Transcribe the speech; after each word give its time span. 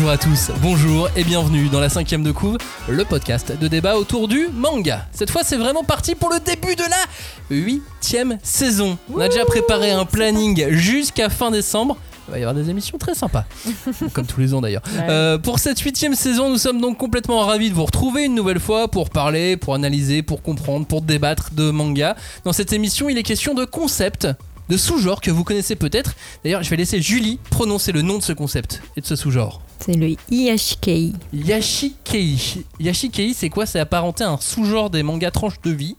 Bonjour 0.00 0.12
à 0.12 0.16
tous, 0.16 0.50
bonjour 0.62 1.10
et 1.14 1.24
bienvenue 1.24 1.68
dans 1.68 1.78
la 1.78 1.90
cinquième 1.90 2.22
de 2.22 2.32
couve, 2.32 2.56
le 2.88 3.04
podcast 3.04 3.52
de 3.52 3.68
débat 3.68 3.98
autour 3.98 4.28
du 4.28 4.48
manga. 4.48 5.06
Cette 5.12 5.30
fois 5.30 5.42
c'est 5.44 5.58
vraiment 5.58 5.84
parti 5.84 6.14
pour 6.14 6.30
le 6.30 6.40
début 6.40 6.74
de 6.74 6.84
la 6.84 7.54
huitième 7.54 8.38
saison. 8.42 8.96
On 9.12 9.20
a 9.20 9.28
déjà 9.28 9.44
préparé 9.44 9.90
un 9.90 10.06
planning 10.06 10.70
jusqu'à 10.70 11.28
fin 11.28 11.50
décembre. 11.50 11.98
Il 12.28 12.30
va 12.30 12.38
y 12.38 12.42
avoir 12.42 12.54
des 12.54 12.70
émissions 12.70 12.96
très 12.96 13.14
sympas, 13.14 13.44
comme 14.14 14.24
tous 14.24 14.40
les 14.40 14.54
ans 14.54 14.62
d'ailleurs. 14.62 14.82
Euh, 15.00 15.36
pour 15.36 15.58
cette 15.58 15.78
huitième 15.80 16.14
saison, 16.14 16.48
nous 16.48 16.56
sommes 16.56 16.80
donc 16.80 16.96
complètement 16.96 17.44
ravis 17.44 17.68
de 17.68 17.74
vous 17.74 17.84
retrouver 17.84 18.24
une 18.24 18.34
nouvelle 18.34 18.60
fois 18.60 18.88
pour 18.88 19.10
parler, 19.10 19.58
pour 19.58 19.74
analyser, 19.74 20.22
pour 20.22 20.40
comprendre, 20.40 20.86
pour 20.86 21.02
débattre 21.02 21.52
de 21.52 21.70
manga. 21.70 22.16
Dans 22.44 22.54
cette 22.54 22.72
émission, 22.72 23.10
il 23.10 23.18
est 23.18 23.22
question 23.22 23.52
de 23.52 23.66
concept, 23.66 24.28
de 24.70 24.76
sous-genre 24.76 25.20
que 25.20 25.30
vous 25.30 25.42
connaissez 25.44 25.74
peut-être. 25.74 26.14
D'ailleurs, 26.44 26.62
je 26.62 26.70
vais 26.70 26.76
laisser 26.76 27.02
Julie 27.02 27.38
prononcer 27.50 27.90
le 27.90 28.02
nom 28.02 28.18
de 28.18 28.22
ce 28.22 28.32
concept 28.32 28.80
et 28.96 29.00
de 29.00 29.06
ce 29.06 29.16
sous-genre. 29.16 29.60
C'est 29.80 29.94
le 29.94 30.14
Iyashikei. 30.30 31.12
Yashikei. 31.32 32.64
Yashikei, 32.78 33.34
c'est 33.34 33.50
quoi? 33.50 33.66
C'est 33.66 33.80
apparenté 33.80 34.22
à 34.22 34.30
un 34.30 34.38
sous-genre 34.38 34.88
des 34.88 35.02
mangas 35.02 35.32
tranches 35.32 35.60
de 35.62 35.70
vie. 35.72 35.96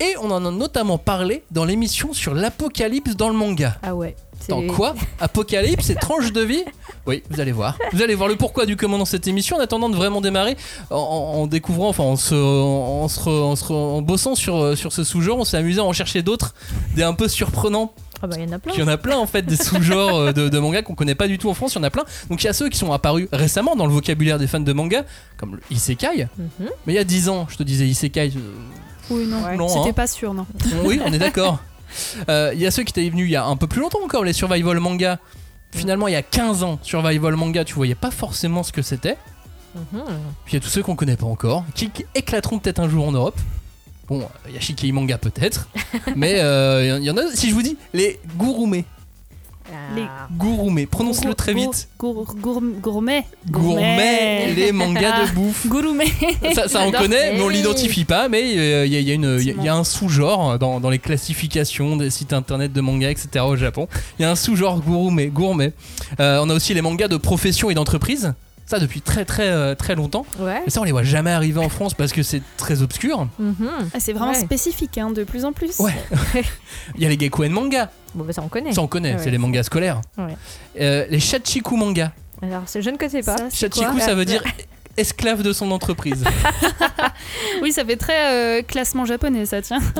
Et 0.00 0.14
on 0.22 0.30
en 0.30 0.44
a 0.44 0.50
notamment 0.50 0.98
parlé 0.98 1.42
dans 1.50 1.64
l'émission 1.64 2.12
sur 2.12 2.34
l'apocalypse 2.34 3.14
dans 3.14 3.28
le 3.28 3.36
manga. 3.36 3.78
Ah 3.82 3.94
ouais. 3.94 4.16
Dans 4.48 4.62
quoi 4.66 4.94
Apocalypse 5.20 5.90
et 5.90 5.94
tranche 5.94 6.32
de 6.32 6.40
vie 6.40 6.62
Oui, 7.06 7.22
vous 7.30 7.40
allez 7.40 7.52
voir. 7.52 7.76
Vous 7.92 8.02
allez 8.02 8.14
voir 8.14 8.28
le 8.28 8.36
pourquoi 8.36 8.66
du 8.66 8.76
comment 8.76 8.98
dans 8.98 9.04
cette 9.04 9.26
émission 9.26 9.56
en 9.56 9.60
attendant 9.60 9.88
de 9.88 9.96
vraiment 9.96 10.20
démarrer. 10.20 10.56
En, 10.90 11.46
découvrant, 11.46 11.88
enfin 11.88 12.04
en 12.04 12.16
se, 12.16 12.34
en, 12.34 13.08
se 13.08 13.28
en 13.28 13.56
se 13.56 13.64
re- 13.64 13.72
en 13.74 14.02
bossant 14.02 14.34
sur, 14.34 14.56
euh, 14.56 14.76
sur 14.76 14.92
ce 14.92 15.04
sous-genre, 15.04 15.38
on 15.38 15.44
s'est 15.44 15.56
amusé 15.56 15.80
à 15.80 15.84
en 15.84 15.92
chercher 15.92 16.22
d'autres, 16.22 16.54
des 16.94 17.02
un 17.02 17.14
peu 17.14 17.28
surprenants. 17.28 17.92
Ah 18.22 18.26
bah 18.26 18.36
il 18.38 18.44
y 18.44 18.48
en 18.48 18.52
a 18.52 18.58
plein. 18.58 18.72
Il 18.74 18.80
y 18.80 18.82
en 18.82 18.88
a 18.88 18.96
plein 18.96 19.18
en 19.18 19.26
fait 19.26 19.42
des 19.42 19.56
sous-genres 19.56 20.16
euh, 20.16 20.32
de, 20.32 20.48
de 20.48 20.58
manga 20.58 20.80
qu'on 20.82 20.94
connaît 20.94 21.14
pas 21.14 21.28
du 21.28 21.36
tout 21.38 21.50
en 21.50 21.54
France, 21.54 21.74
il 21.74 21.78
y 21.78 21.80
en 21.80 21.84
a 21.84 21.90
plein. 21.90 22.04
Donc 22.30 22.42
il 22.42 22.46
y 22.46 22.48
a 22.48 22.52
ceux 22.54 22.68
qui 22.70 22.78
sont 22.78 22.92
apparus 22.92 23.28
récemment 23.32 23.76
dans 23.76 23.86
le 23.86 23.92
vocabulaire 23.92 24.38
des 24.38 24.46
fans 24.46 24.60
de 24.60 24.72
manga, 24.72 25.04
comme 25.36 25.56
le 25.56 25.60
Isekai. 25.70 26.28
Mhm. 26.38 26.48
Mais 26.86 26.92
il 26.94 26.96
y 26.96 26.98
a 26.98 27.04
10 27.04 27.28
ans, 27.28 27.46
je 27.50 27.56
te 27.56 27.62
disais 27.62 27.86
Isekai. 27.86 28.32
euh, 28.36 28.40
Oui, 29.10 29.26
non, 29.26 29.42
Ouais. 29.44 29.56
non, 29.56 29.68
c'était 29.68 29.90
hein. 29.90 29.92
pas 29.92 30.06
sûr, 30.06 30.32
non. 30.32 30.46
Oui, 30.84 30.98
on 31.04 31.12
est 31.12 31.18
d'accord. 31.18 31.58
Euh, 32.28 32.52
Il 32.54 32.60
y 32.60 32.66
a 32.66 32.70
ceux 32.70 32.82
qui 32.82 32.90
étaient 32.92 33.08
venus 33.08 33.26
il 33.28 33.32
y 33.32 33.36
a 33.36 33.44
un 33.44 33.56
peu 33.56 33.66
plus 33.66 33.80
longtemps 33.80 34.02
encore, 34.04 34.24
les 34.24 34.32
survival 34.32 34.78
manga. 34.80 35.18
Finalement, 35.72 36.08
il 36.08 36.12
y 36.12 36.16
a 36.16 36.22
15 36.22 36.62
ans, 36.62 36.78
survival 36.82 37.36
manga, 37.36 37.64
tu 37.64 37.74
voyais 37.74 37.94
pas 37.94 38.10
forcément 38.10 38.62
ce 38.62 38.72
que 38.72 38.82
c'était. 38.82 39.16
Mhm. 39.74 40.02
Puis 40.44 40.52
il 40.52 40.54
y 40.54 40.56
a 40.56 40.60
tous 40.60 40.68
ceux 40.68 40.82
qu'on 40.82 40.96
connaît 40.96 41.16
pas 41.16 41.26
encore, 41.26 41.64
qui 41.74 41.90
éclateront 42.14 42.58
peut-être 42.58 42.80
un 42.80 42.88
jour 42.88 43.06
en 43.06 43.12
Europe. 43.12 43.38
Bon, 44.08 44.26
il 44.48 44.54
y 44.54 44.56
a 44.56 44.60
Shikei 44.60 44.92
manga 44.92 45.18
peut-être, 45.18 45.68
mais 46.16 46.40
euh, 46.40 46.98
il 46.98 47.04
y 47.04 47.10
en 47.10 47.16
a. 47.16 47.22
Si 47.34 47.50
je 47.50 47.54
vous 47.54 47.62
dis 47.62 47.76
les 47.92 48.20
Ah. 48.38 48.95
Les- 49.94 50.06
gourumets, 50.36 50.86
prononce-le 50.86 51.34
très 51.34 51.54
vite. 51.54 51.88
gour- 51.98 52.34
gour- 52.40 52.62
gourmet. 52.80 53.24
Gourmet, 53.50 54.52
les 54.54 54.72
mangas 54.72 55.26
de 55.26 55.32
bouffe. 55.34 55.66
Gourmet. 55.66 56.06
Ça, 56.54 56.68
ça, 56.68 56.82
on 56.86 56.90
connaît, 56.92 57.32
mais 57.34 57.40
on 57.42 57.48
l'identifie 57.48 58.04
pas. 58.04 58.28
Mais 58.28 58.42
euh, 58.56 58.86
il 58.86 58.92
y, 58.92 58.96
a- 58.96 59.00
il 59.00 59.08
y 59.08 59.10
a 59.10 59.14
une- 59.14 59.36
il 59.40 59.46
y 59.46 59.50
a- 59.50 59.54
il 59.58 59.64
y 59.64 59.68
a 59.68 59.74
un 59.74 59.84
sous-genre 59.84 60.58
dans, 60.58 60.80
dans 60.80 60.90
les 60.90 60.98
classifications 60.98 61.96
des 61.96 62.10
sites 62.10 62.32
internet 62.32 62.72
de 62.72 62.80
manga, 62.80 63.10
etc. 63.10 63.44
au 63.46 63.56
Japon. 63.56 63.88
Il 64.18 64.22
y 64.22 64.24
a 64.24 64.30
un 64.30 64.36
sous-genre 64.36 64.80
gourmet. 64.80 65.26
gourmet. 65.28 65.72
Euh, 66.20 66.40
on 66.42 66.50
a 66.50 66.54
aussi 66.54 66.74
les 66.74 66.82
mangas 66.82 67.08
de 67.08 67.16
profession 67.16 67.70
et 67.70 67.74
d'entreprise. 67.74 68.34
Ça 68.66 68.78
depuis 68.80 69.00
très 69.00 69.24
très 69.24 69.48
euh, 69.48 69.74
très 69.76 69.94
longtemps. 69.94 70.26
Ouais. 70.40 70.60
Mais 70.64 70.70
ça 70.70 70.80
on 70.80 70.84
les 70.84 70.90
voit 70.92 71.04
jamais 71.04 71.30
arriver 71.30 71.60
en 71.60 71.68
France 71.68 71.94
parce 71.94 72.12
que 72.12 72.22
c'est 72.24 72.42
très 72.56 72.82
obscur. 72.82 73.28
Mhm. 73.38 73.54
Ah, 73.94 74.00
c'est 74.00 74.12
vraiment 74.12 74.32
Ouais. 74.32 74.40
spécifique, 74.40 74.98
hein, 74.98 75.10
de 75.10 75.22
plus 75.24 75.44
en 75.44 75.52
plus. 75.52 75.78
Ouais. 75.78 75.94
Il 76.96 77.02
y 77.02 77.06
a 77.06 77.08
les 77.08 77.18
Gekuen 77.18 77.50
manga. 77.52 77.90
Bon 78.14 78.24
bah 78.24 78.32
ça 78.32 78.42
on 78.42 78.48
connaît. 78.48 78.72
Ça 78.72 78.82
on 78.82 78.88
connaît, 78.88 79.14
Ouais, 79.14 79.20
c'est 79.22 79.30
les 79.30 79.38
mangas 79.38 79.62
scolaires. 79.64 80.00
Ouais. 80.18 80.36
Euh, 80.80 81.06
les 81.08 81.20
Shachiku 81.20 81.76
manga. 81.76 82.12
Alors 82.42 82.62
c'est- 82.66 82.82
je 82.82 82.90
ne 82.90 82.96
connais 82.96 83.22
pas. 83.22 83.36
Ça, 83.36 83.50
Shachiku 83.50 83.92
quoi 83.92 84.00
ça 84.00 84.14
veut 84.14 84.24
dire 84.24 84.42
esclave 84.96 85.42
de 85.42 85.52
son 85.52 85.70
entreprise. 85.70 86.24
Oui, 87.62 87.72
ça 87.72 87.84
fait 87.84 87.96
très 87.96 88.32
euh, 88.32 88.62
classement 88.62 89.04
japonais, 89.04 89.46
ça, 89.46 89.62
tiens. 89.62 89.80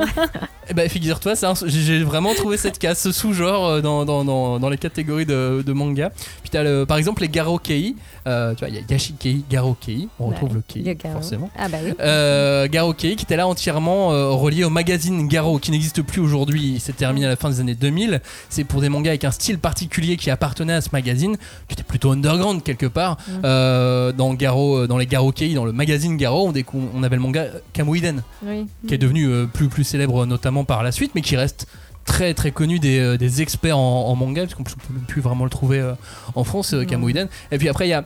Eh 0.69 0.73
ben, 0.73 0.89
figure-toi, 0.89 1.33
j'ai 1.65 2.03
vraiment 2.03 2.33
trouvé 2.33 2.57
cette 2.57 2.77
case, 2.77 2.99
ce 2.99 3.13
sous-genre 3.13 3.65
euh, 3.67 3.81
dans, 3.81 4.03
dans, 4.03 4.25
dans, 4.25 4.59
dans 4.59 4.67
les 4.69 4.77
catégories 4.77 5.25
de, 5.25 5.63
de 5.65 5.71
manga. 5.73 6.09
Puis 6.41 6.49
t'as 6.49 6.61
le- 6.61 6.85
par 6.85 6.97
exemple 6.97 7.21
les 7.21 7.29
Garokei. 7.29 7.95
Euh, 8.27 8.53
tu 8.53 8.59
vois, 8.59 8.67
il 8.67 8.75
y 8.75 8.77
a 8.77 8.81
Yashikei, 8.89 9.43
Garokei. 9.49 10.09
On 10.19 10.27
Ouais, 10.27 10.33
retrouve 10.35 10.55
le 10.55 10.61
Kei, 10.67 10.83
le 10.83 11.09
forcément. 11.09 11.49
Ah 11.57 11.69
bah 11.69 11.77
oui. 11.85 11.93
Euh, 12.01 12.67
Garokei 12.67 13.15
qui 13.15 13.23
était 13.23 13.37
là 13.37 13.47
entièrement 13.47 14.11
euh, 14.11 14.31
relié 14.31 14.65
au 14.65 14.69
magazine 14.69 15.29
Garo 15.29 15.57
qui 15.57 15.71
n'existe 15.71 16.01
plus 16.01 16.19
aujourd'hui, 16.19 16.73
il 16.75 16.81
s'est 16.81 16.91
terminé 16.91 17.27
à 17.27 17.29
la 17.29 17.35
fin 17.37 17.49
des 17.49 17.61
années 17.61 17.73
2000. 17.75 18.19
C'est 18.49 18.65
pour 18.65 18.81
des 18.81 18.89
mangas 18.89 19.11
avec 19.11 19.23
un 19.23 19.31
style 19.31 19.59
particulier 19.59 20.17
qui 20.17 20.29
appartenait 20.29 20.73
à 20.73 20.81
ce 20.81 20.89
magazine, 20.91 21.37
qui 21.69 21.75
était 21.75 21.83
plutôt 21.83 22.11
underground 22.11 22.61
quelque 22.61 22.87
part. 22.87 23.15
Mhm. 23.29 23.41
Euh, 23.45 24.11
dans 24.11 24.33
Garo, 24.33 24.85
dans 24.85 24.97
les 24.97 25.05
Garokei, 25.07 25.53
dans 25.53 25.63
le 25.63 25.71
magazine 25.71 26.17
Garo, 26.17 26.49
on, 26.49 26.53
on 26.93 27.03
avait 27.03 27.15
le 27.17 27.21
manga 27.23 27.47
Kamuiden 27.73 28.23
Oui. 28.45 28.65
qui 28.87 28.93
est 28.93 28.97
devenu 28.97 29.25
euh, 29.27 29.45
plus, 29.45 29.67
plus 29.67 29.83
célèbre 29.83 30.25
notamment 30.25 30.63
par 30.63 30.83
la 30.83 30.91
suite, 30.91 31.11
mais 31.15 31.21
qui 31.21 31.35
reste 31.35 31.67
très 32.05 32.33
très 32.33 32.51
connu 32.51 32.79
des, 32.79 32.99
euh, 32.99 33.17
des 33.17 33.41
experts 33.41 33.77
en, 33.77 34.07
en 34.07 34.15
manga, 34.15 34.43
parce 34.43 34.55
qu'on 34.55 34.63
peut 34.63 34.73
même 34.93 35.03
plus 35.03 35.21
vraiment 35.21 35.43
le 35.43 35.49
trouver 35.49 35.79
euh, 35.79 35.93
en 36.35 36.43
France. 36.43 36.73
Kamuiden. 36.87 37.27
Et 37.51 37.57
puis 37.57 37.67
après, 37.69 37.87
il 37.87 37.91
y 37.91 37.93
a 37.93 38.05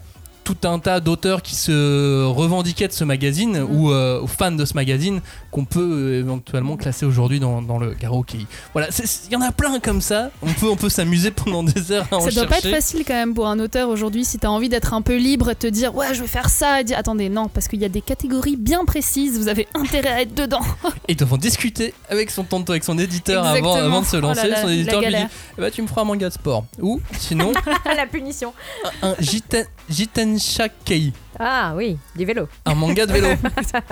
tout 0.55 0.67
un 0.67 0.79
tas 0.79 0.99
d'auteurs 0.99 1.41
qui 1.41 1.55
se 1.55 2.23
revendiquaient 2.25 2.87
de 2.87 2.93
ce 2.93 3.03
magazine 3.03 3.65
ou 3.69 3.91
euh, 3.91 4.19
aux 4.21 4.27
fans 4.27 4.51
de 4.51 4.65
ce 4.65 4.73
magazine 4.73 5.21
qu'on 5.51 5.65
peut 5.65 5.79
euh, 5.81 6.19
éventuellement 6.19 6.77
classer 6.77 7.05
aujourd'hui 7.05 7.39
dans, 7.39 7.61
dans 7.61 7.77
le 7.77 7.91
karaoké. 7.93 8.45
Voilà, 8.73 8.87
c'est- 8.91 9.27
il 9.27 9.33
y 9.33 9.35
en 9.35 9.41
a 9.41 9.51
plein 9.51 9.79
comme 9.79 10.01
ça. 10.01 10.31
On 10.41 10.51
peut, 10.53 10.69
on 10.69 10.75
peut 10.75 10.89
s'amuser 10.89 11.31
pendant 11.31 11.63
des 11.63 11.91
heures 11.91 12.07
à 12.11 12.17
en 12.17 12.21
Ça 12.21 12.31
doit 12.31 12.45
pas 12.47 12.57
être 12.59 12.69
facile 12.69 13.03
quand 13.05 13.13
même 13.13 13.33
pour 13.33 13.47
un 13.47 13.59
auteur 13.59 13.89
aujourd'hui 13.89 14.25
si 14.25 14.39
t'as 14.39 14.47
envie 14.49 14.69
d'être 14.69 14.93
un 14.93 15.01
peu 15.01 15.15
libre 15.17 15.53
te 15.53 15.67
dire 15.67 15.95
ouais 15.95 16.13
je 16.13 16.21
vais 16.21 16.27
faire 16.27 16.49
ça 16.49 16.81
et 16.81 16.83
dire 16.83 16.97
attendez 16.97 17.29
non 17.29 17.47
parce 17.47 17.67
qu'il 17.67 17.79
y 17.81 17.85
a 17.85 17.89
des 17.89 18.01
catégories 18.01 18.55
bien 18.57 18.85
précises 18.85 19.37
vous 19.39 19.47
avez 19.47 19.67
intérêt 19.73 20.09
à 20.09 20.21
être 20.21 20.33
dedans 20.33 20.61
Et 21.07 21.15
devant 21.15 21.37
discuter 21.37 21.93
avec 22.09 22.29
son 22.31 22.43
tonton, 22.43 22.71
avec 22.73 22.83
son 22.83 22.97
éditeur 22.97 23.45
avant, 23.45 23.75
avant 23.75 24.01
de 24.01 24.05
se 24.05 24.17
Oh 24.17 24.21
là 24.21 24.27
lancer. 24.29 24.47
là, 24.47 24.61
son 24.61 24.67
la 24.67 24.73
éditeur 24.73 25.01
lui 25.01 25.09
dit 25.09 25.15
eh 25.57 25.61
ben, 25.61 25.71
Tu 25.71 25.81
me 25.81 25.87
feras 25.87 26.01
un 26.01 26.05
manga 26.05 26.27
de 26.29 26.33
sport. 26.33 26.65
Ou 26.81 27.01
sinon, 27.19 27.51
la 27.85 28.05
punition. 28.05 28.53
un 29.01 29.15
Jiten, 29.19 30.39
Jitensha-kei, 30.41 31.13
Ah 31.39 31.73
oui, 31.75 31.97
du 32.15 32.25
vélo. 32.25 32.47
un 32.65 32.73
manga 32.75 33.05
de 33.05 33.13
vélo. 33.13 33.27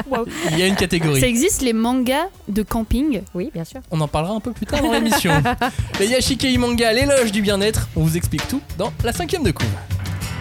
Wow. 0.09 0.25
Il 0.51 0.59
y 0.59 0.63
a 0.63 0.67
une 0.67 0.73
ça 0.73 0.79
catégorie. 0.81 1.23
existe 1.23 1.61
les 1.61 1.73
mangas 1.73 2.25
de 2.47 2.63
camping 2.63 3.21
Oui, 3.33 3.51
bien 3.53 3.63
sûr. 3.63 3.81
On 3.91 4.01
en 4.01 4.07
parlera 4.07 4.33
un 4.33 4.39
peu 4.39 4.51
plus 4.51 4.65
tard 4.65 4.81
dans 4.81 4.91
l'émission. 4.91 5.31
Les 5.99 6.07
Yashikei 6.07 6.57
manga, 6.57 6.91
l'éloge 6.93 7.31
du 7.31 7.41
bien-être. 7.41 7.87
On 7.95 8.01
vous 8.03 8.17
explique 8.17 8.47
tout 8.47 8.61
dans 8.77 8.91
la 9.03 9.13
cinquième 9.13 9.43
de 9.43 9.51
couve. 9.51 9.67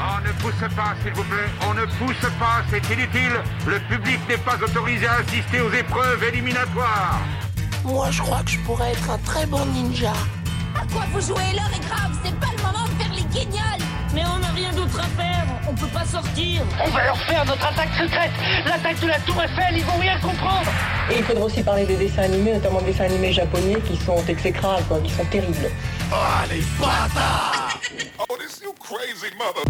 On 0.00 0.20
ne 0.26 0.32
pousse 0.40 0.74
pas, 0.76 0.94
s'il 1.02 1.12
vous 1.12 1.24
plaît. 1.24 1.48
On 1.68 1.74
ne 1.74 1.84
pousse 1.84 2.30
pas, 2.38 2.62
c'est 2.70 2.94
inutile. 2.94 3.32
Le 3.66 3.78
public 3.94 4.18
n'est 4.28 4.38
pas 4.38 4.56
autorisé 4.62 5.06
à 5.06 5.14
assister 5.16 5.60
aux 5.60 5.72
épreuves 5.72 6.22
éliminatoires. 6.32 7.20
Moi, 7.84 8.10
je 8.10 8.22
crois 8.22 8.42
que 8.44 8.50
je 8.50 8.58
pourrais 8.60 8.92
être 8.92 9.10
un 9.10 9.18
très 9.18 9.46
bon 9.46 9.64
ninja. 9.66 10.12
À 10.74 10.84
quoi 10.92 11.04
vous 11.12 11.20
jouez? 11.20 11.42
L'heure 11.54 11.70
est 11.74 11.84
grave, 11.86 12.12
c'est 12.24 12.34
pas 12.38 12.46
le 12.56 12.62
moment 12.62 12.84
de 12.84 13.02
faire 13.02 13.12
les 13.14 13.22
guignols 13.24 13.84
Mais 14.14 14.22
on 14.24 14.38
n'a 14.38 14.48
rien 14.48 14.72
d'autre 14.72 14.98
à 14.98 15.08
faire, 15.20 15.44
on 15.68 15.74
peut 15.74 15.86
pas 15.88 16.04
sortir 16.04 16.62
On 16.84 16.90
va 16.90 17.04
leur 17.04 17.18
faire 17.22 17.44
notre 17.44 17.64
attaque 17.66 17.90
secrète, 17.98 18.30
l'attaque 18.66 19.00
de 19.00 19.06
la 19.06 19.18
Tour 19.20 19.42
Eiffel, 19.42 19.76
ils 19.76 19.84
vont 19.84 19.98
rien 19.98 20.18
comprendre. 20.20 20.70
Et 21.10 21.18
il 21.18 21.24
faudra 21.24 21.44
aussi 21.44 21.62
parler 21.62 21.84
des 21.84 21.96
dessins 21.96 22.22
animés, 22.22 22.54
notamment 22.54 22.80
des 22.80 22.92
dessins 22.92 23.04
animés 23.04 23.32
japonais 23.32 23.76
qui 23.86 23.96
sont 23.96 24.24
exécrables, 24.26 24.84
quoi, 24.88 24.98
qui 25.00 25.10
sont 25.12 25.24
terribles. 25.26 25.70
Ah, 26.12 26.44
les 26.50 26.62
bâtards 26.80 27.78
Oh, 28.30 28.36
this 28.38 28.60
you 28.62 28.72
crazy 28.80 29.32
mother. 29.36 29.62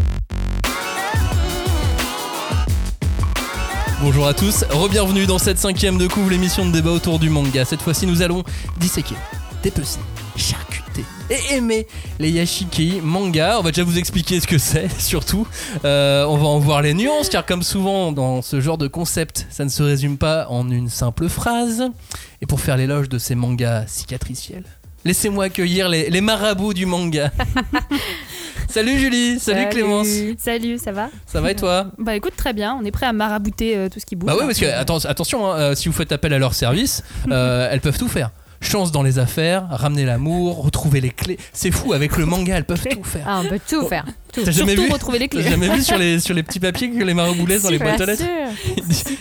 Bonjour 4.01 4.29
à 4.29 4.35
tous, 4.35 4.65
re-bienvenue 4.71 5.27
dans 5.27 5.39
cette 5.39 5.59
cinquième 5.59 5.99
de 5.99 6.07
couve, 6.07 6.31
l'émission 6.31 6.65
de 6.65 6.71
débat 6.71 6.91
autour 6.91 7.19
du 7.19 7.29
manga. 7.29 7.65
Cette 7.65 7.83
fois-ci, 7.83 8.07
nous 8.07 8.23
allons 8.23 8.45
disséquer, 8.77 9.17
dépecer, 9.65 9.99
et 11.31 11.55
aimer 11.55 11.87
les 12.19 12.31
Yashikei 12.31 13.01
manga. 13.03 13.57
On 13.59 13.63
va 13.63 13.71
déjà 13.71 13.85
vous 13.85 13.99
expliquer 13.99 14.41
ce 14.41 14.47
que 14.47 14.59
c'est, 14.59 14.89
surtout. 15.01 15.47
Euh, 15.85 16.25
on 16.27 16.37
va 16.37 16.47
en 16.47 16.59
voir 16.59 16.83
les 16.83 16.95
nuances, 16.95 17.29
car 17.29 17.45
comme 17.47 17.63
souvent 17.63 18.13
dans 18.13 18.43
ce 18.43 18.61
genre 18.61 18.79
de 18.79 18.89
concept, 18.89 19.47
ça 19.51 19.65
ne 19.65 19.71
se 19.71 19.83
résume 19.83 20.19
pas 20.19 20.47
en 20.49 20.71
une 20.71 20.89
simple 20.89 21.29
phrase. 21.29 21.85
Et 22.41 22.47
pour 22.47 22.61
faire 22.61 22.77
l'éloge 22.77 23.09
de 23.09 23.19
ces 23.19 23.35
mangas 23.35 23.85
cicatriciels, 23.89 24.65
laissez-moi 25.05 25.45
accueillir 25.47 25.89
les, 25.89 26.09
les 26.11 26.21
marabouts 26.21 26.75
du 26.75 26.87
manga. 26.87 27.31
Salut 28.71 28.99
Julie, 28.99 29.39
salut, 29.41 29.61
Salut. 29.61 29.69
Clémence, 29.71 30.09
salut 30.39 30.77
ça 30.79 30.93
va? 30.93 31.09
Ça 31.27 31.41
va 31.41 31.51
et 31.53 31.57
toi? 31.57 31.87
Bah 31.97 32.15
écoute 32.15 32.35
très 32.37 32.53
bien 32.53 32.77
on 32.79 32.85
est 32.85 32.91
prêt 32.91 33.07
à 33.07 33.15
marabouter 33.15 33.75
euh, 33.77 33.89
tout 33.89 33.99
ce 33.99 34.05
qui 34.05 34.15
bouge 34.15 34.27
Bah 34.27 34.35
ouais, 34.35 34.41
là. 34.43 34.47
parce 34.47 34.59
que 34.59 34.67
atten- 34.67 35.07
attention, 35.09 35.51
hein, 35.51 35.57
euh, 35.59 35.75
si 35.75 35.89
vous 35.89 35.95
faites 35.95 36.13
appel 36.13 36.35
à 36.35 36.39
leur 36.39 36.53
service, 36.53 37.03
euh, 37.31 37.67
elles 37.71 37.81
peuvent 37.81 37.97
tout 37.99 38.09
faire. 38.09 38.31
Chance 38.61 38.91
dans 38.91 39.03
les 39.03 39.19
affaires, 39.19 39.69
ramener 39.71 40.05
l'amour, 40.05 40.63
retrouver 40.63 41.01
les 41.01 41.11
clés. 41.11 41.39
C'est 41.53 41.71
fou, 41.71 41.93
avec 41.93 42.17
le 42.17 42.27
manga, 42.27 42.57
elles 42.57 42.65
peuvent 42.65 42.83
tout 42.83 43.05
faire. 43.05 43.25
Ah, 43.27 43.41
on 43.45 43.49
peut 43.49 43.61
tout 43.67 43.87
faire. 43.87 44.05
Tout. 44.33 44.43
T'as 44.45 44.51
jamais 44.51 44.73
surtout 44.73 44.89
vu 44.89 44.93
retrouver 44.93 45.19
les 45.21 45.29
T'as 45.29 45.41
clés 45.41 45.51
jamais 45.51 45.69
vu 45.69 45.83
sur 45.83 45.97
les, 45.97 46.19
sur 46.19 46.35
les 46.35 46.43
petits 46.43 46.61
papiers 46.61 46.91
que 46.91 47.05
les 47.05 47.15
marabouts 47.15 47.47
laissent 47.47 47.63
dans 47.63 47.71
les 47.71 47.79
boîtes 47.79 48.01
aux 48.01 48.05
lettres. 48.05 48.25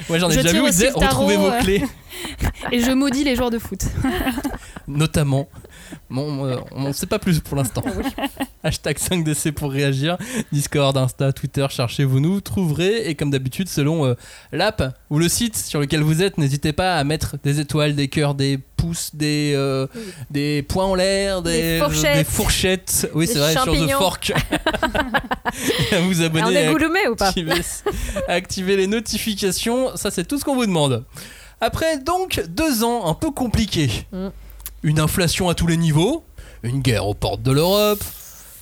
Moi 0.10 0.18
j'en 0.20 0.30
ai 0.30 0.34
Je 0.34 0.42
déjà 0.42 0.54
vu 0.54 0.62
où 0.62 0.66
ils 0.66 0.72
disaient 0.72 0.90
retrouvez 0.90 1.38
vos 1.38 1.52
clés. 1.62 1.84
et 2.72 2.80
je 2.80 2.92
maudis 2.92 3.24
les 3.24 3.36
joueurs 3.36 3.52
de 3.52 3.60
foot 3.60 3.86
Notamment 4.88 5.48
Bon, 6.10 6.46
euh, 6.46 6.58
on 6.72 6.88
ne 6.88 6.94
sait 6.94 7.06
pas 7.06 7.20
plus 7.20 7.40
pour 7.40 7.56
l'instant. 7.58 7.84
Hashtag 8.64 8.98
5DC 8.98 9.52
pour 9.52 9.72
réagir. 9.72 10.18
Discord, 10.52 10.98
Insta, 10.98 11.32
Twitter, 11.34 11.66
cherchez-vous 11.70 12.20
nous, 12.20 12.42
trouverez. 12.42 13.08
Et 13.10 13.16
comme 13.16 13.32
d'habitude, 13.32 13.70
selon 13.70 14.06
euh, 14.06 14.14
l'app 14.52 14.96
ou 15.10 15.20
le 15.20 15.30
site 15.30 15.56
sur 15.56 15.80
lequel 15.80 16.02
vous 16.02 16.22
êtes, 16.24 16.38
n'hésitez 16.38 16.74
pas 16.74 16.96
à 16.98 17.04
mettre 17.04 17.36
des 17.44 17.60
étoiles, 17.60 17.96
des 17.96 18.08
cœurs, 18.08 18.36
des 18.36 18.58
pouces, 18.58 19.12
des, 19.16 19.54
euh, 19.56 19.88
des 20.30 20.62
points 20.64 20.86
en 20.86 20.96
l'air, 20.96 21.42
des, 21.42 21.62
Des 21.62 21.80
fourchettes. 21.80 22.18
des 22.18 22.24
fourchettes. 22.24 23.12
Oui, 23.14 23.28
c'est 23.28 23.40
vrai, 23.40 23.54
sur 23.54 23.66
The. 23.66 23.92
Fork. 23.92 24.32
à 24.32 26.00
vous 26.02 26.22
Ah, 26.22 26.22
on 26.22 26.26
abonner. 26.26 26.56
est 26.66 26.72
goulumé 26.72 27.08
ou 27.10 27.16
pas 27.16 27.28
activer, 27.30 27.54
activer 28.28 28.76
les 28.78 28.88
notifications, 28.88 29.96
ça 29.96 30.12
c'est 30.12 30.26
tout 30.26 30.38
ce 30.38 30.44
qu'on 30.46 30.56
vous 30.56 30.66
demande. 30.66 31.04
Après 31.62 31.98
donc 31.98 32.44
deux 32.50 32.84
ans 32.84 33.08
un 33.08 33.14
peu 33.14 33.32
compliqués, 33.32 33.90
Mm. 34.12 34.28
Une 34.88 35.02
inflation 35.02 35.50
à 35.50 35.54
tous 35.54 35.68
les 35.68 35.76
niveaux, 35.76 36.24
une 36.64 36.82
guerre 36.82 37.08
aux 37.08 37.14
portes 37.14 37.42
de 37.42 37.52
l'Europe, 37.52 38.02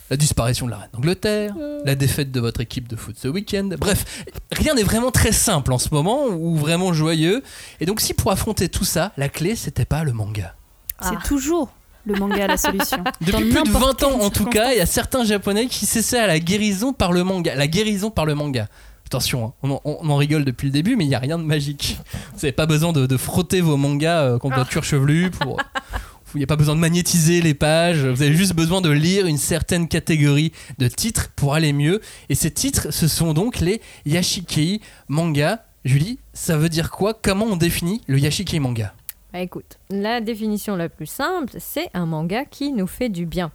la 0.10 0.18
disparition 0.18 0.66
de 0.66 0.72
la 0.72 0.78
reine 0.78 0.90
d'Angleterre, 0.92 1.54
la 1.86 1.94
défaite 1.94 2.32
de 2.32 2.40
votre 2.40 2.62
équipe 2.62 2.88
de 2.88 2.96
foot 2.96 3.16
ce 3.16 3.28
week-end, 3.28 3.70
bref, 3.78 4.26
rien 4.52 4.74
n'est 4.74 4.84
vraiment 4.84 5.12
très 5.12 5.32
simple 5.32 5.72
en 5.72 5.78
ce 5.78 5.90
moment 5.92 6.26
ou 6.26 6.56
vraiment 6.56 6.94
joyeux. 6.94 7.44
Et 7.80 7.86
donc 7.86 8.02
si 8.02 8.16
pour 8.16 8.32
affronter 8.32 8.70
tout 8.70 8.86
ça, 8.86 9.12
la 9.18 9.30
clé 9.30 9.56
c'était 9.56 9.86
pas 9.86 10.04
le 10.04 10.14
manga. 10.14 10.56
Ah. 10.98 11.12
C'est 11.12 11.28
toujours 11.28 11.70
le 12.06 12.16
manga 12.16 12.48
la 12.48 12.58
solution. 12.58 12.98
Dans 13.22 13.40
Depuis 13.40 13.52
plus 13.52 13.64
de 13.64 13.70
20 13.70 13.74
n'importe 13.74 14.04
ans 14.04 14.20
en 14.20 14.32
tout 14.32 14.46
cas, 14.46 14.72
il 14.72 14.80
y 14.80 14.82
a 14.82 14.88
certains 14.88 15.26
japonais 15.26 15.68
qui 15.68 15.86
s'essaient 15.86 16.20
à 16.20 16.28
la 16.28 16.40
guérison 16.40 16.92
par 16.92 17.12
le 17.12 17.24
manga. 17.24 17.54
La 17.54 17.68
guérison 17.68 18.10
par 18.10 18.26
le 18.26 18.34
manga. 18.34 18.68
Attention, 19.06 19.46
hein, 19.46 19.54
on, 19.62 19.72
en, 19.72 19.82
on 19.86 20.10
en 20.10 20.16
rigole 20.16 20.44
depuis 20.44 20.66
le 20.66 20.72
début, 20.72 20.96
mais 20.96 21.06
il 21.06 21.10
n'y 21.10 21.16
a 21.16 21.20
rien 21.20 21.38
de 21.38 21.44
magique. 21.44 22.00
Vous 22.34 22.38
n'avez 22.38 22.52
pas 22.52 22.66
besoin 22.66 22.92
de, 22.94 23.06
de 23.06 23.18
frotter 23.18 23.62
vos 23.62 23.78
mangas 23.78 24.24
euh, 24.24 24.40
contre 24.40 24.56
votre 24.56 24.72
cuir 24.72 24.84
chevelu 24.84 25.30
pour. 25.30 25.62
Il 26.36 26.40
n'y 26.40 26.44
a 26.44 26.48
pas 26.48 26.58
besoin 26.58 26.76
de 26.76 26.82
magnétiser 26.82 27.42
les 27.42 27.54
pages, 27.54 28.06
vous 28.06 28.22
avez 28.22 28.34
juste 28.34 28.56
besoin 28.56 28.82
de 28.82 28.90
lire 28.90 29.26
une 29.26 29.38
certaine 29.38 29.88
catégorie 29.88 30.52
de 30.80 30.90
titres 30.90 31.30
pour 31.34 31.54
aller 31.54 31.72
mieux. 31.72 32.02
Et 32.28 32.36
ces 32.36 32.52
titres, 32.52 32.92
ce 32.92 33.08
sont 33.08 33.34
donc 33.34 33.62
les 33.62 33.80
Yashikei 34.06 34.82
manga. 35.08 35.64
Julie, 35.86 36.20
ça 36.34 36.58
veut 36.58 36.68
dire 36.68 36.92
quoi? 36.92 37.14
Comment 37.14 37.46
on 37.46 37.56
définit 37.56 38.02
le 38.08 38.20
Yashikei 38.20 38.60
manga? 38.60 38.94
Bah, 39.32 39.40
écoute, 39.40 39.78
la 39.90 40.20
définition 40.20 40.76
la 40.76 40.90
plus 40.90 41.06
simple, 41.06 41.54
c'est 41.58 41.90
un 41.94 42.06
manga 42.06 42.44
qui 42.44 42.74
nous 42.74 42.88
fait 42.88 43.08
du 43.08 43.26
bien. 43.26 43.54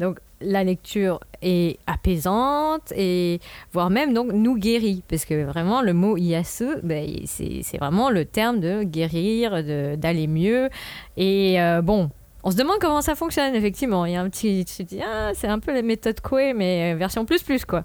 Donc 0.00 0.18
la 0.40 0.64
lecture 0.64 1.20
est 1.42 1.78
apaisante 1.86 2.92
et 2.94 3.40
voire 3.72 3.88
même 3.88 4.12
donc 4.12 4.32
nous 4.32 4.56
guérit 4.56 5.02
parce 5.08 5.24
que 5.24 5.44
vraiment 5.44 5.80
le 5.80 5.94
mot 5.94 6.16
yasu 6.16 6.76
ben, 6.82 7.08
c'est 7.24 7.78
vraiment 7.78 8.10
le 8.10 8.24
terme 8.24 8.60
de 8.60 8.82
guérir 8.82 9.64
d'aller 9.96 10.26
mieux 10.26 10.68
et 11.16 11.60
euh, 11.60 11.80
bon 11.80 12.10
on 12.46 12.50
se 12.52 12.56
demande 12.56 12.78
comment 12.80 13.02
ça 13.02 13.16
fonctionne 13.16 13.56
effectivement. 13.56 14.06
Il 14.06 14.12
y 14.12 14.16
a 14.16 14.20
un 14.20 14.30
petit 14.30 14.64
tu 14.64 14.84
dis 14.84 15.00
ah 15.02 15.32
c'est 15.34 15.48
un 15.48 15.58
peu 15.58 15.74
la 15.74 15.82
méthode 15.82 16.20
Koei 16.20 16.54
mais 16.54 16.94
euh, 16.94 16.96
version 16.96 17.24
plus 17.24 17.42
plus 17.42 17.64
quoi. 17.64 17.82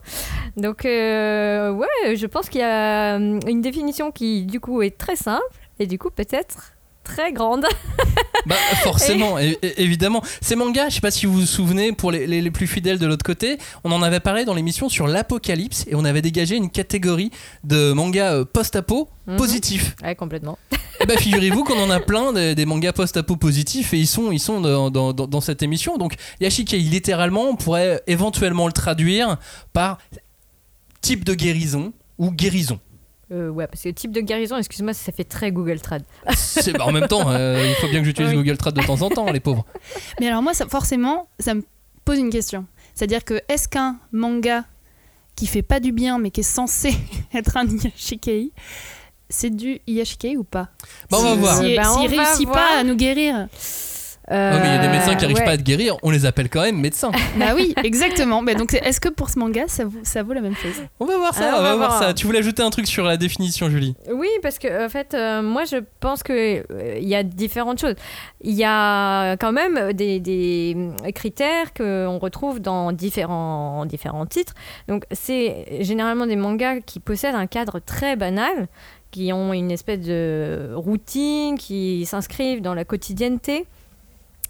Donc 0.56 0.86
euh, 0.86 1.72
ouais 1.72 2.16
je 2.16 2.28
pense 2.28 2.48
qu'il 2.48 2.62
y 2.62 2.64
a 2.64 3.16
hum, 3.16 3.40
une 3.48 3.62
définition 3.62 4.12
qui 4.12 4.46
du 4.46 4.60
coup 4.60 4.84
est 4.84 4.96
très 4.96 5.16
simple. 5.16 5.44
Et 5.80 5.88
du 5.88 5.98
coup 5.98 6.12
peut-être 6.12 6.74
très 7.14 7.32
grande 7.34 7.66
Bah 8.48 8.56
forcément, 8.82 9.38
évidemment. 9.78 10.24
Ces 10.42 10.56
mangas, 10.56 10.90
je 10.90 10.96
sais 10.96 11.02
pas 11.02 11.12
si 11.12 11.28
vous 11.28 11.34
vous 11.42 11.46
souvenez, 11.46 11.92
pour 11.92 12.12
les, 12.12 12.26
les- 12.26 12.42
les 12.42 12.50
plus 12.52 12.66
fidèles 12.66 12.98
de 12.98 13.06
l'autre 13.06 13.24
côté, 13.24 13.60
on 13.84 13.92
en 13.92 14.02
avait 14.02 14.20
parlé 14.20 14.46
dans 14.46 14.56
l'émission 14.56 14.90
sur 14.90 15.08
l'apocalypse 15.08 15.86
et 15.88 15.94
on 15.94 16.04
avait 16.06 16.24
dégagé 16.24 16.56
une 16.56 16.72
catégorie 16.72 17.30
de 17.64 17.92
mangas 17.94 18.34
euh, 18.34 18.46
post-apo 18.46 19.10
Mhm. 19.28 19.38
positifs. 19.38 19.96
ouais 20.04 20.16
complètement 20.16 20.58
Et 21.02 21.06
bah 21.06 21.16
figurez-vous 21.18 21.64
qu'on 21.64 21.80
en 21.80 21.92
a 21.92 22.00
plein 22.00 22.34
des, 22.34 22.56
des 22.56 22.66
mangas 22.66 22.94
post-apo 22.94 23.36
positifs 23.36 23.94
et 23.94 23.98
ils 24.00 24.08
sont, 24.08 24.32
ils 24.32 24.40
sont 24.40 24.60
dans, 24.60 24.90
dans- 24.90 25.14
dans- 25.14 25.28
dans 25.28 25.42
cette 25.42 25.62
émission. 25.62 25.98
Donc 25.98 26.16
Yashikei, 26.40 26.80
littéralement, 26.80 27.44
on 27.50 27.56
pourrait 27.56 28.02
éventuellement 28.08 28.66
le 28.66 28.74
traduire 28.74 29.38
par 29.74 30.00
type 31.02 31.24
de 31.24 31.36
guérison 31.36 31.94
ou 32.18 32.32
guérison. 32.32 32.80
Euh, 33.32 33.50
ouais, 33.50 33.66
parce 33.68 33.84
que 33.84 33.90
type 33.90 34.12
de 34.12 34.20
guérison, 34.22 34.58
excuse-moi, 34.58 34.94
ça 34.94 35.12
fait 35.14 35.24
très 35.24 35.52
Google 35.52 35.80
Trad. 35.80 36.04
C'est, 36.36 36.74
bah, 36.74 36.86
en 36.86 36.92
même 36.92 37.08
temps, 37.08 37.30
euh, 37.30 37.66
il 37.66 37.76
faut 37.76 37.88
bien 37.88 38.00
que 38.00 38.06
j'utilise 38.06 38.32
Oui. 38.32 38.36
Google 38.38 38.58
Trad 38.58 38.74
de 38.76 38.82
temps 38.86 39.02
en 39.02 39.10
temps, 39.10 39.32
les 39.32 39.40
pauvres. 39.40 39.66
Mais 40.20 40.28
alors 40.28 40.42
moi, 40.42 40.54
ça, 40.54 40.68
forcément, 40.68 41.30
ça 41.40 41.54
me 41.54 41.64
pose 42.04 42.20
une 42.20 42.30
question. 42.30 42.66
C'est-à-dire 42.94 43.24
que 43.24 43.42
est-ce 43.48 43.70
qu'un 43.70 43.98
manga 44.12 44.66
qui 45.38 45.48
fait 45.48 45.62
pas 45.62 45.80
du 45.80 45.94
bien 45.94 46.20
mais 46.20 46.30
qui 46.30 46.42
est 46.42 46.44
censé 46.44 46.94
être 47.34 47.56
un 47.56 47.66
yashikei, 47.66 48.52
c'est 49.30 49.50
du 49.50 49.80
yashikei 49.88 50.36
ou 50.36 50.44
pas 50.44 50.68
Bah, 51.10 51.18
on 51.22 51.24
va 51.24 51.32
Si- 51.34 51.38
voir. 51.40 51.58
Si, 51.58 51.76
Bah, 51.76 51.84
s'il 52.10 52.20
réussit 52.20 52.48
voir. 52.48 52.58
pas 52.58 52.80
à 52.80 52.84
nous 52.84 52.96
guérir. 52.96 53.48
Euh, 54.32 54.60
mais 54.62 54.68
il 54.68 54.74
y 54.74 54.78
a 54.78 54.82
des 54.82 54.88
médecins 54.88 55.16
qui 55.16 55.22
n'arrivent 55.24 55.38
ouais. 55.38 55.46
pas 55.46 55.52
à 55.52 55.58
te 55.58 55.64
guérir, 55.64 55.98
on 56.04 56.10
les 56.10 56.26
appelle 56.26 56.50
quand 56.50 56.62
même 56.62 56.78
médecins. 56.80 57.12
bah 57.38 57.54
oui, 57.56 57.74
exactement. 57.84 58.42
Bah 58.42 58.54
donc 58.54 58.74
est-ce 58.74 59.02
que 59.02 59.10
pour 59.10 59.30
ce 59.30 59.40
manga, 59.40 59.64
ça 59.68 59.86
vaut, 59.86 60.00
ça 60.04 60.24
vaut 60.24 60.34
la 60.34 60.42
même 60.42 60.56
chose? 60.56 60.82
On 61.00 61.06
va 61.06 61.18
voir 61.18 61.34
ça, 61.34 61.52
Ah, 61.54 61.58
on, 61.60 61.62
va 61.62 61.76
voir 61.76 62.00
ça. 62.00 62.14
Tu 62.14 62.26
voulais 62.26 62.40
ajouter 62.40 62.64
un 62.64 62.70
truc 62.70 62.88
sur 62.88 63.04
la 63.04 63.18
définition, 63.18 63.70
Julie? 63.70 63.96
Oui, 64.12 64.30
parce 64.42 64.58
que 64.58 64.86
en 64.86 64.90
fait, 64.90 65.14
euh, 65.14 65.42
moi, 65.42 65.66
je 65.66 65.78
pense 66.00 66.24
que 66.24 66.32
euh, 66.72 66.98
il 67.00 67.08
y 67.08 67.16
a 67.16 67.24
différentes 67.24 67.80
choses. 67.80 67.96
Il 68.42 68.54
y 68.54 68.64
a 68.64 69.36
quand 69.38 69.52
même 69.52 69.94
des, 69.94 70.20
des 70.20 70.78
critères 71.14 71.74
qu'on 71.74 72.18
retrouve 72.18 72.60
dans 72.60 72.92
différents, 72.92 73.86
différents 73.86 74.26
titres. 74.26 74.54
Donc, 74.88 75.04
c'est 75.12 75.66
généralement 75.82 76.26
des 76.26 76.36
mangas 76.36 76.80
qui 76.82 77.00
possèdent 77.00 77.36
un 77.36 77.48
cadre 77.48 77.80
très 77.80 78.16
banal, 78.16 78.68
qui 79.12 79.34
ont 79.34 79.54
une 79.54 79.72
espèce 79.72 80.00
de 80.00 80.72
routine, 80.74 81.58
qui 81.58 82.06
s'inscrivent 82.06 82.62
dans 82.62 82.74
la 82.74 82.86
quotidienneté. 82.86 83.66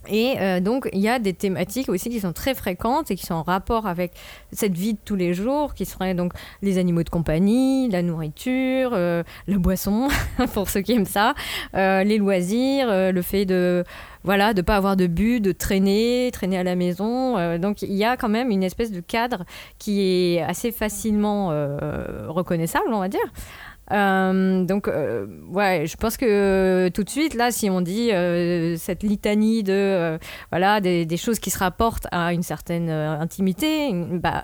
Et 0.07 0.36
euh, 0.39 0.59
donc, 0.59 0.89
il 0.94 1.00
y 1.00 1.09
a 1.09 1.19
des 1.19 1.33
thématiques 1.33 1.88
aussi 1.88 2.09
qui 2.09 2.19
sont 2.19 2.33
très 2.33 2.56
fréquentes 2.56 3.12
et 3.12 3.15
qui 3.15 3.25
sont 3.25 3.36
en 3.36 3.44
rapport 3.44 3.86
avec 3.86 4.13
cette 4.51 4.74
vie 4.74 4.94
de 4.94 5.00
tous 5.03 5.15
les 5.15 5.33
jours, 5.33 5.75
qui 5.75 5.86
seraient 5.86 6.15
donc 6.15 6.33
les 6.62 6.80
animaux 6.80 7.03
de 7.03 7.09
compagnie, 7.09 7.88
la 7.89 8.01
nourriture, 8.01 8.92
euh, 8.94 9.24
la 9.48 9.57
boisson, 9.57 10.07
pour 10.53 10.69
ceux 10.69 10.81
qui 10.81 10.94
aiment 10.94 11.06
ça, 11.06 11.36
euh, 11.75 12.03
les 12.03 12.18
loisirs, 12.18 13.12
le 13.12 13.21
fait 13.21 13.45
de 13.45 13.83
voilà 14.24 14.53
de 14.53 14.62
pas 14.62 14.75
avoir 14.75 14.98
de 14.98 15.07
but, 15.07 15.39
de 15.39 15.51
traîner, 15.51 16.30
traîner 16.31 16.57
à 16.57 16.63
la 16.63 16.75
maison. 16.75 17.57
donc, 17.57 17.81
il 17.81 17.94
y 17.94 18.04
a 18.04 18.18
quand 18.18 18.30
même 18.30 18.51
une 18.51 18.62
espèce 18.62 18.92
de 18.92 19.00
cadre 19.00 19.45
qui 19.80 20.01
est 20.01 20.42
assez 20.42 20.71
facilement 20.71 21.47
reconnaissable, 22.27 22.94
on 22.94 23.00
va 23.00 23.07
dire. 23.07 23.31
Euh, 23.92 24.64
donc, 24.64 24.88
euh, 24.88 25.28
ouais, 25.50 25.86
je 25.88 25.96
pense 25.98 26.18
que 26.18 26.26
euh, 26.28 26.90
tout 26.90 27.04
de 27.04 27.10
suite, 27.10 27.34
là, 27.34 27.52
si 27.52 27.70
on 27.70 27.82
dit 27.82 28.10
cette 28.78 29.04
litanie 29.04 29.64
de, 29.64 30.18
voilà, 30.52 30.82
des, 30.82 31.06
des 31.06 31.18
choses 31.18 31.40
qui 31.40 31.50
se 31.50 31.60
rapportent 31.60 32.08
à 32.12 32.34
une 32.34 32.44
certaine 32.44 32.90
intimité, 32.90 33.88
une- 33.90 34.20
bah, 34.20 34.44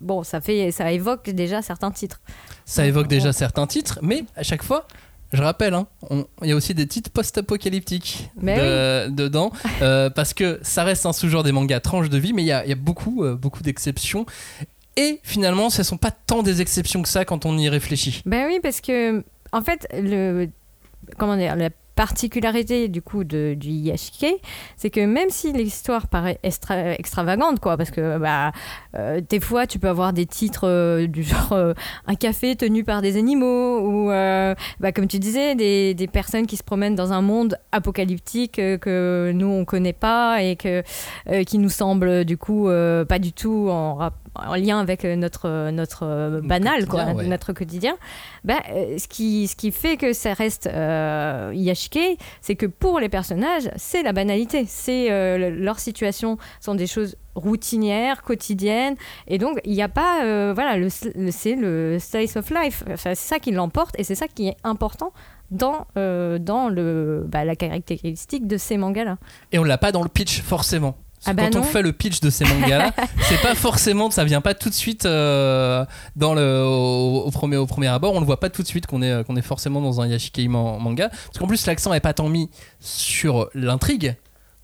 bon, 0.00 0.22
ça 0.22 0.40
fait, 0.40 0.70
ça 0.70 0.90
évoque 0.92 1.30
déjà 1.30 1.62
certains 1.62 1.90
titres. 1.90 2.20
Ça 2.64 2.86
évoque 2.86 3.08
déjà 3.08 3.32
certains 3.32 3.66
titres, 3.66 3.98
mais 4.02 4.24
à 4.36 4.42
chaque 4.42 4.62
fois, 4.62 4.86
je 5.32 5.42
rappelle, 5.42 5.74
hein, 5.74 5.86
il 6.42 6.48
y 6.48 6.52
a 6.52 6.56
aussi 6.56 6.72
des 6.74 6.86
titres 6.86 7.10
post-apocalyptiques 7.10 8.30
dedans, 9.10 9.52
euh, 9.82 10.08
parce 10.08 10.32
que 10.32 10.58
ça 10.62 10.84
reste 10.84 11.04
un 11.04 11.12
sous-genre 11.12 11.42
des 11.42 11.52
mangas 11.52 11.80
tranches 11.80 12.08
de 12.08 12.16
vie, 12.16 12.32
mais 12.32 12.42
il 12.42 12.46
y 12.46 12.52
a, 12.52 12.64
il 12.64 12.70
y 12.70 12.72
a 12.72 12.76
beaucoup, 12.76 13.24
euh, 13.24 13.34
beaucoup 13.36 13.62
d'exceptions. 13.62 14.24
Et 14.98 15.20
finalement, 15.22 15.70
ce 15.70 15.80
ne 15.82 15.84
sont 15.84 15.96
pas 15.96 16.10
tant 16.10 16.42
des 16.42 16.60
exceptions 16.60 17.02
que 17.02 17.08
ça 17.08 17.24
quand 17.24 17.46
on 17.46 17.56
y 17.56 17.68
réfléchit. 17.68 18.20
Ben 18.26 18.46
oui, 18.48 18.58
parce 18.62 18.80
que, 18.80 19.22
en 19.52 19.62
fait, 19.62 19.86
le, 19.94 20.48
comment 21.16 21.36
dire, 21.36 21.54
la 21.56 21.70
particularité 21.94 22.86
du 22.86 23.02
coup 23.02 23.24
de, 23.24 23.54
du 23.54 23.70
Yashike, 23.70 24.40
c'est 24.76 24.88
que 24.88 25.00
même 25.04 25.30
si 25.30 25.52
l'histoire 25.52 26.06
paraît 26.06 26.38
extra- 26.44 26.92
extravagante, 26.96 27.58
quoi, 27.58 27.76
parce 27.76 27.90
que 27.90 28.18
bah, 28.18 28.52
euh, 28.96 29.20
des 29.28 29.40
fois 29.40 29.66
tu 29.66 29.80
peux 29.80 29.88
avoir 29.88 30.12
des 30.12 30.24
titres 30.24 30.68
euh, 30.68 31.08
du 31.08 31.24
genre 31.24 31.52
euh, 31.52 31.74
un 32.06 32.14
café 32.14 32.54
tenu 32.54 32.84
par 32.84 33.02
des 33.02 33.16
animaux, 33.16 33.80
ou 33.80 34.06
bah, 34.08 34.92
comme 34.94 35.08
tu 35.08 35.18
disais, 35.18 35.56
des, 35.56 35.92
des 35.94 36.06
personnes 36.06 36.46
qui 36.46 36.56
se 36.56 36.62
promènent 36.62 36.94
dans 36.94 37.12
un 37.12 37.20
monde 37.20 37.58
apocalyptique 37.72 38.52
que 38.54 39.32
nous 39.34 39.48
on 39.48 39.64
connaît 39.64 39.92
pas 39.92 40.40
et 40.44 40.54
que, 40.54 40.84
qui 41.42 41.58
nous 41.58 41.68
semble 41.70 42.24
du 42.24 42.36
coup 42.38 42.68
pas 43.08 43.18
du 43.18 43.32
tout 43.32 43.68
en, 43.70 43.96
rap- 43.96 44.14
en 44.46 44.54
lien 44.54 44.78
avec 44.80 45.04
euh, 45.04 45.16
notre, 45.16 45.70
notre 45.70 46.04
euh, 46.04 46.40
banal, 46.42 46.86
quoi, 46.86 47.04
ouais. 47.12 47.26
notre 47.26 47.52
quotidien. 47.52 47.96
Bah, 48.44 48.60
euh, 48.70 48.96
ce, 48.98 49.08
qui, 49.08 49.46
ce 49.48 49.56
qui 49.56 49.72
fait 49.72 49.96
que 49.96 50.12
ça 50.12 50.32
reste 50.34 50.66
euh, 50.66 51.52
Yashike, 51.54 52.18
c'est 52.40 52.54
que 52.56 52.66
pour 52.66 53.00
les 53.00 53.08
personnages, 53.08 53.70
c'est 53.76 54.02
la 54.02 54.12
banalité. 54.12 54.64
C'est 54.66 55.10
euh, 55.10 55.38
le- 55.38 55.50
leurs 55.56 55.80
situations 55.80 56.38
sont 56.60 56.74
des 56.74 56.86
choses 56.86 57.16
routinières, 57.34 58.22
quotidiennes, 58.22 58.96
et 59.26 59.38
donc 59.38 59.60
il 59.64 59.72
n'y 59.72 59.82
a 59.82 59.88
pas, 59.88 60.24
euh, 60.24 60.52
voilà, 60.54 60.76
le, 60.76 60.88
le- 61.14 61.30
c'est 61.30 61.54
le 61.54 61.98
slice 61.98 62.36
of 62.36 62.50
life. 62.50 62.82
Enfin, 62.90 63.14
c'est 63.14 63.28
ça 63.28 63.38
qui 63.38 63.52
l'emporte, 63.52 63.94
et 63.98 64.04
c'est 64.04 64.14
ça 64.16 64.26
qui 64.28 64.48
est 64.48 64.56
important 64.64 65.12
dans, 65.50 65.86
euh, 65.96 66.38
dans 66.38 66.68
le, 66.68 67.24
bah, 67.26 67.44
la 67.44 67.56
caractéristique 67.56 68.46
de 68.46 68.56
ces 68.56 68.76
mangas-là. 68.76 69.18
Et 69.52 69.58
on 69.58 69.64
l'a 69.64 69.78
pas 69.78 69.92
dans 69.92 70.02
le 70.02 70.08
pitch 70.08 70.42
forcément. 70.42 70.96
Ah 71.26 71.34
bah 71.34 71.48
quand 71.50 71.58
on 71.58 71.62
fait 71.62 71.82
le 71.82 71.92
pitch 71.92 72.20
de 72.20 72.30
ces 72.30 72.44
mangas, 72.44 72.92
c'est 73.28 73.40
pas 73.42 73.54
forcément, 73.54 74.10
ça 74.10 74.24
vient 74.24 74.40
pas 74.40 74.54
tout 74.54 74.68
de 74.68 74.74
suite 74.74 75.04
euh, 75.06 75.84
dans 76.16 76.34
le, 76.34 76.62
au, 76.64 77.22
au 77.26 77.30
premier, 77.30 77.56
au 77.56 77.66
premier 77.66 77.88
abord. 77.88 78.14
On 78.14 78.20
le 78.20 78.26
voit 78.26 78.40
pas 78.40 78.50
tout 78.50 78.62
de 78.62 78.68
suite 78.68 78.86
qu'on 78.86 79.02
est, 79.02 79.24
qu'on 79.24 79.36
est 79.36 79.42
forcément 79.42 79.80
dans 79.80 80.00
un 80.00 80.06
Yashikei 80.06 80.48
man- 80.48 80.78
manga. 80.80 81.08
Parce 81.08 81.38
qu'en 81.38 81.46
plus, 81.48 81.66
l'accent 81.66 81.92
est 81.92 82.00
pas 82.00 82.14
tant 82.14 82.28
mis 82.28 82.48
sur 82.80 83.48
l'intrigue 83.54 84.14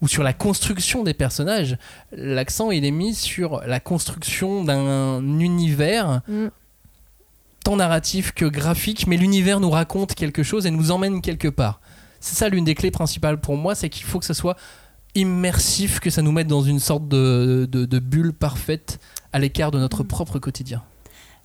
ou 0.00 0.08
sur 0.08 0.22
la 0.22 0.32
construction 0.32 1.02
des 1.02 1.14
personnages, 1.14 1.76
l'accent 2.12 2.70
il 2.70 2.84
est 2.84 2.90
mis 2.90 3.14
sur 3.14 3.60
la 3.66 3.80
construction 3.80 4.62
d'un 4.64 5.22
univers 5.40 6.20
Mm. 6.28 6.48
tant 7.64 7.76
narratif 7.76 8.32
que 8.32 8.44
graphique, 8.44 9.06
mais 9.06 9.16
l'univers 9.16 9.60
nous 9.60 9.70
raconte 9.70 10.14
quelque 10.14 10.42
chose 10.42 10.66
et 10.66 10.70
nous 10.70 10.90
emmène 10.90 11.22
quelque 11.22 11.48
part. 11.48 11.80
C'est 12.20 12.34
ça 12.34 12.48
l'une 12.48 12.64
des 12.64 12.74
clés 12.74 12.90
principales 12.90 13.40
pour 13.40 13.56
moi, 13.56 13.74
c'est 13.74 13.88
qu'il 13.88 14.04
faut 14.04 14.18
que 14.18 14.26
ça 14.26 14.34
soit 14.34 14.56
immersif, 15.14 16.00
que 16.00 16.10
ça 16.10 16.22
nous 16.22 16.32
mette 16.32 16.46
dans 16.48 16.62
une 16.62 16.80
sorte 16.80 17.08
de, 17.08 17.66
de- 17.70 17.98
bulle 17.98 18.32
parfaite 18.32 18.98
à 19.32 19.38
l'écart 19.38 19.70
de 19.70 19.78
notre 19.78 20.02
propre 20.02 20.38
quotidien. 20.38 20.82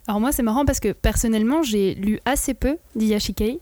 Alors 0.07 0.19
moi, 0.19 0.31
c'est 0.31 0.43
marrant 0.43 0.65
parce 0.65 0.79
que 0.79 0.91
personnellement, 0.91 1.61
j'ai 1.63 1.93
lu 1.95 2.19
assez 2.25 2.53
peu 2.53 2.77
d'Iyashikei. 2.95 3.59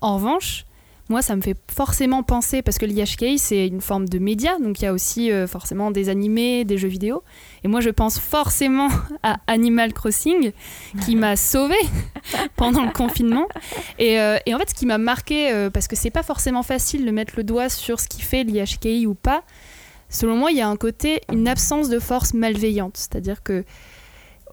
En 0.00 0.16
revanche, 0.16 0.64
moi, 1.12 1.22
ça 1.22 1.36
me 1.36 1.42
fait 1.42 1.56
forcément 1.70 2.22
penser, 2.22 2.62
parce 2.62 2.78
que 2.78 2.86
l'Iyashikei, 2.86 3.38
c'est 3.38 3.66
une 3.68 3.80
forme 3.80 4.08
de 4.08 4.18
média, 4.18 4.58
donc 4.58 4.80
il 4.80 4.84
y 4.84 4.88
a 4.88 4.92
aussi 4.92 5.30
euh, 5.30 5.46
forcément 5.46 5.90
des 5.90 6.08
animés, 6.08 6.64
des 6.64 6.78
jeux 6.78 6.88
vidéo. 6.88 7.22
Et 7.62 7.68
moi, 7.68 7.80
je 7.80 7.90
pense 7.90 8.18
forcément 8.18 8.88
à 9.22 9.36
Animal 9.46 9.92
Crossing, 9.92 10.52
qui 11.04 11.14
m'a 11.14 11.36
sauvée 11.52 11.74
pendant 12.56 12.84
le 12.84 12.90
confinement. 12.92 13.46
Et, 13.98 14.18
euh, 14.18 14.38
et 14.46 14.54
en 14.54 14.58
fait, 14.58 14.70
ce 14.70 14.74
qui 14.74 14.86
m'a 14.86 14.98
marqué, 14.98 15.52
euh, 15.52 15.70
parce 15.70 15.86
que 15.86 15.94
c'est 15.96 16.10
pas 16.10 16.22
forcément 16.24 16.62
facile 16.64 17.04
de 17.04 17.10
mettre 17.12 17.34
le 17.36 17.44
doigt 17.44 17.68
sur 17.68 18.00
ce 18.00 18.08
qui 18.08 18.22
fait 18.22 18.42
l'Iyashikei 18.42 19.06
ou 19.06 19.14
pas, 19.14 19.42
selon 20.08 20.36
moi, 20.36 20.50
il 20.50 20.56
y 20.56 20.60
a 20.60 20.68
un 20.68 20.76
côté, 20.76 21.20
une 21.32 21.46
absence 21.46 21.88
de 21.88 21.98
force 21.98 22.34
malveillante. 22.34 22.96
C'est-à-dire 22.96 23.42
que 23.42 23.64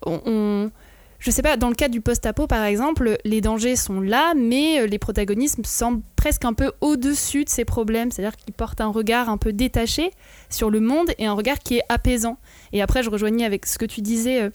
on- 0.06 0.22
on 0.26 0.72
je 1.20 1.32
sais 1.32 1.42
pas, 1.42 1.58
dans 1.58 1.70
le 1.70 1.76
cas 1.76 1.90
du 1.90 2.02
post-apo 2.02 2.48
par 2.48 2.64
exemple, 2.64 3.18
les 3.26 3.42
dangers 3.42 3.76
sont 3.76 4.02
là, 4.02 4.34
mais 4.36 4.82
euh, 4.82 4.88
les 4.88 5.00
protagonistes 5.00 5.66
semblent 5.66 6.02
presque 6.16 6.46
un 6.46 6.54
peu 6.54 6.72
au-dessus 6.82 7.46
de 7.46 7.50
ces 7.50 7.66
problèmes, 7.66 8.12
c'est-à-dire 8.12 8.36
qu'ils 8.36 8.54
portent 8.54 8.82
un 8.82 8.92
regard 8.92 9.30
un 9.30 9.38
peu 9.38 9.54
détaché 9.54 10.12
sur 10.50 10.70
le 10.70 10.80
monde 10.80 11.12
et 11.18 11.26
un 11.26 11.34
regard 11.34 11.60
qui 11.60 11.78
est 11.78 11.84
apaisant. 11.90 12.38
Et 12.74 12.82
après, 12.82 13.04
je 13.04 13.10
rejoignais 13.10 13.46
avec 13.46 13.66
ce 13.66 13.78
que 13.78 13.86
tu 13.86 14.02
disais, 14.02 14.42
euh, 14.42 14.50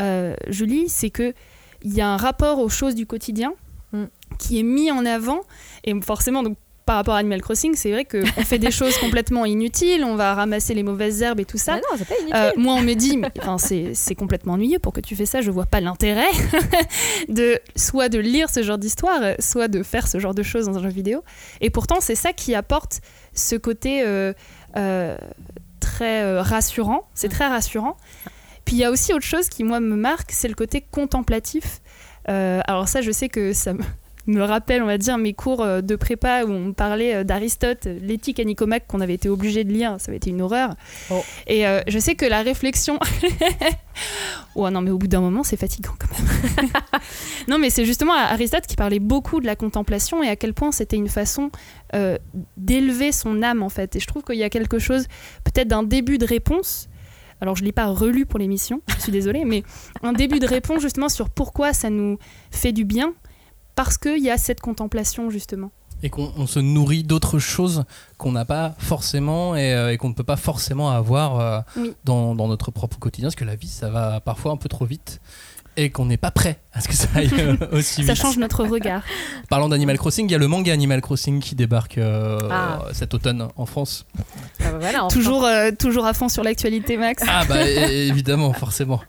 euh, 0.00 0.36
Julie, 0.48 0.88
c'est 0.88 1.10
que 1.10 1.34
il 1.82 1.94
y 1.94 2.00
a 2.00 2.08
un 2.08 2.16
rapport 2.16 2.60
aux 2.60 2.68
choses 2.68 2.94
du 2.94 3.06
quotidien 3.06 3.54
Mm. 3.92 4.04
qui 4.38 4.58
est 4.58 4.62
mis 4.62 4.90
en 4.90 5.04
avant, 5.04 5.40
et 5.84 5.98
forcément, 6.00 6.42
donc, 6.42 6.56
par 6.84 6.96
rapport 6.96 7.14
à 7.14 7.18
Animal 7.18 7.40
Crossing, 7.40 7.74
c'est 7.74 7.92
vrai 7.92 8.04
qu'on 8.04 8.24
fait 8.42 8.58
des 8.58 8.70
choses 8.70 8.96
complètement 8.98 9.44
inutiles, 9.44 10.04
on 10.04 10.16
va 10.16 10.34
ramasser 10.34 10.74
les 10.74 10.82
mauvaises 10.82 11.22
herbes 11.22 11.40
et 11.40 11.44
tout 11.44 11.58
ça. 11.58 11.76
Non, 11.76 11.80
pas 11.98 12.14
inutile. 12.20 12.34
Euh, 12.34 12.50
moi, 12.56 12.74
on 12.74 12.82
me 12.82 12.94
dit, 12.94 13.16
mais, 13.16 13.28
enfin, 13.38 13.56
c'est 13.58 14.14
complètement 14.14 14.54
ennuyeux 14.54 14.78
pour 14.78 14.92
que 14.92 15.00
tu 15.00 15.14
fais 15.14 15.26
ça. 15.26 15.40
Je 15.40 15.50
vois 15.50 15.66
pas 15.66 15.80
l'intérêt 15.80 16.30
de 17.28 17.60
soit 17.76 18.08
de 18.08 18.18
lire 18.18 18.50
ce 18.50 18.62
genre 18.62 18.78
d'histoire, 18.78 19.20
soit 19.38 19.68
de 19.68 19.82
faire 19.82 20.08
ce 20.08 20.18
genre 20.18 20.34
de 20.34 20.42
choses 20.42 20.66
dans 20.66 20.78
un 20.78 20.82
jeu 20.82 20.88
vidéo. 20.88 21.22
Et 21.60 21.70
pourtant, 21.70 21.96
c'est 22.00 22.14
ça 22.16 22.32
qui 22.32 22.54
apporte 22.54 23.00
ce 23.34 23.56
côté 23.56 24.02
euh, 24.04 24.32
euh, 24.76 25.16
très 25.80 26.40
rassurant. 26.40 27.02
C'est 27.14 27.28
très 27.28 27.46
rassurant. 27.46 27.96
Puis 28.64 28.76
il 28.76 28.78
y 28.78 28.84
a 28.84 28.90
aussi 28.90 29.12
autre 29.12 29.24
chose 29.24 29.48
qui 29.48 29.64
moi 29.64 29.80
me 29.80 29.96
marque, 29.96 30.32
c'est 30.32 30.48
le 30.48 30.54
côté 30.54 30.80
contemplatif. 30.80 31.80
Euh, 32.28 32.60
alors 32.66 32.88
ça, 32.88 33.00
je 33.00 33.10
sais 33.10 33.28
que 33.28 33.52
ça 33.52 33.74
me 33.74 33.82
me 34.26 34.42
rappelle, 34.42 34.82
on 34.82 34.86
va 34.86 34.98
dire, 34.98 35.18
mes 35.18 35.32
cours 35.32 35.62
euh, 35.62 35.80
de 35.80 35.96
prépa 35.96 36.44
où 36.44 36.50
on 36.50 36.72
parlait 36.72 37.14
euh, 37.14 37.24
d'Aristote, 37.24 37.86
l'éthique 37.86 38.38
à 38.40 38.44
Nicomaque 38.44 38.86
qu'on 38.86 39.00
avait 39.00 39.14
été 39.14 39.28
obligé 39.28 39.64
de 39.64 39.72
lire, 39.72 39.96
ça 39.98 40.10
avait 40.10 40.16
été 40.16 40.30
une 40.30 40.42
horreur. 40.42 40.74
Oh. 41.10 41.22
Et 41.46 41.66
euh, 41.66 41.80
je 41.88 41.98
sais 41.98 42.14
que 42.14 42.24
la 42.24 42.42
réflexion. 42.42 42.98
ouais, 44.54 44.70
non, 44.70 44.80
mais 44.80 44.90
au 44.90 44.98
bout 44.98 45.08
d'un 45.08 45.20
moment, 45.20 45.42
c'est 45.42 45.56
fatigant 45.56 45.92
quand 45.98 46.08
même. 46.10 46.68
non, 47.48 47.58
mais 47.58 47.70
c'est 47.70 47.84
justement 47.84 48.14
Aristote 48.14 48.66
qui 48.66 48.76
parlait 48.76 49.00
beaucoup 49.00 49.40
de 49.40 49.46
la 49.46 49.56
contemplation 49.56 50.22
et 50.22 50.28
à 50.28 50.36
quel 50.36 50.54
point 50.54 50.72
c'était 50.72 50.96
une 50.96 51.08
façon 51.08 51.50
euh, 51.94 52.16
d'élever 52.56 53.12
son 53.12 53.42
âme 53.42 53.62
en 53.62 53.68
fait. 53.68 53.96
Et 53.96 54.00
je 54.00 54.06
trouve 54.06 54.22
qu'il 54.22 54.36
y 54.36 54.44
a 54.44 54.50
quelque 54.50 54.78
chose, 54.78 55.06
peut-être 55.44 55.68
d'un 55.68 55.82
début 55.82 56.18
de 56.18 56.26
réponse. 56.26 56.88
Alors, 57.40 57.56
je 57.56 57.62
ne 57.62 57.66
l'ai 57.66 57.72
pas 57.72 57.86
relu 57.86 58.24
pour 58.24 58.38
l'émission, 58.38 58.82
je 58.96 59.02
suis 59.02 59.12
désolée, 59.12 59.44
mais 59.44 59.64
un 60.04 60.12
début 60.12 60.38
de 60.38 60.46
réponse 60.46 60.80
justement 60.80 61.08
sur 61.08 61.28
pourquoi 61.28 61.72
ça 61.72 61.90
nous 61.90 62.18
fait 62.52 62.70
du 62.70 62.84
bien, 62.84 63.14
parce 63.74 63.98
qu'il 63.98 64.22
y 64.22 64.30
a 64.30 64.38
cette 64.38 64.60
contemplation 64.60 65.30
justement. 65.30 65.70
Et 66.04 66.10
qu'on 66.10 66.32
on 66.36 66.48
se 66.48 66.58
nourrit 66.58 67.04
d'autres 67.04 67.38
choses 67.38 67.84
qu'on 68.18 68.32
n'a 68.32 68.44
pas 68.44 68.74
forcément 68.78 69.54
et, 69.54 69.72
euh, 69.72 69.92
et 69.92 69.98
qu'on 69.98 70.08
ne 70.08 70.14
peut 70.14 70.24
pas 70.24 70.36
forcément 70.36 70.90
avoir 70.90 71.38
euh, 71.38 71.60
Oui. 71.76 71.94
dans, 72.04 72.34
dans 72.34 72.48
notre 72.48 72.72
propre 72.72 72.98
quotidien, 72.98 73.28
parce 73.28 73.36
que 73.36 73.44
la 73.44 73.54
vie, 73.54 73.68
ça 73.68 73.88
va 73.88 74.20
parfois 74.20 74.50
un 74.50 74.56
peu 74.56 74.68
trop 74.68 74.84
vite 74.84 75.20
et 75.76 75.90
qu'on 75.90 76.04
n'est 76.04 76.16
pas 76.18 76.32
prêt 76.32 76.58
à 76.74 76.80
ce 76.82 76.88
que 76.88 76.94
ça 76.94 77.06
aille 77.14 77.30
euh, 77.38 77.56
aussi 77.72 78.04
Ça 78.04 78.14
vite. 78.14 78.20
change 78.22 78.36
notre 78.36 78.64
regard. 78.64 79.02
Parlant 79.48 79.68
d'Animal 79.68 79.96
Crossing, 79.96 80.26
il 80.28 80.32
y 80.32 80.34
a 80.34 80.38
le 80.38 80.48
manga 80.48 80.72
Animal 80.72 81.00
Crossing 81.00 81.38
qui 81.40 81.54
débarque 81.54 81.96
euh, 81.98 82.40
Ah. 82.50 82.80
cet 82.92 83.14
automne 83.14 83.46
en 83.56 83.64
France. 83.64 84.04
Ah 84.60 84.72
bah 84.72 84.78
voilà, 84.80 85.04
enfin. 85.04 85.14
toujours, 85.16 85.44
euh, 85.46 85.70
toujours 85.78 86.04
à 86.04 86.14
fond 86.14 86.28
sur 86.28 86.42
l'actualité, 86.42 86.96
Max. 86.96 87.22
Ah 87.28 87.44
bah 87.48 87.64
évidemment, 87.70 88.52
forcément. 88.52 89.00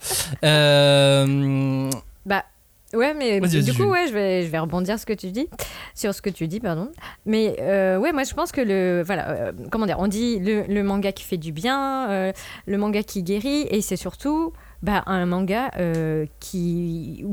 Euh, 0.44 1.90
Bah, 2.26 2.46
ouais, 2.94 3.14
mais 3.14 3.40
du 3.40 3.74
coup, 3.74 3.84
ouais, 3.84 4.08
je 4.08 4.14
vais, 4.14 4.44
je 4.44 4.50
vais 4.50 4.60
rebondir 4.60 5.00
ce 5.00 5.06
que 5.06 5.14
tu 5.14 5.32
dis, 5.32 5.48
sur 5.96 6.14
ce 6.14 6.22
que 6.22 6.30
tu 6.30 6.48
dis, 6.48 6.60
pardon. 6.60 6.90
Mais 7.26 7.56
euh, 7.60 7.98
ouais, 7.98 8.12
moi, 8.12 8.24
je 8.24 8.34
pense 8.34 8.52
que 8.52 8.62
le, 8.62 9.04
voilà, 9.06 9.30
euh, 9.30 9.52
comment 9.72 9.86
dire, 9.86 9.98
on 10.00 10.08
dit 10.08 10.40
le, 10.40 10.64
le 10.64 10.84
manga 10.84 11.12
qui 11.12 11.24
fait 11.24 11.38
du 11.38 11.52
bien, 11.52 12.10
euh, 12.10 12.32
le 12.66 12.78
manga 12.78 13.04
qui 13.04 13.24
guérit, 13.24 13.68
et 13.70 13.82
c'est 13.82 13.96
surtout 13.96 14.54
bah, 14.82 15.04
un 15.06 15.26
manga 15.26 15.72
euh, 15.78 16.26
qui, 16.40 17.26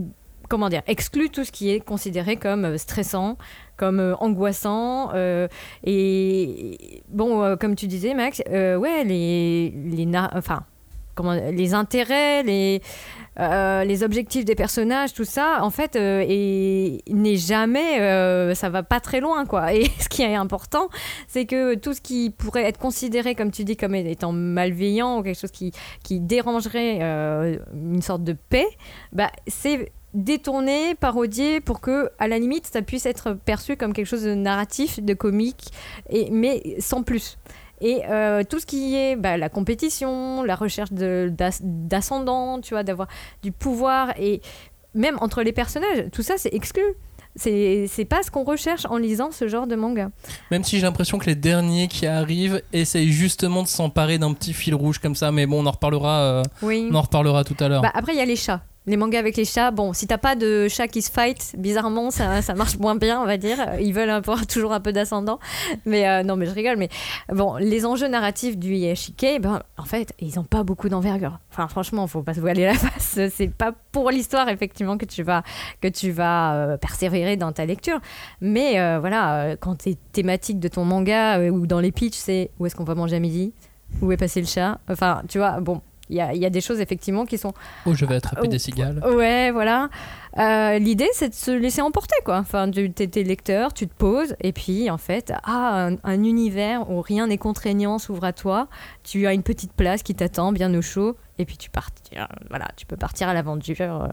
comment 0.48 0.68
dire, 0.68 0.82
exclut 0.86 1.30
tout 1.30 1.44
ce 1.44 1.52
qui 1.52 1.70
est 1.70 1.80
considéré 1.80 2.36
comme 2.36 2.78
stressant, 2.78 3.36
comme 3.76 4.16
angoissant. 4.20 5.12
et 5.84 7.02
bon, 7.08 7.56
comme 7.56 7.76
tu 7.76 7.86
disais, 7.86 8.14
Max, 8.14 8.42
ouais, 8.48 9.04
les, 9.04 9.70
les, 9.70 10.08
enfin, 10.34 10.64
les 11.22 11.74
intérêts, 11.74 12.42
les 12.42 12.82
euh, 13.38 13.84
les 13.84 14.02
objectifs 14.02 14.44
des 14.44 14.54
personnages, 14.54 15.14
tout 15.14 15.24
ça, 15.24 15.60
en 15.62 15.70
fait, 15.70 15.96
euh, 15.96 16.24
n'est 17.08 17.36
jamais, 17.36 18.00
euh, 18.00 18.54
ça 18.54 18.68
va 18.68 18.82
pas 18.82 19.00
très 19.00 19.20
loin, 19.20 19.46
quoi. 19.46 19.72
Et 19.72 19.84
ce 19.98 20.08
qui 20.08 20.22
est 20.22 20.34
important, 20.34 20.88
c'est 21.26 21.46
que 21.46 21.74
tout 21.74 21.94
ce 21.94 22.00
qui 22.00 22.30
pourrait 22.30 22.64
être 22.64 22.78
considéré, 22.78 23.34
comme 23.34 23.50
tu 23.50 23.64
dis, 23.64 23.76
comme 23.76 23.94
étant 23.94 24.32
malveillant 24.32 25.18
ou 25.18 25.22
quelque 25.22 25.40
chose 25.40 25.52
qui, 25.52 25.72
qui 26.02 26.20
dérangerait 26.20 26.98
une 27.72 28.02
sorte 28.02 28.24
de 28.24 28.34
paix, 28.34 28.66
bah, 29.12 29.30
c'est 29.46 29.92
détourné, 30.12 30.96
parodié 30.96 31.60
pour 31.60 31.80
que, 31.80 32.10
à 32.18 32.26
la 32.26 32.38
limite, 32.38 32.66
ça 32.66 32.82
puisse 32.82 33.06
être 33.06 33.32
perçu 33.32 33.76
comme 33.76 33.92
quelque 33.92 34.06
chose 34.06 34.24
de 34.24 34.34
narratif, 34.34 35.00
de 35.00 35.14
comique, 35.14 35.70
et, 36.10 36.30
mais 36.30 36.76
sans 36.80 37.02
plus. 37.02 37.38
Et 37.80 38.02
euh, 38.08 38.42
tout 38.48 38.60
ce 38.60 38.66
qui 38.66 38.94
est 38.96 39.16
bah, 39.16 39.36
la 39.36 39.48
compétition, 39.48 40.42
la 40.42 40.54
recherche 40.54 40.90
d'ascendant, 40.92 42.60
tu 42.60 42.74
vois, 42.74 42.82
d'avoir 42.82 43.08
du 43.42 43.52
pouvoir, 43.52 44.12
et 44.18 44.40
même 44.94 45.16
entre 45.20 45.42
les 45.42 45.52
personnages, 45.52 46.06
tout 46.12 46.22
ça, 46.22 46.34
c'est 46.36 46.52
exclu. 46.54 46.82
C'est 47.36 47.86
c'est 47.88 48.04
pas 48.04 48.24
ce 48.24 48.30
qu'on 48.30 48.42
recherche 48.42 48.86
en 48.86 48.96
lisant 48.96 49.30
ce 49.30 49.46
genre 49.46 49.68
de 49.68 49.76
manga. 49.76 50.10
même 50.50 50.64
si 50.64 50.76
j'ai 50.78 50.82
l'impression 50.82 51.16
que 51.16 51.26
les 51.26 51.36
derniers 51.36 51.86
qui 51.86 52.04
arrivent 52.06 52.60
essayent 52.72 53.12
justement 53.12 53.62
de 53.62 53.68
s'emparer 53.68 54.18
d'un 54.18 54.32
petit 54.34 54.52
fil 54.52 54.74
rouge 54.74 54.98
comme 54.98 55.14
ça, 55.14 55.30
mais 55.30 55.46
bon, 55.46 55.62
on 55.62 55.66
en 55.66 55.70
reparlera, 55.70 56.20
euh, 56.22 56.42
Oui. 56.62 56.88
on 56.90 56.94
en 56.96 57.02
reparlera 57.02 57.44
tout 57.44 57.54
à 57.60 57.68
l'heure. 57.68 57.82
Bah, 57.82 57.92
après, 57.94 58.14
il 58.14 58.18
y 58.18 58.20
a 58.20 58.24
les 58.24 58.34
chats. 58.34 58.62
Les 58.86 58.96
mangas 58.96 59.18
avec 59.18 59.36
les 59.36 59.44
chats, 59.44 59.70
bon, 59.70 59.92
si 59.92 60.06
t'as 60.06 60.16
pas 60.16 60.34
de 60.34 60.66
chat 60.68 60.88
qui 60.88 61.02
se 61.02 61.10
fight, 61.10 61.54
bizarrement, 61.58 62.10
ça, 62.10 62.40
ça 62.40 62.54
marche 62.54 62.78
moins 62.78 62.94
bien, 62.94 63.20
on 63.20 63.26
va 63.26 63.36
dire. 63.36 63.58
Ils 63.78 63.92
veulent 63.92 64.08
avoir 64.08 64.46
toujours 64.48 64.72
un 64.72 64.80
peu 64.80 64.90
d'ascendant. 64.90 65.38
Mais 65.84 66.08
euh, 66.08 66.22
non, 66.22 66.36
mais 66.36 66.46
je 66.46 66.52
rigole. 66.52 66.78
Mais 66.78 66.88
bon, 67.30 67.56
les 67.56 67.84
enjeux 67.84 68.08
narratifs 68.08 68.56
du 68.56 68.74
Yashike, 68.74 69.40
ben, 69.42 69.62
en 69.76 69.84
fait, 69.84 70.14
ils 70.18 70.38
ont 70.38 70.44
pas 70.44 70.62
beaucoup 70.62 70.88
d'envergure. 70.88 71.38
Enfin, 71.50 71.68
franchement, 71.68 72.06
faut 72.06 72.22
pas 72.22 72.32
se 72.32 72.40
voiler 72.40 72.64
la 72.64 72.74
face. 72.74 73.18
C'est 73.30 73.52
pas 73.52 73.72
pour 73.92 74.10
l'histoire, 74.10 74.48
effectivement, 74.48 74.96
que 74.96 75.04
tu 75.04 75.22
vas, 75.22 75.42
que 75.82 75.88
tu 75.88 76.10
vas 76.10 76.54
euh, 76.54 76.76
persévérer 76.78 77.36
dans 77.36 77.52
ta 77.52 77.66
lecture. 77.66 78.00
Mais 78.40 78.80
euh, 78.80 78.98
voilà, 78.98 79.56
quand 79.60 79.76
tes 79.76 79.96
thématiques 80.12 80.58
de 80.58 80.68
ton 80.68 80.86
manga 80.86 81.38
ou 81.50 81.66
dans 81.66 81.80
les 81.80 81.92
pitchs, 81.92 82.16
c'est 82.16 82.50
où 82.58 82.64
est-ce 82.64 82.74
qu'on 82.74 82.84
va 82.84 82.94
manger 82.94 83.16
à 83.16 83.20
midi? 83.20 83.52
Où 84.00 84.10
est 84.10 84.16
passé 84.16 84.40
le 84.40 84.46
chat? 84.46 84.80
Enfin, 84.88 85.22
tu 85.28 85.36
vois, 85.36 85.60
bon. 85.60 85.82
Il 86.10 86.16
y 86.16 86.20
a, 86.20 86.34
y 86.34 86.44
a 86.44 86.50
des 86.50 86.60
choses 86.60 86.80
effectivement 86.80 87.24
qui 87.24 87.38
sont 87.38 87.54
Oh, 87.86 87.94
je 87.94 88.04
vais 88.04 88.16
attraper 88.16 88.42
Oh, 88.44 88.48
des 88.48 88.58
cigales. 88.58 89.00
Ouais, 89.14 89.50
voilà. 89.52 89.88
Euh, 90.38 90.78
L'idée, 90.78 91.08
c'est 91.12 91.30
de 91.30 91.34
se 91.34 91.50
laisser 91.50 91.80
emporter, 91.80 92.16
quoi. 92.24 92.38
Enfin, 92.38 92.70
tu 92.70 92.92
es, 92.98 93.22
lecteur, 93.22 93.72
tu 93.72 93.88
te 93.88 93.94
poses, 93.94 94.34
et 94.40 94.52
puis, 94.52 94.90
en 94.90 94.98
fait, 94.98 95.32
ah, 95.44 95.86
un, 95.86 95.96
un 96.04 96.24
univers 96.24 96.90
où 96.90 97.00
rien 97.00 97.28
n'est 97.28 97.38
contraignant 97.38 97.98
s'ouvre 97.98 98.24
à 98.24 98.32
toi. 98.32 98.68
Tu 99.02 99.26
as 99.26 99.32
une 99.32 99.42
petite 99.42 99.72
place 99.72 100.02
qui 100.02 100.14
t'attend, 100.14 100.52
bien 100.52 100.72
au 100.74 100.82
chaud, 100.82 101.16
et 101.38 101.44
puis 101.44 101.56
tu 101.56 101.70
pars. 101.70 101.90
Voilà, 102.48 102.68
tu 102.76 102.86
peux 102.86 102.96
partir 102.96 103.28
à 103.28 103.34
l'aventure 103.34 103.80
euh, 103.80 104.08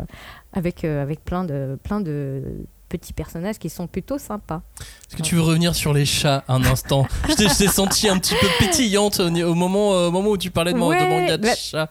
avec, 0.54 0.86
euh, 0.86 1.02
avec 1.02 1.24
plein 1.26 1.44
de, 1.44 1.78
plein 1.84 2.00
de 2.00 2.44
petits 2.90 3.14
personnages 3.14 3.58
qui 3.58 3.70
sont 3.70 3.88
plutôt 3.88 4.18
sympas. 4.18 4.62
Est-ce 5.10 5.16
que 5.18 5.22
tu 5.22 5.36
veux 5.36 5.42
revenir 5.42 5.76
sur 5.76 5.94
les 5.94 6.06
chats 6.06 6.44
un 6.48 6.64
instant 6.66 7.06
Je 7.30 7.34
t'ai- 7.36 7.68
senti 7.68 8.08
un 8.10 8.18
petit 8.18 8.36
peu 8.40 8.48
pétillante 8.60 9.20
au, 9.20 9.54
moment, 9.56 9.94
euh, 9.94 10.08
au 10.08 10.12
moment 10.12 10.30
où 10.30 10.38
tu 10.38 10.52
parlais 10.52 10.74
de, 10.74 10.78
man- 10.78 10.90
de 10.90 10.94
Ouais, 11.04 11.10
mangas 11.22 11.38
de 11.38 11.44
bah- 11.44 11.56
chats. 11.56 11.90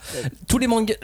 Tous 0.49 0.59
les 0.59 0.67
mangas. 0.67 0.95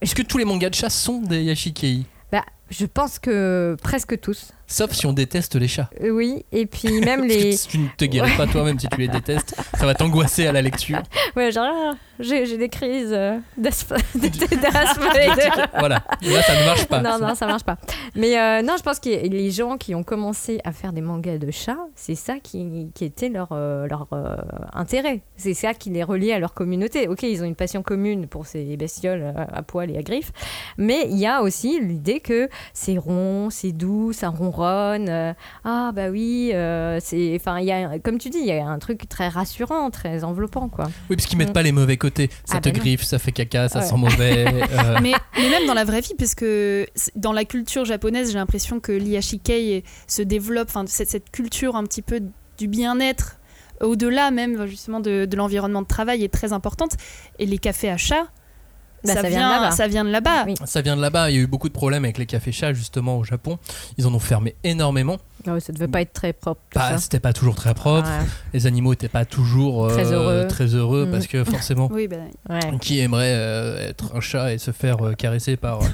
Est-ce 0.00 0.14
que 0.14 0.22
tous 0.22 0.38
les 0.38 0.44
mangas 0.44 0.70
de 0.70 0.74
chats 0.74 0.90
sont 0.90 1.20
des 1.22 1.42
Yashikei? 1.42 2.04
Bah, 2.30 2.44
je 2.70 2.86
pense 2.86 3.18
que 3.18 3.76
presque 3.82 4.20
tous. 4.20 4.52
Sauf 4.70 4.92
si 4.92 5.06
on 5.06 5.12
déteste 5.14 5.56
les 5.56 5.66
chats. 5.66 5.88
Euh, 6.02 6.10
Oui, 6.10 6.44
et 6.52 6.66
puis 6.66 7.00
même 7.00 7.24
les. 7.24 7.52
si 7.56 7.68
tu 7.68 7.78
ne 7.78 7.88
te 7.96 8.04
guéris 8.04 8.36
pas 8.36 8.46
toi-même 8.46 8.78
si 8.78 8.86
tu 8.86 8.98
les 9.00 9.08
détestes, 9.08 9.54
ça 9.74 9.86
va 9.86 9.94
t'angoisser 9.94 10.46
à 10.46 10.52
la 10.52 10.60
lecture. 10.60 10.98
Ouais, 11.34 11.50
genre, 11.50 11.66
ah, 11.72 11.94
j'ai 12.20 12.58
des 12.58 12.68
crises 12.68 13.12
euh, 13.12 13.38
d'asthme 13.56 13.96
d'asthme 14.14 15.02
et 15.16 15.26
de- 15.26 15.78
Voilà, 15.78 16.04
là 16.20 16.42
ça 16.42 16.60
ne 16.60 16.64
marche 16.66 16.84
pas. 16.86 17.00
Non, 17.00 17.18
non, 17.18 17.34
ça 17.34 17.46
marche 17.46 17.64
pas. 17.64 17.78
Mais 18.14 18.38
euh, 18.38 18.60
non, 18.60 18.74
je 18.76 18.82
pense 18.82 19.00
que 19.00 19.08
les 19.08 19.50
gens 19.50 19.78
qui 19.78 19.94
ont 19.94 20.02
commencé 20.02 20.60
à 20.64 20.72
faire 20.72 20.92
des 20.92 21.00
mangas 21.00 21.38
de 21.38 21.50
chats, 21.50 21.78
c'est 21.94 22.14
ça 22.14 22.34
qui, 22.38 22.90
qui 22.94 23.06
était 23.06 23.30
leur, 23.30 23.48
euh, 23.52 23.86
leur 23.86 24.06
intérêt. 24.74 25.22
C'est 25.36 25.54
ça 25.54 25.72
qui 25.72 25.88
les 25.88 26.02
reliait 26.04 26.34
à 26.34 26.38
leur 26.38 26.52
communauté. 26.52 27.08
Ok, 27.08 27.22
ils 27.22 27.40
ont 27.42 27.46
une 27.46 27.54
passion 27.56 27.82
commune 27.82 28.26
pour 28.26 28.46
ces 28.46 28.76
bestioles 28.76 29.32
à 29.50 29.62
poil 29.62 29.90
et 29.90 29.96
à 29.96 30.02
griffes, 30.02 30.32
mais 30.76 31.06
il 31.08 31.16
y 31.16 31.26
a 31.26 31.40
aussi 31.40 31.80
l'idée 31.80 32.20
que 32.20 32.50
c'est 32.74 32.98
rond, 32.98 33.48
c'est 33.50 33.72
doux, 33.72 34.12
ça 34.12 34.28
ronronne. 34.28 34.57
Euh, 34.66 35.32
ah 35.64 35.90
bah 35.94 36.08
oui, 36.10 36.50
euh, 36.54 36.98
c'est, 37.00 37.36
enfin, 37.36 37.58
il 37.60 37.66
y 37.66 37.72
a, 37.72 37.98
comme 37.98 38.18
tu 38.18 38.30
dis, 38.30 38.38
il 38.38 38.46
y 38.46 38.52
a 38.52 38.66
un 38.66 38.78
truc 38.78 39.08
très 39.08 39.28
rassurant, 39.28 39.90
très 39.90 40.24
enveloppant, 40.24 40.68
quoi. 40.68 40.86
Oui, 41.08 41.16
parce 41.16 41.26
qu'ils 41.26 41.38
mettent 41.38 41.52
pas 41.52 41.62
les 41.62 41.72
mauvais 41.72 41.96
côtés. 41.96 42.30
Ça 42.44 42.56
Ah 42.56 42.60
te 42.60 42.68
bah 42.68 42.74
non. 42.76 42.80
griffe, 42.80 43.02
ça 43.04 43.18
fait 43.18 43.32
caca, 43.32 43.68
ça 43.68 43.80
Ouais. 43.80 43.84
sent 43.84 43.96
mauvais. 43.96 44.46
euh, 44.72 44.98
mais, 45.02 45.12
mais 45.36 45.50
même 45.50 45.66
dans 45.66 45.74
la 45.74 45.84
vraie 45.84 46.00
vie, 46.00 46.14
parce 46.18 46.34
que 46.34 46.86
dans 47.16 47.32
la 47.32 47.44
culture 47.44 47.84
japonaise, 47.84 48.28
j'ai 48.32 48.38
l'impression 48.38 48.80
que 48.80 48.92
l'iyashikei 48.92 49.84
se 50.06 50.22
développe, 50.22 50.68
enfin 50.68 50.84
cette, 50.86 51.08
cette 51.10 51.30
culture 51.30 51.76
un 51.76 51.84
petit 51.84 52.02
peu 52.02 52.20
du 52.58 52.68
bien-être, 52.68 53.36
au-delà 53.80 54.30
même 54.30 54.66
justement 54.66 54.98
de, 55.00 55.24
de 55.24 55.36
l'environnement 55.36 55.82
de 55.82 55.86
travail 55.86 56.24
est 56.24 56.32
très 56.32 56.52
importante. 56.52 56.96
Et 57.38 57.46
les 57.46 57.58
cafés 57.58 57.90
à 57.90 57.96
chats, 57.96 58.26
Bah, 59.04 59.14
ça, 59.14 59.22
ça 59.22 59.28
vient 59.28 59.30
de 59.30 59.34
vient, 59.36 59.60
là-bas. 59.60 59.70
ça 59.70 59.86
vient 59.88 60.04
de 60.04 60.10
là-bas. 60.10 60.44
Oui. 60.46 60.54
Ça 60.64 60.80
vient 60.82 60.96
de 60.96 61.00
là-bas. 61.00 61.30
Il 61.30 61.36
y 61.36 61.38
a 61.38 61.42
eu 61.42 61.46
beaucoup 61.46 61.68
de 61.68 61.72
problèmes 61.74 62.04
avec 62.04 62.18
les 62.18 62.26
cafés 62.26 62.52
chats 62.52 62.72
justement 62.72 63.16
au 63.18 63.24
Japon. 63.24 63.58
Ils 63.96 64.06
en 64.06 64.14
ont 64.14 64.18
fermé 64.18 64.56
énormément. 64.64 65.18
Ah 65.46 65.58
ça 65.60 65.72
devait 65.72 65.86
pas 65.88 66.00
être 66.02 66.12
très 66.12 66.32
propre. 66.32 66.60
Bah, 66.74 66.98
c'était 66.98 67.20
pas 67.20 67.32
toujours 67.32 67.54
très 67.54 67.72
propre. 67.74 68.08
Ouais. 68.08 68.26
Les 68.52 68.66
animaux 68.66 68.92
étaient 68.92 69.08
pas 69.08 69.24
toujours 69.24 69.84
euh, 69.86 69.90
Très 69.90 70.12
heureux. 70.12 70.46
très 70.48 70.74
heureux 70.74 71.06
Mm. 71.06 71.10
parce 71.12 71.26
que 71.28 71.44
forcément, 71.44 71.88
Oui, 71.92 72.08
bah, 72.08 72.16
Ouais. 72.50 72.58
qui 72.80 72.98
aimerait 72.98 73.34
euh, 73.34 73.88
être 73.88 74.14
un 74.16 74.20
chat 74.20 74.52
et 74.52 74.58
se 74.58 74.72
faire 74.72 75.06
euh, 75.06 75.12
caresser 75.14 75.56
par 75.56 75.80
euh, 75.82 75.86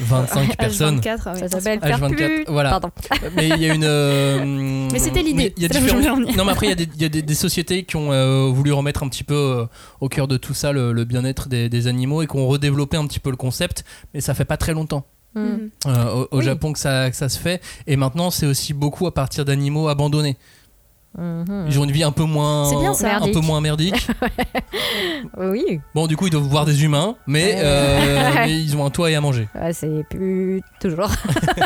25 0.00 0.56
personnes 0.56 1.00
H24, 1.00 1.32
ouais. 1.34 1.38
Ça 1.40 1.48
s'appelle 1.48 1.80
faire 1.80 1.98
H24, 1.98 2.14
plus. 2.16 2.44
voilà. 2.48 2.70
Pardon. 2.70 2.90
Mais 3.36 3.48
il 3.48 3.58
y 3.62 3.70
a 3.70 3.74
une. 3.74 3.84
euh, 3.84 4.88
Mais 4.92 4.98
c'était 4.98 5.22
l'idée. 5.22 5.52
il 5.56 5.62
y 5.62 5.66
a 5.66 5.68
différents- 5.68 5.96
voulais 5.96 6.08
en 6.10 6.16
venir. 6.16 6.36
Non, 6.36 6.44
mais 6.44 6.52
après, 6.52 6.66
il 6.66 6.70
y 6.70 6.72
a 6.72 6.76
des, 6.76 6.88
il 6.94 7.02
y 7.02 7.04
a 7.04 7.08
des- 7.08 7.22
des 7.22 7.34
sociétés 7.34 7.82
qui 7.84 7.96
ont 7.96 8.12
euh, 8.12 8.46
voulu 8.46 8.72
remettre 8.72 9.02
un 9.02 9.08
petit 9.08 9.24
peu 9.24 9.34
euh, 9.34 9.64
au 10.00 10.08
cœur 10.08 10.28
de 10.28 10.36
tout 10.36 10.54
ça 10.54 10.72
le, 10.72 10.92
le 10.92 11.04
bien-être 11.04 11.48
des, 11.48 11.68
des 11.68 11.86
animaux 11.86 12.22
et 12.22 12.26
qui 12.26 12.36
ont 12.36 12.46
redéveloppé 12.46 12.96
un 12.96 13.06
petit 13.06 13.20
peu 13.20 13.30
le 13.30 13.36
concept. 13.36 13.84
Mais 14.14 14.20
ça 14.20 14.34
fait 14.34 14.44
pas 14.44 14.56
très 14.56 14.72
longtemps 14.74 15.04
Mm. 15.34 15.68
Euh, 15.86 16.04
au, 16.14 16.28
au 16.30 16.38
Oui. 16.38 16.44
Japon 16.44 16.72
que 16.72 16.78
ça, 16.78 17.10
que 17.10 17.14
ça 17.16 17.28
se 17.28 17.38
fait. 17.38 17.60
Et 17.86 17.96
maintenant, 17.96 18.30
c'est 18.30 18.46
aussi 18.46 18.72
beaucoup 18.72 19.06
à 19.06 19.12
partir 19.12 19.44
d'animaux 19.44 19.88
abandonnés. 19.88 20.38
Mhm. 21.16 21.66
Ils 21.68 21.78
ont 21.80 21.84
une 21.84 21.90
vie 21.92 22.02
un 22.04 22.12
peu 22.12 22.24
moins. 22.24 22.66
C'est 22.66 22.76
bien 22.76 22.94
ça. 22.94 23.16
Un 23.16 23.20
peu 23.20 23.24
Merdique. 23.26 23.44
moins 23.44 23.60
merdique. 23.60 24.08
Oui, 25.36 25.80
Bon, 25.94 26.06
du 26.06 26.16
coup, 26.16 26.26
ils 26.26 26.30
doivent 26.30 26.44
voir 26.44 26.64
des 26.64 26.84
humains, 26.84 27.16
mais, 27.26 27.56
euh, 27.58 28.30
mais 28.36 28.52
ils 28.60 28.76
ont 28.76 28.84
un 28.84 28.90
toit 28.90 29.10
et 29.10 29.14
à 29.16 29.20
manger. 29.20 29.48
Ouais, 29.54 29.72
c'est 29.72 30.04
plus 30.08 30.62
toujours. 30.80 31.10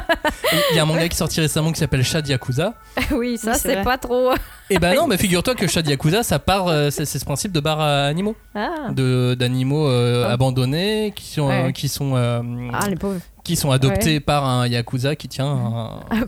Il 0.72 0.76
y 0.76 0.78
a 0.78 0.82
un 0.82 0.86
manga 0.86 1.08
qui 1.08 1.14
est 1.14 1.18
sorti 1.18 1.40
récemment 1.40 1.72
qui 1.72 1.78
s'appelle 1.78 2.02
Shad 2.04 2.26
Yakuza. 2.28 2.74
oui, 3.12 3.38
ça 3.38 3.52
Oui, 3.52 3.58
c'est 3.60 3.82
pas 3.82 3.98
trop. 3.98 4.30
Et 4.70 4.78
ben 4.78 4.94
non, 4.94 5.06
mais 5.06 5.16
figure-toi 5.16 5.54
que 5.54 5.66
Shad 5.66 5.86
Yakuza, 5.86 6.22
ça 6.22 6.38
part, 6.38 6.68
euh, 6.68 6.90
c'est 6.90 7.04
ce 7.04 7.24
principe 7.24 7.52
de 7.52 7.60
bar 7.60 7.80
à 7.80 8.04
animaux, 8.04 8.36
Ah, 8.54 8.90
de 8.90 9.34
d'animaux 9.38 9.86
euh, 9.88 10.26
Ah. 10.28 10.32
abandonnés 10.32 11.12
qui 11.14 11.26
sont 11.26 11.50
euh, 11.50 11.70
qui 11.72 11.88
sont 11.88 12.12
euh, 12.16 12.40
ah 12.72 12.88
les 12.88 12.96
pauvres. 12.96 13.20
Qui 13.44 13.56
sont 13.56 13.70
adoptés 13.70 14.20
par 14.20 14.44
un 14.44 14.66
yakuza 14.66 15.16
qui 15.16 15.28
tient 15.28 15.46
un... 15.46 16.00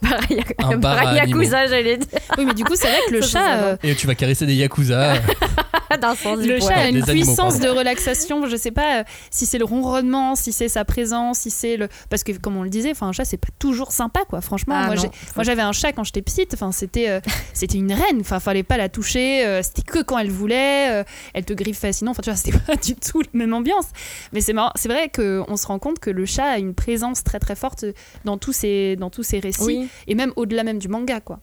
Un 0.59 0.77
bar 0.79 1.07
à 1.07 1.15
Yakuza, 1.15 1.67
j'allais 1.67 1.99
dire. 1.99 2.09
Oui, 2.39 2.45
mais 2.47 2.55
du 2.55 2.65
coup, 2.65 2.75
c'est 2.75 2.89
vrai 2.89 2.99
que 3.09 3.13
le 3.13 3.23
chat, 3.27 3.57
euh, 3.59 3.77
et 3.83 3.95
tu 3.95 4.07
vas 4.07 4.15
caresser 4.15 4.47
des 4.47 4.55
yakuza. 4.55 5.15
Dans 6.01 6.15
le 6.37 6.61
chat 6.61 6.75
a 6.75 6.89
une 6.89 7.01
Des 7.01 7.13
puissance 7.13 7.61
de 7.61 7.69
relaxation. 7.69 8.47
Je 8.47 8.57
sais 8.57 8.71
pas 8.71 9.01
euh, 9.01 9.05
si 9.31 9.47
c'est 9.47 9.59
le 9.59 9.65
ronronnement, 9.65 10.35
si 10.35 10.53
c'est 10.53 10.69
sa 10.69 10.85
présence, 10.85 11.41
si 11.41 11.51
c'est 11.51 11.77
le. 11.77 11.89
Parce 12.11 12.25
que, 12.25 12.33
comme 12.33 12.57
on 12.57 12.63
le 12.63 12.71
disait, 12.71 12.91
enfin, 12.91 13.09
un 13.09 13.13
chat, 13.13 13.25
c'est 13.25 13.37
pas 13.37 13.49
toujours 13.59 13.93
sympa, 13.93 14.21
quoi. 14.29 14.41
Franchement, 14.41 14.75
Ah, 14.77 14.95
moi, 15.35 15.45
j'avais 15.45 15.63
un 15.63 15.73
chat 15.73 15.93
quand 15.93 16.05
j'étais 16.05 16.23
petite. 16.23 16.55
Enfin, 16.55 16.73
c'était, 16.73 17.09
euh, 17.09 17.21
c'était 17.53 17.79
une 17.79 17.93
reine. 17.93 18.19
Enfin, 18.21 18.41
fallait 18.41 18.63
pas 18.63 18.77
la 18.77 18.89
toucher. 18.89 19.45
euh, 19.47 19.63
c'était 19.63 19.83
que 19.83 20.03
quand 20.03 20.19
elle 20.19 20.31
voulait. 20.31 20.91
euh, 20.91 21.05
elle 21.35 21.45
te 21.45 21.53
griffe 21.53 21.79
facilement. 21.79 22.13
Enfin, 22.13 22.23
tu 22.23 22.31
vois, 22.31 22.37
c'était 22.43 22.59
pas 22.59 22.77
du 22.77 22.95
tout 22.95 23.21
la 23.21 23.29
même 23.33 23.53
ambiance. 23.55 23.87
Mais 24.33 24.41
c'est 24.41 24.53
marrant. 24.53 24.73
C'est 24.77 24.89
vrai 24.89 25.11
qu'on 25.15 25.57
se 25.57 25.67
rend 25.67 25.79
compte 25.79 25.99
que 25.99 26.11
le 26.11 26.27
chat 26.27 26.45
a 26.47 26.59
une 26.59 26.75
présence 26.75 27.23
très 27.25 27.39
très 27.39 27.55
forte 27.57 27.85
dans 28.25 28.39
tous 28.39 28.53
ces, 28.53 28.97
dans 28.97 29.11
tous 29.11 29.23
ces 29.23 29.39
récits. 29.39 29.63
Oui. 29.65 29.89
Et 30.07 30.15
même 30.15 30.33
au-delà 30.37 30.65
même 30.65 30.79
du 30.79 30.89
manga, 30.89 31.21
quoi. 31.21 31.41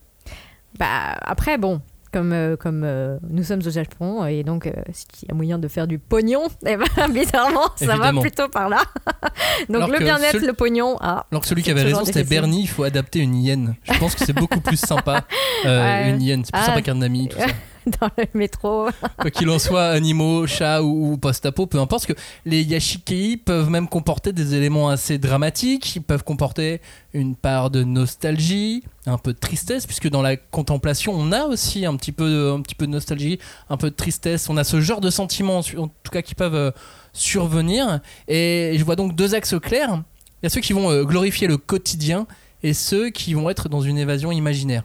Bah 0.78 1.14
après 1.20 1.58
bon. 1.58 1.80
Comme, 2.12 2.32
euh, 2.34 2.56
comme 2.56 2.82
euh, 2.84 3.16
nous 3.30 3.42
sommes 3.42 3.62
au 3.66 3.70
Japon 3.70 4.26
et 4.26 4.42
donc 4.44 4.66
euh, 4.66 4.72
s'il 4.92 5.28
y 5.28 5.32
a 5.32 5.34
moyen 5.34 5.58
de 5.58 5.66
faire 5.66 5.86
du 5.86 5.98
pognon, 5.98 6.42
eh 6.66 6.76
ben, 6.76 7.08
bizarrement 7.10 7.70
ça 7.74 7.96
va 7.96 8.12
plutôt 8.12 8.48
par 8.48 8.68
là. 8.68 8.82
donc 9.70 9.76
Alors 9.76 9.88
le 9.88 9.98
bien-être, 9.98 10.32
seul- 10.32 10.46
le 10.46 10.52
pognon, 10.52 10.96
ah, 11.00 11.24
Alors 11.32 11.40
que 11.40 11.48
celui 11.48 11.62
qui 11.62 11.70
avait 11.70 11.82
raison, 11.84 12.04
c'était. 12.04 12.24
Bernie. 12.24 12.62
Il 12.62 12.68
faut 12.68 12.82
adapter 12.84 13.20
une 13.20 13.34
hyène. 13.34 13.76
Je 13.84 13.98
pense 13.98 14.14
que 14.14 14.24
c'est 14.26 14.34
beaucoup 14.34 14.60
plus 14.60 14.76
sympa 14.76 15.24
euh, 15.64 16.10
une 16.10 16.20
hyène. 16.20 16.44
C'est 16.44 16.52
plus 16.52 16.60
Ah. 16.62 16.66
sympa 16.66 16.82
qu'un 16.82 17.00
ami. 17.00 17.28
Tout 17.28 17.38
ça. 17.38 17.46
dans 18.00 18.08
le 18.16 18.24
métro. 18.34 18.88
Quoi 19.18 19.30
qu'il 19.30 19.48
en 19.50 19.58
soit, 19.58 19.86
animaux, 19.86 20.46
chats 20.46 20.82
ou, 20.82 21.12
ou 21.12 21.16
post-apo, 21.16 21.66
peu 21.66 21.78
importe, 21.78 22.06
parce 22.06 22.18
que 22.18 22.22
les 22.46 22.62
yashikei 22.62 23.36
peuvent 23.36 23.70
même 23.70 23.88
comporter 23.88 24.32
des 24.32 24.54
éléments 24.54 24.88
assez 24.88 25.18
dramatiques, 25.18 25.96
ils 25.96 26.02
peuvent 26.02 26.24
comporter 26.24 26.80
une 27.14 27.36
part 27.36 27.70
de 27.70 27.82
nostalgie, 27.82 28.82
un 29.06 29.18
peu 29.18 29.32
de 29.32 29.38
tristesse, 29.38 29.86
puisque 29.86 30.08
dans 30.08 30.22
la 30.22 30.36
contemplation, 30.36 31.12
on 31.14 31.32
a 31.32 31.44
aussi 31.44 31.84
un 31.86 31.96
petit 31.96 32.12
peu, 32.12 32.28
de- 32.28 32.50
un 32.52 32.60
petit 32.62 32.74
peu 32.74 32.86
de 32.86 32.92
nostalgie, 32.92 33.38
un 33.68 33.76
peu 33.76 33.90
de 33.90 33.94
tristesse, 33.96 34.48
on 34.48 34.56
a 34.56 34.64
ce 34.64 34.80
genre 34.80 35.00
de 35.00 35.10
sentiments, 35.10 35.58
en 35.76 35.88
tout 35.88 36.10
cas, 36.12 36.22
qui 36.22 36.34
peuvent 36.34 36.54
euh, 36.54 36.70
survenir, 37.12 38.00
et 38.28 38.74
je 38.76 38.84
vois 38.84 38.96
donc 38.96 39.14
deux 39.14 39.34
axes 39.34 39.54
clairs. 39.60 40.02
Il 40.42 40.44
y 40.44 40.46
a 40.46 40.50
ceux 40.50 40.60
qui 40.60 40.72
vont 40.72 40.90
euh, 40.90 41.04
glorifier 41.04 41.46
le 41.46 41.56
quotidien, 41.56 42.26
et 42.64 42.74
ceux 42.74 43.10
qui 43.10 43.34
vont 43.34 43.50
être 43.50 43.68
dans 43.68 43.80
une 43.80 43.98
évasion 43.98 44.30
imaginaire. 44.32 44.84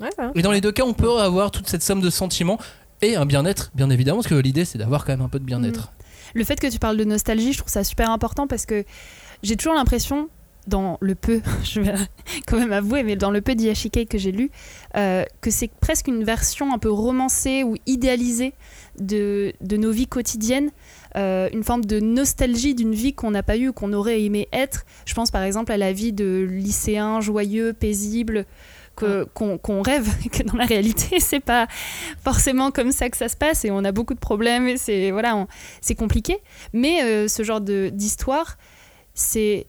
Ouais, 0.00 0.10
ouais. 0.18 0.30
Et 0.34 0.42
dans 0.42 0.52
les 0.52 0.60
deux 0.60 0.72
cas, 0.72 0.84
on 0.84 0.94
peut 0.94 1.18
avoir 1.18 1.50
toute 1.50 1.68
cette 1.68 1.82
somme 1.82 2.00
de 2.00 2.10
sentiments 2.10 2.58
et 3.02 3.16
un 3.16 3.26
bien-être, 3.26 3.70
bien 3.74 3.90
évidemment, 3.90 4.18
parce 4.18 4.28
que 4.28 4.34
l'idée 4.34 4.64
c'est 4.64 4.78
d'avoir 4.78 5.04
quand 5.04 5.12
même 5.12 5.22
un 5.22 5.28
peu 5.28 5.38
de 5.38 5.44
bien-être. 5.44 5.92
Le 6.34 6.44
fait 6.44 6.60
que 6.60 6.66
tu 6.66 6.78
parles 6.78 6.96
de 6.96 7.04
nostalgie, 7.04 7.52
je 7.52 7.58
trouve 7.58 7.72
ça 7.72 7.84
super 7.84 8.10
important 8.10 8.46
parce 8.46 8.66
que 8.66 8.84
j'ai 9.42 9.56
toujours 9.56 9.74
l'impression, 9.74 10.28
dans 10.66 10.98
le 11.00 11.14
peu, 11.14 11.40
je 11.64 11.80
vais 11.80 11.94
quand 12.46 12.58
même 12.58 12.72
avouer, 12.72 13.02
mais 13.02 13.16
dans 13.16 13.30
le 13.30 13.40
peu 13.40 13.54
d'Iyashikei 13.54 14.06
que 14.06 14.18
j'ai 14.18 14.32
lu, 14.32 14.50
euh, 14.96 15.24
que 15.40 15.50
c'est 15.50 15.70
presque 15.80 16.08
une 16.08 16.24
version 16.24 16.72
un 16.72 16.78
peu 16.78 16.90
romancée 16.90 17.64
ou 17.64 17.76
idéalisée 17.86 18.52
de, 18.98 19.52
de 19.60 19.76
nos 19.76 19.90
vies 19.90 20.06
quotidiennes, 20.06 20.70
euh, 21.16 21.48
une 21.52 21.64
forme 21.64 21.84
de 21.84 21.98
nostalgie 22.00 22.74
d'une 22.74 22.94
vie 22.94 23.14
qu'on 23.14 23.30
n'a 23.30 23.42
pas 23.42 23.56
eue, 23.56 23.72
qu'on 23.72 23.92
aurait 23.92 24.22
aimé 24.22 24.48
être. 24.52 24.84
Je 25.06 25.14
pense 25.14 25.30
par 25.30 25.42
exemple 25.42 25.72
à 25.72 25.76
la 25.76 25.92
vie 25.92 26.12
de 26.12 26.46
lycéen 26.48 27.20
joyeux, 27.20 27.72
paisible. 27.72 28.46
Que- 28.96 29.24
Qu'on 29.34 29.56
qu'on 29.58 29.82
rêve, 29.82 30.08
que 30.32 30.42
dans 30.42 30.56
la 30.56 30.66
réalité, 30.66 31.20
c'est 31.20 31.40
pas 31.40 31.66
forcément 32.22 32.70
comme 32.70 32.92
ça 32.92 33.08
que 33.10 33.16
ça 33.16 33.28
se 33.28 33.36
passe 33.36 33.64
et 33.64 33.70
on 33.70 33.84
a 33.84 33.92
beaucoup 33.92 34.14
de 34.14 34.18
problèmes 34.20 34.68
et 34.68 34.76
c'est 34.76 35.10
voilà, 35.10 35.36
on- 35.36 35.46
c'est 35.80 35.94
compliqué. 35.94 36.38
Mais 36.72 37.02
euh, 37.04 37.28
ce 37.28 37.42
genre 37.42 37.60
de- 37.60 37.90
d'histoire, 37.92 38.56
c'est 39.14 39.66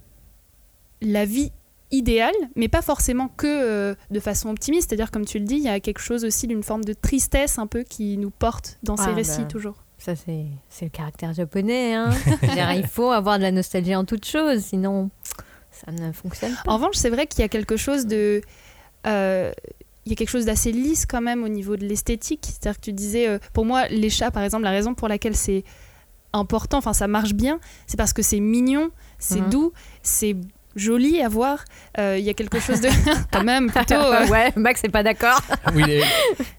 la 1.01 1.25
vie 1.25 1.51
idéale, 1.91 2.33
mais 2.55 2.67
pas 2.69 2.81
forcément 2.81 3.27
que 3.27 3.47
euh, 3.47 3.95
de 4.11 4.19
façon 4.19 4.49
optimiste. 4.49 4.89
C'est-à-dire, 4.89 5.11
comme 5.11 5.25
tu 5.25 5.39
le 5.39 5.45
dis, 5.45 5.55
il 5.55 5.63
y 5.63 5.67
a 5.69 5.79
quelque 5.79 5.99
chose 5.99 6.23
aussi 6.23 6.47
d'une 6.47 6.63
forme 6.63 6.83
de 6.85 6.93
tristesse 6.93 7.57
un 7.59 7.67
peu 7.67 7.83
qui 7.83 8.17
nous 8.17 8.29
porte 8.29 8.77
dans 8.83 8.95
ces 8.97 9.09
Ah, 9.09 9.13
récits 9.13 9.41
bah. 9.41 9.47
toujours. 9.47 9.83
Ça, 9.97 10.15
c'est 10.15 10.45
c'est 10.69 10.85
le 10.85 10.89
caractère 10.91 11.33
japonais. 11.33 11.93
Hein. 11.93 12.09
Il 12.75 12.87
faut 12.87 13.11
avoir 13.11 13.37
de 13.37 13.43
la 13.43 13.51
nostalgie 13.51 13.95
en 13.95 14.05
toute 14.05 14.25
chose, 14.25 14.61
sinon 14.61 15.09
ça 15.71 15.91
ne 15.91 16.11
fonctionne 16.11 16.53
pas. 16.63 16.71
En 16.71 16.75
revanche, 16.77 16.95
c'est 16.95 17.09
vrai 17.09 17.27
qu'il 17.27 17.41
y 17.41 17.43
a 17.43 17.49
quelque 17.49 17.77
chose 17.77 18.05
de. 18.05 18.41
Euh, 19.07 19.51
il 20.05 20.09
y 20.11 20.13
a 20.13 20.15
quelque 20.15 20.29
chose 20.29 20.45
d'assez 20.45 20.71
lisse 20.71 21.05
quand 21.05 21.21
même 21.21 21.43
au 21.43 21.47
niveau 21.49 21.75
de 21.77 21.85
l'esthétique. 21.85 22.45
C'est-à-dire 22.45 22.79
que 22.79 22.85
tu 22.85 22.93
disais, 22.93 23.27
euh, 23.27 23.37
pour 23.53 23.65
moi, 23.65 23.87
les 23.89 24.09
chats, 24.09 24.31
par 24.31 24.43
exemple, 24.43 24.63
la 24.63 24.71
raison 24.71 24.93
pour 24.95 25.07
laquelle 25.07 25.35
c'est 25.35 25.63
important, 26.33 26.77
enfin 26.77 26.93
ça 26.93 27.07
marche 27.07 27.33
bien, 27.33 27.59
c'est 27.87 27.97
parce 27.97 28.13
que 28.13 28.21
c'est 28.21 28.39
mignon, 28.39 28.89
c'est 29.19 29.41
Mhm. 29.41 29.49
doux, 29.49 29.73
c'est 30.01 30.35
joli 30.77 31.21
à 31.21 31.27
voir. 31.27 31.65
Euh, 31.97 32.15
Il 32.17 32.23
y 32.23 32.29
a 32.29 32.33
quelque 32.33 32.59
chose 32.59 32.79
de. 32.79 32.87
quand 33.31 33.43
même, 33.43 33.69
plutôt. 33.69 33.95
euh, 33.95 34.25
ouais, 34.27 34.53
Max 34.55 34.81
n'est 34.81 34.89
pas 34.89 35.03
d'accord. 35.03 35.41
Oui, 35.75 35.83
elle, 35.85 36.03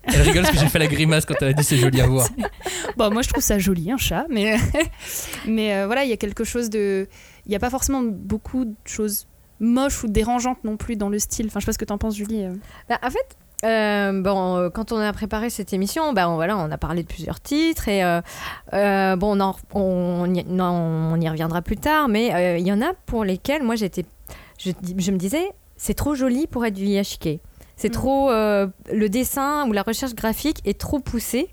elle 0.05 0.21
rigole 0.21 0.43
parce 0.43 0.55
que 0.55 0.61
j'ai 0.61 0.69
fait 0.69 0.79
la 0.79 0.87
grimace 0.89 1.25
quand 1.25 1.35
elle 1.41 1.49
a 1.49 1.53
dit 1.55 1.65
c'est 1.65 1.79
joli 1.79 2.01
à 2.03 2.07
voir. 2.07 2.29
Bon, 2.99 3.11
moi 3.11 3.23
je 3.23 3.29
trouve 3.31 3.43
ça 3.43 3.59
joli, 3.59 3.91
un 3.91 3.97
chat, 3.97 4.27
mais, 4.29 4.59
mais 5.47 5.75
euh, 5.75 5.87
voilà, 5.87 6.05
il 6.05 6.11
y 6.11 6.13
a 6.13 6.17
quelque 6.19 6.45
chose 6.45 6.69
de. 6.69 7.09
Il 7.47 7.49
n'y 7.49 7.57
a 7.57 7.59
pas 7.59 7.71
forcément 7.71 8.03
beaucoup 8.05 8.67
de 8.67 8.75
choses 8.85 9.27
moches 9.63 10.05
ou 10.05 10.09
dérangeantes 10.09 10.63
non 10.65 10.77
plus 10.77 10.97
dans 10.97 11.09
le 11.09 11.19
style. 11.19 11.47
Enfin, 11.47 11.61
je 11.61 11.65
sais 11.65 11.69
pas 11.69 11.73
ce 11.73 11.79
que 11.79 11.85
t'en 11.87 11.97
penses, 11.99 12.17
Julie. 12.17 12.45
euh. 12.45 12.53
Bah, 12.91 12.99
en 13.03 13.09
fait, 13.11 13.37
euh, 13.65 14.21
bon, 14.21 14.57
euh, 14.57 14.69
quand 14.71 14.93
on 14.93 14.99
a 14.99 15.13
préparé 15.13 15.49
cette 15.49 15.73
émission, 15.73 16.13
bah, 16.13 16.29
on, 16.29 16.35
voilà, 16.35 16.59
on 16.59 16.71
a 16.71 16.77
parlé 16.79 17.03
de 17.05 17.09
plusieurs 17.09 17.41
titres 17.41 17.89
et 17.89 18.03
euh, 18.05 18.21
euh, 18.75 19.17
bon, 19.17 19.39
on, 19.39 19.41
en- 19.41 19.57
on, 19.73 20.35
y, 20.35 20.45
non, 20.45 20.65
on 21.15 21.21
y 21.21 21.29
reviendra 21.29 21.63
plus 21.63 21.77
tard, 21.77 22.09
mais 22.09 22.59
il 22.61 22.67
y 22.67 22.73
en 22.73 22.83
a 22.83 22.93
pour 23.07 23.25
lesquels 23.25 23.63
moi 23.63 23.77
j'étais, 23.77 24.05
je, 24.59 24.71
me 25.13 25.17
disais, 25.17 25.53
c'est 25.77 25.95
trop 25.95 26.15
joli 26.15 26.47
pour 26.49 26.67
être 26.67 26.75
du 26.75 26.85
Yashike. 26.85 27.41
C'est 27.77 27.89
Mm. 27.89 27.93
trop 27.93 28.31
le 28.31 29.07
dessin 29.09 29.67
ou 29.69 29.73
la 29.73 29.83
recherche 29.83 30.15
graphique 30.15 30.59
est 30.65 30.79
trop 30.79 30.99
poussé 31.01 31.49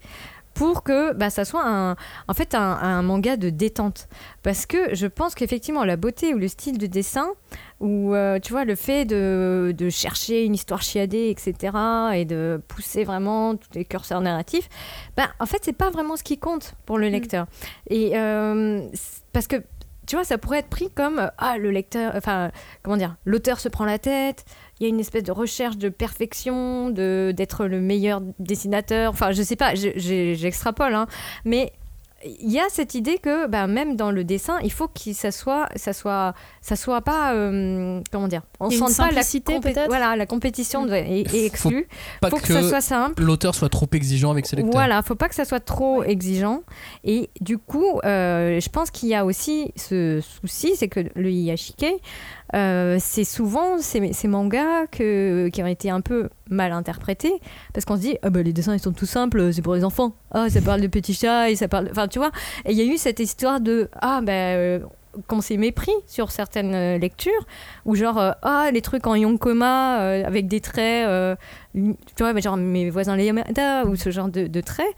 pour 0.59 0.83
que 0.83 1.13
bah, 1.13 1.29
ça 1.29 1.45
soit 1.45 1.65
un, 1.65 1.95
en 2.27 2.33
fait 2.33 2.53
un, 2.53 2.59
un 2.59 3.01
manga 3.01 3.37
de 3.37 3.49
détente. 3.49 4.09
Parce 4.43 4.65
que 4.65 4.93
je 4.93 5.07
pense 5.07 5.33
qu'effectivement 5.33 5.85
la 5.85 5.95
beauté 5.95 6.33
ou 6.33 6.37
le 6.37 6.49
style 6.49 6.77
de 6.77 6.85
dessin 6.85 7.29
ou 7.79 8.13
euh, 8.13 8.39
tu 8.39 8.51
vois 8.51 8.65
le 8.65 8.75
fait 8.75 9.05
de, 9.05 9.73
de 9.77 9.89
chercher 9.89 10.43
une 10.43 10.53
histoire 10.53 10.81
chiadée 10.81 11.29
etc 11.29 11.73
et 12.13 12.25
de 12.25 12.61
pousser 12.67 13.05
vraiment 13.05 13.55
tous 13.55 13.69
les 13.73 13.85
curseurs 13.85 14.19
narratifs, 14.19 14.67
bah, 15.15 15.29
en 15.39 15.45
fait 15.45 15.59
c'est 15.61 15.71
pas 15.71 15.91
vraiment 15.91 16.17
ce 16.17 16.23
qui 16.23 16.37
compte 16.37 16.73
pour 16.85 16.97
le 16.97 17.07
lecteur. 17.07 17.47
Et 17.89 18.17
euh, 18.17 18.81
parce 19.31 19.47
que 19.47 19.63
tu 20.09 20.15
vois, 20.15 20.25
ça 20.25 20.39
pourrait 20.39 20.57
être 20.57 20.69
pris 20.69 20.89
comme 20.89 21.19
euh, 21.19 21.27
ah 21.37 21.59
le 21.59 21.69
lecteur, 21.69 22.13
enfin 22.15 22.49
comment 22.81 22.97
dire, 22.97 23.15
l'auteur 23.25 23.59
se 23.59 23.69
prend 23.69 23.85
la 23.85 23.99
tête. 23.99 24.43
Il 24.79 24.83
y 24.83 24.85
a 24.85 24.89
une 24.89 24.99
espèce 24.99 25.23
de 25.23 25.31
recherche 25.31 25.77
de 25.77 25.89
perfection, 25.89 26.89
de 26.89 27.33
d'être 27.35 27.65
le 27.65 27.81
meilleur 27.81 28.21
dessinateur. 28.39 29.11
Enfin, 29.11 29.31
je 29.31 29.41
sais 29.41 29.55
pas, 29.55 29.75
je- 29.75 30.33
j'extrapole, 30.35 30.93
hein, 30.93 31.07
mais 31.45 31.73
il 32.41 32.51
y 32.51 32.59
a 32.59 32.65
cette 32.69 32.95
idée 32.95 33.17
que 33.17 33.47
bah, 33.47 33.65
même 33.67 33.95
dans 33.95 34.11
le 34.11 34.25
dessin, 34.25 34.59
il 34.61 34.73
faut 34.73 34.89
que 34.89 35.13
ça 35.13 35.31
soit, 35.31 35.69
ça 35.77 35.93
soit, 35.93 36.33
ça 36.61 36.75
soit 36.75 36.99
pas, 36.99 37.33
euh, 37.33 38.01
comment 38.11 38.27
dire, 38.27 38.41
on 38.59 38.69
sente 38.69 38.97
pas 38.97 39.09
la, 39.11 39.21
peut-être 39.21 39.87
voilà, 39.87 40.17
la 40.17 40.25
compétition 40.25 40.85
de- 40.85 40.91
est, 40.93 41.33
est 41.33 41.45
exclue. 41.45 41.87
Pas 42.19 42.29
faut 42.29 42.35
que, 42.35 42.41
que, 42.47 42.53
ça 42.53 42.63
soit 42.67 42.81
simple. 42.81 43.23
l'auteur 43.23 43.55
soit 43.55 43.69
trop 43.69 43.87
exigeant 43.93 44.31
avec 44.31 44.47
ses 44.47 44.57
lecteurs. 44.57 44.73
Voilà, 44.73 45.01
faut 45.01 45.15
pas 45.15 45.29
que 45.29 45.35
ça 45.35 45.45
soit 45.45 45.61
trop 45.61 46.03
exigeant. 46.03 46.63
Et 47.05 47.29
du 47.39 47.57
coup, 47.57 47.99
euh, 48.03 48.59
je 48.59 48.69
pense 48.69 48.91
qu'il 48.91 49.07
y 49.07 49.15
a 49.15 49.23
aussi 49.23 49.71
ce 49.77 50.19
souci, 50.21 50.73
c'est 50.75 50.89
que 50.89 50.99
le 51.15 51.31
Yashike, 51.31 51.85
euh, 52.55 52.97
c'est 52.99 53.23
souvent 53.23 53.77
ces, 53.79 54.27
mangas 54.27 54.87
qui 54.87 55.61
ont 55.61 55.67
été 55.67 55.89
un 55.89 56.01
peu 56.01 56.29
mal 56.49 56.71
interprétés, 56.71 57.33
parce 57.73 57.85
qu'on 57.85 57.95
se 57.95 58.01
dit, 58.01 58.17
ah 58.23 58.29
bah, 58.29 58.41
les 58.41 58.53
dessins 58.53 58.73
ils 58.73 58.79
sont 58.79 58.91
tout 58.91 59.05
simples, 59.05 59.53
c'est 59.53 59.61
pour 59.61 59.75
les 59.75 59.83
enfants. 59.83 60.13
Ah, 60.31 60.49
ça 60.49 60.61
parle 60.61 60.81
de 60.81 60.87
petits 60.87 61.13
chats, 61.13 61.49
et 61.49 61.55
ça 61.55 61.67
parle. 61.67 61.89
Enfin, 61.91 62.07
tu 62.07 62.19
vois, 62.19 62.31
et 62.65 62.71
il 62.71 62.77
y 62.77 62.81
a 62.81 62.91
eu 62.91 62.97
cette 62.97 63.19
histoire 63.19 63.59
de, 63.59 63.89
ah, 64.01 64.21
ben. 64.23 64.81
qu'on 65.27 65.41
s'est 65.41 65.57
mépris 65.57 65.91
sur 66.07 66.31
certaines 66.31 66.73
euh, 66.73 66.97
lectures, 66.97 67.45
ou 67.85 67.95
genre, 67.95 68.35
ah, 68.41 68.69
les 68.73 68.81
trucs 68.81 69.05
en 69.05 69.15
yonkoma 69.15 69.97
avec 70.25 70.47
des 70.47 70.61
traits, 70.61 71.07
tu 71.75 71.95
vois, 72.19 72.33
mais 72.33 72.41
genre 72.41 72.57
mes 72.57 72.89
voisins 72.89 73.15
les 73.15 73.25
Yamada, 73.25 73.85
ou 73.85 73.95
ce 73.95 74.09
genre 74.09 74.29
de, 74.29 74.61
traits, 74.61 74.95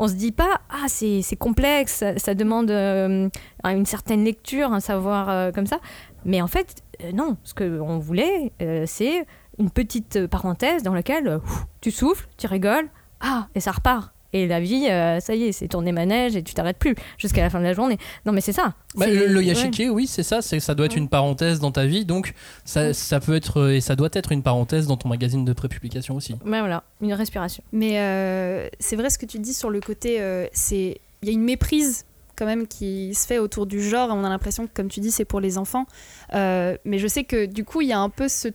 on 0.00 0.08
se 0.08 0.14
dit 0.14 0.32
pas, 0.32 0.60
ah, 0.70 0.86
c'est 0.88 1.36
complexe, 1.38 1.92
ça, 1.92 2.18
ça 2.18 2.34
demande 2.34 2.70
une 2.70 3.86
certaine 3.86 4.24
lecture, 4.24 4.72
un 4.72 4.80
savoir 4.80 5.52
comme 5.52 5.66
ça. 5.66 5.78
Mais 6.24 6.42
en 6.42 6.48
fait, 6.48 6.82
euh, 7.02 7.12
non, 7.12 7.36
ce 7.44 7.54
qu'on 7.54 7.98
voulait, 7.98 8.52
euh, 8.62 8.84
c'est 8.86 9.26
une 9.58 9.70
petite 9.70 10.26
parenthèse 10.26 10.82
dans 10.82 10.94
laquelle 10.94 11.28
euh, 11.28 11.38
ouf, 11.38 11.66
tu 11.80 11.90
souffles, 11.90 12.28
tu 12.36 12.46
rigoles, 12.46 12.88
ah, 13.20 13.48
et 13.54 13.60
ça 13.60 13.72
repart. 13.72 14.12
Et 14.34 14.46
la 14.46 14.60
vie, 14.60 14.88
euh, 14.90 15.20
ça 15.20 15.34
y 15.34 15.44
est, 15.44 15.52
c'est 15.52 15.68
tourner 15.68 15.90
manège 15.90 16.36
et 16.36 16.42
tu 16.42 16.52
t'arrêtes 16.52 16.76
plus 16.76 16.94
jusqu'à 17.16 17.40
la 17.40 17.48
fin 17.48 17.60
de 17.60 17.64
la 17.64 17.72
journée. 17.72 17.96
Non, 18.26 18.32
mais 18.32 18.42
c'est 18.42 18.52
ça. 18.52 18.74
Bah, 18.94 19.06
le, 19.06 19.26
le 19.26 19.40
ouais. 19.40 19.88
oui, 19.88 20.06
c'est 20.06 20.22
ça, 20.22 20.42
c'est 20.42 20.60
ça 20.60 20.74
doit 20.74 20.84
être 20.84 20.98
une 20.98 21.08
parenthèse 21.08 21.60
dans 21.60 21.72
ta 21.72 21.86
vie, 21.86 22.04
donc 22.04 22.34
ça, 22.66 22.92
ça 22.92 23.20
peut 23.20 23.34
être 23.34 23.70
et 23.70 23.80
ça 23.80 23.96
doit 23.96 24.10
être 24.12 24.30
une 24.32 24.42
parenthèse 24.42 24.86
dans 24.86 24.98
ton 24.98 25.08
magazine 25.08 25.46
de 25.46 25.52
prépublication 25.54 26.14
aussi. 26.14 26.34
Ouais, 26.44 26.60
voilà, 26.60 26.84
une 27.00 27.14
respiration. 27.14 27.64
Mais 27.72 28.00
euh, 28.00 28.68
c'est 28.80 28.96
vrai 28.96 29.08
ce 29.08 29.16
que 29.16 29.24
tu 29.26 29.38
dis 29.38 29.54
sur 29.54 29.70
le 29.70 29.80
côté, 29.80 30.20
euh, 30.20 30.46
c'est 30.52 31.00
il 31.22 31.28
y 31.28 31.30
a 31.30 31.34
une 31.34 31.42
méprise 31.42 32.04
quand 32.38 32.46
même 32.46 32.66
qui 32.66 33.14
se 33.14 33.26
fait 33.26 33.38
autour 33.38 33.66
du 33.66 33.82
genre. 33.82 34.10
On 34.12 34.24
a 34.24 34.28
l'impression 34.28 34.66
que, 34.66 34.72
comme 34.72 34.88
tu 34.88 35.00
dis, 35.00 35.10
c'est 35.10 35.24
pour 35.24 35.40
les 35.40 35.58
enfants. 35.58 35.86
Euh, 36.34 36.76
mais 36.84 36.98
je 36.98 37.08
sais 37.08 37.24
que 37.24 37.46
du 37.46 37.64
coup, 37.64 37.80
il 37.80 37.88
y 37.88 37.92
a 37.92 37.98
un 37.98 38.10
peu 38.10 38.28
ce, 38.28 38.48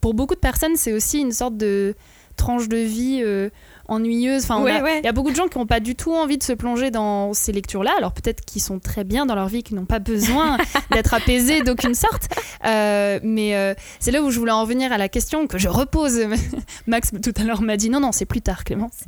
pour 0.00 0.14
beaucoup 0.14 0.34
de 0.34 0.40
personnes, 0.40 0.76
c'est 0.76 0.92
aussi 0.92 1.20
une 1.20 1.32
sorte 1.32 1.56
de 1.56 1.94
tranche 2.36 2.68
de 2.68 2.78
vie 2.78 3.20
euh, 3.22 3.50
ennuyeuse. 3.90 4.44
Enfin, 4.44 4.62
Ouais, 4.62 4.80
ouais. 4.80 5.00
il 5.00 5.04
y 5.04 5.08
a 5.08 5.12
beaucoup 5.12 5.30
de 5.30 5.36
gens 5.36 5.48
qui 5.48 5.58
n'ont 5.58 5.66
pas 5.66 5.80
du 5.80 5.94
tout 5.94 6.14
envie 6.14 6.38
de 6.38 6.42
se 6.42 6.52
plonger 6.52 6.90
dans 6.90 7.34
ces 7.34 7.52
lectures-là. 7.52 7.92
Alors 7.98 8.12
peut-être 8.12 8.44
qu'ils 8.44 8.62
sont 8.62 8.78
très 8.78 9.04
bien 9.04 9.26
dans 9.26 9.34
leur 9.34 9.48
vie, 9.48 9.62
qu'ils 9.62 9.76
n'ont 9.76 9.84
pas 9.84 9.98
besoin 9.98 10.56
d'être 10.92 11.12
apaisés 11.12 11.62
d'aucune 11.62 11.94
sorte. 11.94 12.28
Euh, 12.64 13.20
mais 13.22 13.56
euh, 13.56 13.74
c'est 13.98 14.12
là 14.12 14.22
où 14.22 14.30
je 14.30 14.38
voulais 14.38 14.52
en 14.52 14.64
venir 14.64 14.92
à 14.92 14.98
la 14.98 15.08
question 15.08 15.46
que 15.46 15.58
je 15.58 15.68
repose. 15.68 16.20
Max 16.86 17.10
tout 17.22 17.34
à 17.36 17.44
l'heure 17.44 17.62
m'a 17.62 17.76
dit 17.76 17.90
non 17.90 18.00
non 18.00 18.12
c'est 18.12 18.24
plus 18.24 18.40
tard 18.40 18.64
Clémence. 18.64 19.00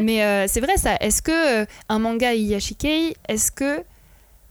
Mais 0.00 0.22
euh, 0.22 0.46
c'est 0.48 0.60
vrai 0.60 0.76
ça. 0.76 0.96
Est-ce 1.00 1.22
que 1.22 1.66
un 1.88 1.98
manga 1.98 2.34
Iyashikei, 2.34 3.16
est-ce 3.28 3.52
que 3.52 3.82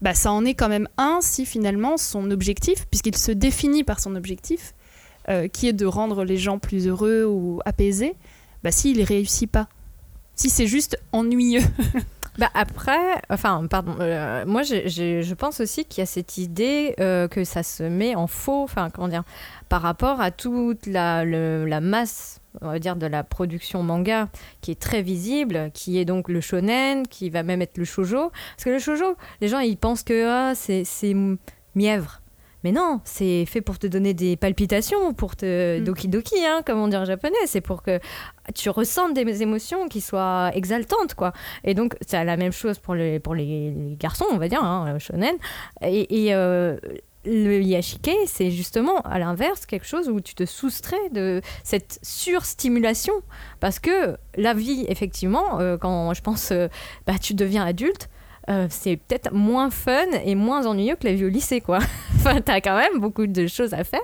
bah, 0.00 0.14
ça 0.14 0.32
en 0.32 0.44
est 0.44 0.54
quand 0.54 0.68
même 0.68 0.88
un 0.98 1.18
si 1.20 1.46
finalement 1.46 1.96
son 1.96 2.30
objectif, 2.30 2.86
puisqu'il 2.90 3.16
se 3.16 3.32
définit 3.32 3.84
par 3.84 4.00
son 4.00 4.16
objectif, 4.16 4.74
qui 5.52 5.66
est 5.66 5.72
de 5.72 5.86
rendre 5.86 6.22
les 6.22 6.36
gens 6.36 6.60
plus 6.60 6.86
heureux 6.86 7.24
ou 7.24 7.60
apaisés, 7.64 8.14
bah 8.66 8.72
s'il 8.72 9.00
réussit 9.00 9.48
pas, 9.48 9.68
si 10.34 10.50
c'est 10.50 10.66
juste 10.66 10.98
ennuyeux. 11.12 11.62
Bah 12.38 12.50
après, 12.52 13.22
enfin, 13.30 13.66
pardon, 13.66 13.96
euh, 14.00 14.44
moi 14.44 14.62
je 14.62 15.32
pense 15.32 15.60
aussi 15.60 15.86
qu'il 15.86 16.02
y 16.02 16.02
a 16.02 16.06
cette 16.06 16.36
idée 16.36 16.94
euh, 17.00 17.28
que 17.28 17.44
ça 17.44 17.62
se 17.62 17.82
met 17.82 18.14
en 18.14 18.26
faux, 18.26 18.62
enfin, 18.62 18.90
comment 18.90 19.08
dire, 19.08 19.22
par 19.70 19.80
rapport 19.80 20.20
à 20.20 20.30
toute 20.30 20.84
la, 20.84 21.24
la 21.24 21.80
masse, 21.80 22.42
on 22.60 22.66
va 22.66 22.78
dire, 22.78 22.96
de 22.96 23.06
la 23.06 23.24
production 23.24 23.82
manga 23.82 24.28
qui 24.60 24.70
est 24.70 24.78
très 24.78 25.00
visible, 25.00 25.70
qui 25.72 25.98
est 25.98 26.04
donc 26.04 26.28
le 26.28 26.42
shonen, 26.42 27.06
qui 27.08 27.30
va 27.30 27.42
même 27.42 27.62
être 27.62 27.78
le 27.78 27.86
shoujo. 27.86 28.30
Parce 28.56 28.64
que 28.64 28.70
le 28.70 28.80
shoujo, 28.80 29.16
les 29.40 29.48
gens 29.48 29.60
ils 29.60 29.78
pensent 29.78 30.02
que 30.02 30.28
ah, 30.28 30.54
c'est 30.54 31.16
mièvre. 31.74 32.20
Mais 32.66 32.72
non, 32.72 33.00
c'est 33.04 33.44
fait 33.46 33.60
pour 33.60 33.78
te 33.78 33.86
donner 33.86 34.12
des 34.12 34.36
palpitations, 34.36 35.14
pour 35.14 35.36
te 35.36 35.78
Mm. 35.78 35.84
doki 35.84 36.08
doki, 36.08 36.34
hein, 36.44 36.62
comme 36.66 36.80
on 36.80 36.88
dit 36.88 36.96
en 36.96 37.04
japonais. 37.04 37.36
C'est 37.46 37.60
pour 37.60 37.84
que 37.84 38.00
tu 38.56 38.70
ressentes 38.70 39.14
des 39.14 39.40
émotions 39.40 39.86
qui 39.86 40.00
soient 40.00 40.50
exaltantes, 40.52 41.14
quoi. 41.14 41.32
Et 41.62 41.74
donc, 41.74 41.94
c'est 42.04 42.24
la 42.24 42.36
même 42.36 42.50
chose 42.50 42.80
pour 42.80 42.96
les, 42.96 43.20
pour 43.20 43.36
les, 43.36 43.70
les 43.70 43.96
garçons, 43.96 44.24
on 44.32 44.36
va 44.38 44.48
dire, 44.48 44.64
hein, 44.64 44.92
le 44.92 44.98
shonen. 44.98 45.36
Et, 45.80 46.26
et, 46.26 46.34
euh, 46.34 46.76
le 47.24 47.60
yashike, 47.60 48.10
c'est 48.26 48.50
justement, 48.50 49.00
à 49.02 49.20
l'inverse, 49.20 49.64
quelque 49.64 49.86
chose 49.86 50.08
où 50.08 50.20
tu 50.20 50.34
te 50.34 50.44
soustrais 50.44 51.08
de 51.12 51.40
cette 51.62 52.00
surstimulation. 52.02 53.14
Parce 53.60 53.78
que 53.78 54.16
la 54.36 54.54
vie, 54.54 54.86
effectivement, 54.88 55.60
euh, 55.60 55.76
quand 55.76 56.14
je 56.14 56.22
pense, 56.22 56.50
euh, 56.50 56.66
bah, 57.06 57.14
tu 57.20 57.34
deviens 57.34 57.64
adulte, 57.64 58.08
euh, 58.48 58.66
c'est 58.70 58.96
peut-être 58.96 59.32
moins 59.32 59.70
fun 59.70 60.06
et 60.24 60.34
moins 60.34 60.66
ennuyeux 60.66 60.96
que 60.96 61.06
la 61.06 61.14
vie 61.14 61.24
au 61.24 61.28
lycée, 61.28 61.60
quoi. 61.60 61.78
enfin, 62.16 62.40
t'as 62.40 62.60
quand 62.60 62.76
même 62.76 63.00
beaucoup 63.00 63.26
de 63.26 63.46
choses 63.46 63.74
à 63.74 63.84
faire. 63.84 64.00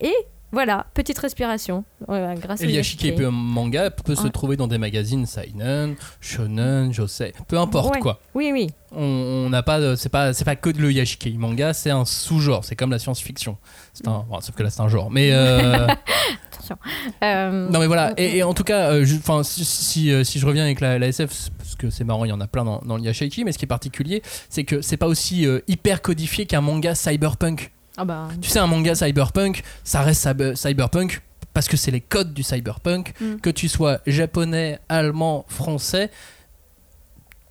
Et 0.00 0.14
voilà, 0.52 0.86
petite 0.94 1.16
respiration. 1.18 1.84
Grâce 2.08 2.60
Et 2.62 2.66
le 2.66 3.30
manga 3.30 3.88
peut 3.90 4.16
se 4.16 4.24
Ouais. 4.24 4.30
trouver 4.30 4.56
dans 4.56 4.66
des 4.66 4.78
magazines 4.78 5.24
seinen, 5.24 5.94
shonen, 6.20 6.92
josei, 6.92 7.32
peu 7.46 7.56
importe 7.56 7.94
Ouais. 7.94 8.00
quoi. 8.00 8.18
Oui, 8.34 8.50
oui. 8.52 8.68
On 8.92 9.48
n'a 9.48 9.62
pas, 9.62 9.78
de- 9.78 9.94
c'est 9.94 10.08
pas, 10.08 10.32
c'est 10.32 10.44
pas 10.44 10.56
que 10.56 10.70
le 10.70 10.90
yashike 10.90 11.38
manga, 11.38 11.72
c'est 11.72 11.90
un 11.90 12.04
sous-genre, 12.04 12.64
c'est 12.64 12.74
comme 12.74 12.90
la 12.90 12.98
science-fiction. 12.98 13.58
C'est 13.94 14.08
un, 14.08 14.24
bon, 14.28 14.40
sauf 14.40 14.56
que 14.56 14.64
là 14.64 14.70
c'est 14.70 14.80
un 14.80 14.88
genre. 14.88 15.08
Mais 15.12 15.30
euh, 15.30 15.86
Attention. 16.52 16.76
Euh, 17.22 17.68
non 17.70 17.78
mais 17.78 17.86
voilà. 17.86 18.12
Et, 18.16 18.38
et 18.38 18.42
en 18.42 18.52
tout 18.52 18.64
cas, 18.64 18.90
euh, 18.92 19.06
enfin 19.18 19.44
si, 19.44 19.64
si, 19.64 20.10
euh, 20.10 20.24
si 20.24 20.40
je 20.40 20.46
reviens 20.46 20.64
avec 20.64 20.80
la, 20.80 20.98
la 20.98 21.06
SF, 21.06 21.50
que 21.80 21.90
c'est 21.90 22.04
marrant, 22.04 22.24
il 22.24 22.28
y 22.28 22.32
en 22.32 22.40
a 22.40 22.46
plein 22.46 22.64
dans, 22.64 22.78
dans 22.80 22.96
le 22.96 23.02
yashike, 23.02 23.42
mais 23.44 23.52
ce 23.52 23.58
qui 23.58 23.64
est 23.64 23.68
particulier, 23.68 24.22
c'est 24.48 24.64
que 24.64 24.80
c'est 24.82 24.96
pas 24.96 25.06
aussi 25.08 25.46
euh, 25.46 25.60
hyper 25.68 26.02
codifié 26.02 26.46
qu'un 26.46 26.60
manga 26.60 26.94
cyberpunk. 26.94 27.72
Ah 27.96 28.04
bah, 28.04 28.28
Tu 28.40 28.48
sais, 28.50 28.58
un 28.58 28.66
manga 28.66 28.94
cyberpunk, 28.94 29.62
ça 29.84 30.02
reste 30.02 30.22
cyber- 30.24 30.54
cyberpunk 30.56 31.22
parce 31.54 31.66
que 31.68 31.76
c'est 31.76 31.90
les 31.90 32.00
codes 32.00 32.32
du 32.34 32.42
cyberpunk. 32.42 33.14
Mm. 33.20 33.36
Que 33.36 33.50
tu 33.50 33.68
sois 33.68 34.00
japonais, 34.06 34.78
allemand, 34.88 35.44
français, 35.48 36.10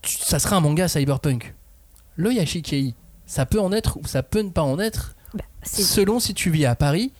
tu- 0.01 0.17
ça 0.17 0.39
sera 0.39 0.55
un 0.57 0.61
manga 0.61 0.87
cyberpunk. 0.87 1.53
Le 2.15 2.33
Yashikei, 2.33 2.95
ça 3.25 3.45
peut 3.45 3.59
en 3.59 3.71
être 3.71 3.97
ou 3.97 4.05
ça 4.07 4.23
peut 4.23 4.41
ne 4.41 4.49
pas 4.49 4.63
en 4.63 4.79
être 4.79 5.15
bah, 5.33 5.43
selon 5.63 6.19
si 6.19 6.33
tu 6.33 6.49
vis 6.49 6.65
à 6.65 6.75
Paris 6.75 7.11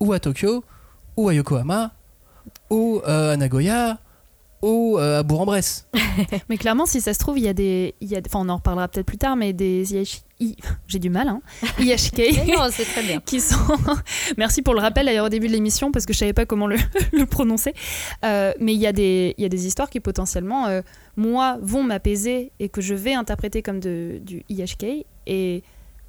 ou 0.00 0.12
à 0.12 0.20
Tokyo 0.20 0.64
ou 1.16 1.28
à 1.28 1.34
Yokohama 1.34 1.92
ou 2.70 3.00
euh, 3.06 3.32
à 3.34 3.36
Nagoya 3.36 3.98
ou 4.62 4.98
euh, 4.98 5.20
à 5.20 5.22
Bourg-en-Bresse. 5.22 5.88
Mais 6.48 6.56
clairement, 6.58 6.86
si 6.86 7.00
ça 7.00 7.14
se 7.14 7.18
trouve, 7.18 7.38
il 7.38 7.44
y 7.44 7.48
a 7.48 7.52
des. 7.54 7.94
il 8.00 8.08
y 8.08 8.16
a- 8.16 8.20
Enfin, 8.26 8.40
on 8.44 8.48
en 8.48 8.56
reparlera 8.56 8.88
peut-être 8.88 9.06
plus 9.06 9.16
tard, 9.18 9.36
mais 9.36 9.52
des 9.52 9.84
Iyashi- 9.94 10.22
I- 10.40 10.56
J'ai 10.86 10.98
du 10.98 11.08
mal, 11.10 11.28
hein. 11.28 11.40
Iyashikei. 11.78 12.32
non, 12.56 12.68
c'est 12.70 12.84
très 12.84 13.02
bien. 13.02 13.20
qui 13.20 13.40
sont. 13.40 13.56
Merci 14.36 14.62
pour 14.62 14.74
le 14.74 14.80
rappel 14.80 15.06
d'ailleurs 15.06 15.26
au 15.26 15.30
début 15.30 15.46
de 15.48 15.52
l'émission 15.52 15.92
parce 15.92 16.04
que 16.06 16.12
je 16.12 16.18
savais 16.18 16.32
pas 16.32 16.46
comment 16.46 16.66
le, 16.66 16.76
le 17.12 17.26
prononcer. 17.26 17.72
Euh, 18.24 18.52
mais 18.60 18.74
il 18.74 18.80
y, 18.80 18.86
a 18.86 18.92
des- 18.92 19.34
il 19.38 19.42
y 19.42 19.44
a 19.46 19.48
des 19.48 19.66
histoires 19.66 19.88
qui 19.90 20.00
potentiellement, 20.00 20.66
euh, 20.66 20.82
moi, 21.16 21.58
vont 21.62 21.82
m'apaiser 21.82 22.52
et 22.60 22.68
que 22.68 22.80
je 22.80 22.94
vais 22.94 23.14
interpréter 23.14 23.62
comme 23.62 23.80
de, 23.80 24.20
du 24.22 24.42
IHK. 24.48 25.06
Et 25.26 25.62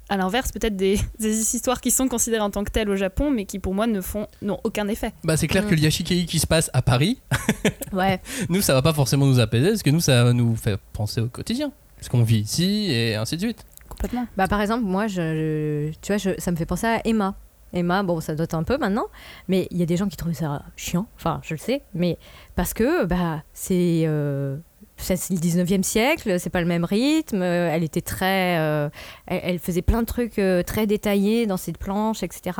à 0.08 0.16
l'inverse, 0.16 0.52
peut-être 0.52 0.76
des, 0.76 0.98
des 1.18 1.54
histoires 1.54 1.80
qui 1.80 1.90
sont 1.90 2.08
considérées 2.08 2.42
en 2.42 2.50
tant 2.50 2.64
que 2.64 2.70
telles 2.70 2.90
au 2.90 2.96
Japon, 2.96 3.30
mais 3.30 3.44
qui 3.46 3.58
pour 3.58 3.74
moi 3.74 3.86
ne 3.86 4.00
font 4.00 4.26
n'ont 4.42 4.60
aucun 4.64 4.88
effet. 4.88 5.12
Bah, 5.24 5.36
c'est 5.36 5.46
clair 5.48 5.64
Mm. 5.64 5.68
que 5.68 5.74
le 5.74 5.80
Yashikei 5.80 6.26
qui 6.26 6.38
se 6.38 6.46
passe 6.46 6.70
à 6.72 6.82
Paris, 6.82 7.20
Ouais. 7.92 8.20
nous, 8.48 8.60
ça 8.60 8.74
va 8.74 8.82
pas 8.82 8.92
forcément 8.92 9.26
nous 9.26 9.40
apaiser 9.40 9.68
parce 9.68 9.82
que 9.82 9.90
nous, 9.90 10.00
ça 10.00 10.32
nous 10.32 10.54
fait 10.56 10.78
penser 10.92 11.20
au 11.20 11.28
quotidien. 11.28 11.72
Parce 11.96 12.08
qu'on 12.08 12.22
vit 12.24 12.40
ici 12.40 12.90
et 12.90 13.14
ainsi 13.14 13.36
de 13.36 13.42
suite. 13.42 13.64
Complètement. 13.88 14.26
Bah, 14.36 14.48
par 14.48 14.60
exemple, 14.60 14.84
moi, 14.84 15.06
je, 15.06 15.90
je- 15.92 15.98
tu 16.00 16.08
vois, 16.12 16.16
je- 16.18 16.38
ça 16.40 16.50
me 16.50 16.56
fait 16.56 16.66
penser 16.66 16.86
à 16.86 17.06
Emma. 17.06 17.34
Emma, 17.74 18.02
bon, 18.02 18.20
ça 18.20 18.34
dote 18.34 18.52
un 18.54 18.64
peu 18.64 18.76
maintenant, 18.76 19.06
mais 19.48 19.66
il 19.70 19.78
y 19.78 19.82
a 19.82 19.86
des 19.86 19.96
gens 19.96 20.06
qui 20.08 20.16
trouvent 20.18 20.32
ça 20.34 20.62
chiant, 20.76 21.06
enfin, 21.16 21.40
je 21.42 21.54
le 21.54 21.58
sais, 21.58 21.82
mais 21.94 22.18
parce 22.54 22.74
que 22.74 23.04
bah, 23.06 23.42
c'est. 23.54 24.02
euh, 24.06 24.56
c'est 25.02 25.30
le 25.30 25.36
19e 25.38 25.82
siècle, 25.82 26.38
c'est 26.38 26.50
pas 26.50 26.60
le 26.60 26.66
même 26.66 26.84
rythme. 26.84 27.42
euh, 27.42 27.70
Elle 27.72 27.84
était 27.84 28.00
très. 28.00 28.58
euh, 28.58 28.88
elle, 29.26 29.40
elle 29.44 29.58
faisait 29.58 29.82
plein 29.82 30.00
de 30.00 30.06
trucs 30.06 30.38
euh, 30.38 30.62
très 30.62 30.86
détaillés 30.86 31.46
dans 31.46 31.56
ses 31.56 31.72
planches, 31.72 32.22
etc. 32.22 32.58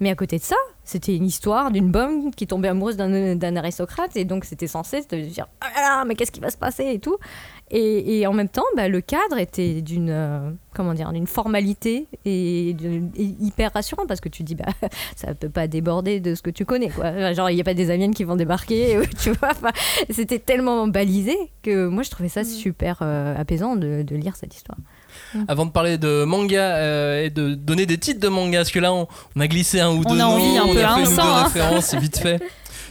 Mais 0.00 0.10
à 0.10 0.14
côté 0.14 0.38
de 0.38 0.42
ça, 0.42 0.56
c'était 0.90 1.14
une 1.14 1.24
histoire 1.24 1.70
d'une 1.70 1.90
bonne 1.90 2.32
qui 2.34 2.46
tombait 2.46 2.68
amoureuse 2.68 2.96
d'un 2.96 3.56
aristocrate, 3.56 4.16
et 4.16 4.24
donc 4.24 4.44
c'était 4.44 4.66
censé 4.66 5.04
te 5.04 5.14
dire 5.14 5.46
Ah 5.60 5.68
là 5.74 5.80
là, 5.82 6.04
mais 6.04 6.14
qu'est-ce 6.14 6.32
qui 6.32 6.40
va 6.40 6.50
se 6.50 6.56
passer? 6.56 6.84
et 6.90 6.98
tout. 6.98 7.16
Et, 7.70 8.18
et 8.18 8.26
en 8.26 8.32
même 8.32 8.48
temps, 8.48 8.64
bah, 8.76 8.88
le 8.88 9.00
cadre 9.00 9.38
était 9.38 9.80
d'une 9.80 10.10
euh, 10.10 10.50
comment 10.74 10.92
dire, 10.92 11.12
d'une 11.12 11.28
formalité 11.28 12.08
et, 12.24 12.70
hyper 13.16 13.72
rassurant 13.72 14.06
parce 14.06 14.20
que 14.20 14.28
tu 14.28 14.42
dis 14.42 14.56
bah 14.56 14.66
ça 15.16 15.34
peut 15.34 15.48
pas 15.48 15.68
déborder 15.68 16.18
de 16.18 16.34
ce 16.34 16.42
que 16.42 16.50
tu 16.50 16.64
connais 16.64 16.88
quoi. 16.88 17.32
Genre 17.32 17.48
il 17.50 17.56
y 17.56 17.60
a 17.60 17.64
pas 17.64 17.74
des 17.74 17.90
aliens 17.90 18.10
qui 18.10 18.24
vont 18.24 18.36
débarquer, 18.36 18.98
tu 19.18 19.30
vois. 19.30 19.50
enfin, 19.50 19.70
C'était 20.10 20.40
tellement 20.40 20.88
balisé 20.88 21.36
que 21.62 21.86
moi 21.86 22.02
je 22.02 22.10
trouvais 22.10 22.28
ça 22.28 22.42
super 22.42 22.98
euh, 23.02 23.36
apaisant 23.36 23.76
de, 23.76 24.02
de 24.02 24.16
lire 24.16 24.34
cette 24.34 24.54
histoire. 24.54 24.78
Avant 25.48 25.66
de 25.66 25.70
parler 25.70 25.98
de 25.98 26.24
manga 26.24 26.60
euh, 26.76 27.24
et 27.24 27.30
de 27.30 27.54
donner 27.54 27.86
des 27.86 27.98
titres 27.98 28.20
de 28.20 28.28
manga, 28.28 28.58
parce 28.58 28.70
que 28.70 28.78
là 28.80 28.92
on, 28.92 29.06
on 29.36 29.40
a 29.40 29.46
glissé 29.48 29.80
un 29.80 29.90
ou 29.90 30.02
On 30.06 30.14
deux 30.14 30.20
a 30.20 30.24
noms, 30.24 30.32
envie 30.34 30.58
un 30.58 30.62
on 30.64 30.72
peu, 30.74 30.84
a 30.84 30.94
fait 30.96 31.00
une 31.02 31.06
ou 31.08 31.10
deux 31.16 31.20
hein. 31.20 31.42
références 31.44 31.94
vite 31.94 32.18
fait. 32.22 32.40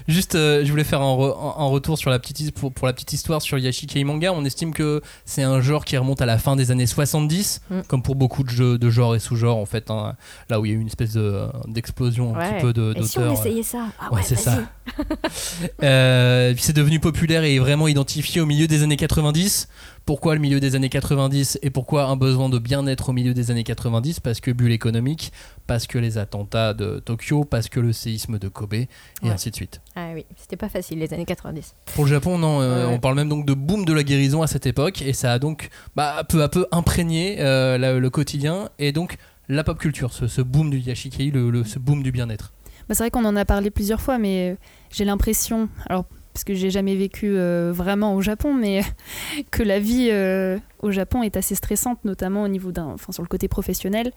Juste, 0.08 0.34
euh, 0.34 0.66
je 0.66 0.72
voulais 0.72 0.86
faire 0.86 1.02
un, 1.02 1.16
re- 1.16 1.38
un- 1.38 1.62
un 1.62 1.68
retour 1.68 1.96
sur 2.00 2.10
la 2.10 2.18
petite, 2.18 2.52
pour, 2.58 2.72
pour 2.74 2.88
la 2.88 2.94
petite 2.94 3.14
histoire 3.14 3.44
sur 3.44 3.60
Yashikei 3.60 4.04
manga. 4.04 4.32
On 4.34 4.44
estime 4.44 4.74
que 4.74 5.04
c'est 5.24 5.44
un 5.44 5.62
genre 5.62 5.86
qui 5.86 5.96
remonte 5.98 6.20
à 6.20 6.26
la 6.26 6.40
fin 6.40 6.56
des 6.56 6.72
années 6.72 6.88
70, 6.88 7.62
Mm. 7.70 7.82
comme 7.88 8.02
pour 8.02 8.16
beaucoup 8.16 8.42
de 8.44 8.50
jeux 8.50 8.80
de 8.80 8.90
genres 8.90 9.14
et 9.16 9.20
sous-genres 9.20 9.58
en 9.58 9.68
fait. 9.68 9.92
hein. 9.92 10.16
là 10.50 10.60
où 10.60 10.66
il 10.66 10.72
y 10.72 10.74
a 10.74 10.78
eu 10.78 10.82
une 10.82 10.88
espèce 10.88 11.14
de- 11.14 11.46
d'explosion 11.68 12.36
un 12.36 12.40
petit 12.40 12.62
peu 12.64 12.70
Et 12.98 13.04
si 13.04 13.20
on 13.20 13.22
d'auteurs. 13.22 13.34
essayait 13.34 13.62
ça? 13.62 13.86
Ah 14.00 14.10
Ouais, 14.12 14.18
ouais, 14.18 14.24
c'est 14.26 14.36
ça. 14.36 14.58
Euh, 15.84 16.54
puis 16.54 16.64
c'est 16.64 16.74
devenu 16.76 17.00
populaire 17.00 17.44
et 17.44 17.60
vraiment 17.60 17.88
identifié 17.88 18.42
au 18.42 18.46
milieu 18.46 18.68
des 18.68 18.84
années 18.84 18.98
90. 18.98 19.68
Pourquoi 20.10 20.34
le 20.34 20.42
milieu 20.42 20.60
des 20.60 20.74
années 20.74 20.90
90 20.90 21.60
et 21.62 21.70
pourquoi 21.70 22.06
un 22.06 22.16
besoin 22.16 22.50
de 22.50 22.58
bien-être 22.58 23.10
au 23.10 23.14
milieu 23.14 23.36
des 23.36 23.52
années 23.52 23.64
90 23.64 24.20
Parce 24.22 24.40
que 24.42 24.50
bulle 24.50 24.72
économique, 24.72 25.32
parce 25.68 25.86
que 25.86 26.00
les 26.00 26.18
attentats 26.18 26.74
de 26.74 26.98
Tokyo, 26.98 27.44
parce 27.44 27.70
que 27.70 27.80
le 27.80 27.94
séisme 27.94 28.40
de 28.40 28.48
Kobe 28.48 28.74
et 28.74 28.88
Ouais. 29.22 29.30
ainsi 29.30 29.52
de 29.52 29.56
suite. 29.56 29.82
Ah 29.96 30.08
oui, 30.16 30.26
c'était 30.36 30.58
pas 30.58 30.68
facile 30.68 30.98
les 30.98 31.14
années 31.14 31.26
90. 31.28 31.76
Pour 31.94 32.06
le 32.06 32.10
Japon, 32.10 32.40
non, 32.40 32.60
euh, 32.60 32.88
Ouais, 32.88 32.94
on 32.96 33.00
parle 33.00 33.18
même 33.18 33.30
donc 33.30 33.46
de 33.46 33.54
boom 33.54 33.86
de 33.86 33.94
la 33.94 34.02
guérison 34.02 34.42
à 34.42 34.48
cette 34.48 34.66
époque 34.66 35.04
et 35.04 35.14
ça 35.14 35.32
a 35.32 35.38
donc 35.38 35.70
bah, 35.96 36.24
peu 36.28 36.42
à 36.42 36.50
peu 36.50 36.66
imprégné 36.72 37.36
euh, 37.40 37.78
la- 37.78 38.00
le 38.00 38.10
quotidien 38.10 38.70
et 38.80 38.92
donc 38.92 39.18
la 39.48 39.64
pop 39.64 39.78
culture, 39.78 40.12
ce, 40.12 40.26
ce 40.26 40.42
boom 40.42 40.72
du 40.72 40.80
yashikei, 40.80 41.30
le, 41.30 41.52
le- 41.52 41.64
ce 41.64 41.78
boom 41.78 42.02
du 42.02 42.12
bien-être. 42.12 42.52
Bah, 42.88 42.96
c'est 42.96 43.04
vrai 43.04 43.12
qu'on 43.12 43.26
en 43.26 43.36
a 43.36 43.46
parlé 43.46 43.70
plusieurs 43.70 44.02
fois, 44.02 44.18
mais 44.18 44.50
euh, 44.54 44.56
j'ai 44.92 45.06
l'impression, 45.06 45.70
alors 45.88 46.06
parce 46.40 46.46
que 46.46 46.54
j'ai 46.54 46.70
jamais 46.70 46.96
vécu 46.96 47.34
euh, 47.36 47.74
vraiment 47.76 48.16
au 48.16 48.22
Japon, 48.22 48.54
mais 48.54 48.82
que 49.52 49.62
la 49.62 49.78
vie 49.78 50.08
euh, 50.10 50.58
au 50.82 50.90
Japon 50.90 51.22
est 51.22 51.36
assez 51.36 51.54
stressante, 51.54 52.06
notamment 52.06 52.44
au 52.44 52.48
niveau 52.48 52.72
d'un, 52.72 52.86
enfin 52.86 53.12
sur 53.12 53.24
le 53.24 53.28
côté 53.28 53.50
professionnel. 53.50 54.14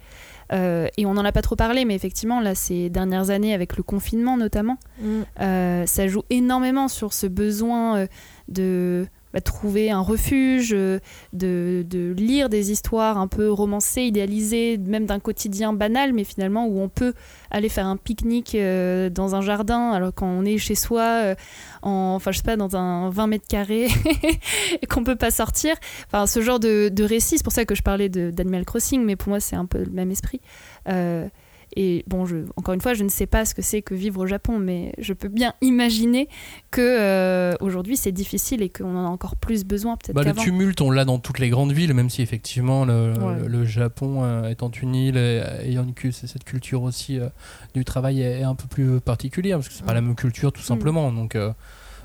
Euh, 0.53 0.87
et 0.97 1.05
on 1.05 1.15
n'en 1.15 1.25
a 1.25 1.33
pas 1.33 1.43
trop 1.43 1.57
parlé, 1.57 1.85
mais 1.85 1.97
effectivement 1.97 2.41
là 2.41 2.55
ces 2.55 2.91
dernières 2.91 3.31
années 3.31 3.55
avec 3.55 3.77
le 3.77 3.83
confinement 3.83 4.37
notamment, 4.37 4.79
euh, 5.41 5.85
ça 5.85 6.07
joue 6.07 6.23
énormément 6.31 6.87
sur 6.87 7.13
ce 7.13 7.27
besoin 7.27 8.07
de 8.47 9.07
bah, 9.33 9.41
trouver 9.41 9.91
un 9.91 10.01
refuge, 10.01 10.75
euh, 10.75 10.99
de, 11.33 12.15
lire 12.17 12.49
des 12.49 12.71
histoires 12.71 13.19
un 13.19 13.29
peu 13.29 13.51
romancées, 13.51 14.03
idéalisées, 14.03 14.79
même 14.79 15.07
d'un 15.07 15.21
quotidien 15.21 15.73
banal, 15.73 16.13
mais 16.13 16.25
finalement 16.25 16.67
où 16.67 16.81
on 16.81 16.89
peut 16.89 17.15
aller 17.51 17.69
faire 17.69 17.87
un 17.87 17.97
pique-nique 17.97 18.55
euh, 18.55 19.09
dans 19.09 19.35
un 19.35 19.41
jardin, 19.41 19.91
alors 19.91 20.13
quand 20.15 20.27
on 20.27 20.45
est 20.45 20.59
chez 20.59 20.75
soi, 20.75 21.03
euh, 21.03 21.35
en, 21.83 22.15
enfin 22.15 22.31
je 22.31 22.39
sais 22.39 22.45
pas, 22.45 22.57
dans 22.57 22.77
un 22.77 23.11
20 23.11 23.27
mètres 23.27 23.49
carrés, 23.49 23.89
et 24.83 24.87
qu'on 24.87 25.05
peut 25.05 25.17
pas 25.17 25.31
sortir. 25.31 25.75
Enfin 26.07 26.27
ce 26.27 26.43
genre 26.43 26.61
de, 26.61 27.03
récit, 27.03 27.39
c'est 27.39 27.45
pour 27.45 27.53
ça 27.53 27.65
que 27.65 27.75
je 27.75 27.83
parlais 27.83 28.09
d'Animal 28.09 28.65
Crossing, 28.65 29.03
mais 29.05 29.17
pour 29.17 29.31
moi 29.31 29.41
c'est 29.41 29.57
un 29.57 29.67
peu 29.67 29.79
le 29.79 29.91
même 29.91 30.11
esprit. 30.11 30.41
Et 31.77 32.05
bon, 32.07 32.27
je, 32.27 32.37
encore 32.57 32.75
une 32.75 32.81
fois, 32.81 32.95
je 32.95 33.05
ne 33.05 33.09
sais 33.09 33.27
pas 33.27 33.45
ce 33.45 33.55
que 33.55 33.63
c'est 33.63 33.83
que 33.83 33.95
vivre 33.95 34.21
au 34.21 34.27
Japon, 34.27 34.59
mais 34.59 34.93
je 34.99 35.13
peux 35.13 35.29
bien 35.29 35.55
imaginer 35.61 36.29
que 36.71 36.81
euh, 36.81 37.55
aujourd'hui 37.61 37.97
c'est 37.97 38.13
difficile 38.13 38.63
et 38.63 38.69
qu'on 38.69 38.97
en 38.97 39.07
a 39.07 39.09
encore 39.09 39.37
plus 39.37 39.65
besoin 39.65 39.97
peut-être 39.97 40.15
Bah, 40.15 40.25
le 40.25 40.33
tumulte, 40.33 40.81
on 40.81 40.91
l'a 40.91 41.05
dans 41.05 41.19
toutes 41.19 41.39
les 41.39 41.49
grandes 41.49 41.73
villes, 41.73 41.95
même 41.95 42.11
si 42.11 42.23
effectivement 42.23 42.85
le, 42.85 43.13
Ouais. 43.13 43.67
Japon 43.67 44.25
euh, 44.25 44.49
étant 44.49 44.71
une 44.71 44.95
île 44.95 45.17
et 45.17 45.43
ayant 45.65 45.85
une 45.85 46.13
cette 46.13 46.45
culture 46.45 46.83
aussi 46.83 47.19
euh, 47.19 47.29
du 47.75 47.85
travail 47.85 48.21
est, 48.21 48.41
est 48.41 48.45
un 48.45 48.55
peu 48.55 48.67
plus 48.67 49.01
particulière 49.01 49.59
parce 49.59 49.69
que 49.69 49.75
c'est 49.75 49.85
pas 49.85 49.95
la 49.95 50.01
même 50.01 50.17
culture 50.17 50.53
tout 50.53 50.63
simplement. 50.63 51.13
Donc 51.13 51.37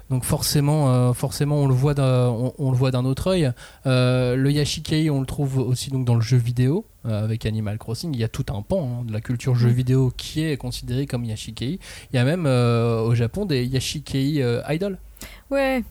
donc 0.10 0.24
forcément, 0.24 0.90
euh, 0.94 1.14
forcément, 1.14 1.58
on 1.58 1.68
le 1.68 1.74
voit 1.74 1.94
d'un, 1.94 2.28
on, 2.30 2.54
on 2.58 2.72
le 2.72 2.78
voit 2.78 2.92
d'un 2.92 3.04
autre 3.04 3.28
œil. 3.28 3.52
Euh, 3.86 4.36
le 4.36 4.52
yashikei, 4.52 5.10
on 5.10 5.20
le 5.20 5.26
trouve 5.26 5.58
aussi 5.58 5.90
donc 5.90 6.06
dans 6.06 6.16
le 6.16 6.22
jeu 6.22 6.38
vidéo 6.38 6.86
euh, 7.06 7.24
avec 7.24 7.46
Animal 7.46 7.78
Crossing. 7.78 8.14
Il 8.14 8.20
y 8.20 8.24
a 8.24 8.30
tout 8.30 8.46
un 8.50 8.62
pan 8.62 9.02
hein, 9.02 9.06
de 9.06 9.12
la 9.12 9.20
culture 9.20 9.56
jeu 9.56 9.70
vidéo 9.70 10.14
qui 10.16 10.44
est 10.44 10.56
considéré 10.56 11.08
comme 11.08 11.26
yashikei. 11.26 11.80
Il 12.12 12.16
y 12.16 12.20
a 12.20 12.24
même 12.24 12.46
au 12.46 13.14
Japon 13.16 13.46
des 13.46 13.66
yashikei 13.66 14.44
idols. 14.70 14.98
Ouais. 15.52 15.84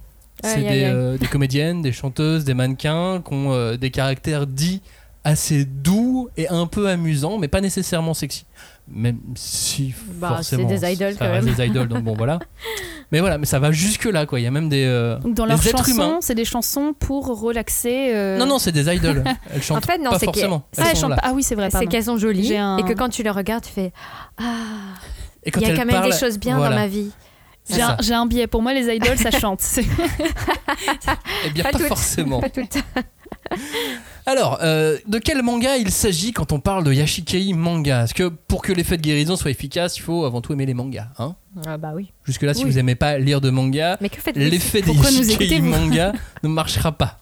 C'est 0.42 0.56
Aïe, 0.56 0.62
des, 0.64 0.84
aïe. 0.84 1.18
des 1.18 1.26
comédiennes, 1.26 1.82
des 1.82 1.92
chanteuses, 1.92 2.44
des 2.44 2.52
mannequins 2.54 3.22
qui 3.22 3.32
ont 3.32 3.74
des 3.76 3.90
caractères 3.90 4.46
dits 4.46 4.82
assez 5.24 5.64
doux 5.64 6.28
et 6.36 6.48
un 6.48 6.66
peu 6.66 6.88
amusants, 6.88 7.36
mais 7.38 7.48
pas 7.48 7.60
nécessairement 7.60 8.14
sexy. 8.14 8.46
Même 8.88 9.18
si 9.34 9.92
Bah, 10.14 10.28
c'est 10.42 10.56
forcément, 10.56 10.68
des 10.68 10.92
idoles, 10.92 11.12
ça 11.14 11.26
quand 11.26 11.32
reste 11.32 11.46
même. 11.46 11.54
des 11.56 11.66
idoles, 11.66 11.88
donc 11.88 12.04
bon 12.04 12.14
voilà. 12.14 12.38
Mais 13.12 13.20
voilà, 13.20 13.38
mais 13.38 13.46
ça 13.46 13.60
va 13.60 13.70
jusque 13.70 14.04
là 14.06 14.26
quoi. 14.26 14.40
Il 14.40 14.42
y 14.42 14.46
a 14.46 14.50
même 14.50 14.68
des, 14.68 14.84
euh, 14.84 15.16
Donc 15.20 15.34
dans 15.34 15.46
leurs 15.46 15.64
êtres 15.64 15.78
chansons, 15.78 15.92
humains. 15.92 16.18
c'est 16.20 16.34
des 16.34 16.44
chansons 16.44 16.92
pour 16.98 17.26
relaxer. 17.40 18.10
euh, 18.12 18.36
Non 18.36 18.46
non, 18.46 18.58
c'est 18.58 18.72
des 18.72 18.92
idoles. 18.92 19.22
Elles 19.54 19.62
chantent 19.62 19.78
En 19.78 19.86
fait, 19.86 19.98
non, 19.98 20.10
pas 20.10 20.18
c'est 20.18 20.24
forcément. 20.26 20.64
Ah, 20.76 20.86
Elles 20.90 20.96
chantent 20.96 21.12
ah 21.22 21.30
oui, 21.32 21.44
c'est 21.44 21.54
vrai. 21.54 21.68
C'est 21.70 21.86
qu'elles 21.86 22.02
sont 22.04 22.18
jolies 22.18 22.56
un- 22.56 22.78
et 22.78 22.82
que 22.82 22.92
quand 22.94 23.08
tu 23.08 23.22
les 23.22 23.30
regardes, 23.30 23.62
tu 23.64 23.70
fais 23.72 23.92
Ah, 24.38 24.44
il 25.44 25.60
y 25.60 25.64
a 25.66 25.70
quand 25.76 25.84
même 25.84 25.88
parlent, 25.90 26.10
des 26.10 26.18
choses 26.18 26.36
bien 26.38 26.56
voilà. 26.56 26.74
dans 26.74 26.80
ma 26.82 26.88
vie. 26.88 27.10
C'est 27.62 27.80
J'ai 28.00 28.14
un, 28.14 28.22
un 28.22 28.26
biais. 28.26 28.46
Pour 28.48 28.62
moi, 28.62 28.72
les 28.74 28.92
idoles, 28.92 29.18
ça 29.18 29.30
chante. 29.38 29.60
C'est- 29.60 29.84
Eh 31.46 31.50
bien 31.50 31.62
Pas 31.64 31.70
pas, 31.70 31.78
toutes. 31.78 31.86
forcément. 31.88 32.40
Pas 32.40 32.50
toutes. 32.50 32.78
Alors, 34.28 34.58
euh, 34.62 34.98
de 35.06 35.18
quel 35.18 35.40
manga 35.42 35.76
il 35.76 35.90
s'agit 35.92 36.32
quand 36.32 36.50
on 36.52 36.58
parle 36.58 36.82
de 36.82 36.92
Yashikei 36.92 37.52
manga? 37.52 37.98
Parce 38.00 38.12
que 38.12 38.28
pour 38.28 38.60
que 38.62 38.72
l'effet 38.72 38.96
de 38.96 39.02
guérison 39.02 39.36
soit 39.36 39.52
efficace, 39.52 39.96
il 39.98 40.00
faut 40.02 40.24
avant 40.24 40.40
tout 40.40 40.52
aimer 40.52 40.66
les 40.66 40.74
mangas. 40.74 41.06
Hein? 41.18 41.36
Ah 41.64 41.76
bah 41.78 41.92
oui. 41.94 42.12
Jusque-là, 42.24 42.52
si 42.52 42.64
Oui. 42.64 42.70
vous 42.72 42.78
aimez 42.78 42.96
pas 42.96 43.18
lire 43.18 43.40
de 43.40 43.50
manga, 43.50 43.96
l'effet 44.34 44.82
nous 44.84 44.94
Yashikei 44.94 45.60
manga 45.60 46.12
ne 46.42 46.48
marchera 46.48 46.90
pas. 46.92 47.18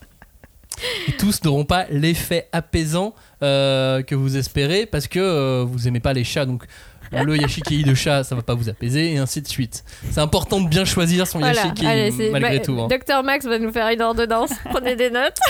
Et 1.06 1.12
tous 1.12 1.44
n'auront 1.44 1.64
pas 1.66 1.84
l'effet 1.90 2.48
apaisant 2.52 3.14
euh, 3.42 4.02
que 4.02 4.14
vous 4.14 4.36
espérez 4.38 4.86
parce 4.86 5.06
que 5.06 5.20
euh, 5.20 5.64
vous 5.66 5.86
aimez 5.86 6.00
pas 6.00 6.14
les 6.14 6.24
chats. 6.24 6.46
Donc 6.46 6.64
le 7.12 7.36
Yashikei 7.36 7.82
de 7.84 7.94
chat, 7.94 8.24
ça 8.24 8.34
va 8.34 8.40
pas 8.42 8.54
vous 8.54 8.70
apaiser 8.70 9.12
et 9.12 9.18
ainsi 9.18 9.42
de 9.42 9.46
suite. 9.46 9.84
C'est 10.10 10.20
important 10.20 10.58
de 10.60 10.68
bien 10.68 10.84
choisir 10.86 11.26
son 11.26 11.38
Voilà, 11.38 11.64
Yashikei 11.66 11.86
allez, 11.86 12.30
malgré 12.30 12.54
Ma- 12.54 12.64
tout. 12.64 12.80
hein. 12.80 12.88
Docteur 12.88 13.22
Max 13.22 13.44
va 13.44 13.58
nous 13.58 13.70
faire 13.72 13.88
une 13.90 14.00
ordonnance. 14.02 14.50
Prenez 14.70 14.96
des 14.96 15.10
notes. 15.10 15.36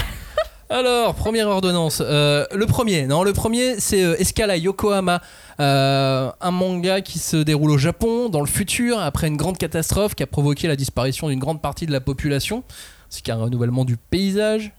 Alors, 0.71 1.15
première 1.15 1.49
ordonnance. 1.49 2.03
Euh, 2.05 2.47
le 2.55 2.67
premier, 2.67 3.07
non, 3.07 3.23
le 3.23 3.33
premier, 3.33 3.79
c'est 3.81 4.03
euh, 4.03 4.17
Escala 4.19 4.57
Yokohama, 4.57 5.21
Euh, 5.61 6.33
un 6.41 6.51
manga 6.51 7.01
qui 7.01 7.21
se 7.21 7.37
déroule 7.37 7.71
au 7.71 7.79
Japon 7.79 8.29
dans 8.29 8.41
le 8.41 8.47
futur 8.49 8.99
après 8.99 9.29
une 9.29 9.37
grande 9.37 9.57
catastrophe 9.57 10.17
qui 10.17 10.25
a 10.25 10.27
provoqué 10.27 10.67
la 10.67 10.75
disparition 10.75 11.29
d'une 11.29 11.39
grande 11.39 11.63
partie 11.63 11.87
de 11.87 11.93
la 11.93 12.01
population, 12.01 12.65
ainsi 13.09 13.23
qu'un 13.23 13.37
renouvellement 13.37 13.85
du 13.85 13.97
paysage, 13.97 14.73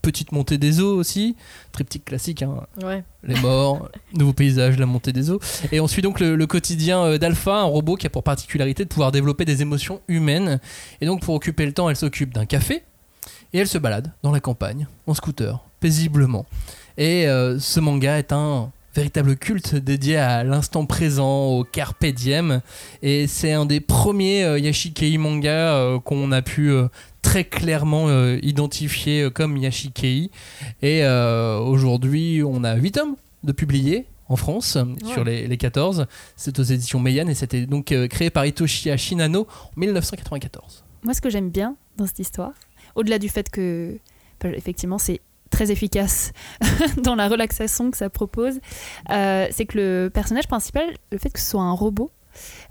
petite 0.00 0.32
montée 0.32 0.56
des 0.56 0.80
eaux 0.80 0.96
aussi, 0.96 1.36
triptyque 1.72 2.06
classique, 2.06 2.40
hein, 2.42 2.62
Ouais. 2.82 3.04
les 3.24 3.38
morts, 3.40 3.90
nouveau 4.14 4.32
paysage, 4.32 4.78
la 4.78 4.86
montée 4.86 5.12
des 5.12 5.28
eaux. 5.30 5.38
Et 5.70 5.80
on 5.80 5.86
suit 5.86 6.00
donc 6.00 6.18
le, 6.18 6.34
le 6.34 6.46
quotidien 6.46 7.02
euh, 7.04 7.18
d'Alpha, 7.18 7.56
un 7.56 7.64
robot 7.64 7.96
qui 7.96 8.06
a 8.06 8.10
pour 8.10 8.22
particularité 8.22 8.84
de 8.84 8.88
pouvoir 8.88 9.12
développer 9.12 9.44
des 9.44 9.60
émotions 9.60 10.00
humaines. 10.08 10.60
Et 11.02 11.06
donc 11.06 11.20
pour 11.20 11.34
occuper 11.34 11.66
le 11.66 11.74
temps, 11.74 11.90
elle 11.90 11.96
s'occupe 11.96 12.32
d'un 12.32 12.46
café 12.46 12.84
et 13.52 13.58
elle 13.58 13.68
se 13.68 13.78
balade 13.78 14.12
dans 14.22 14.32
la 14.32 14.40
campagne 14.40 14.86
en 15.06 15.14
scooter, 15.14 15.62
paisiblement. 15.80 16.46
Et 16.96 17.26
euh, 17.26 17.58
ce 17.58 17.80
manga 17.80 18.18
est 18.18 18.32
un 18.32 18.70
véritable 18.94 19.36
culte 19.36 19.74
dédié 19.74 20.16
à 20.16 20.44
l'instant 20.44 20.86
présent, 20.86 21.46
au 21.46 21.64
carpe 21.64 22.04
diem. 22.04 22.60
Et 23.02 23.26
c'est 23.26 23.52
un 23.52 23.66
des 23.66 23.80
premiers 23.80 24.44
euh, 24.44 24.58
Yashikei 24.58 25.16
manga 25.18 25.74
euh, 25.74 25.98
qu'on 25.98 26.32
a 26.32 26.42
pu 26.42 26.70
euh, 26.70 26.88
très 27.22 27.44
clairement 27.44 28.08
identifier 28.42 29.30
comme 29.32 29.56
Yashikei. 29.56 30.30
Et 30.82 31.04
aujourd'hui, 31.04 32.42
on 32.44 32.64
a 32.64 32.74
8 32.74 32.90
tomes 32.90 33.14
de 33.44 33.52
publiés 33.52 34.06
en 34.28 34.34
France 34.34 34.76
sur 35.04 35.22
les, 35.22 35.46
les 35.46 35.56
14. 35.56 36.06
C'est 36.34 36.58
aux 36.58 36.64
éditions 36.64 36.98
Meian 36.98 37.28
et 37.28 37.34
c'était 37.34 37.64
donc 37.66 37.94
créé 38.10 38.30
par 38.30 38.44
Hitoshi 38.44 38.90
Shinano 38.98 39.46
en 39.46 39.80
1994. 39.80 40.82
Moi, 41.04 41.14
ce 41.14 41.20
que 41.20 41.30
j'aime 41.30 41.50
bien 41.50 41.76
dans 41.96 42.06
cette 42.06 42.18
histoire, 42.18 42.54
au-delà 42.94 43.18
du 43.18 43.28
fait 43.28 43.50
que, 43.50 43.98
bah, 44.40 44.50
effectivement, 44.50 44.98
c'est 44.98 45.20
très 45.52 45.70
efficace 45.70 46.32
dans 46.96 47.14
la 47.14 47.28
relaxation 47.28 47.92
que 47.92 47.96
ça 47.96 48.10
propose, 48.10 48.58
euh, 49.10 49.46
c'est 49.52 49.66
que 49.66 49.78
le 49.78 50.10
personnage 50.12 50.48
principal, 50.48 50.84
le 51.12 51.18
fait 51.18 51.30
que 51.30 51.38
ce 51.38 51.50
soit 51.50 51.62
un 51.62 51.72
robot, 51.72 52.10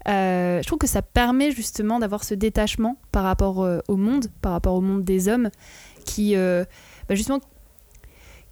euh, 0.09 0.59
je 0.61 0.67
trouve 0.67 0.79
que 0.79 0.87
ça 0.87 1.03
permet 1.03 1.51
justement 1.51 1.99
d'avoir 1.99 2.23
ce 2.23 2.33
détachement 2.33 2.97
par 3.11 3.23
rapport 3.23 3.63
euh, 3.63 3.79
au 3.87 3.95
monde, 3.95 4.25
par 4.41 4.51
rapport 4.51 4.73
au 4.73 4.81
monde 4.81 5.03
des 5.03 5.29
hommes, 5.29 5.51
qui 6.03 6.35
bah, 6.35 6.65
justement 7.15 7.39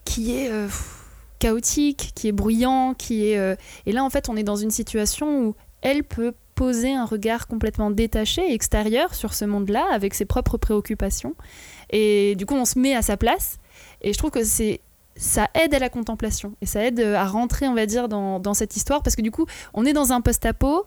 qui 0.06 0.36
est 0.36 0.52
chaotique, 1.40 2.12
qui 2.14 2.28
est 2.28 2.32
bruyant, 2.32 2.94
qui 2.94 3.26
est 3.26 3.58
et 3.88 3.92
là 3.92 4.04
en 4.04 4.10
fait 4.12 4.30
on 4.30 4.38
est 4.38 4.44
dans 4.44 4.56
une 4.56 4.70
situation 4.70 5.44
où 5.44 5.56
elle 5.82 6.04
peut 6.04 6.34
poser 6.60 6.94
un 6.94 7.06
regard 7.06 7.48
complètement 7.48 7.90
détaché, 7.90 8.54
extérieur 8.54 9.16
sur 9.16 9.34
ce 9.34 9.46
monde-là, 9.46 9.86
avec 9.94 10.14
ses 10.14 10.26
propres 10.26 10.58
préoccupations, 10.58 11.34
et 11.90 12.36
du 12.36 12.46
coup 12.46 12.56
on 12.56 12.66
se 12.66 12.78
met 12.78 12.94
à 12.94 13.02
sa 13.02 13.16
place, 13.16 13.60
et 14.02 14.12
je 14.12 14.18
trouve 14.18 14.32
que 14.32 14.44
c'est 14.44 14.82
ça 15.16 15.48
aide 15.54 15.74
à 15.74 15.80
la 15.80 15.90
contemplation 15.90 16.56
et 16.62 16.66
ça 16.66 16.84
aide 16.84 17.00
euh, 17.00 17.16
à 17.16 17.26
rentrer, 17.26 17.68
on 17.68 17.76
va 17.76 17.86
dire, 17.86 18.10
dans, 18.10 18.40
dans 18.40 18.54
cette 18.54 18.76
histoire 18.76 19.04
parce 19.04 19.16
que 19.18 19.22
du 19.22 19.32
coup, 19.32 19.46
on 19.74 19.86
est 19.86 19.92
dans 19.92 20.14
un 20.14 20.22
post-apo, 20.22 20.86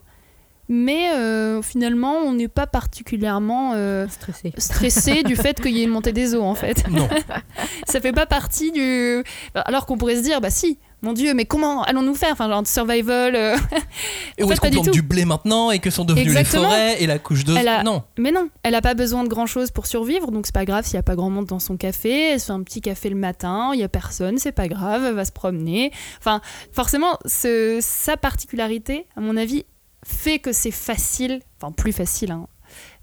mais 0.68 1.10
euh, 1.14 1.60
finalement, 1.60 2.16
on 2.16 2.32
n'est 2.32 2.48
pas 2.48 2.66
particulièrement 2.66 3.72
euh, 3.74 4.06
Stressé. 4.08 4.52
stressé 4.56 5.22
du 5.22 5.36
fait 5.36 5.60
qu'il 5.60 5.72
y 5.72 5.80
ait 5.80 5.84
une 5.84 5.90
montée 5.90 6.12
des 6.12 6.34
eaux 6.34 6.42
en 6.42 6.54
fait. 6.54 6.88
Non. 6.88 7.08
ça 7.86 8.00
fait 8.00 8.12
pas 8.12 8.26
partie 8.26 8.72
du. 8.72 9.22
Alors 9.54 9.84
qu'on 9.86 9.98
pourrait 9.98 10.16
se 10.16 10.22
dire, 10.22 10.40
bah 10.40 10.50
si, 10.50 10.78
mon 11.02 11.12
Dieu, 11.12 11.34
mais 11.34 11.44
comment 11.44 11.82
allons-nous 11.82 12.14
faire? 12.14 12.30
Enfin, 12.32 12.48
genre 12.48 12.66
survival. 12.66 13.34
euh, 13.34 13.56
Et 14.38 14.44
où 14.44 14.50
est-ce 14.52 14.60
qu'on 14.60 14.68
du 14.70 14.76
plante 14.76 14.90
du 14.90 15.02
blé 15.02 15.24
maintenant? 15.24 15.70
Et 15.70 15.78
que 15.80 15.90
sont 15.90 16.04
devenues 16.04 16.22
Exactement. 16.22 16.62
les 16.62 16.68
forêts 16.68 17.02
et 17.02 17.06
la 17.06 17.18
couche 17.18 17.44
d'eau? 17.44 17.56
Elle 17.56 17.68
a- 17.68 17.82
Non. 17.82 18.02
Mais 18.18 18.30
non, 18.30 18.48
elle 18.62 18.74
a 18.74 18.80
pas 18.80 18.94
besoin 18.94 19.24
de 19.24 19.28
grand 19.28 19.46
chose 19.46 19.70
pour 19.70 19.86
survivre, 19.86 20.30
donc 20.30 20.46
c'est 20.46 20.54
pas 20.54 20.64
grave 20.64 20.84
s'il 20.84 20.94
y 20.94 20.98
a 20.98 21.02
pas 21.02 21.16
grand 21.16 21.30
monde 21.30 21.46
dans 21.46 21.58
son 21.58 21.76
café. 21.76 22.30
Elle 22.32 22.40
se 22.40 22.46
fait 22.46 22.52
un 22.52 22.62
petit 22.62 22.80
café 22.80 23.08
le 23.10 23.16
matin, 23.16 23.70
il 23.74 23.80
y 23.80 23.82
a 23.84 23.88
personne, 23.88 24.38
c'est 24.38 24.52
pas 24.52 24.68
grave, 24.68 25.04
elle 25.04 25.14
va 25.14 25.24
se 25.24 25.32
promener. 25.32 25.90
Enfin, 26.18 26.40
forcément, 26.72 27.18
ce- 27.26 27.78
sa 27.82 28.16
particularité, 28.16 29.06
à 29.16 29.20
mon 29.20 29.36
avis, 29.36 29.64
fait 30.04 30.38
que 30.38 30.52
c'est 30.52 30.70
facile, 30.70 31.40
enfin 31.60 31.72
plus 31.72 31.92
facile, 31.92 32.30
hein, 32.32 32.46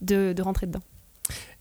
de, 0.02 0.34
de 0.34 0.42
rentrer 0.42 0.68
dedans. 0.68 0.82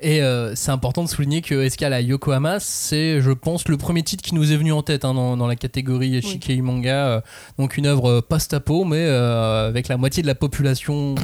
Et 0.01 0.23
euh, 0.23 0.55
c'est 0.55 0.71
important 0.71 1.03
de 1.03 1.09
souligner 1.09 1.43
que 1.43 1.55
Escala 1.65 2.01
Yokohama, 2.01 2.61
c'est, 2.61 3.21
je 3.21 3.33
pense, 3.33 3.67
le 3.67 3.77
premier 3.77 4.05
titre 4.05 4.23
qui 4.23 4.35
nous 4.35 4.53
est 4.53 4.57
venu 4.57 4.73
en 4.73 4.83
tête 4.83 5.05
hein, 5.05 5.13
dans, 5.13 5.37
dans 5.37 5.49
la 5.49 5.57
catégorie 5.57 6.23
Shikei 6.23 6.61
Manga. 6.63 7.09
euh, 7.09 7.21
donc 7.59 7.77
une 7.77 7.87
œuvre 7.87 8.21
post-apo, 8.21 8.85
mais 8.85 9.05
euh, 9.05 9.67
avec 9.67 9.89
la 9.89 9.97
moitié 9.97 10.23
de 10.23 10.29
la 10.29 10.37
population 10.37 11.17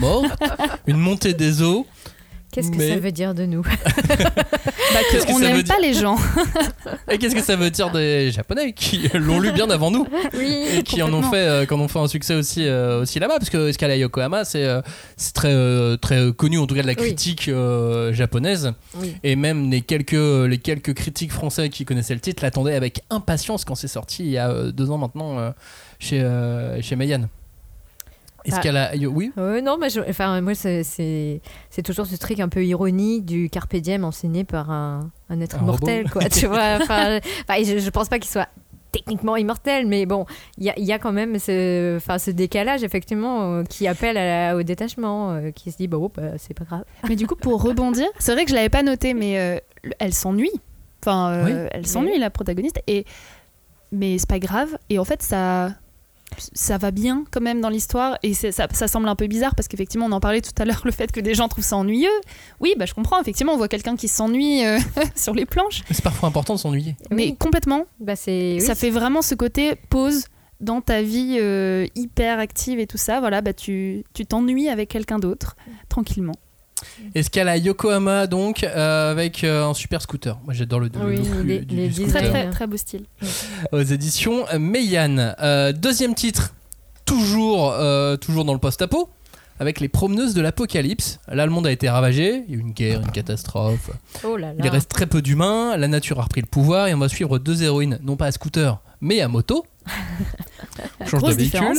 morte, 0.00 0.26
une 0.86 0.96
montée 0.96 1.34
des 1.34 1.62
eaux. 1.62 1.86
Qu'est-ce 2.54 2.70
que 2.70 2.76
Mais- 2.76 2.88
ça 2.90 2.96
veut 2.96 3.10
dire 3.12 3.34
de 3.34 3.46
nous 3.46 3.62
Bah, 4.94 5.00
que 5.10 5.32
on 5.32 5.40
n'aime 5.40 5.64
pas 5.64 5.78
les 5.82 5.92
gens. 5.92 6.16
Et 7.10 7.18
qu'est-ce 7.18 7.34
que 7.34 7.42
ça 7.42 7.56
veut 7.56 7.70
dire 7.70 7.90
des 7.90 8.30
Japonais 8.30 8.72
qui 8.72 9.08
l'ont 9.14 9.40
lu 9.40 9.50
bien 9.50 9.68
avant 9.70 9.90
nous 9.90 10.06
Oui. 10.38 10.66
et 10.78 10.82
qui 10.84 11.02
en 11.02 11.12
ont 11.12 11.22
fait, 11.22 11.36
euh, 11.48 11.66
ont 11.72 11.88
fait 11.88 11.98
un 11.98 12.06
succès 12.06 12.34
aussi, 12.34 12.64
euh, 12.66 13.02
aussi 13.02 13.18
là-bas 13.18 13.38
parce 13.38 13.50
que 13.50 13.68
Escala 13.70 13.96
Yokohama 13.96 14.44
c'est 14.44 14.64
euh, 14.64 14.82
très 15.34 15.96
très 15.98 16.32
connu 16.32 16.58
en 16.58 16.66
tout 16.68 16.76
cas 16.76 16.82
de 16.82 16.86
la 16.86 16.94
critique 16.94 17.50
japonaise 18.12 18.72
Oui. 18.96 19.16
et 19.24 19.34
même 19.34 19.70
les 19.70 19.80
quelques 19.80 20.12
les 20.12 20.58
quelques 20.58 20.94
critiques 20.94 21.32
français 21.32 21.68
qui 21.70 21.84
connaissaient 21.84 22.14
le 22.14 22.20
titre 22.20 22.44
l'attendaient 22.44 22.74
avec 22.76 23.02
impatience 23.10 23.64
quand 23.64 23.74
c'est 23.74 23.88
sorti 23.88 24.22
il 24.24 24.30
y 24.30 24.38
a 24.38 24.70
deux 24.70 24.90
ans 24.90 24.98
maintenant 24.98 25.38
euh, 25.38 25.50
chez 25.98 26.20
euh, 26.22 26.80
chez 28.44 28.50
Mayan. 28.50 28.58
Escala 28.60 28.96
Yo- 28.96 29.10
oui 29.12 29.32
Euh, 29.38 29.60
non, 29.60 29.76
mais 29.80 29.90
je- 29.90 30.00
enfin, 30.08 30.40
moi, 30.40 30.54
c'est- 30.54 31.40
toujours 31.84 32.06
ce 32.06 32.16
truc 32.16 32.40
un 32.40 32.48
peu 32.48 32.64
ironie 32.64 33.20
du 33.22 33.48
carpe 33.50 33.76
diem 33.76 34.04
enseigné 34.04 34.44
par 34.44 34.70
un, 34.70 35.10
un 35.30 35.40
être 35.40 35.56
Un 35.56 35.62
immortel, 35.62 36.06
robot. 36.06 36.20
quoi. 36.20 36.28
tu 36.28 36.46
vois, 36.46 36.78
enfin, 36.80 37.18
enfin, 37.48 37.62
je, 37.64 37.78
je 37.78 37.90
pense 37.90 38.08
pas 38.08 38.18
qu'il 38.18 38.30
soit 38.30 38.48
techniquement 38.92 39.36
immortel, 39.36 39.86
mais 39.88 40.06
bon, 40.06 40.24
il 40.56 40.64
y 40.64 40.70
a, 40.70 40.74
il 40.78 40.84
y 40.84 40.92
a 40.92 41.00
quand 41.00 41.10
même 41.12 41.38
ce, 41.40 41.96
enfin, 41.96 42.18
ce 42.18 42.30
décalage, 42.30 42.84
effectivement, 42.84 43.42
euh, 43.54 43.62
qui 43.64 43.88
appelle 43.88 44.16
à 44.16 44.52
la- 44.52 44.56
au 44.56 44.62
détachement, 44.62 45.32
euh, 45.32 45.50
qui 45.50 45.72
se 45.72 45.76
dit, 45.78 45.88
bah, 45.88 45.96
oh, 46.00 46.12
bah, 46.14 46.38
c'est 46.38 46.54
pas 46.54 46.64
grave. 46.64 46.84
Mais 47.08 47.16
du 47.16 47.26
coup, 47.26 47.34
pour 47.34 47.60
rebondir, 47.60 48.06
c'est 48.20 48.32
vrai 48.34 48.44
que 48.44 48.50
je 48.50 48.54
l'avais 48.54 48.68
pas 48.68 48.84
noté, 48.84 49.12
mais 49.14 49.38
euh, 49.40 49.58
elle 49.98 50.14
s'ennuie. 50.14 50.52
Enfin, 51.02 51.32
euh, 51.32 51.44
Oui. 51.64 51.68
elle 51.72 51.86
s'ennuie, 51.86 52.18
la 52.18 52.30
protagoniste. 52.30 52.80
Et... 52.86 53.04
Mais 53.92 54.16
c'est 54.18 54.28
pas 54.28 54.38
grave. 54.38 54.76
Et 54.90 54.98
en 54.98 55.04
fait, 55.04 55.22
ça, 55.22 55.70
ça 56.52 56.78
va 56.78 56.90
bien 56.90 57.24
quand 57.30 57.40
même 57.40 57.60
dans 57.60 57.68
l'histoire. 57.68 58.18
Et 58.22 58.34
ça, 58.34 58.50
ça 58.72 58.88
semble 58.88 59.08
un 59.08 59.16
peu 59.16 59.26
bizarre 59.26 59.54
parce 59.54 59.68
qu'effectivement, 59.68 60.06
on 60.06 60.12
en 60.12 60.20
parlait 60.20 60.40
tout 60.40 60.52
à 60.58 60.64
l'heure, 60.64 60.80
le 60.84 60.90
fait 60.92 61.10
que 61.12 61.20
des 61.20 61.34
gens 61.34 61.48
trouvent 61.48 61.64
ça 61.64 61.76
ennuyeux. 61.76 62.08
Oui, 62.60 62.74
bah, 62.78 62.86
je 62.86 62.94
comprends. 62.94 63.20
Effectivement, 63.20 63.52
on 63.54 63.56
voit 63.56 63.68
quelqu'un 63.68 63.96
qui 63.96 64.08
s'ennuie 64.08 64.64
euh, 64.64 64.78
sur 65.16 65.34
les 65.34 65.46
planches. 65.46 65.82
c'est 65.90 66.02
parfois 66.04 66.28
important 66.28 66.54
de 66.54 66.58
s'ennuyer. 66.60 66.96
Mais 67.10 67.24
Oui. 67.24 67.36
complètement. 67.38 67.84
Bah, 68.00 68.16
c'est. 68.16 68.54
oui, 68.54 68.60
ça 68.60 68.74
fait 68.74 68.90
vraiment 68.90 69.22
ce 69.22 69.34
côté 69.34 69.74
pause 69.90 70.26
dans 70.60 70.80
ta 70.80 71.02
vie 71.02 71.36
euh, 71.40 71.86
hyper 71.94 72.38
active 72.38 72.78
et 72.78 72.86
tout 72.86 72.96
ça. 72.96 73.20
Voilà, 73.20 73.40
bah, 73.40 73.52
tu 73.52 74.04
tu 74.14 74.24
t'ennuies 74.24 74.68
avec 74.68 74.88
quelqu'un 74.88 75.18
d'autre, 75.18 75.56
tranquillement. 75.88 76.34
Escala 77.14 77.56
Yokohama 77.56 78.26
donc 78.26 78.64
euh, 78.64 79.10
avec 79.12 79.44
euh, 79.44 79.66
un 79.66 79.74
super 79.74 80.00
scooter 80.02 80.38
moi 80.44 80.54
j'adore 80.54 80.80
le, 80.80 80.88
le 80.94 81.04
Oui, 81.06 81.16
look 81.16 81.26
les- 81.44 81.58
du, 81.60 81.64
du 81.66 81.76
les 81.76 81.90
scooter. 81.92 82.10
Très, 82.12 82.28
très, 82.30 82.50
très 82.50 82.66
beau 82.66 82.76
style. 82.76 83.04
aux 83.72 83.80
éditions 83.82 84.44
Meian. 84.58 85.34
Euh, 85.40 85.72
deuxième 85.72 86.14
titre, 86.14 86.54
toujours, 87.04 87.74
toujours 88.20 88.44
dans 88.44 88.52
le 88.54 88.58
post-apo, 88.58 89.08
avec 89.60 89.78
les 89.80 89.88
promeneuses 89.88 90.34
de 90.34 90.40
l'apocalypse. 90.40 91.20
Là, 91.28 91.46
le 91.46 91.52
monde 91.52 91.66
a 91.66 91.70
été 91.70 91.88
ravagé, 91.88 92.44
il 92.48 92.50
y 92.50 92.56
a 92.56 92.58
eu 92.58 92.60
une 92.60 92.72
guerre, 92.72 93.00
une 93.02 93.12
catastrophe. 93.12 93.90
Oh 94.24 94.36
là 94.36 94.48
là. 94.48 94.54
Il 94.64 94.68
reste 94.68 94.90
très 94.90 95.06
peu 95.06 95.22
d'humains, 95.22 95.76
la 95.76 95.86
nature 95.88 96.18
a 96.18 96.22
repris 96.22 96.40
le 96.40 96.46
pouvoir 96.46 96.88
et 96.88 96.94
on 96.94 96.98
va 96.98 97.08
suivre 97.08 97.38
deux 97.38 97.62
héroïnes, 97.62 97.98
non 98.02 98.16
pas 98.16 98.26
à 98.26 98.32
scooter, 98.32 98.80
mais 99.00 99.20
à 99.20 99.28
moto. 99.28 99.64
Change 101.06 101.20
Grosse 101.20 101.36
de 101.36 101.42
véhicule. 101.42 101.78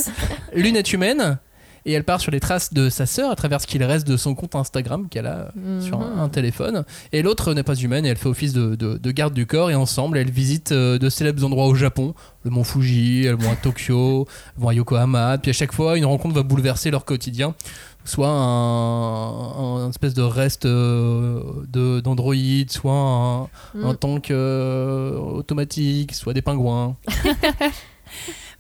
L'une 0.54 0.76
est 0.76 0.94
humaine 0.94 1.38
et 1.86 1.94
elle 1.94 2.04
part 2.04 2.20
sur 2.22 2.32
les 2.32 2.40
traces 2.40 2.74
de 2.74 2.90
sa 2.90 3.06
sœur 3.06 3.30
à 3.32 3.36
travers 3.36 3.62
ce 3.62 3.68
qu'il 3.68 3.84
reste 3.84 4.08
de 4.08 4.18
son 4.18 4.34
compte 4.36 4.56
Instagram 4.56 5.08
qu'elle 5.10 5.28
a 5.28 5.52
sur 5.82 6.02
un, 6.02 6.16
Mhm. 6.16 6.20
un 6.20 6.30
téléphone. 6.30 6.84
Et 7.14 7.22
l'autre 7.22 7.54
n'est 7.54 7.64
pas 7.64 7.76
humaine 7.76 8.06
et 8.06 8.10
elle 8.10 8.18
fait 8.18 8.28
office 8.30 8.54
de, 8.54 8.76
de- 8.76 8.98
de 8.98 9.12
garde 9.12 9.34
du 9.34 9.46
corps. 9.46 9.70
Et 9.72 9.76
ensemble, 9.76 10.18
elles 10.18 10.32
visitent 10.32 10.72
euh, 10.72 10.98
de 10.98 11.10
célèbres 11.10 11.44
endroits 11.46 11.68
au 11.68 11.76
Japon, 11.76 12.14
le 12.44 12.50
mont 12.52 12.64
Fuji, 12.64 13.26
elles 13.26 13.36
vont 13.36 13.52
à 13.52 13.56
Tokyo, 13.56 14.28
elles 14.56 14.62
vont 14.64 14.70
à 14.70 14.74
Yokohama. 14.74 15.38
Puis 15.38 15.52
à 15.52 15.54
chaque 15.54 15.72
fois, 15.74 15.98
une 15.98 16.06
rencontre 16.06 16.36
va 16.36 16.44
bouleverser 16.44 16.92
leur 16.92 17.06
quotidien. 17.06 17.54
Soit 18.08 18.30
un, 18.30 19.78
un 19.86 19.90
espèce 19.90 20.14
de 20.14 20.22
reste 20.22 20.66
euh, 20.68 21.42
de- 21.68 22.02
d'Android, 22.02 22.36
soit 22.70 22.94
un, 22.94 23.44
Mm. 23.74 23.86
un 23.86 23.94
tank 23.96 24.30
euh, 24.32 25.18
automatique, 25.18 26.14
soit 26.14 26.34
des 26.34 26.44
pingouins. 26.44 26.96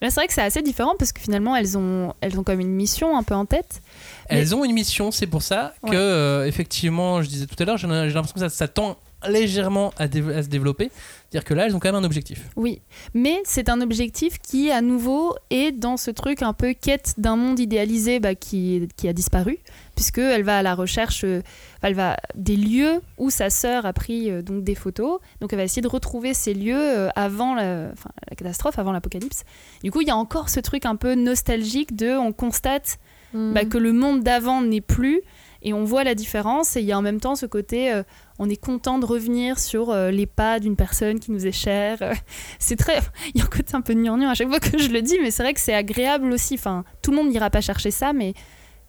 Mais 0.01 0.10
c'est 0.10 0.15
vrai 0.15 0.27
que 0.27 0.34
c'est 0.34 0.41
assez 0.41 0.62
différent 0.62 0.93
parce 0.99 1.12
que 1.12 1.21
finalement 1.21 1.55
elles 1.55 1.77
ont 1.77 2.13
elles 2.21 2.38
ont 2.39 2.43
comme 2.43 2.60
une 2.60 2.71
mission 2.73 3.17
un 3.17 3.23
peu 3.23 3.34
en 3.36 3.45
tête. 3.45 3.81
Elles 4.27 4.53
ont 4.55 4.63
une 4.65 4.73
mission, 4.73 5.12
c'est 5.12 5.27
pour 5.27 5.41
ça 5.41 5.73
que, 5.84 5.89
Ouais. 5.89 5.95
euh, 5.95 6.45
effectivement, 6.45 7.21
je 7.21 7.27
disais 7.29 7.45
tout 7.45 7.55
à 7.62 7.65
l'heure, 7.65 7.77
j'ai 7.77 7.88
l'impression 7.88 8.34
que 8.34 8.39
ça, 8.39 8.49
ça 8.49 8.67
tend 8.67 8.97
légèrement 9.27 9.91
à 9.97 10.05
se 10.05 10.47
développer. 10.49 10.91
C'est-à-dire 11.30 11.46
que 11.46 11.54
là, 11.54 11.66
elles 11.66 11.76
ont 11.76 11.80
quand 11.80 11.90
même 11.92 12.02
un 12.02 12.06
objectif. 12.06 12.50
Oui, 12.56 12.82
mais 13.14 13.42
c'est 13.46 13.70
un 13.70 13.82
objectif 13.82 14.40
qui 14.40 14.72
à 14.72 14.82
nouveau 14.82 15.36
est 15.50 15.72
dans 15.72 15.98
ce 15.98 16.12
truc 16.12 16.42
un 16.42 16.54
peu 16.54 16.74
quête 16.74 17.16
d'un 17.18 17.36
monde 17.36 17.60
idéalisé 17.60 18.20
bah, 18.20 18.36
qui, 18.36 18.88
qui 18.96 19.08
a 19.08 19.14
disparu 19.14 19.60
puisque 19.96 20.20
elle 20.20 20.44
va 20.44 20.58
à 20.58 20.62
la 20.62 20.76
recherche 20.76 21.24
euh, 21.24 21.42
elle 21.82 21.94
va 21.94 22.18
des 22.36 22.58
lieux 22.58 23.02
où 23.18 23.30
sa 23.30 23.50
sœur 23.50 23.86
a 23.86 23.94
pris 23.94 24.30
euh, 24.30 24.42
donc 24.42 24.64
des 24.64 24.76
photos. 24.76 25.20
Donc 25.40 25.54
elle 25.54 25.60
va 25.60 25.64
essayer 25.64 25.82
de 25.82 25.88
retrouver 25.88 26.34
ces 26.34 26.54
lieux 26.54 26.76
euh, 26.76 27.10
avant 27.16 27.56
la, 27.56 27.90
enfin, 27.94 28.10
la 28.30 28.36
catastrophe, 28.36 28.80
avant 28.80 28.92
l'apocalypse. 28.92 29.44
Du 29.84 29.92
coup, 29.92 30.02
il 30.02 30.08
y 30.08 30.12
a 30.12 30.18
encore 30.18 30.50
ce 30.50 30.60
truc 30.60 30.86
un 30.86 30.96
peu 30.96 31.16
nostalgique 31.16 31.96
de 31.96 32.18
on 32.18 32.32
constate 32.32 32.98
Mm. 33.36 33.54
bah, 33.54 33.66
que 33.66 33.78
le 33.78 33.92
monde 33.92 34.24
d'avant 34.24 34.62
n'est 34.62 34.82
plus 34.82 35.22
et 35.65 35.73
on 35.73 35.84
voit 35.84 36.04
la 36.04 36.15
différence 36.15 36.78
et 36.78 36.82
il 36.82 36.86
y 36.86 36.93
a 36.93 36.97
en 36.97 37.01
même 37.01 37.19
temps 37.19 37.36
ce 37.36 37.47
côté 37.47 37.91
euh, 37.91 38.04
on 38.39 38.47
est 38.49 38.56
content 38.56 38.99
de 38.99 39.06
revenir 39.06 39.60
sur 39.60 39.89
euh, 39.89 40.12
les 40.12 40.28
pas 40.28 40.60
d'une 40.60 40.75
personne 40.75 41.19
qui 41.19 41.32
nous 41.32 41.45
est 41.45 41.51
chère 41.51 41.97
c'est 42.60 42.78
très 42.78 42.99
il 43.34 43.39
y 43.39 43.41
a 43.41 43.45
un 43.45 43.49
côté 43.49 43.75
un 43.75 43.82
peu 43.82 43.93
gnangnan 43.93 44.30
à 44.30 44.36
chaque 44.36 44.47
fois 44.47 44.60
que 44.60 44.78
je 44.78 44.89
le 44.89 45.01
dis 45.01 45.17
mais 45.21 45.32
c'est 45.32 45.43
vrai 45.43 45.54
que 45.54 45.60
c'est 45.60 45.73
agréable 45.73 46.32
aussi 46.32 46.54
enfin 46.54 46.86
tout 47.01 47.12
le 47.12 47.17
monde 47.17 47.30
n'ira 47.30 47.49
pas 47.49 47.62
chercher 47.62 47.91
ça 47.91 48.13
mais 48.13 48.34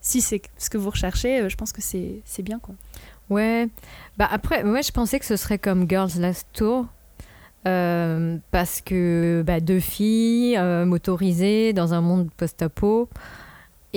si 0.01 0.21
c'est 0.21 0.43
ce 0.59 0.71
que 0.71 0.79
vous 0.79 0.91
recherchez 0.91 1.41
euh, 1.41 1.49
je 1.49 1.57
pense 1.57 1.73
que 1.73 1.83
c'est 1.83 2.21
c'est 2.25 2.43
bien 2.43 2.61
quoi 2.61 2.77
Ouais. 3.29 3.67
Bah 4.19 4.29
après, 4.31 4.63
ouais, 4.63 4.85
je 4.85 4.93
pensais 4.93 5.19
que 5.19 5.25
ce 5.25 5.35
serait 5.35 5.59
comme 5.59 5.91
Girls 5.91 6.13
Last 6.21 6.47
Tour. 6.53 6.87
parce 7.65 8.81
que 8.81 9.43
bah, 9.45 9.59
deux 9.59 9.81
filles 9.81 10.57
motorisées 10.87 11.73
dans 11.73 11.93
un 11.93 12.01
monde 12.01 12.31
post-apo. 12.37 13.09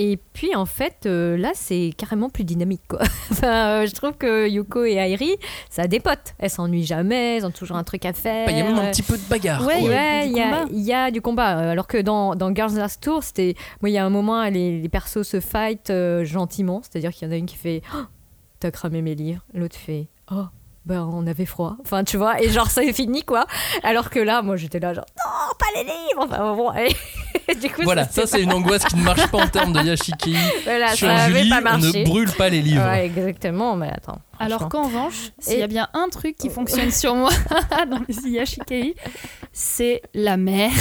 Et 0.02 0.18
puis 0.32 0.54
en 0.56 0.64
fait, 0.64 1.04
euh, 1.04 1.36
là, 1.36 1.50
c'est 1.54 1.92
carrément 1.96 2.30
plus 2.30 2.44
dynamique. 2.44 2.80
Quoi. 2.88 3.00
enfin, 3.30 3.82
euh, 3.82 3.86
je 3.86 3.92
trouve 3.92 4.12
que 4.12 4.48
Yuko 4.48 4.84
et 4.84 4.94
Airi, 4.94 5.36
ça 5.68 5.82
a 5.82 5.86
des 5.88 6.00
potes. 6.00 6.34
Elles 6.38 6.48
s'ennuient 6.48 6.86
jamais, 6.86 7.36
elles 7.36 7.44
ont 7.44 7.50
toujours 7.50 7.76
un 7.76 7.84
truc 7.84 8.06
à 8.06 8.12
faire. 8.14 8.46
Bah, 8.46 8.52
Il 8.52 8.58
y 8.58 8.60
a 8.62 8.64
même 8.64 8.78
un 8.78 8.90
petit 8.90 9.02
peu 9.02 9.18
de 9.18 9.22
bagarre. 9.28 9.66
Ouais, 9.66 9.78
quoi. 9.80 9.88
il 9.88 9.90
y 9.90 9.94
a 9.94 10.20
Ouais, 10.20 10.24
du 10.26 10.30
il 10.30 10.36
y, 10.36 10.40
a- 10.40 10.44
combat. 10.50 10.64
il 10.72 10.80
y 10.82 10.92
a 10.94 11.10
du 11.10 11.20
combat. 11.20 11.58
Euh, 11.58 11.72
Alors 11.72 11.86
que 11.86 11.98
dans, 11.98 12.34
dans 12.34 12.54
Girls 12.54 12.74
Last 12.76 13.02
Tour, 13.02 13.22
c'était. 13.22 13.54
Moi, 13.82 13.90
il 13.90 13.92
y 13.92 13.98
a 13.98 14.04
un 14.06 14.10
moment, 14.10 14.42
les, 14.48 14.80
les 14.80 14.88
persos 14.88 15.22
se 15.22 15.38
fight 15.40 15.90
euh, 15.90 16.24
gentiment. 16.24 16.80
C'est-à-dire 16.82 17.10
qu'il 17.12 17.28
y 17.28 17.30
en 17.30 17.34
a 17.34 17.36
une 17.36 17.46
qui 17.46 17.56
fait 17.56 17.82
Oh, 17.94 17.98
T'as 18.60 18.70
cramé 18.70 19.02
mes 19.02 19.14
livres. 19.14 19.42
L'autre 19.52 19.76
fait 19.76 20.08
Oh, 20.30 20.44
ben, 20.90 21.08
on 21.12 21.24
avait 21.28 21.46
froid. 21.46 21.76
Enfin, 21.82 22.02
tu 22.02 22.16
vois, 22.16 22.42
et 22.42 22.50
genre, 22.50 22.68
ça 22.68 22.82
est 22.82 22.92
fini, 22.92 23.22
quoi. 23.22 23.46
Alors 23.84 24.10
que 24.10 24.18
là, 24.18 24.42
moi, 24.42 24.56
j'étais 24.56 24.80
là, 24.80 24.92
genre, 24.92 25.06
non, 25.24 25.54
pas 25.56 25.66
les 25.76 25.84
livres. 25.84 26.26
Enfin, 26.28 26.54
bon, 26.56 26.72
et 26.74 27.54
du 27.54 27.70
coup, 27.70 27.82
Voilà, 27.84 28.08
ça 28.08 28.26
c'est 28.26 28.42
une 28.42 28.52
angoisse 28.52 28.84
qui 28.84 28.96
ne 28.96 29.04
marche 29.04 29.24
pas 29.28 29.38
en 29.38 29.46
termes 29.46 29.72
de 29.72 29.82
Yashikei. 29.82 30.34
Voilà, 30.64 30.88
Sur 30.96 31.06
ça 31.06 31.28
Julie, 31.28 31.48
pas 31.48 31.74
on 31.74 31.78
ne 31.78 32.04
brûle 32.04 32.32
pas 32.32 32.48
les 32.48 32.60
livres. 32.60 32.84
Ouais, 32.84 33.06
exactement, 33.06 33.76
mais 33.76 33.88
attends. 33.88 34.18
Alors 34.40 34.68
qu'en 34.68 34.84
revanche, 34.84 35.30
s'il 35.38 35.58
y 35.58 35.62
a 35.62 35.68
bien 35.68 35.88
un 35.94 36.08
truc 36.08 36.36
qui 36.36 36.48
fonctionne 36.48 36.90
sur 36.90 37.14
moi 37.14 37.30
dans 37.90 38.00
les 38.08 38.28
Yashikei, 38.28 38.96
c'est 39.52 40.02
la 40.12 40.36
mer. 40.36 40.72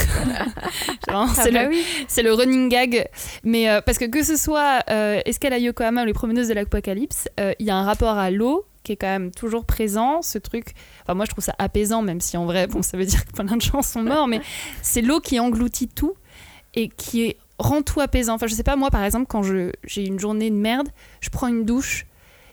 Ah 1.12 1.26
c'est 1.34 1.52
bah 1.52 1.64
le, 1.64 1.70
oui. 1.70 1.84
c'est 2.08 2.22
le 2.22 2.34
running 2.34 2.70
gag. 2.70 3.08
Mais 3.44 3.68
euh, 3.68 3.82
parce 3.82 3.98
que 3.98 4.06
que 4.06 4.24
ce 4.24 4.36
soit 4.38 4.84
euh, 4.92 5.20
Escale 5.26 5.54
à 5.54 5.58
Yokohama 5.58 6.04
ou 6.04 6.06
les 6.06 6.14
promeneuses 6.14 6.50
de 6.50 6.54
l'apocalypse, 6.54 7.28
euh, 7.40 7.54
il 7.58 7.66
y 7.66 7.72
a 7.72 7.76
un 7.76 7.84
rapport 7.84 8.16
à 8.18 8.30
l'eau 8.30 8.69
qui 8.90 8.94
est 8.94 8.98
quand 8.98 9.06
même 9.08 9.30
toujours 9.30 9.66
présent. 9.66 10.24
Ce 10.24 10.40
truc, 10.40 10.74
enfin 11.04 11.14
moi 11.14 11.26
je 11.26 11.30
trouve 11.30 11.44
ça 11.44 11.54
apaisant, 11.60 12.02
même 12.02 12.22
si 12.22 12.38
en 12.38 12.46
vrai, 12.46 12.66
bon, 12.66 12.82
ça 12.82 12.98
veut 12.98 13.06
dire 13.06 13.24
que 13.24 13.32
plein 13.34 13.56
de 13.56 13.62
gens 13.62 13.84
sont 13.84 14.02
morts, 14.02 14.28
mais 14.28 14.42
c'est 14.82 15.04
l'eau 15.04 15.20
qui 15.20 15.40
engloutit 15.40 15.88
tout 15.88 16.16
et 16.74 16.90
qui 16.90 17.22
est- 17.26 17.38
rend 17.60 17.84
tout 17.84 18.00
apaisant. 18.02 18.34
Enfin 18.34 18.48
je 18.48 18.56
sais 18.56 18.64
pas, 18.64 18.76
moi 18.76 18.90
par 18.90 19.04
exemple, 19.04 19.28
quand 19.30 19.44
j'ai 19.44 20.06
une 20.06 20.20
journée 20.20 20.50
de 20.50 20.56
merde, 20.56 20.88
je 21.22 21.30
prends 21.30 21.48
une 21.48 21.66
douche 21.66 22.08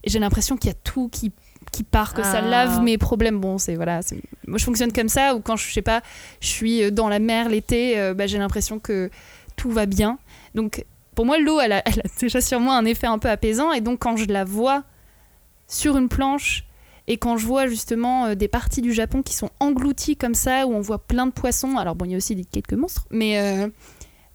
et 0.04 0.10
j'ai 0.10 0.18
l'impression 0.18 0.58
qu'il 0.58 0.68
y 0.68 0.72
a 0.74 0.76
tout 0.84 1.08
qui 1.08 1.32
qui 1.72 1.82
part, 1.82 2.12
que 2.14 2.22
ça 2.22 2.38
Ah. 2.44 2.48
lave 2.48 2.82
mes 2.82 2.96
problèmes. 2.98 3.40
Bon, 3.40 3.56
c'est 3.58 3.74
voilà, 3.74 4.00
moi 4.46 4.56
je 4.58 4.64
fonctionne 4.64 4.92
comme 4.92 5.08
ça. 5.08 5.34
Ou 5.34 5.40
quand 5.40 5.56
je 5.56 5.72
sais 5.72 5.82
pas, 5.82 6.00
je 6.40 6.46
suis 6.46 6.92
dans 6.92 7.08
la 7.08 7.18
mer 7.18 7.48
l'été, 7.48 7.98
euh, 7.98 8.14
bah, 8.14 8.26
j'ai 8.26 8.38
l'impression 8.38 8.78
que 8.78 9.10
tout 9.56 9.70
va 9.70 9.84
bien. 9.86 10.18
Donc 10.54 10.84
pour 11.14 11.24
moi, 11.26 11.38
l'eau, 11.38 11.60
elle 11.60 11.72
a, 11.72 11.82
elle 11.86 12.00
a 12.00 12.08
déjà 12.20 12.40
sur 12.42 12.60
moi 12.60 12.74
un 12.76 12.84
effet 12.84 13.06
un 13.08 13.18
peu 13.18 13.28
apaisant. 13.30 13.72
Et 13.72 13.80
donc 13.80 13.98
quand 14.00 14.16
je 14.16 14.26
la 14.26 14.44
vois 14.44 14.84
sur 15.68 15.96
une 15.96 16.08
planche 16.08 16.64
et 17.08 17.16
quand 17.18 17.36
je 17.36 17.46
vois 17.46 17.66
justement 17.68 18.26
euh, 18.26 18.34
des 18.34 18.48
parties 18.48 18.82
du 18.82 18.92
Japon 18.92 19.22
qui 19.22 19.34
sont 19.34 19.50
englouties 19.60 20.16
comme 20.16 20.34
ça, 20.34 20.66
où 20.66 20.72
on 20.74 20.80
voit 20.80 20.98
plein 20.98 21.26
de 21.26 21.32
poissons, 21.32 21.76
alors 21.76 21.94
bon, 21.94 22.04
il 22.04 22.10
y 22.10 22.14
a 22.14 22.16
aussi 22.16 22.34
des, 22.34 22.44
quelques 22.44 22.72
monstres, 22.72 23.06
mais 23.12 23.38
euh, 23.40 23.68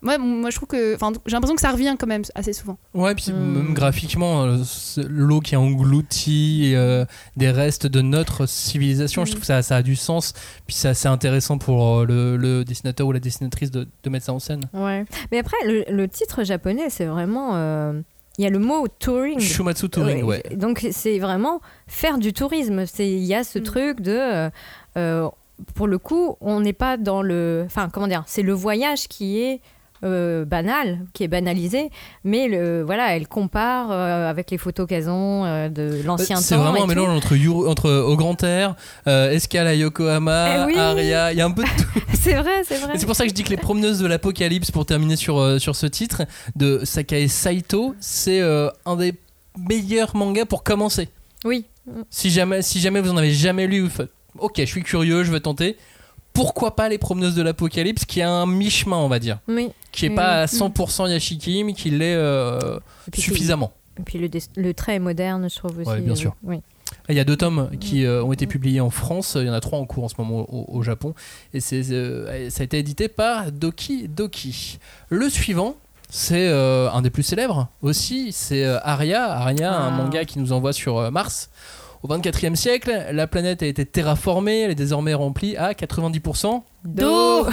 moi, 0.02 0.18
moi 0.18 0.50
je 0.50 0.56
trouve 0.56 0.70
que, 0.70 0.96
enfin, 0.96 1.12
j'ai 1.26 1.34
l'impression 1.34 1.56
que 1.56 1.62
ça 1.62 1.72
revient 1.72 1.96
quand 2.00 2.08
même 2.08 2.24
assez 2.34 2.54
souvent. 2.54 2.78
Ouais, 2.94 3.14
puis 3.14 3.32
Hmm. 3.34 3.54
même 3.58 3.74
graphiquement, 3.74 4.44
euh, 4.46 4.58
c'est 4.64 5.04
l'eau 5.08 5.42
qui 5.42 5.56
engloutit 5.58 6.72
euh, 6.76 7.06
des 7.36 7.52
restes 7.52 7.88
de 7.88 8.02
notre 8.02 8.46
civilisation, 8.46 9.26
je 9.26 9.30
Mm. 9.30 9.34
trouve 9.34 9.42
que 9.42 9.48
ça, 9.48 9.62
ça 9.62 9.76
a 9.78 9.82
du 9.84 9.96
sens. 9.96 10.34
Puis 10.66 10.76
c'est 10.76 10.88
assez 10.88 11.08
intéressant 11.08 11.58
pour 11.58 12.06
le, 12.06 12.38
le 12.38 12.64
dessinateur 12.66 13.06
ou 13.08 13.12
la 13.12 13.20
dessinatrice 13.20 13.70
de, 13.70 13.88
de 14.04 14.10
mettre 14.10 14.26
ça 14.26 14.34
en 14.34 14.40
scène. 14.40 14.62
Ouais. 14.74 15.06
Mais 15.32 15.40
après, 15.40 15.58
le, 15.66 15.84
le 15.90 16.08
titre 16.08 16.44
japonais, 16.44 16.90
c'est 16.90 17.06
vraiment. 17.06 17.52
euh, 17.56 18.02
Il 18.38 18.44
y 18.44 18.48
a 18.48 18.50
le 18.50 18.60
mot 18.60 18.88
touring. 18.88 19.40
Shumatsu 19.40 19.90
Touring, 19.90 20.24
ouais. 20.24 20.42
Donc 20.54 20.88
c'est 20.92 21.20
vraiment 21.20 21.62
faire 21.88 22.18
du 22.18 22.34
tourisme. 22.34 22.86
C'est 22.86 23.08
il 23.10 23.24
y 23.24 23.36
a 23.36 23.44
ce 23.44 23.60
Mm. 23.60 23.64
truc 23.64 24.02
de 24.02 24.12
euh, 24.18 24.50
euh, 24.98 25.30
pour 25.76 25.88
le 25.88 25.98
coup, 25.98 26.38
on 26.42 26.60
n'est 26.62 26.74
pas 26.74 26.98
dans 26.98 27.22
le 27.22 27.64
enfin 27.66 27.90
comment 27.92 28.08
dire, 28.08 28.24
c'est 28.28 28.42
le 28.42 28.54
voyage 28.54 29.08
qui 29.08 29.42
est 29.42 29.62
euh, 30.04 30.46
banal, 30.46 31.00
qui 31.14 31.24
est 31.24 31.28
banalisé, 31.28 31.90
mais 32.24 32.48
le, 32.48 32.82
voilà, 32.84 33.16
elle 33.16 33.28
compare 33.28 33.92
euh, 33.92 34.30
avec 34.30 34.52
les 34.52 34.58
photos 34.58 34.88
qu'elles 34.88 35.10
ont 35.10 35.46
euh, 35.46 35.70
de 35.70 36.02
l'ancien 36.06 36.38
temps. 36.38 36.42
C'est 36.42 36.56
vraiment 36.56 36.84
un 36.84 36.88
mélange 36.88 37.10
entre, 37.10 37.36
Yuru- 37.36 37.68
entre 37.70 37.90
au 37.92 38.16
Grand 38.16 38.42
Air, 38.44 38.76
euh, 39.08 39.32
Escale 39.32 39.68
à 39.68 39.76
Yokohama, 39.76 40.64
Eh 40.64 40.66
oui. 40.66 40.78
Aria, 40.78 41.32
il 41.32 41.38
y 41.38 41.42
a 41.42 41.46
un 41.46 41.52
peu 41.52 41.64
de 41.64 41.70
tout. 41.70 42.00
C'est 42.14 42.34
vrai, 42.36 42.62
c'est 42.64 42.78
vrai. 42.78 42.94
C'est 42.98 43.06
pour 43.08 43.16
ça 43.16 43.24
que 43.24 43.30
je 43.30 43.34
dis 43.34 43.44
que 43.44 43.50
les 43.50 43.58
promeneuses 43.58 43.98
de 44.00 44.06
l'apocalypse, 44.06 44.70
pour 44.70 44.86
terminer 44.86 45.16
sur, 45.16 45.40
euh, 45.40 45.58
sur 45.58 45.76
ce 45.76 45.88
titre, 45.88 46.22
de 46.56 46.82
Sakae 46.84 47.28
Saito, 47.28 47.96
c'est 48.00 48.42
euh, 48.42 48.70
un 48.86 48.96
des 48.96 49.14
meilleurs 49.58 50.16
mangas 50.16 50.46
pour 50.46 50.64
commencer. 50.64 51.10
Oui. 51.46 51.66
Si 52.12 52.30
jamais, 52.30 52.62
si 52.62 52.80
jamais 52.80 53.02
vous 53.02 53.10
en 53.12 53.18
avez 53.18 53.32
jamais 53.32 53.66
lu, 53.66 53.82
vous 53.82 53.90
faites, 53.90 54.12
ok, 54.38 54.54
je 54.60 54.66
suis 54.66 54.84
curieux, 54.84 55.24
je 55.24 55.32
veux 55.32 55.40
tenter. 55.40 55.78
Pourquoi 56.34 56.76
pas 56.76 56.88
les 56.90 56.98
promeneuses 56.98 57.36
de 57.36 57.42
l'apocalypse, 57.42 58.06
qui 58.06 58.22
a 58.22 58.30
un 58.32 58.46
mi-chemin, 58.46 58.98
on 58.98 59.08
va 59.10 59.20
dire, 59.20 59.40
Oui. 59.48 59.70
qui 59.92 60.06
est 60.06 60.10
Oui, 60.10 60.16
pas 60.16 60.44
à 60.44 60.46
oui. 60.46 60.58
100% 60.58 61.10
Yashiki, 61.10 61.64
mais 61.64 61.74
qui 61.74 61.90
l'est 61.90 62.16
euh, 62.16 62.80
Et 63.08 63.12
puis, 63.12 63.22
suffisamment. 63.22 63.72
Et 64.00 64.04
puis 64.04 64.18
le, 64.56 64.74
trait 64.74 64.96
est 64.96 65.00
moderne, 65.00 65.50
je 65.50 65.56
trouve 65.58 65.78
aussi. 65.80 65.90
Ouais, 65.90 66.00
bien 66.02 66.14
euh, 66.14 66.16
sûr. 66.16 66.36
Oui. 66.44 66.62
Il 67.10 67.16
y 67.16 67.20
a 67.20 67.24
deux 67.24 67.36
tomes 67.38 67.70
qui 67.80 68.06
euh, 68.06 68.24
ont 68.24 68.32
été 68.34 68.48
publiés 68.48 68.80
en 68.82 68.90
France, 68.90 69.38
il 69.40 69.46
y 69.48 69.50
en 69.50 69.54
a 69.54 69.60
trois 69.62 69.80
en 69.80 69.86
cours 69.86 70.04
en 70.06 70.08
ce 70.10 70.16
moment 70.18 70.46
au, 70.50 70.66
au 70.78 70.84
Japon, 70.84 71.14
et 71.54 71.60
c'est, 71.60 71.90
euh, 71.92 72.50
ça 72.50 72.62
a 72.62 72.64
été 72.64 72.78
édité 72.80 73.08
par 73.08 73.52
Doki 73.52 74.08
Doki. 74.08 74.78
Le 75.10 75.30
suivant, 75.30 75.76
c'est 76.10 76.48
euh, 76.50 76.90
un 76.92 77.02
des 77.02 77.10
plus 77.10 77.24
célèbres 77.24 77.70
aussi, 77.82 78.32
c'est 78.34 78.66
Aria. 78.66 79.26
Aria, 79.32 79.74
un 79.74 79.88
Ah. 79.88 79.92
manga 79.92 80.26
qui 80.26 80.40
nous 80.40 80.52
envoie 80.54 80.74
sur 80.74 81.12
Mars. 81.12 81.50
Au 82.04 82.08
24e 82.08 82.56
siècle, 82.56 83.10
la 83.12 83.28
planète 83.28 83.62
a 83.62 83.68
été 83.68 83.86
terraformée, 83.86 84.62
elle 84.62 84.72
est 84.72 84.76
désormais 84.76 85.14
remplie 85.14 85.56
à 85.56 85.74
90%. 85.74 86.64
D'eau 86.84 87.46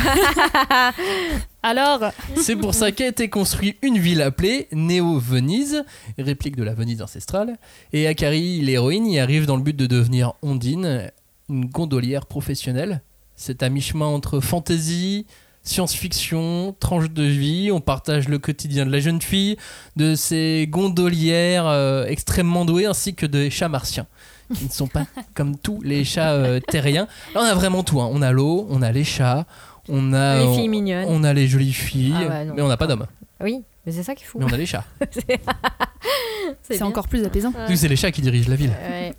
Alors, 1.63 2.01
C'est 2.37 2.57
pour 2.57 2.73
ça 2.73 2.91
qu'a 2.91 3.09
été 3.09 3.29
construite 3.29 3.77
une 3.83 3.99
ville 3.99 4.23
appelée 4.23 4.69
Néo-Venise, 4.73 5.85
réplique 6.17 6.57
de 6.57 6.63
la 6.63 6.73
Venise 6.73 7.03
ancestrale. 7.03 7.59
Et 7.93 8.07
Akari, 8.07 8.63
l'héroïne, 8.63 9.07
y 9.07 9.19
arrive 9.19 9.45
dans 9.45 9.57
le 9.57 9.63
but 9.63 9.77
de 9.77 9.87
devenir 9.87 10.33
Ondine, 10.41 11.11
une 11.51 11.67
gondolière 11.67 12.25
professionnelle. 12.25 13.03
C'est 13.37 13.63
à 13.63 13.69
mi-chemin 13.69 14.07
entre 14.07 14.41
fantasy, 14.41 15.27
science-fiction, 15.63 16.75
tranche 16.81 17.11
de 17.11 17.23
vie. 17.23 17.71
On 17.71 17.81
partage 17.81 18.29
le 18.29 18.39
quotidien 18.39 18.87
de 18.87 18.93
la 18.93 19.01
jeune 19.01 19.21
fille, 19.21 19.57
de 19.97 20.15
ses 20.15 20.67
gondolières 20.71 21.67
euh, 21.67 22.07
extrêmement 22.07 22.65
douées, 22.65 22.87
ainsi 22.87 23.15
que 23.15 23.27
des 23.27 23.51
chats 23.51 23.69
martiens. 23.69 24.07
Qui 24.55 24.65
ne 24.65 24.71
sont 24.71 24.87
pas 24.87 25.07
comme 25.35 25.57
tous 25.59 25.81
les 25.83 26.05
chats 26.05 26.33
euh, 26.33 26.59
terriens. 26.61 27.07
Là, 27.35 27.41
on 27.43 27.45
a 27.45 27.55
vraiment 27.55 27.83
tout. 27.83 28.01
hein. 28.01 28.09
On 28.13 28.23
a 28.23 28.33
l'eau, 28.33 28.67
on 28.71 28.81
a 28.83 28.91
les 28.93 29.05
chats, 29.05 29.45
on 29.89 30.13
a, 30.15 30.39
Les 30.41 30.55
filles 30.55 30.69
mignonnes. 30.69 31.07
on 31.09 31.23
a 31.25 31.33
les 31.35 31.47
jolies 31.47 31.73
filles, 31.73 32.15
Ah 32.17 32.29
ouais, 32.29 32.45
non. 32.47 32.55
mais 32.57 32.63
on 32.63 32.69
n'a 32.69 32.77
pas 32.77 32.87
d'hommes. 32.87 33.07
Oui, 33.43 33.63
mais 33.87 33.93
c'est 33.93 34.03
ça 34.03 34.15
qui 34.15 34.25
est 34.25 34.27
fou. 34.27 34.39
Mais 34.39 34.47
on 34.47 34.53
a 34.53 34.57
les 34.57 34.67
chats. 34.67 34.85
c'est 36.63 36.83
encore 36.83 37.09
plus 37.09 37.25
apaisant. 37.25 37.53
Ouais. 37.69 37.77
C'est 37.77 37.89
les 37.89 37.97
chats 37.97 38.11
qui 38.11 38.21
dirigent 38.23 38.49
la 38.51 38.57
ville. 38.57 38.73
Ouais. 38.91 39.15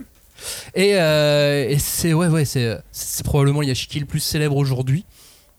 Et, 0.74 0.94
euh, 0.96 1.68
et 1.70 1.78
c'est 1.80 2.14
ouais, 2.14 2.28
ouais, 2.28 2.46
c'est 2.46 3.24
probablement 3.24 3.60
le 3.62 3.68
Yashiki 3.68 4.00
le 4.00 4.06
plus 4.06 4.20
célèbre 4.22 4.56
aujourd'hui, 4.56 5.06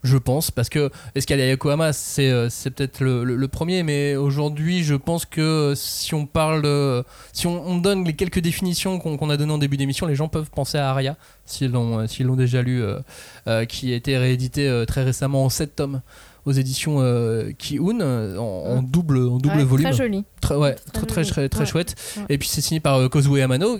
je 0.02 0.16
pense, 0.16 0.50
parce 0.50 0.68
que 0.70 0.90
Escale 1.14 1.40
à 1.40 1.46
Yokohama, 1.50 1.92
c'est 1.92 2.30
euh, 2.30 2.48
c'est 2.48 2.70
peut-être 2.70 3.00
le, 3.00 3.22
le- 3.24 3.36
le 3.36 3.48
premier, 3.48 3.82
mais 3.82 4.16
aujourd'hui, 4.16 4.82
je 4.82 4.94
pense 4.94 5.24
que 5.26 5.74
si 5.76 6.14
on 6.14 6.24
parle, 6.26 6.62
de- 6.62 7.04
si 7.32 7.46
on, 7.46 7.66
on 7.66 7.76
donne 7.78 8.04
les 8.04 8.14
quelques 8.14 8.40
définitions 8.40 8.98
qu'on 8.98 9.16
qu'on 9.16 9.28
a 9.30 9.36
données 9.36 9.52
en 9.52 9.58
début 9.58 9.76
d'émission, 9.76 10.06
les 10.06 10.14
gens 10.14 10.28
peuvent 10.28 10.50
penser 10.50 10.78
à 10.78 10.90
Aria, 10.90 11.16
s'ils 11.44 11.70
l'ont 11.70 11.98
euh, 12.00 12.06
s'ils 12.06 12.26
l'ont 12.26 12.36
déjà 12.36 12.62
lu, 12.62 12.82
euh, 12.82 12.98
euh, 13.46 13.64
qui 13.66 13.92
a 13.92 13.96
été 13.96 14.16
réédité 14.16 14.68
euh, 14.68 14.84
très 14.86 15.02
récemment 15.04 15.44
en 15.44 15.48
7 15.50 15.76
tomes 15.76 16.00
aux 16.46 16.52
éditions 16.52 16.96
euh, 17.00 17.50
Ki-un, 17.58 18.00
euh, 18.00 18.38
en, 18.38 18.78
en 18.78 18.82
double, 18.82 19.18
en 19.18 19.36
double 19.36 19.56
Ouais, 19.58 19.64
volume. 19.64 19.86
Très 19.90 19.96
joli. 19.96 20.24
Très, 20.40 20.54
ouais, 20.56 20.74
très, 20.74 20.92
Très 20.92 21.06
très, 21.06 21.22
joli. 21.24 21.30
très, 21.32 21.48
très 21.50 21.60
Ouais. 21.60 21.66
chouette. 21.66 21.94
Et 22.30 22.38
puis 22.38 22.48
c'est 22.48 22.62
signé 22.62 22.80
par 22.80 22.96
euh, 22.96 23.08
Kozue 23.10 23.42
Amano, 23.42 23.78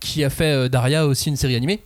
qui 0.00 0.24
a 0.24 0.30
fait 0.30 0.50
euh, 0.52 0.68
Daria 0.68 1.06
aussi 1.06 1.28
une 1.28 1.36
série 1.36 1.54
animée. 1.54 1.80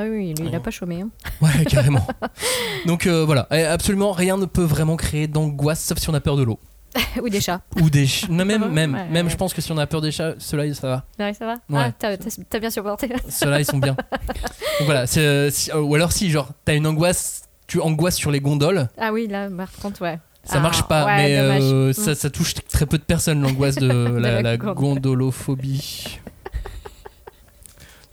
Ah 0.00 0.04
oui, 0.08 0.34
lui, 0.38 0.46
il 0.48 0.54
a 0.54 0.58
Oh. 0.58 0.62
pas 0.62 0.70
chômé. 0.70 1.00
hein. 1.02 1.08
Ouais, 1.40 1.64
carrément. 1.64 2.06
Donc 2.86 3.06
euh, 3.06 3.24
voilà, 3.24 3.46
Et 3.50 3.62
absolument 3.64 4.12
rien 4.12 4.36
ne 4.36 4.46
peut 4.46 4.62
vraiment 4.64 4.96
créer 4.96 5.26
d'angoisse, 5.26 5.82
sauf 5.84 5.98
si 5.98 6.08
on 6.10 6.14
a 6.14 6.20
peur 6.20 6.36
de 6.36 6.42
l'eau. 6.44 6.58
Ou 7.22 7.28
des 7.28 7.40
chats. 7.40 7.60
Ou 7.80 7.90
des 7.90 8.06
ch- 8.06 8.28
non, 8.30 8.44
même, 8.44 8.66
même, 8.72 8.94
ouais, 8.94 9.04
même 9.08 9.26
ouais. 9.26 9.32
je 9.32 9.36
pense 9.36 9.52
que 9.52 9.60
si 9.60 9.70
on 9.72 9.78
a 9.78 9.86
peur 9.86 10.00
des 10.00 10.10
chats, 10.10 10.34
ceux-là, 10.38 10.72
ça 10.74 10.88
va. 10.88 11.04
Ouais, 11.18 11.34
ça 11.34 11.44
va 11.46 11.52
Ouais. 11.68 11.92
Ah, 12.02 12.16
t'as- 12.50 12.58
bien 12.60 12.70
supporté. 12.70 13.08
Ceux-là, 13.28 13.60
ils 13.60 13.64
sont 13.66 13.78
bien. 13.78 13.94
Donc 13.94 14.86
voilà, 14.86 15.06
c'est, 15.06 15.20
euh, 15.20 15.50
si- 15.50 15.72
ou 15.72 15.94
alors 15.94 16.12
si, 16.12 16.30
genre, 16.30 16.48
t'as 16.64 16.74
une 16.74 16.86
angoisse, 16.86 17.42
tu 17.66 17.80
angoisses 17.80 18.16
sur 18.16 18.30
les 18.30 18.40
gondoles, 18.40 18.88
Ah 18.98 19.12
oui, 19.12 19.26
là, 19.28 19.48
par 19.50 19.70
contre, 19.72 20.00
ouais. 20.02 20.18
ça 20.44 20.54
Ah, 20.56 20.60
marche 20.60 20.82
pas, 20.84 21.04
mais 21.16 21.36
euh, 21.38 21.92
ça, 21.92 22.14
ça 22.14 22.30
touche 22.30 22.54
très 22.54 22.86
peu 22.86 22.96
de 22.96 23.02
personnes, 23.02 23.42
l'angoisse 23.42 23.74
de, 23.76 23.86
la, 24.18 24.40
la 24.40 24.42
la 24.42 24.56
gondole. 24.56 24.74
gondolophobie. 24.74 26.20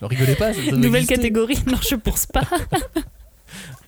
Ne 0.01 0.07
rigolez 0.07 0.35
pas, 0.35 0.53
ça, 0.53 0.59
Nouvelle 0.71 0.95
exister. 1.03 1.15
catégorie, 1.15 1.57
non, 1.67 1.77
je 1.81 1.95
pense 1.95 2.25
pas. 2.25 2.41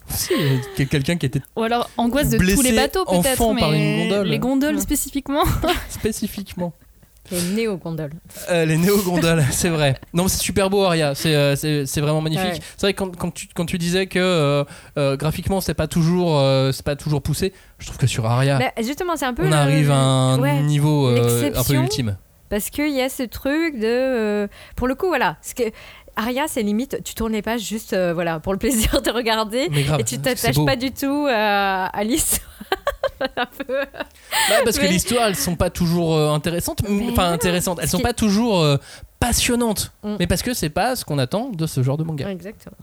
Si, 0.10 0.32
euh, 0.34 0.58
quel- 0.78 0.88
quelqu'un 0.88 1.18
qui 1.18 1.26
était 1.26 1.42
Ou 1.58 1.64
alors 1.64 1.90
angoisse 1.98 2.30
de 2.30 2.38
tous 2.38 2.44
Blessé 2.46 2.72
les 2.72 2.76
bateaux 2.78 3.04
peut-être, 3.04 3.42
enfant 3.42 3.54
mais 3.54 3.60
par 3.60 3.74
une 3.74 4.04
gondole. 4.08 4.28
les 4.28 4.40
gondoles 4.40 4.80
spécifiquement. 4.80 5.44
spécifiquement. 5.90 6.72
Les 7.30 7.42
néo-gondoles. 7.42 8.14
Euh, 8.50 8.64
les 8.64 8.78
néo-gondoles, 8.78 9.44
c'est 9.52 9.68
vrai. 9.68 10.00
Non, 10.14 10.30
c'est 10.30 10.38
super 10.42 10.70
beau, 10.70 10.84
Aria. 10.86 11.14
C'est 11.14 11.36
euh, 11.36 11.58
c'est- 11.58 11.86
c'est 11.86 12.00
vraiment 12.00 12.22
magnifique. 12.22 12.54
Ouais. 12.54 12.60
C'est 12.78 12.82
vrai 12.86 12.94
que 12.94 13.00
quand, 13.00 13.18
quand, 13.18 13.32
tu, 13.32 13.48
quand 13.54 13.66
tu 13.66 13.78
disais 13.78 14.08
que 14.08 14.18
euh, 14.18 14.64
euh, 14.98 15.18
graphiquement, 15.18 15.60
c'est 15.60 15.74
pas 15.74 15.88
toujours, 15.88 16.40
euh, 16.40 16.72
c'est 16.72 16.86
pas 16.86 16.96
toujours 16.96 17.22
poussé. 17.22 17.52
Je 17.80 17.86
trouve 17.88 17.98
que 17.98 18.08
sur 18.08 18.26
Aria, 18.26 18.60
Bah, 18.60 18.72
justement, 18.82 19.18
c'est 19.18 19.26
un 19.26 19.34
peu. 19.34 19.44
on 19.46 19.50
le- 19.50 19.54
arrive 19.56 19.92
à 19.92 19.98
un 19.98 20.40
ouais, 20.40 20.62
niveau 20.62 21.10
euh, 21.10 21.52
un 21.54 21.64
peu 21.66 21.74
ultime. 21.74 22.16
Parce 22.50 22.70
qu'il 22.70 22.90
y 22.94 23.02
a 23.02 23.10
ce 23.10 23.24
truc 23.24 23.76
de. 23.80 23.86
euh, 23.86 24.48
pour 24.76 24.88
le 24.88 24.96
coup, 24.96 25.08
voilà. 25.08 25.38
Ce 25.42 25.54
que, 25.54 25.64
Aria, 26.16 26.48
c'est 26.48 26.64
limite, 26.64 27.04
tu 27.04 27.14
tournes 27.14 27.34
les 27.34 27.42
pages 27.42 27.62
juste 27.62 27.94
euh, 27.94 28.14
voilà, 28.14 28.40
pour 28.40 28.54
le 28.54 28.60
plaisir 28.64 29.02
de 29.02 29.12
regarder. 29.12 29.68
Grave, 29.70 30.00
et 30.00 30.04
tu 30.04 30.18
t'attaches 30.20 30.64
pas 30.66 30.76
du 30.76 30.92
tout 30.92 31.28
euh, 31.28 31.88
à 31.92 32.04
l'histoire. 32.04 32.48
Peu. 33.68 33.82
Bah, 34.50 34.56
parce 34.64 34.78
que 34.78 34.84
Mais- 34.84 34.90
l'histoire, 34.90 35.28
elles 35.28 35.36
sont 35.36 35.56
pas 35.56 35.70
toujours 35.70 36.16
euh, 36.16 36.32
intéressantes. 36.34 36.82
Enfin, 37.12 37.32
intéressantes. 37.32 37.80
Elles 37.82 37.90
sont 37.90 38.00
pas 38.00 38.14
toujours 38.14 38.62
euh, 38.62 38.78
passionnante. 39.20 39.92
Mm. 40.04 40.16
Mais 40.20 40.28
parce 40.28 40.42
que 40.44 40.54
c'est 40.54 40.70
pas 40.70 40.96
ce 40.96 41.04
qu'on 41.06 41.18
attend 41.18 41.50
de 41.50 41.66
ce 41.66 41.82
genre 41.84 41.98
de 41.98 42.04
manga. 42.04 42.30
Exactement. 42.30 42.76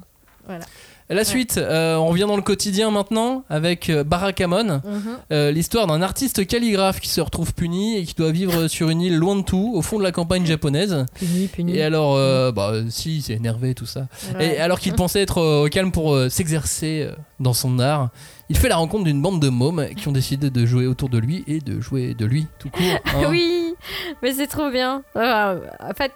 Voilà. 0.47 0.65
La 1.11 1.25
suite, 1.25 1.59
euh, 1.59 1.97
on 1.97 2.07
revient 2.07 2.25
dans 2.27 2.37
le 2.37 2.43
quotidien 2.43 2.91
maintenant 2.91 3.45
avec 3.51 3.91
euh, 3.91 4.05
Barakamon. 4.05 4.81
Mhm. 4.83 5.03
Euh, 5.33 5.51
l'histoire 5.51 5.87
d'un 5.87 6.01
artiste 6.01 6.47
calligraphe 6.47 6.99
qui 6.99 7.11
se 7.11 7.21
retrouve 7.21 7.53
puni 7.53 7.99
et 7.99 8.05
qui 8.05 8.15
doit 8.15 8.31
vivre 8.31 8.67
sur 8.69 8.89
une 8.89 9.03
île 9.03 9.17
loin 9.17 9.37
de 9.37 9.43
tout, 9.43 9.73
au 9.75 9.83
fond 9.83 9.99
de 9.99 10.03
la 10.03 10.13
campagne 10.13 10.47
japonaise. 10.47 11.05
Puni, 11.15 11.49
puni. 11.49 11.77
Et 11.77 11.83
alors, 11.83 12.17
euh, 12.17 12.53
bah 12.53 12.73
si, 12.89 13.21
c'est 13.21 13.35
énervé 13.35 13.75
tout 13.75 13.85
ça. 13.85 14.07
Ouais. 14.35 14.55
Et 14.55 14.59
alors 14.59 14.81
qu'il 14.81 14.95
pensait 14.95 15.21
être 15.21 15.43
au 15.43 15.69
calme 15.69 15.93
pour 15.93 16.19
s'exercer 16.31 17.11
dans 17.39 17.53
son 17.53 17.79
art, 17.81 18.09
il 18.49 18.57
fait 18.57 18.69
la 18.69 18.77
rencontre 18.77 19.05
d'une 19.05 19.21
bande 19.21 19.41
de 19.41 19.51
mômes 19.51 19.89
qui 19.97 20.09
ont 20.09 20.13
décidé 20.13 20.49
de 20.49 20.67
jouer 20.67 20.87
autour 20.87 21.11
de 21.11 21.19
lui 21.19 21.45
et 21.47 21.61
de 21.61 21.81
jouer 21.81 22.15
de 22.15 22.25
lui 22.25 22.47
tout 22.59 22.71
court. 22.71 22.83
hein. 23.07 23.29
Oui, 23.29 23.75
mais 24.23 24.33
c'est 24.33 24.47
trop 24.47 24.71
bien. 24.71 25.03
En 25.15 25.95
fait, 25.97 26.13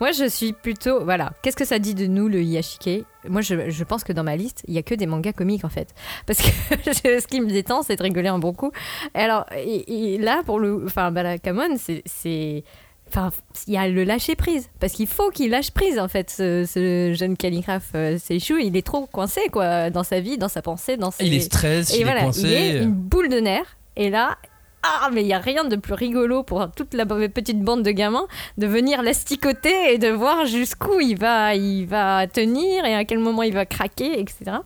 moi 0.00 0.12
je 0.12 0.28
suis 0.28 0.52
plutôt. 0.52 1.04
Voilà. 1.04 1.32
Qu'est-ce 1.42 1.56
que 1.56 1.64
ça 1.64 1.78
dit 1.78 1.94
de 1.94 2.06
nous, 2.06 2.28
le 2.28 2.42
Yashike? 2.42 3.04
Moi 3.28 3.40
je, 3.42 3.68
je 3.70 3.84
pense 3.84 4.02
que 4.04 4.12
dans 4.12 4.24
ma 4.24 4.36
liste, 4.36 4.62
il 4.66 4.74
y 4.74 4.78
a 4.78 4.82
que 4.82 4.94
des 4.94 5.06
mangas 5.06 5.32
comiques 5.34 5.64
en 5.64 5.68
fait. 5.68 5.94
Parce 6.26 6.40
que 6.40 6.48
ce 7.20 7.26
qui 7.26 7.40
me 7.40 7.48
détend, 7.50 7.82
c'est 7.82 7.96
de 7.96 8.02
rigoler 8.02 8.28
un 8.28 8.38
bon 8.38 8.52
coup. 8.52 8.72
Et 9.14 9.18
alors, 9.18 9.44
et, 9.56 10.14
et 10.14 10.18
là, 10.18 10.42
pour 10.44 10.58
le. 10.58 10.82
Enfin, 10.86 11.10
Balakamon, 11.10 11.76
c'est. 11.78 12.02
c'est- 12.06 12.64
Enfin, 13.12 13.32
il 13.66 13.74
y 13.74 13.76
a 13.76 13.88
le 13.88 14.04
lâcher 14.04 14.36
prise. 14.36 14.70
Parce 14.78 14.92
qu'il 14.92 15.08
faut 15.08 15.30
qu'il 15.30 15.50
lâche 15.50 15.72
prise, 15.72 15.98
en 15.98 16.06
fait, 16.06 16.30
ce, 16.30 16.64
ce 16.64 17.12
jeune 17.12 17.36
calligraphe. 17.36 17.88
Euh, 17.96 18.18
Seichu, 18.18 18.62
il 18.62 18.76
est 18.76 18.86
trop 18.86 19.04
coincé, 19.06 19.40
quoi, 19.50 19.90
dans 19.90 20.04
sa 20.04 20.20
vie, 20.20 20.38
dans 20.38 20.46
sa 20.48 20.62
pensée, 20.62 20.96
dans 20.96 21.10
ses. 21.10 21.24
Il 21.26 21.34
est 21.34 21.40
stress, 21.40 21.92
Et 21.92 21.98
il 21.98 22.04
voilà, 22.04 22.20
est 22.20 22.24
coincé. 22.26 22.42
il 22.42 22.52
est 22.52 22.82
une 22.84 22.92
boule 22.92 23.28
de 23.28 23.40
nerfs. 23.40 23.76
Et 23.96 24.10
là, 24.10 24.38
ah, 24.82 25.10
mais 25.12 25.22
il 25.22 25.26
y 25.26 25.34
a 25.34 25.38
rien 25.38 25.64
de 25.64 25.76
plus 25.76 25.92
rigolo 25.92 26.42
pour 26.42 26.70
toute 26.72 26.94
la 26.94 27.04
petite 27.04 27.60
bande 27.60 27.82
de 27.82 27.90
gamins 27.90 28.26
de 28.56 28.66
venir 28.66 29.02
l'asticoter 29.02 29.92
et 29.92 29.98
de 29.98 30.08
voir 30.08 30.46
jusqu'où 30.46 31.00
il 31.00 31.18
va, 31.18 31.54
il 31.54 31.86
va 31.86 32.26
tenir 32.26 32.86
et 32.86 32.94
à 32.94 33.04
quel 33.04 33.18
moment 33.18 33.42
il 33.42 33.52
va 33.52 33.66
craquer, 33.66 34.18
etc. 34.18 34.58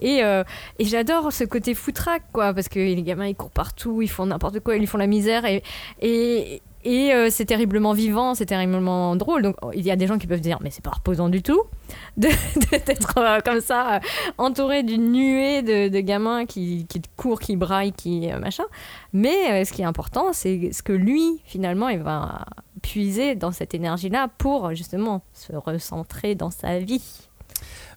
Et, 0.00 0.24
euh, 0.24 0.42
et 0.78 0.84
j'adore 0.84 1.32
ce 1.32 1.44
côté 1.44 1.74
foutraque, 1.74 2.24
quoi, 2.32 2.54
parce 2.54 2.68
que 2.68 2.78
les 2.78 3.02
gamins 3.02 3.26
ils 3.26 3.34
courent 3.34 3.50
partout, 3.50 4.00
ils 4.00 4.10
font 4.10 4.26
n'importe 4.26 4.60
quoi, 4.60 4.76
ils 4.76 4.86
font 4.86 4.98
la 4.98 5.06
misère 5.06 5.44
et 5.46 6.62
et 6.84 7.12
euh, 7.12 7.28
c'est 7.30 7.44
terriblement 7.44 7.92
vivant, 7.92 8.34
c'est 8.34 8.46
terriblement 8.46 9.16
drôle. 9.16 9.42
Donc 9.42 9.56
il 9.74 9.84
y 9.84 9.90
a 9.90 9.96
des 9.96 10.06
gens 10.06 10.18
qui 10.18 10.26
peuvent 10.26 10.40
dire 10.40 10.58
mais 10.60 10.70
c'est 10.70 10.84
pas 10.84 10.90
reposant 10.90 11.28
du 11.28 11.42
tout 11.42 11.62
d'être 12.16 13.18
euh, 13.18 13.40
comme 13.44 13.60
ça 13.60 13.96
euh, 13.96 14.00
entouré 14.38 14.82
d'une 14.82 15.10
nuée 15.10 15.62
de, 15.62 16.00
gamins 16.00 16.46
qui, 16.46 16.86
qui 16.88 17.02
courent, 17.16 17.40
qui 17.40 17.56
braillent, 17.56 17.92
qui 17.92 18.28
machin. 18.40 18.64
Mais 19.12 19.64
ce 19.64 19.72
qui 19.72 19.82
est 19.82 19.86
important, 19.86 20.32
c'est 20.32 20.70
ce 20.72 20.82
que 20.82 20.92
lui, 20.92 21.40
finalement, 21.44 21.88
il 21.88 21.98
va 21.98 22.44
puiser 22.82 23.34
dans 23.34 23.50
cette 23.50 23.74
énergie-là 23.74 24.28
pour 24.38 24.74
justement 24.74 25.22
se 25.32 25.52
recentrer 25.52 26.34
dans 26.34 26.50
sa 26.50 26.78
vie. 26.78 27.02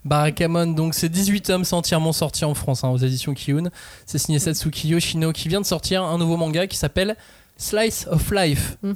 Barakamon, 0.03 0.67
donc 0.67 0.95
c'est 0.95 1.09
18 1.09 1.41
tomes, 1.41 1.65
entièrement 1.71 2.13
sorti 2.13 2.43
en 2.43 2.55
France 2.55 2.83
hein, 2.83 2.89
aux 2.89 2.97
éditions 2.97 3.33
Kiyun. 3.35 3.69
C'est 4.05 4.17
signé 4.17 4.39
Satsuki 4.39 4.87
Yoshino 4.87 5.31
qui 5.31 5.47
vient 5.47 5.61
de 5.61 5.65
sortir 5.65 6.03
un 6.03 6.17
nouveau 6.17 6.37
manga 6.37 6.65
qui 6.65 6.77
s'appelle 6.77 7.15
Slice 7.61 8.07
of 8.09 8.31
Life. 8.31 8.77
Mhm. 8.81 8.95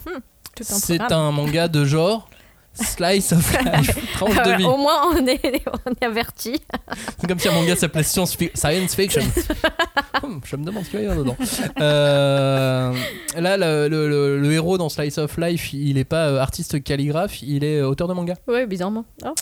C'est 0.62 1.00
un 1.12 1.32
manga 1.32 1.68
de 1.68 1.86
genre 1.86 2.28
Slice 2.74 3.32
of 3.32 3.54
Life, 3.64 4.14
tranche 4.14 4.30
de 4.32 4.36
Voilà, 4.36 4.58
vie. 4.58 4.66
au 4.66 4.76
moins, 4.78 5.02
on 5.14 5.26
est, 5.28 5.40
on 5.86 5.92
est 5.92 6.04
averti. 6.04 6.60
C'est 7.20 7.28
comme 7.28 7.40
si 7.40 7.48
un 7.48 7.54
manga 7.54 7.76
s'appelait 7.76 8.04
science, 8.04 8.36
fi- 8.36 8.52
science 8.54 8.96
Fiction. 8.96 9.22
Hum, 10.24 10.40
je 10.46 10.56
me 10.56 10.64
demande 10.66 10.86
ce 10.86 10.90
qu'il 10.90 11.02
y 11.02 11.06
avoir 11.06 11.18
dedans. 11.24 11.36
Euh, 11.82 12.94
là, 13.38 13.58
le, 13.58 13.88
le- 13.90 14.08
le- 14.10 14.40
le 14.40 14.52
héros 14.54 14.78
dans 14.78 14.90
Slice 14.90 15.18
of 15.18 15.38
Life, 15.38 15.72
il 15.74 15.98
est 15.98 16.04
pas 16.06 16.28
euh, 16.30 16.40
artiste 16.40 16.82
calligraphe, 16.84 17.42
il 17.44 17.64
est 17.66 17.80
euh, 17.82 17.88
auteur 17.90 18.08
de 18.08 18.14
manga. 18.14 18.34
Oui, 18.48 18.66
bizarrement. 18.66 19.06
Oh. 19.26 19.34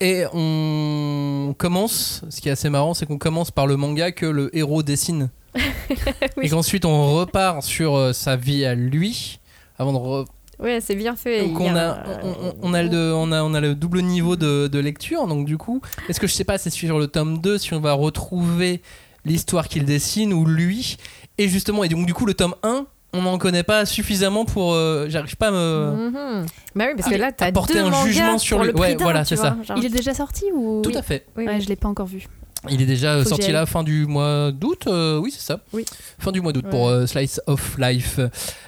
Et 0.00 0.24
on 0.32 1.54
commence, 1.58 2.22
ce 2.28 2.40
qui 2.40 2.48
est 2.48 2.52
assez 2.52 2.68
marrant, 2.70 2.94
c'est 2.94 3.06
qu'on 3.06 3.18
commence 3.18 3.50
par 3.50 3.66
le 3.66 3.76
manga 3.76 4.12
que 4.12 4.26
le 4.26 4.54
héros 4.56 4.82
dessine. 4.82 5.30
Oui. 6.36 6.46
Et 6.46 6.48
qu'ensuite 6.48 6.84
on 6.84 7.14
repart 7.16 7.62
sur 7.62 7.96
euh, 7.96 8.12
sa 8.12 8.36
vie 8.36 8.64
à 8.64 8.74
lui. 8.74 9.40
Avant 9.78 9.92
de 9.92 9.98
re- 9.98 10.26
Ouais, 10.58 10.78
c'est 10.80 10.94
bien 10.94 11.16
fait. 11.16 11.46
Donc 11.46 11.58
on 11.60 11.74
a, 11.74 11.82
a, 11.88 12.04
on, 12.22 12.28
on- 12.28 12.54
on 12.62 12.74
a, 12.74 12.82
le, 12.82 13.14
on, 13.14 13.32
a, 13.32 13.42
on 13.42 13.54
a 13.54 13.60
le 13.60 13.74
double 13.74 14.02
niveau 14.02 14.36
de, 14.36 14.68
de 14.68 14.78
lecture. 14.78 15.26
Donc 15.26 15.46
du 15.46 15.56
coup, 15.56 15.80
est-ce 16.08 16.20
que 16.20 16.26
je 16.26 16.32
sais 16.34 16.44
pas, 16.44 16.58
c'est 16.58 16.68
sur 16.70 16.98
le 16.98 17.06
tome 17.06 17.38
2 17.40 17.56
si 17.58 17.72
on 17.74 17.80
va 17.80 17.94
retrouver 17.94 18.82
l'histoire 19.24 19.68
qu'il 19.68 19.84
dessine 19.86 20.32
ou 20.34 20.44
lui. 20.44 20.98
Et 21.38 21.48
justement, 21.48 21.82
et 21.84 21.88
donc 21.88 22.04
du 22.06 22.12
coup 22.14 22.26
le 22.26 22.34
tome 22.34 22.54
1, 22.62 22.84
on 23.14 23.22
n'en 23.22 23.38
connaît 23.38 23.62
pas 23.64 23.86
suffisamment 23.86 24.44
pour... 24.44 24.72
euh, 24.74 25.06
J'arrive 25.08 25.36
pas 25.36 25.48
à 25.48 25.50
me... 25.50 26.44
Bah 26.76 26.84
oui, 26.88 26.92
parce 26.96 27.08
Ah, 27.08 27.10
que 27.10 27.16
là, 27.18 27.32
t'as 27.32 27.50
un 27.50 28.04
jugement 28.04 28.38
sur 28.38 28.62
le 28.62 28.76
Ouais, 28.78 28.96
voilà, 29.00 29.24
c'est 29.24 29.36
ça. 29.36 29.56
genre. 29.66 29.78
Il 29.78 29.84
est 29.86 29.88
déjà 29.88 30.14
sorti 30.14 30.44
ou 30.54 30.80
Tout 30.82 30.92
à 30.94 31.02
fait. 31.02 31.26
Oui, 31.36 31.46
Ouais, 31.46 31.54
oui. 31.54 31.60
je 31.62 31.68
l'ai 31.68 31.76
pas 31.76 31.88
encore 31.88 32.06
vu. 32.06 32.26
Il 32.68 32.82
est 32.82 32.86
déjà 32.86 33.14
euh, 33.14 33.22
Faut 33.22 33.30
sorti 33.30 33.54
aille. 33.54 33.66
fin 33.66 33.82
du 33.82 34.04
mois 34.06 34.52
d'août, 34.52 34.84
euh, 34.86 35.18
oui 35.18 35.30
c'est 35.32 35.40
ça. 35.44 35.60
Oui. 35.72 35.84
Fin 36.18 36.30
du 36.32 36.40
mois 36.42 36.52
d'août 36.52 36.64
Ouais. 36.64 36.70
pour 36.70 36.88
euh, 36.88 37.06
Slice 37.06 37.40
of 37.46 37.78
Life. 37.78 38.20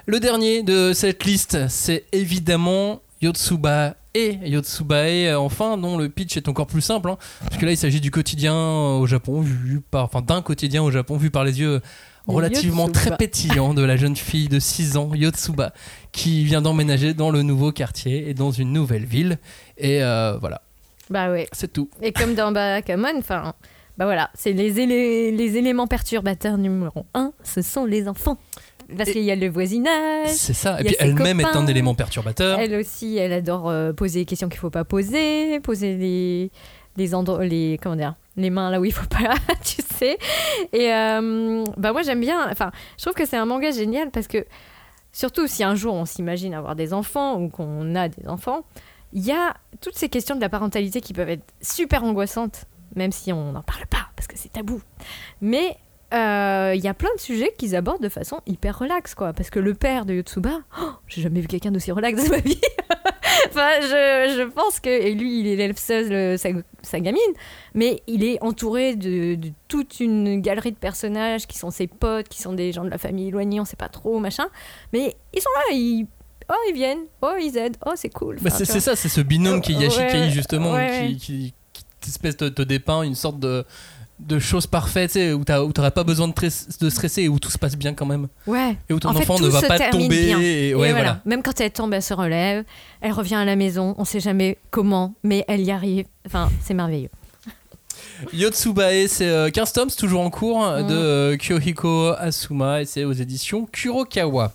Le 0.06 0.18
dernier 0.18 0.62
de 0.62 0.92
cette 0.94 1.24
liste, 1.24 1.68
c'est 1.68 2.04
évidemment 2.12 3.02
Yotsuba 3.20 3.94
et 4.14 4.38
Yotsubae, 4.44 5.34
enfin 5.36 5.76
dont 5.76 5.96
le 5.98 6.08
pitch 6.08 6.36
est 6.36 6.48
encore 6.48 6.66
plus 6.66 6.80
simple, 6.80 7.10
hein, 7.10 7.18
parce 7.44 7.56
que 7.58 7.66
là 7.66 7.72
il 7.72 7.76
s'agit 7.76 8.00
du 8.00 8.10
quotidien 8.10 8.54
au 8.54 9.06
Japon 9.06 9.40
vu 9.42 9.80
par, 9.80 10.04
enfin 10.04 10.22
d'un 10.22 10.40
quotidien 10.42 10.82
au 10.82 10.90
Japon 10.90 11.16
vu 11.18 11.30
par 11.30 11.44
les 11.44 11.60
yeux 11.60 11.80
relativement 12.26 12.86
Yotsuba. 12.86 13.00
très 13.08 13.16
pétillants 13.16 13.74
de 13.74 13.82
la 13.82 13.96
jeune 13.96 14.16
fille 14.16 14.48
de 14.48 14.58
6 14.58 14.96
ans 14.96 15.10
Yotsuba 15.14 15.72
qui 16.12 16.44
vient 16.44 16.62
d'emménager 16.62 17.14
dans 17.14 17.30
le 17.30 17.42
nouveau 17.42 17.72
quartier 17.72 18.28
et 18.28 18.34
dans 18.34 18.50
une 18.52 18.72
nouvelle 18.72 19.04
ville 19.04 19.38
et 19.78 20.02
euh, 20.02 20.36
voilà 20.40 20.62
Bah 21.10 21.30
ouais. 21.30 21.48
c'est 21.52 21.72
tout. 21.72 21.88
Et 22.02 22.12
comme 22.12 22.34
dans 22.34 22.52
Barakamon, 22.52 23.18
enfin, 23.18 23.54
bah 23.98 24.04
voilà, 24.06 24.30
c'est 24.34 24.52
les, 24.52 24.80
élé- 24.80 25.30
les 25.36 25.56
éléments 25.56 25.86
perturbateurs 25.86 26.58
numéro 26.58 27.04
un, 27.14 27.32
ce 27.42 27.62
sont 27.62 27.84
les 27.84 28.08
enfants. 28.08 28.38
Parce 28.96 29.10
qu'il 29.10 29.22
y 29.22 29.30
a 29.30 29.36
le 29.36 29.48
voisinage. 29.48 30.28
C'est 30.28 30.52
ça. 30.52 30.78
Et 30.80 30.84
puis 30.84 30.96
elle-même 30.98 31.40
est 31.40 31.44
un 31.56 31.66
élément 31.66 31.94
perturbateur. 31.94 32.58
Elle 32.58 32.74
aussi, 32.74 33.16
elle 33.16 33.32
adore 33.32 33.70
euh, 33.70 33.92
poser 33.94 34.18
les 34.20 34.24
questions 34.26 34.48
qu'il 34.50 34.58
faut 34.58 34.70
pas 34.70 34.84
poser, 34.84 35.60
poser 35.60 35.96
les 35.96 36.50
les 36.98 37.14
endroits, 37.14 37.42
les 37.44 37.78
comment 37.82 37.96
dire, 37.96 38.16
les 38.36 38.50
mains 38.50 38.70
là 38.70 38.78
où 38.80 38.84
il 38.84 38.92
faut 38.92 39.06
pas, 39.06 39.34
tu 39.64 39.80
sais. 39.80 40.18
Et 40.74 40.92
euh, 40.92 41.64
bah 41.78 41.92
moi 41.92 42.02
j'aime 42.02 42.20
bien. 42.20 42.48
Enfin, 42.50 42.70
je 42.98 43.02
trouve 43.04 43.14
que 43.14 43.24
c'est 43.24 43.38
un 43.38 43.46
manga 43.46 43.70
génial 43.70 44.10
parce 44.10 44.26
que 44.26 44.44
surtout 45.12 45.46
si 45.46 45.64
un 45.64 45.74
jour 45.74 45.94
on 45.94 46.04
s'imagine 46.04 46.52
avoir 46.52 46.76
des 46.76 46.92
enfants 46.92 47.40
ou 47.40 47.48
qu'on 47.48 47.94
a 47.94 48.08
des 48.08 48.28
enfants, 48.28 48.62
il 49.14 49.24
y 49.24 49.32
a 49.32 49.54
toutes 49.80 49.96
ces 49.96 50.10
questions 50.10 50.34
de 50.36 50.40
la 50.42 50.50
parentalité 50.50 51.00
qui 51.00 51.14
peuvent 51.14 51.30
être 51.30 51.44
super 51.62 52.04
angoissantes, 52.04 52.64
même 52.96 53.12
si 53.12 53.32
on 53.32 53.52
n'en 53.52 53.62
parle 53.62 53.86
pas 53.86 54.08
parce 54.16 54.26
que 54.26 54.36
c'est 54.36 54.52
tabou. 54.52 54.80
Mais 55.40 55.76
euh, 56.14 56.74
il 56.76 56.84
y 56.84 56.88
a 56.88 56.94
plein 56.94 57.14
de 57.16 57.20
sujets 57.20 57.54
qu'ils 57.56 57.74
abordent 57.74 58.02
de 58.02 58.08
façon 58.08 58.40
hyper 58.46 58.78
relax, 58.78 59.14
quoi. 59.14 59.32
Parce 59.32 59.50
que 59.50 59.58
le 59.58 59.74
père 59.74 60.04
de 60.04 60.14
Yotsuba, 60.14 60.60
oh, 60.80 60.90
j'ai 61.06 61.22
jamais 61.22 61.40
vu 61.40 61.48
quelqu'un 61.48 61.70
d'aussi 61.70 61.90
relax 61.90 62.22
de 62.24 62.28
ma 62.28 62.36
vie. 62.38 62.60
enfin, 63.48 63.80
je, 63.80 64.34
je 64.36 64.42
pense 64.42 64.78
que. 64.78 64.90
Et 64.90 65.14
lui, 65.14 65.40
il 65.40 65.46
élève 65.46 65.76
seul 65.78 66.12
euh, 66.12 66.36
sa, 66.36 66.50
sa 66.82 67.00
gamine, 67.00 67.20
mais 67.74 68.02
il 68.06 68.24
est 68.24 68.42
entouré 68.42 68.94
de, 68.94 69.36
de 69.36 69.48
toute 69.68 70.00
une 70.00 70.40
galerie 70.42 70.72
de 70.72 70.76
personnages 70.76 71.46
qui 71.46 71.56
sont 71.56 71.70
ses 71.70 71.86
potes, 71.86 72.28
qui 72.28 72.42
sont 72.42 72.52
des 72.52 72.72
gens 72.72 72.84
de 72.84 72.90
la 72.90 72.98
famille 72.98 73.28
éloignés, 73.28 73.60
on 73.60 73.64
sait 73.64 73.76
pas 73.76 73.88
trop, 73.88 74.18
machin. 74.18 74.48
Mais 74.92 75.16
ils 75.32 75.40
sont 75.40 75.50
là, 75.56 75.74
ils. 75.74 76.06
Oh, 76.50 76.54
ils 76.68 76.74
viennent, 76.74 77.06
oh, 77.22 77.32
ils 77.40 77.56
aident, 77.56 77.76
oh, 77.86 77.92
c'est 77.94 78.10
cool. 78.10 78.34
Bah, 78.42 78.50
Enfin, 78.52 78.64
c'est 78.64 78.80
ça, 78.80 78.96
c'est 78.96 79.08
ce 79.08 79.20
binôme 79.22 79.62
qui 79.62 79.72
est 79.72 79.76
Ouais, 79.76 79.84
Yashikei 79.84 80.30
justement, 80.30 80.72
ouais. 80.72 81.08
qui, 81.12 81.16
qui, 81.16 81.22
qui 81.52 81.54
espèce 82.08 82.36
de 82.36 82.48
te 82.48 82.62
dépeint 82.62 83.02
une 83.02 83.14
sorte 83.14 83.38
de, 83.40 83.64
de 84.18 84.38
chose 84.38 84.66
parfaite, 84.66 85.12
tu 85.12 85.18
sais, 85.18 85.32
où 85.32 85.42
t'aurais 85.44 85.90
pas 85.90 86.04
besoin 86.04 86.28
de, 86.28 86.34
de 86.34 86.90
stresser 86.90 87.22
et 87.22 87.28
où 87.28 87.38
tout 87.38 87.50
se 87.50 87.58
passe 87.58 87.76
bien 87.76 87.92
quand 87.94 88.06
même. 88.06 88.28
Ouais. 88.46 88.76
Et 88.88 88.92
où 88.92 89.00
ton 89.00 89.08
En 89.10 89.16
enfant 89.16 89.38
ne 89.38 89.48
va 89.48 89.62
pas 89.62 89.78
tomber. 89.90 90.16
Et, 90.40 90.68
Et 90.68 90.74
ouais, 90.74 90.90
voilà. 90.90 90.92
voilà. 90.92 91.20
Même 91.26 91.42
quand 91.42 91.60
elle 91.60 91.72
tombe, 91.72 91.92
elle 91.94 92.02
se 92.02 92.14
relève, 92.14 92.64
elle 93.00 93.12
revient 93.12 93.34
à 93.36 93.44
la 93.44 93.56
maison, 93.56 93.94
on 93.98 94.04
sait 94.04 94.20
jamais 94.20 94.58
comment, 94.70 95.14
mais 95.24 95.44
elle 95.48 95.62
y 95.62 95.70
arrive. 95.70 96.06
Enfin, 96.26 96.50
c'est 96.62 96.74
merveilleux. 96.74 97.10
Yotsubae, 98.32 99.08
c'est 99.08 99.28
euh, 99.28 99.50
15 99.50 99.72
tomes, 99.72 99.90
c'est 99.90 99.96
toujours 99.96 100.20
en 100.20 100.30
cours, 100.30 100.60
Mm. 100.64 100.86
de 100.86 100.94
euh, 100.94 101.36
Kyohiko 101.36 102.12
Asuma, 102.18 102.82
et 102.82 102.84
c'est 102.84 103.04
aux 103.04 103.12
éditions 103.12 103.66
Kurokawa. 103.66 104.52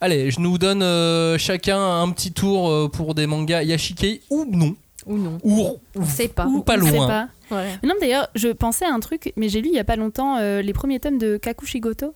Allez, 0.00 0.30
je 0.30 0.38
nous 0.40 0.58
donne 0.58 0.82
euh, 0.82 1.36
chacun 1.38 1.80
un 2.00 2.08
petit 2.10 2.32
tour 2.32 2.70
euh, 2.70 2.88
pour 2.88 3.14
des 3.14 3.26
mangas 3.26 3.62
Yashikei 3.64 4.20
ou 4.30 4.46
non, 4.50 4.76
Ou 5.08 5.16
non. 5.16 5.38
ou, 5.42 5.76
On 5.96 6.04
sait 6.04 6.28
pas. 6.28 6.46
ou 6.46 6.60
pas 6.62 6.76
loin. 6.76 7.06
pas. 7.06 7.28
Ouais. 7.56 7.72
Non, 7.82 7.94
d'ailleurs, 8.00 8.28
je 8.34 8.48
pensais 8.48 8.84
à 8.84 8.92
un 8.92 9.00
truc, 9.00 9.32
mais 9.36 9.48
j'ai 9.48 9.60
lu 9.60 9.68
il 9.68 9.74
y 9.74 9.78
a 9.78 9.84
pas 9.84 9.96
longtemps 9.96 10.36
euh, 10.36 10.60
les 10.62 10.72
premiers 10.72 11.00
tomes 11.00 11.18
de 11.18 11.36
Kakushigoto. 11.38 12.14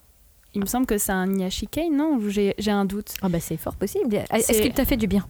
Il 0.54 0.60
me 0.60 0.66
semble 0.66 0.84
que 0.84 0.98
c'est 0.98 1.12
un 1.12 1.32
Yashikei, 1.34 1.88
non? 1.88 2.20
J'ai 2.28 2.54
un 2.70 2.84
doute. 2.84 3.14
Ah 3.22 3.28
bah 3.30 3.40
c'est 3.40 3.56
fort 3.56 3.74
possible. 3.74 4.14
Est-ce 4.30 4.60
qu'il 4.60 4.72
t'a 4.74 4.84
fait 4.84 4.98
du 4.98 5.06
bien? 5.06 5.26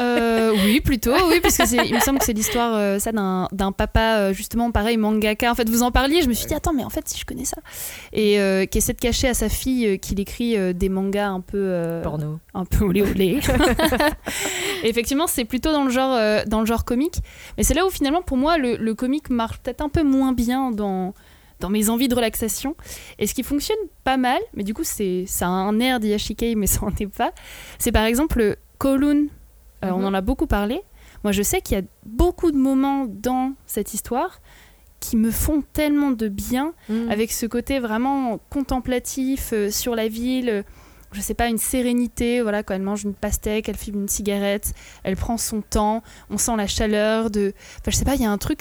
Euh, 0.00 0.52
oui, 0.64 0.80
plutôt, 0.80 1.14
oui, 1.28 1.40
parce 1.40 1.56
que 1.56 1.86
il 1.86 1.94
me 1.94 2.00
semble 2.00 2.18
que 2.18 2.24
c'est 2.24 2.32
l'histoire 2.32 2.74
euh, 2.74 2.98
ça 2.98 3.10
d'un, 3.12 3.72
papa 3.72 4.18
euh, 4.18 4.32
justement 4.32 4.70
pareil 4.70 4.96
mangaka. 4.96 5.50
En 5.50 5.54
fait, 5.54 5.68
vous 5.68 5.82
en 5.82 5.90
parliez, 5.90 6.22
je 6.22 6.28
me 6.28 6.34
suis 6.34 6.46
dit 6.46 6.54
attends, 6.54 6.72
mais 6.72 6.84
en 6.84 6.90
fait 6.90 7.08
si 7.08 7.18
je 7.18 7.24
connais 7.24 7.44
ça, 7.44 7.56
et 8.12 8.40
euh, 8.40 8.64
qui 8.66 8.78
essaie 8.78 8.92
de 8.92 9.00
cacher 9.00 9.28
à 9.28 9.34
sa 9.34 9.48
fille 9.48 9.98
qu'il 9.98 10.20
écrit 10.20 10.56
des 10.74 10.88
mangas 10.88 11.28
un 11.28 11.40
peu 11.40 12.00
Porno. 12.02 12.38
un 12.54 12.64
peu 12.64 12.84
olé 12.84 13.02
olé. 13.02 13.40
Effectivement, 14.84 15.26
c'est 15.26 15.44
plutôt 15.44 15.72
dans 15.72 15.84
le 15.84 15.90
genre 15.90 16.18
dans 16.46 16.60
le 16.60 16.66
genre 16.66 16.84
comique, 16.84 17.18
mais 17.56 17.64
c'est 17.64 17.74
là 17.74 17.84
où 17.84 17.90
finalement 17.90 18.22
pour 18.22 18.36
moi 18.36 18.58
le, 18.58 18.76
le 18.76 18.94
comique 18.94 19.30
marche 19.30 19.58
peut-être 19.58 19.80
un 19.80 19.88
peu 19.88 20.02
moins 20.02 20.32
bien 20.32 20.70
dans 20.70 21.14
dans 21.60 21.70
mes 21.70 21.90
envies 21.90 22.08
de 22.08 22.14
relaxation. 22.14 22.76
Et 23.18 23.26
ce 23.26 23.34
qui 23.34 23.42
fonctionne 23.42 23.78
pas 24.04 24.16
mal, 24.16 24.40
mais 24.54 24.62
du 24.62 24.74
coup 24.74 24.84
c'est 24.84 25.24
ça 25.26 25.46
a 25.46 25.50
un 25.50 25.80
air 25.80 25.98
d'Iyashikei, 25.98 26.54
mais 26.54 26.66
ça 26.68 26.84
en 26.84 26.90
est 26.90 27.06
pas. 27.06 27.32
C'est 27.78 27.92
par 27.92 28.04
exemple 28.04 28.56
Kowloon. 28.78 29.28
Euh, 29.84 29.90
On 29.92 29.98
Mhm. 30.00 30.04
en 30.06 30.14
a 30.14 30.20
beaucoup 30.20 30.46
parlé. 30.46 30.80
Moi, 31.24 31.32
je 31.32 31.42
sais 31.42 31.60
qu'il 31.60 31.76
y 31.78 31.80
a 31.80 31.84
beaucoup 32.06 32.50
de 32.52 32.56
moments 32.56 33.06
dans 33.08 33.52
cette 33.66 33.94
histoire 33.94 34.40
qui 35.00 35.16
me 35.16 35.30
font 35.30 35.62
tellement 35.72 36.10
de 36.10 36.28
bien, 36.28 36.74
Mm. 36.88 37.10
avec 37.10 37.30
ce 37.32 37.46
côté 37.46 37.78
vraiment 37.78 38.38
contemplatif 38.50 39.50
euh, 39.52 39.70
sur 39.70 39.94
la 39.94 40.08
ville. 40.08 40.48
euh, 40.48 40.62
je 41.12 41.22
sais 41.22 41.32
pas, 41.34 41.48
une 41.48 41.56
sérénité, 41.56 42.42
voilà, 42.42 42.62
quand 42.62 42.74
elle 42.74 42.82
mange 42.82 43.04
une 43.04 43.14
pastèque, 43.14 43.66
elle 43.70 43.78
fume 43.78 44.02
une 44.02 44.08
cigarette, 44.08 44.74
elle 45.04 45.16
prend 45.16 45.38
son 45.38 45.62
temps, 45.62 46.02
on 46.28 46.36
sent 46.36 46.54
la 46.56 46.66
chaleur 46.66 47.30
de... 47.30 47.54
Enfin, 47.80 47.90
je 47.90 47.96
sais 47.96 48.04
pas, 48.04 48.14
il 48.14 48.20
y 48.20 48.26
a 48.26 48.30
un 48.30 48.36
truc, 48.36 48.60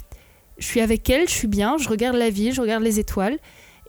je 0.58 0.66
suis 0.66 0.80
avec 0.80 1.10
elle, 1.10 1.28
je 1.28 1.34
suis 1.34 1.50
bien, 1.50 1.78
je 1.78 1.90
regarde 1.90 2.16
la 2.16 2.30
ville, 2.30 2.54
je 2.54 2.62
regarde 2.62 2.84
les 2.84 3.00
étoiles, 3.02 3.38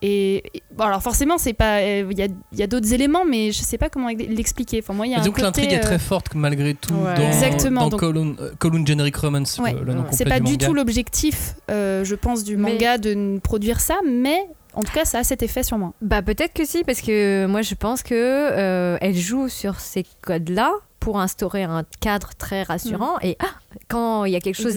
et... 0.03 0.37
et- 0.57 0.63
Bon, 0.77 0.85
alors 0.85 1.03
forcément, 1.03 1.39
c'est 1.39 1.55
pas... 1.55 1.79
euh, 1.81 2.07
Il 2.11 2.19
y 2.19 2.23
a, 2.23 2.27
il 2.53 2.59
y 2.59 2.63
a 2.63 2.69
d'autres 2.69 2.93
éléments, 2.93 3.25
mais 3.25 3.51
je 3.51 3.63
sais 3.63 3.79
pas 3.79 3.89
comment 3.89 4.09
l'expliquer. 4.09 4.79
Enfin, 4.81 4.95
moi, 4.95 5.07
il 5.07 5.11
y 5.11 5.15
a 5.15 5.17
Mais 5.17 5.23
un 5.23 5.27
donc 5.27 5.41
l'intrigue 5.41 5.73
est 5.73 5.79
euh, 5.79 5.83
très 5.83 5.99
forte 5.99 6.35
malgré 6.37 6.75
tout 6.75 6.95
Ouais. 6.95 7.15
dans, 7.17 7.27
Exactement, 7.27 7.81
dans 7.83 7.89
donc- 7.89 8.01
Kowloon, 8.01 8.37
euh, 8.41 8.87
Generic 8.87 9.17
Romance, 9.17 9.59
Ouais. 9.59 9.73
le, 9.73 9.83
le 9.83 9.95
nom 9.95 10.05
C'est 10.13 10.25
pas 10.25 10.39
du 10.39 10.57
tout 10.57 10.73
l'objectif, 10.75 11.55
euh, 11.71 12.05
je 12.05 12.15
pense, 12.15 12.45
du 12.45 12.57
Mais- 12.57 12.73
manga 12.75 12.97
de 12.99 13.41
produire 13.43 13.81
ça, 13.81 13.97
mais 14.07 14.39
en 14.75 14.83
tout 14.85 14.93
cas, 14.93 15.05
ça 15.05 15.19
a 15.19 15.25
cet 15.25 15.43
effet 15.43 15.65
sur 15.65 15.79
moi. 15.79 15.93
Bah 16.01 16.23
peut-être 16.23 16.53
que 16.53 16.65
si, 16.65 16.85
parce 16.85 17.01
que 17.01 17.47
moi 17.47 17.63
je 17.63 17.75
pense 17.75 18.05
que 18.05 18.15
euh, 18.15 18.99
elle 19.01 19.17
joue 19.17 19.49
sur 19.49 19.81
ces 19.81 20.05
codes-là 20.23 20.71
pour 21.01 21.19
instaurer 21.19 21.65
un 21.65 21.85
cadre 22.01 22.31
très 22.39 22.63
rassurant. 22.63 23.15
Et 23.23 23.37
ah, 23.41 23.47
quand 23.89 24.25
il 24.27 24.33
y 24.33 24.37
a 24.37 24.41
quelque 24.41 24.61
chose 24.63 24.77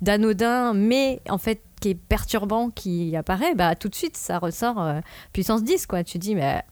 d'anodin, 0.00 0.72
mais 0.74 1.20
en 1.28 1.38
fait 1.38 1.60
qui 1.80 1.90
est 1.90 1.94
perturbant, 1.94 2.70
qui 2.70 3.14
apparaît, 3.16 3.54
bah 3.54 3.74
tout 3.74 3.88
de 3.88 3.94
suite 3.94 4.16
ça 4.16 4.38
ressort 4.38 4.80
euh, 4.80 5.00
puissance 5.32 5.62
10 5.64 5.86
quoi. 5.86 6.04
Tu 6.04 6.14
te 6.14 6.18
dis 6.18 6.34
mais 6.34 6.62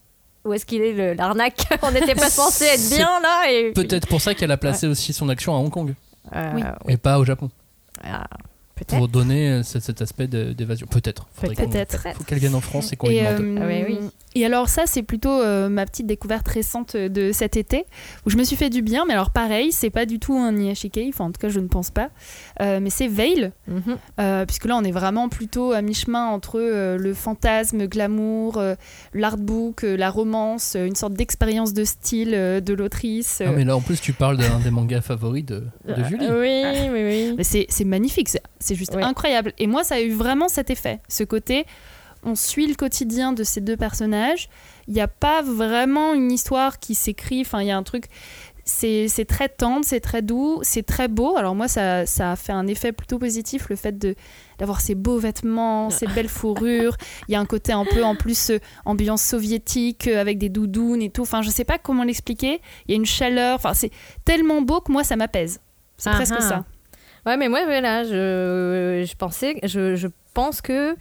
où 0.44 0.52
est-ce 0.52 0.64
qu'il 0.66 0.82
est 0.82 0.92
le- 0.92 1.14
l'arnaque? 1.14 1.66
On 1.82 1.90
n'était 1.90 2.14
pas 2.14 2.30
censé 2.30 2.64
être 2.66 2.88
bien 2.96 3.20
là. 3.20 3.50
Et 3.50 3.72
Peut-être 3.72 4.06
pour 4.08 4.20
ça 4.20 4.34
qu'elle 4.34 4.50
a 4.52 4.56
placé 4.56 4.86
aussi 4.86 5.12
son 5.12 5.28
action 5.28 5.54
à 5.54 5.58
Hong 5.58 5.70
Kong 5.70 5.94
Euh, 6.34 6.52
Oui. 6.54 6.62
et 6.88 6.96
pas 6.96 7.18
au 7.18 7.24
Japon. 7.24 7.50
ah. 8.04 8.26
Pour 8.86 9.08
donner 9.08 9.48
euh, 9.50 9.62
cet, 9.62 9.82
cet 9.82 10.02
aspect 10.02 10.26
de- 10.26 10.52
d'évasion. 10.52 10.86
Peut-être. 10.86 11.26
Peut-être. 11.40 12.06
Faut 12.14 12.24
qu'elle 12.24 12.38
vienne 12.38 12.54
en 12.54 12.60
France 12.60 12.92
et 12.92 12.96
qu'on 12.96 13.08
lui 13.08 13.16
Et, 13.16 13.22
demande. 13.22 13.58
euh, 13.58 13.60
Ah 13.62 13.66
ouais, 13.66 13.86
oui. 13.88 13.98
et 14.34 14.44
alors 14.44 14.68
ça, 14.68 14.82
c'est 14.86 15.02
plutôt 15.02 15.30
euh, 15.40 15.68
ma 15.70 15.86
petite 15.86 16.06
découverte 16.06 16.46
récente 16.46 16.94
de 16.96 17.32
cet 17.32 17.56
été, 17.56 17.86
où 18.26 18.30
je 18.30 18.36
me 18.36 18.44
suis 18.44 18.56
fait 18.56 18.68
du 18.68 18.82
bien, 18.82 19.04
mais 19.06 19.14
alors 19.14 19.30
pareil, 19.30 19.72
c'est 19.72 19.88
pas 19.90 20.04
du 20.04 20.18
tout 20.18 20.34
un 20.34 20.54
Iyashikei, 20.56 21.06
enfin 21.08 21.24
en 21.24 21.32
tout 21.32 21.40
cas 21.40 21.48
je 21.48 21.58
ne 21.60 21.68
pense 21.68 21.90
pas, 21.90 22.10
Euh, 22.60 22.80
mais 22.80 22.90
c'est 22.90 23.08
Veil, 23.08 23.50
Mhm. 23.66 23.96
euh, 24.20 24.44
puisque 24.46 24.66
là 24.66 24.76
on 24.76 24.82
est 24.84 24.92
vraiment 24.92 25.28
plutôt 25.30 25.72
à 25.72 25.80
mi-chemin 25.82 26.26
entre 26.26 26.60
euh, 26.60 26.98
le 26.98 27.14
fantasme, 27.14 27.86
glamour, 27.86 28.58
euh, 28.58 28.74
l'artbook, 29.14 29.84
euh, 29.84 29.96
la 29.96 30.10
romance, 30.10 30.74
euh, 30.76 30.84
une 30.86 30.94
sorte 30.96 31.14
d'expérience 31.14 31.72
de 31.72 31.84
style 31.84 32.32
euh, 32.34 32.60
de 32.60 32.74
l'autrice. 32.74 33.42
Ah, 33.44 33.52
mais 33.56 33.64
là 33.64 33.76
en 33.76 33.80
plus 33.80 34.00
tu 34.00 34.12
parles 34.12 34.36
d'un 34.36 34.60
des 34.60 34.70
mangas 34.70 35.00
favoris 35.00 35.44
de, 35.44 35.64
de 35.86 36.04
Julie. 36.04 36.26
Oui, 36.30 36.62
oui, 36.92 37.02
oui. 37.04 37.34
Mais 37.36 37.44
c'est 37.44 37.66
c'est 37.68 37.84
magnifique, 37.84 38.28
c'est- 38.66 38.74
juste 38.74 38.94
Ouais. 38.94 39.02
incroyable. 39.02 39.52
Et 39.58 39.66
moi, 39.66 39.84
ça 39.84 39.96
a 39.96 40.00
eu 40.00 40.12
vraiment 40.12 40.48
cet 40.48 40.70
effet. 40.70 41.00
Ce 41.08 41.24
côté, 41.24 41.64
on 42.22 42.34
suit 42.34 42.66
le 42.66 42.74
quotidien 42.74 43.32
de 43.32 43.44
ces 43.44 43.60
deux 43.60 43.76
personnages. 43.76 44.48
Il 44.88 44.94
n'y 44.94 45.00
a 45.00 45.08
pas 45.08 45.42
vraiment 45.42 46.14
une 46.14 46.30
histoire 46.32 46.78
qui 46.78 46.94
s'écrit. 46.94 47.40
Enfin, 47.42 47.60
il 47.62 47.68
y 47.68 47.70
a 47.70 47.76
un 47.76 47.82
truc. 47.82 48.06
C'est 48.68 49.08
très 49.28 49.48
tendre, 49.48 49.84
c'est 49.84 50.00
très 50.00 50.22
doux, 50.22 50.58
c'est 50.62 50.82
très 50.84 51.06
beau. 51.06 51.36
Alors 51.36 51.54
moi, 51.54 51.68
ça, 51.68 52.04
ça 52.04 52.32
a 52.32 52.36
fait 52.36 52.50
un 52.50 52.66
effet 52.66 52.90
plutôt 52.90 53.16
positif, 53.16 53.68
le 53.68 53.76
fait 53.76 53.96
de 53.96 54.16
d'avoir 54.58 54.80
ces 54.80 54.96
beaux 54.96 55.18
vêtements, 55.18 55.88
ces 55.90 56.06
belles 56.08 56.28
fourrures. 56.28 56.96
Il 57.28 57.32
y 57.32 57.36
a 57.36 57.40
un 57.40 57.46
côté 57.46 57.72
un 57.72 57.84
peu 57.84 58.02
en 58.02 58.16
plus 58.16 58.50
euh, 58.50 58.58
ambiance 58.84 59.22
soviétique 59.22 60.08
euh, 60.08 60.20
avec 60.20 60.38
des 60.38 60.48
doudounes 60.48 61.00
et 61.02 61.10
tout. 61.10 61.22
Enfin, 61.22 61.42
je 61.42 61.50
sais 61.50 61.62
pas 61.64 61.78
comment 61.78 62.02
l'expliquer. 62.02 62.60
Il 62.88 62.90
y 62.90 62.94
a 62.94 62.96
une 62.96 63.06
chaleur. 63.06 63.54
Enfin, 63.54 63.72
c'est 63.74 63.90
tellement 64.24 64.62
beau 64.62 64.80
que 64.80 64.90
moi, 64.90 65.04
ça 65.04 65.14
m'apaise. 65.14 65.60
C'est 65.96 66.10
Ah 66.10 66.14
presque 66.14 66.34
ah. 66.38 66.40
ça. 66.40 66.64
Ouais, 67.26 67.36
mais 67.36 67.48
moi, 67.48 67.64
voilà, 67.64 68.04
je, 68.04 69.04
je 69.04 69.16
pensais, 69.16 69.58
je, 69.64 69.96
je 69.96 70.06
pense 70.32 70.60
que, 70.60 70.96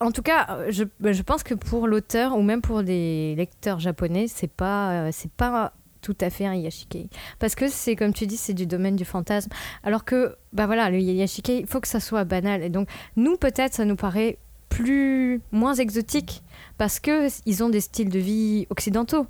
en 0.00 0.10
tout 0.10 0.22
cas, 0.22 0.58
je, 0.68 0.84
je 1.00 1.22
pense 1.22 1.44
que 1.44 1.54
pour 1.54 1.86
l'auteur 1.86 2.36
ou 2.36 2.42
même 2.42 2.60
pour 2.60 2.82
des 2.82 3.34
lecteurs 3.36 3.78
japonais, 3.78 4.26
c'est 4.26 4.50
pas, 4.50 5.12
c'est 5.12 5.30
pas 5.30 5.72
tout 6.02 6.16
à 6.20 6.30
fait 6.30 6.46
un 6.46 6.54
Yashikei. 6.54 7.08
Parce 7.38 7.54
que 7.54 7.68
c'est, 7.68 7.96
comme 7.96 8.12
tu 8.12 8.26
dis, 8.26 8.36
c'est 8.36 8.54
du 8.54 8.66
domaine 8.66 8.96
du 8.96 9.04
fantasme. 9.04 9.50
Alors 9.84 10.04
que, 10.04 10.36
bah 10.52 10.66
voilà, 10.66 10.90
le 10.90 10.98
Yashikei, 10.98 11.60
il 11.60 11.66
faut 11.66 11.80
que 11.80 11.88
ça 11.88 12.00
soit 12.00 12.24
banal. 12.24 12.62
Et 12.62 12.68
donc, 12.68 12.88
nous, 13.16 13.36
peut-être, 13.36 13.74
ça 13.74 13.84
nous 13.84 13.96
paraît 13.96 14.38
plus, 14.68 15.40
moins 15.52 15.74
exotique 15.74 16.42
parce 16.76 16.98
que 16.98 17.28
ils 17.46 17.62
ont 17.62 17.68
des 17.68 17.80
styles 17.80 18.08
de 18.08 18.18
vie 18.18 18.66
occidentaux. 18.70 19.26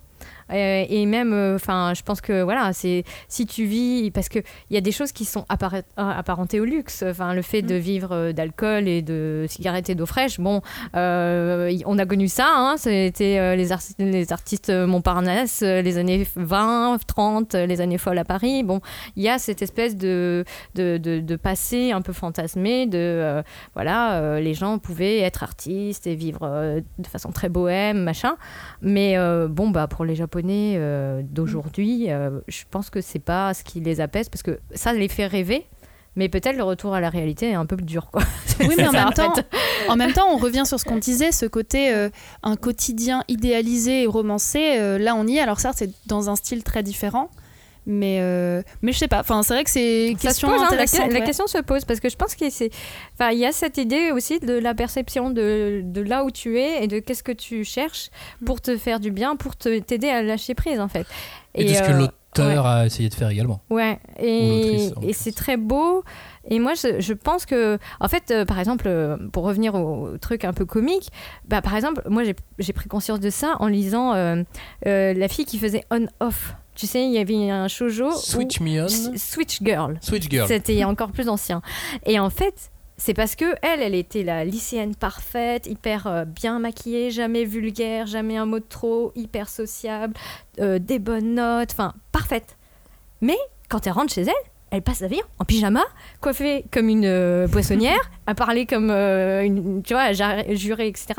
Euh, 0.52 0.84
et 0.88 1.06
même, 1.06 1.32
enfin, 1.54 1.92
je 1.94 2.02
pense 2.02 2.20
que 2.20 2.42
voilà, 2.42 2.72
c'est 2.72 3.04
si 3.28 3.46
tu 3.46 3.64
vis, 3.64 4.10
parce 4.10 4.28
que 4.28 4.38
il 4.70 4.74
y 4.74 4.76
a 4.76 4.80
des 4.80 4.92
choses 4.92 5.12
qui 5.12 5.24
sont 5.24 5.44
appara- 5.48 5.78
euh, 5.78 5.82
apparentées 6.10 6.60
au 6.60 6.64
luxe. 6.64 7.02
Enfin, 7.08 7.34
le 7.34 7.42
fait 7.42 7.62
de 7.62 7.74
vivre 7.74 8.12
euh, 8.12 8.32
d'alcool 8.32 8.88
et 8.88 9.02
de 9.02 9.46
cigarettes 9.48 9.88
et 9.90 9.94
d'eau 9.94 10.06
fraîche. 10.06 10.38
Bon, 10.40 10.60
euh, 10.94 11.76
on 11.86 11.98
a 11.98 12.06
connu 12.06 12.28
ça. 12.28 12.48
Hein, 12.54 12.74
C'était 12.76 13.38
euh, 13.38 13.56
les, 13.56 13.72
ar- 13.72 13.80
les 13.98 14.32
artistes 14.32 14.70
Montparnasse, 14.70 15.62
euh, 15.62 15.82
les 15.82 15.98
années 15.98 16.26
20, 16.36 16.98
30, 17.06 17.54
euh, 17.54 17.66
les 17.66 17.80
années 17.80 17.98
folles 17.98 18.18
à 18.18 18.24
Paris. 18.24 18.62
Bon, 18.62 18.80
il 19.16 19.22
y 19.22 19.28
a 19.28 19.38
cette 19.38 19.62
espèce 19.62 19.96
de 19.96 20.44
de, 20.74 20.98
de, 20.98 21.20
de 21.20 21.36
passé 21.36 21.92
un 21.92 22.02
peu 22.02 22.12
fantasmé. 22.12 22.86
De 22.86 22.98
euh, 22.98 23.42
voilà, 23.74 24.14
euh, 24.20 24.40
les 24.40 24.54
gens 24.54 24.78
pouvaient 24.78 25.18
être 25.20 25.42
artistes 25.42 26.06
et 26.06 26.14
vivre 26.14 26.40
euh, 26.42 26.80
de 26.98 27.06
façon 27.06 27.30
très 27.32 27.48
bohème, 27.48 28.02
machin. 28.02 28.36
Mais 28.82 29.16
euh, 29.16 29.48
bon, 29.48 29.70
bah 29.70 29.86
pour 29.86 30.04
les 30.04 30.14
Japonais 30.14 30.33
euh, 30.44 31.22
d'aujourd'hui, 31.22 32.10
euh, 32.10 32.40
je 32.48 32.64
pense 32.70 32.90
que 32.90 33.00
c'est 33.00 33.18
pas 33.18 33.54
ce 33.54 33.64
qui 33.64 33.80
les 33.80 34.00
apaise 34.00 34.28
parce 34.28 34.42
que 34.42 34.58
ça 34.74 34.92
les 34.92 35.08
fait 35.08 35.26
rêver. 35.26 35.66
Mais 36.16 36.28
peut-être 36.28 36.56
le 36.56 36.62
retour 36.62 36.94
à 36.94 37.00
la 37.00 37.10
réalité 37.10 37.50
est 37.50 37.54
un 37.54 37.66
peu 37.66 37.76
dur, 37.76 38.10
quoi. 38.12 38.22
Oui, 38.60 38.74
mais 38.76 38.86
en 38.86 38.92
même, 38.92 39.12
temps, 39.12 39.34
fait. 39.34 39.44
en 39.88 39.96
même 39.96 40.12
temps, 40.12 40.28
on 40.32 40.36
revient 40.36 40.62
sur 40.64 40.78
ce 40.78 40.84
qu'on 40.84 40.98
disait, 40.98 41.32
ce 41.32 41.44
côté 41.44 41.92
euh, 41.92 42.08
un 42.44 42.54
quotidien 42.54 43.24
idéalisé 43.26 44.04
et 44.04 44.06
romancé. 44.06 44.78
là, 45.00 45.16
on 45.16 45.26
y 45.26 45.38
est. 45.38 45.40
Alors, 45.40 45.58
certes, 45.58 45.74
c'est 45.78 45.90
dans 46.06 46.30
un 46.30 46.36
style 46.36 46.62
très 46.62 46.84
différent. 46.84 47.30
Mais, 47.86 48.18
euh, 48.20 48.62
mais 48.82 48.92
je 48.92 48.98
sais 48.98 49.08
pas. 49.08 49.20
Enfin, 49.20 49.42
c'est 49.42 49.54
vrai 49.54 49.64
que 49.64 49.70
c'est 49.70 50.08
une 50.08 50.18
Ça 50.18 50.30
se 50.30 50.40
question 50.40 50.48
pose, 50.48 50.56
hein, 50.58 50.62
la, 50.62 50.66
intéressante. 50.68 51.12
la 51.12 51.18
ouais. 51.20 51.24
question 51.24 51.46
se 51.46 51.58
pose 51.58 51.84
parce 51.84 52.00
que 52.00 52.08
je 52.08 52.16
pense 52.16 52.34
qu'il 52.34 52.50
c'est, 52.50 52.70
enfin, 53.14 53.30
il 53.30 53.38
y 53.38 53.46
a 53.46 53.52
cette 53.52 53.76
idée 53.78 54.10
aussi 54.10 54.40
de 54.40 54.54
la 54.54 54.74
perception 54.74 55.30
de, 55.30 55.82
de 55.84 56.00
là 56.00 56.24
où 56.24 56.30
tu 56.30 56.58
es 56.58 56.82
et 56.84 56.88
de 56.88 56.98
qu'est-ce 56.98 57.22
que 57.22 57.32
tu 57.32 57.64
cherches 57.64 58.10
pour 58.46 58.60
te 58.60 58.76
faire 58.76 59.00
du 59.00 59.10
bien, 59.10 59.36
pour 59.36 59.56
te 59.56 59.78
t'aider 59.80 60.08
à 60.08 60.22
lâcher 60.22 60.54
prise 60.54 60.80
en 60.80 60.88
fait. 60.88 61.06
Et, 61.54 61.64
de 61.64 61.74
ce 61.74 61.82
que 61.82 61.92
euh, 61.92 61.98
l'auteur 61.98 62.66
a 62.66 62.86
essayé 62.86 63.08
de 63.08 63.14
faire 63.14 63.28
également. 63.28 63.60
Ouais, 63.70 63.98
Ou 64.18 64.22
et, 64.24 64.90
et 65.02 65.12
c'est 65.12 65.32
très 65.32 65.56
beau. 65.56 66.02
Et 66.50 66.58
moi, 66.58 66.74
je, 66.74 67.00
je 67.00 67.12
pense 67.14 67.46
que, 67.46 67.78
en 68.00 68.08
fait, 68.08 68.30
euh, 68.30 68.44
par 68.44 68.58
exemple, 68.58 68.84
euh, 68.86 69.16
pour 69.32 69.44
revenir 69.44 69.74
au, 69.74 70.18
truc 70.18 70.44
un 70.44 70.52
peu 70.52 70.64
comique, 70.66 71.10
bah, 71.48 71.62
par 71.62 71.74
exemple, 71.76 72.02
moi, 72.08 72.22
j'ai- 72.24 72.72
pris 72.72 72.88
conscience 72.88 73.20
de 73.20 73.30
ça 73.30 73.56
en 73.60 73.66
lisant 73.66 74.14
euh, 74.14 74.42
euh, 74.86 75.14
La 75.14 75.28
fille 75.28 75.44
qui 75.46 75.58
faisait 75.58 75.84
on-off. 75.90 76.56
Tu 76.74 76.86
sais, 76.86 77.04
il 77.04 77.12
y 77.12 77.18
avait 77.18 77.50
un 77.50 77.68
shoujo. 77.68 78.08
où- 78.08 78.16
Switch 78.16 78.60
Me 78.60 78.82
On, 78.82 79.16
Switch 79.16 79.62
Girl. 79.62 79.98
Switch 80.00 80.28
Girl. 80.28 80.48
C'était 80.48 80.82
encore 80.84 81.12
plus 81.12 81.28
ancien. 81.28 81.62
Et 82.04 82.18
en 82.18 82.30
fait, 82.30 82.70
c'est 82.96 83.14
parce 83.14 83.36
que 83.36 83.44
elle, 83.62 83.80
elle 83.80 83.94
était 83.94 84.22
la 84.24 84.44
lycéenne 84.44 84.94
parfaite, 84.94 85.66
hyper 85.66 86.06
euh, 86.06 86.24
bien 86.24 86.58
maquillée, 86.58 87.10
jamais 87.10 87.44
vulgaire, 87.44 88.06
jamais 88.06 88.36
un 88.36 88.46
mot 88.46 88.58
de 88.58 88.64
trop, 88.68 89.12
hyper 89.14 89.48
sociable, 89.48 90.14
euh, 90.60 90.78
des 90.78 90.98
bonnes 90.98 91.34
notes, 91.34 91.70
enfin 91.72 91.94
parfaite. 92.12 92.56
Mais 93.20 93.36
quand 93.68 93.86
elle 93.86 93.92
rentre 93.94 94.12
chez 94.12 94.22
elle, 94.22 94.32
elle 94.76 94.82
passe 94.82 94.98
sa 94.98 95.06
vie 95.08 95.20
en 95.38 95.44
pyjama, 95.44 95.82
coiffée 96.20 96.64
comme 96.72 96.88
une 96.88 97.04
euh, 97.06 97.48
poissonnière, 97.48 97.98
à 98.26 98.34
parler 98.34 98.66
comme 98.66 98.90
euh, 98.90 99.42
une, 99.42 99.82
tu 99.82 99.94
vois, 99.94 100.12
jurée, 100.12 100.88
etc. 100.88 101.14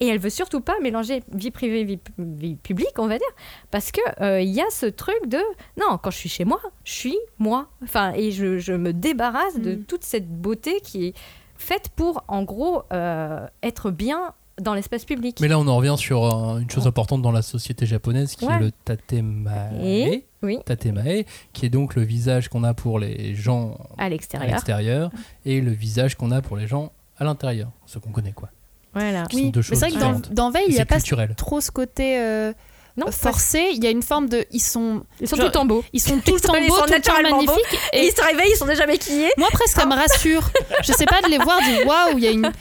Et 0.00 0.08
elle 0.08 0.18
veut 0.18 0.30
surtout 0.30 0.60
pas 0.60 0.78
mélanger 0.80 1.22
vie 1.32 1.50
privée, 1.50 1.84
vie, 1.84 2.00
vie 2.18 2.56
publique, 2.56 2.98
on 2.98 3.06
va 3.08 3.18
dire, 3.18 3.26
parce 3.70 3.90
que 3.92 4.00
euh, 4.22 4.40
il 4.40 4.50
y 4.50 4.60
a 4.60 4.70
ce 4.70 4.86
truc 4.86 5.26
de 5.26 5.38
non, 5.78 5.98
quand 6.02 6.10
je 6.10 6.18
suis 6.18 6.28
chez 6.28 6.44
moi, 6.44 6.60
je 6.84 6.92
suis 6.92 7.18
moi. 7.38 7.68
Enfin, 7.82 8.12
et 8.14 8.30
je, 8.30 8.58
je 8.58 8.72
me 8.72 8.92
débarrasse 8.92 9.58
de 9.58 9.72
Mm. 9.72 9.84
toute 9.84 10.04
cette 10.04 10.28
beauté 10.28 10.80
qui 10.80 11.06
est 11.06 11.14
faite 11.56 11.88
pour, 11.94 12.24
en 12.28 12.42
gros, 12.42 12.82
euh, 12.92 13.46
être 13.62 13.90
bien 13.90 14.34
dans 14.62 14.74
l'espace 14.74 15.04
public. 15.04 15.38
Mais 15.40 15.48
là, 15.48 15.58
on 15.58 15.66
en 15.68 15.76
revient 15.76 15.96
sur 15.98 16.24
euh, 16.24 16.58
une 16.58 16.70
chose 16.70 16.86
importante 16.86 17.20
dans 17.22 17.32
la 17.32 17.42
société 17.42 17.84
japonaise 17.86 18.34
qui 18.36 18.46
Ouais. 18.46 18.54
est 18.54 18.60
le 18.60 18.70
tatemae. 18.84 19.72
Et 19.82 20.24
Oui. 20.42 20.58
Tatemae, 20.64 21.24
qui 21.52 21.66
est 21.66 21.70
donc 21.70 21.94
le 21.94 22.02
visage 22.02 22.48
qu'on 22.48 22.64
a 22.64 22.74
pour 22.74 22.98
les 22.98 23.34
gens 23.34 23.76
À 23.98 24.08
l'extérieur. 24.08 25.10
et 25.44 25.60
le 25.60 25.70
visage 25.72 26.14
qu'on 26.16 26.30
a 26.30 26.40
pour 26.42 26.56
les 26.56 26.66
gens 26.66 26.92
à 27.18 27.24
l'intérieur, 27.24 27.70
ce 27.86 27.98
qu'on 27.98 28.10
connaît 28.10 28.32
quoi. 28.32 28.48
Voilà. 28.94 29.24
Oui, 29.32 29.50
deux 29.50 29.60
mais 29.60 29.62
choses 29.64 29.78
c'est 29.78 29.88
vrai 29.90 29.98
que 29.98 30.00
dans, 30.00 30.20
dans 30.34 30.50
Veil, 30.50 30.64
il 30.68 30.74
n'y 30.74 30.80
a 30.80 30.86
c'est 30.88 31.16
pas 31.16 31.34
trop 31.34 31.60
ce 31.60 31.70
côté 31.70 32.18
euh, 32.20 32.52
Non, 32.96 33.10
forcé. 33.10 33.70
Il 33.72 33.82
y 33.82 33.86
a 33.86 33.90
une 33.90 34.02
forme 34.02 34.28
de. 34.28 34.44
Ils 34.50 34.60
sont, 34.60 35.02
Ils 35.20 35.26
sont 35.28 35.36
Genre- 35.36 35.50
tout 35.50 35.58
en 35.58 35.64
beau. 35.64 35.82
ils 35.92 36.00
sont 36.00 36.18
tout 36.20 36.34
le 36.34 36.40
temps 36.42 36.54
ils 36.54 36.68
beaux, 36.68 36.76
sont 36.76 36.84
tout 36.86 36.92
le 36.92 37.00
temps 37.00 37.22
magnifiques. 37.22 37.78
Et 37.92 38.00
Et 38.00 38.06
ils 38.08 38.12
se 38.14 38.20
réveillent, 38.22 38.52
ils 38.52 38.56
sont 38.58 38.66
déjà 38.66 38.86
maquillés. 38.86 39.30
moi, 39.38 39.48
presque, 39.52 39.78
ça 39.80 39.86
me 39.86 39.94
rassure. 39.94 40.42
Je 40.82 40.92
sais 40.92 41.06
pas 41.06 41.22
de 41.22 41.28
les 41.28 41.38
voir, 41.38 41.58
dire 41.62 41.86
waouh, 41.86 42.18
il 42.18 42.24
y 42.24 42.26
a 42.26 42.30
une. 42.30 42.52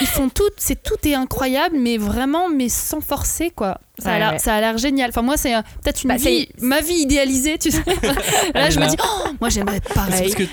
Ils 0.00 0.06
font 0.06 0.28
tout, 0.28 0.48
c'est 0.56 0.82
tout 0.82 0.96
est 1.04 1.14
incroyable, 1.14 1.76
mais 1.78 1.98
vraiment, 1.98 2.48
mais 2.48 2.68
sans 2.68 3.00
forcer, 3.00 3.50
quoi. 3.50 3.80
Ça 3.98 4.10
a 4.10 4.12
Ouais, 4.12 4.18
l'air- 4.18 4.32
ouais. 4.32 4.38
ça 4.38 4.54
a 4.54 4.60
l'air 4.60 4.76
génial. 4.78 5.08
Enfin, 5.08 5.22
moi, 5.22 5.36
c'est 5.36 5.54
euh, 5.54 5.60
peut-être 5.82 6.02
une 6.04 6.08
Bah, 6.08 6.16
vie, 6.16 6.48
ma 6.60 6.80
vie 6.82 6.94
idéalisée, 6.94 7.56
tu 7.58 7.70
sais. 7.70 7.82
Là, 8.54 8.68
je 8.70 8.78
me 8.78 8.86
dis, 8.88 8.96
oh, 9.02 9.28
moi, 9.40 9.48
j'aimerais 9.48 9.76
être 9.76 9.92
pareil. 9.94 10.20
parce 10.22 10.34
que 10.34 10.44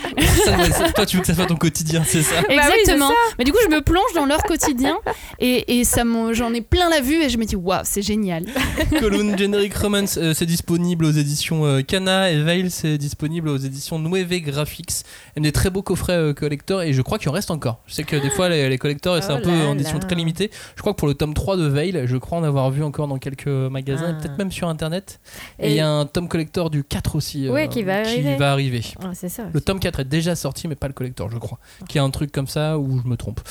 ça, 0.73 0.91
toi 0.93 1.05
tu 1.05 1.17
veux 1.17 1.21
que 1.21 1.27
ça 1.27 1.35
soit 1.35 1.45
ton 1.45 1.55
quotidien, 1.57 2.03
c'est 2.05 2.21
ça 2.23 2.35
Bah 2.41 2.47
oui, 2.49 2.55
c'est 2.55 2.79
Exactement. 2.81 3.09
ça. 3.09 3.13
mais 3.37 3.43
du 3.43 3.51
coup, 3.51 3.57
je 3.69 3.73
me 3.75 3.81
plonge 3.81 4.13
dans 4.15 4.25
leur 4.25 4.43
quotidien 4.43 4.97
et, 5.39 5.79
et 5.79 5.83
ça 5.83 6.03
j'en 6.31 6.53
ai 6.53 6.61
plein 6.61 6.89
la 6.89 7.01
vue 7.01 7.21
et 7.21 7.29
je 7.29 7.37
me 7.37 7.45
dis, 7.45 7.55
waouh, 7.55 7.81
c'est 7.83 8.01
génial. 8.01 8.45
Column 8.99 9.37
Generic 9.37 9.73
Romance, 9.75 10.17
euh, 10.17 10.33
c'est 10.33 10.45
disponible 10.45 11.05
aux 11.05 11.11
éditions 11.11 11.65
euh, 11.65 11.81
Kana 11.81 12.31
et 12.31 12.41
Veil, 12.41 12.69
c'est 12.71 12.97
disponible 12.97 13.49
aux 13.49 13.57
éditions 13.57 13.99
Nueve 13.99 14.33
Graphics. 14.41 15.03
Il 15.35 15.43
y 15.43 15.45
a 15.45 15.49
des 15.49 15.51
très 15.51 15.69
beaux 15.69 15.81
coffrets 15.83 16.13
euh, 16.13 16.33
collector 16.33 16.81
et 16.81 16.93
je 16.93 17.01
crois 17.01 17.19
qu'il 17.19 17.29
en 17.29 17.33
reste 17.33 17.51
encore. 17.51 17.79
Je 17.87 17.93
sais 17.95 18.03
que 18.03 18.15
des 18.15 18.29
fois 18.29 18.47
les, 18.49 18.69
les 18.69 18.77
collectors 18.77 19.21
c'est 19.21 19.31
Oh 19.31 19.35
un 19.37 19.41
peu 19.41 19.51
en 19.51 19.73
édition 19.73 19.99
très 19.99 20.15
limitée. 20.15 20.49
Je 20.75 20.81
crois 20.81 20.93
que 20.93 20.97
pour 20.99 21.07
le 21.07 21.13
tome 21.13 21.33
3 21.33 21.57
de 21.57 21.67
Veil, 21.67 22.03
je 22.05 22.17
crois 22.17 22.37
en 22.37 22.43
avoir 22.43 22.69
vu 22.71 22.83
encore 22.83 23.07
dans 23.07 23.17
quelques 23.17 23.32
magasins 23.69 24.09
et 24.09 24.13
Ah. 24.17 24.21
peut-être 24.21 24.37
même 24.37 24.51
sur 24.51 24.67
internet. 24.67 25.19
Et 25.59 25.67
Et- 25.67 25.69
il 25.71 25.75
y 25.75 25.79
a 25.79 25.89
un 25.89 26.05
tome 26.05 26.27
collector 26.27 26.69
du 26.69 26.83
4 26.83 27.15
aussi 27.15 27.47
euh, 27.47 27.51
Ouais, 27.51 27.67
qui 27.67 27.83
va 27.83 27.97
arriver. 27.99 28.35
va 28.35 28.51
arriver. 28.51 28.81
Ah, 29.03 29.13
ça. 29.13 29.43
Le 29.51 29.61
tome 29.61 29.79
4 29.79 29.99
est 30.01 30.05
déjà 30.05 30.35
sorti, 30.35 30.67
mais 30.67 30.75
pas 30.75 30.87
le 30.87 30.93
collector, 30.93 31.29
je 31.31 31.37
crois. 31.37 31.59
Qui 31.87 31.99
a 31.99 32.03
un 32.03 32.09
truc 32.09 32.31
comme 32.31 32.47
ça 32.47 32.77
où 32.77 32.99
je 33.01 33.07
me 33.07 33.17
trompe. 33.17 33.41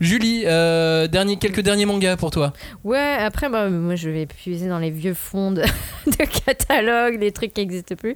Julie, 0.00 0.42
euh, 0.46 1.06
dernier, 1.08 1.36
quelques 1.36 1.60
derniers 1.60 1.86
mangas 1.86 2.16
pour 2.16 2.30
toi. 2.30 2.52
Ouais, 2.84 3.16
après, 3.20 3.48
bah, 3.48 3.68
moi, 3.70 3.94
je 3.94 4.10
vais 4.10 4.26
puiser 4.26 4.68
dans 4.68 4.78
les 4.78 4.90
vieux 4.90 5.14
fonds 5.14 5.52
de, 5.52 5.62
de 6.06 6.44
catalogue, 6.46 7.18
les 7.20 7.32
trucs 7.32 7.54
qui 7.54 7.60
n'existent 7.60 7.94
plus. 7.96 8.14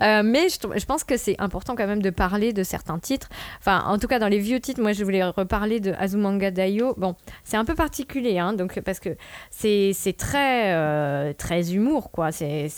Euh, 0.00 0.22
mais 0.24 0.48
je, 0.48 0.84
pense 0.86 1.04
que 1.04 1.16
c'est 1.16 1.36
important 1.38 1.74
quand 1.76 1.86
même 1.86 2.02
de 2.02 2.10
parler 2.10 2.52
de 2.52 2.62
certains 2.62 2.98
titres. 2.98 3.28
Enfin, 3.60 3.84
en 3.86 3.98
tout 3.98 4.06
cas, 4.06 4.18
dans 4.18 4.28
les 4.28 4.38
vieux 4.38 4.60
titres, 4.60 4.80
moi, 4.80 4.92
je 4.92 5.04
voulais 5.04 5.24
reparler 5.24 5.80
de 5.80 5.92
Azumanga 5.98 6.50
Daioh. 6.50 6.94
Bon, 6.96 7.14
c'est 7.44 7.56
un 7.56 7.64
peu 7.64 7.74
particulier, 7.74 8.38
hein, 8.38 8.52
donc, 8.52 8.80
parce 8.80 9.00
que 9.00 9.10
c'est 9.50 9.92
c'est 9.94 10.16
très, 10.38 10.72
euh, 10.74 11.32
très 11.34 11.74
humour, 11.74 12.10
quoi. 12.10 12.32
C'est 12.32 12.68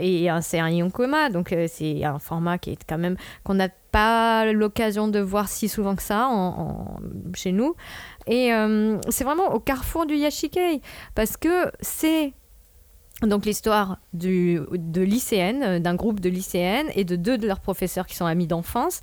et 0.00 0.28
c'est 0.40 0.58
un 0.58 0.70
yonkoma, 0.70 1.30
donc 1.30 1.52
euh, 1.52 1.66
c'est 1.68 2.04
un 2.04 2.18
format 2.18 2.58
qui 2.58 2.70
est 2.70 2.84
quand 2.88 2.98
même 2.98 3.16
qu'on 3.44 3.54
n'a 3.54 3.68
pas 3.92 4.52
l'occasion 4.52 5.08
de 5.08 5.20
voir 5.20 5.48
si 5.48 5.68
souvent 5.68 5.94
que 5.96 6.02
ça 6.02 6.26
en- 6.28 6.98
chez 7.34 7.52
nous. 7.52 7.74
Et 8.26 8.52
euh, 8.52 8.98
c'est 9.08 9.24
vraiment 9.24 9.52
au 9.54 9.60
carrefour 9.60 10.06
du 10.06 10.14
Yashikei, 10.14 10.80
parce 11.14 11.36
que 11.36 11.70
c'est 11.80 12.32
donc 13.22 13.46
l'histoire 13.46 13.98
de 14.12 15.00
lycéennes, 15.00 15.78
d'un 15.82 15.94
groupe 15.94 16.20
de 16.20 16.28
lycéennes 16.28 16.88
et 16.94 17.04
de 17.04 17.16
deux 17.16 17.38
de 17.38 17.46
leurs 17.46 17.60
professeurs 17.60 18.06
qui 18.06 18.14
sont 18.16 18.26
amis 18.26 18.46
d'enfance. 18.46 19.00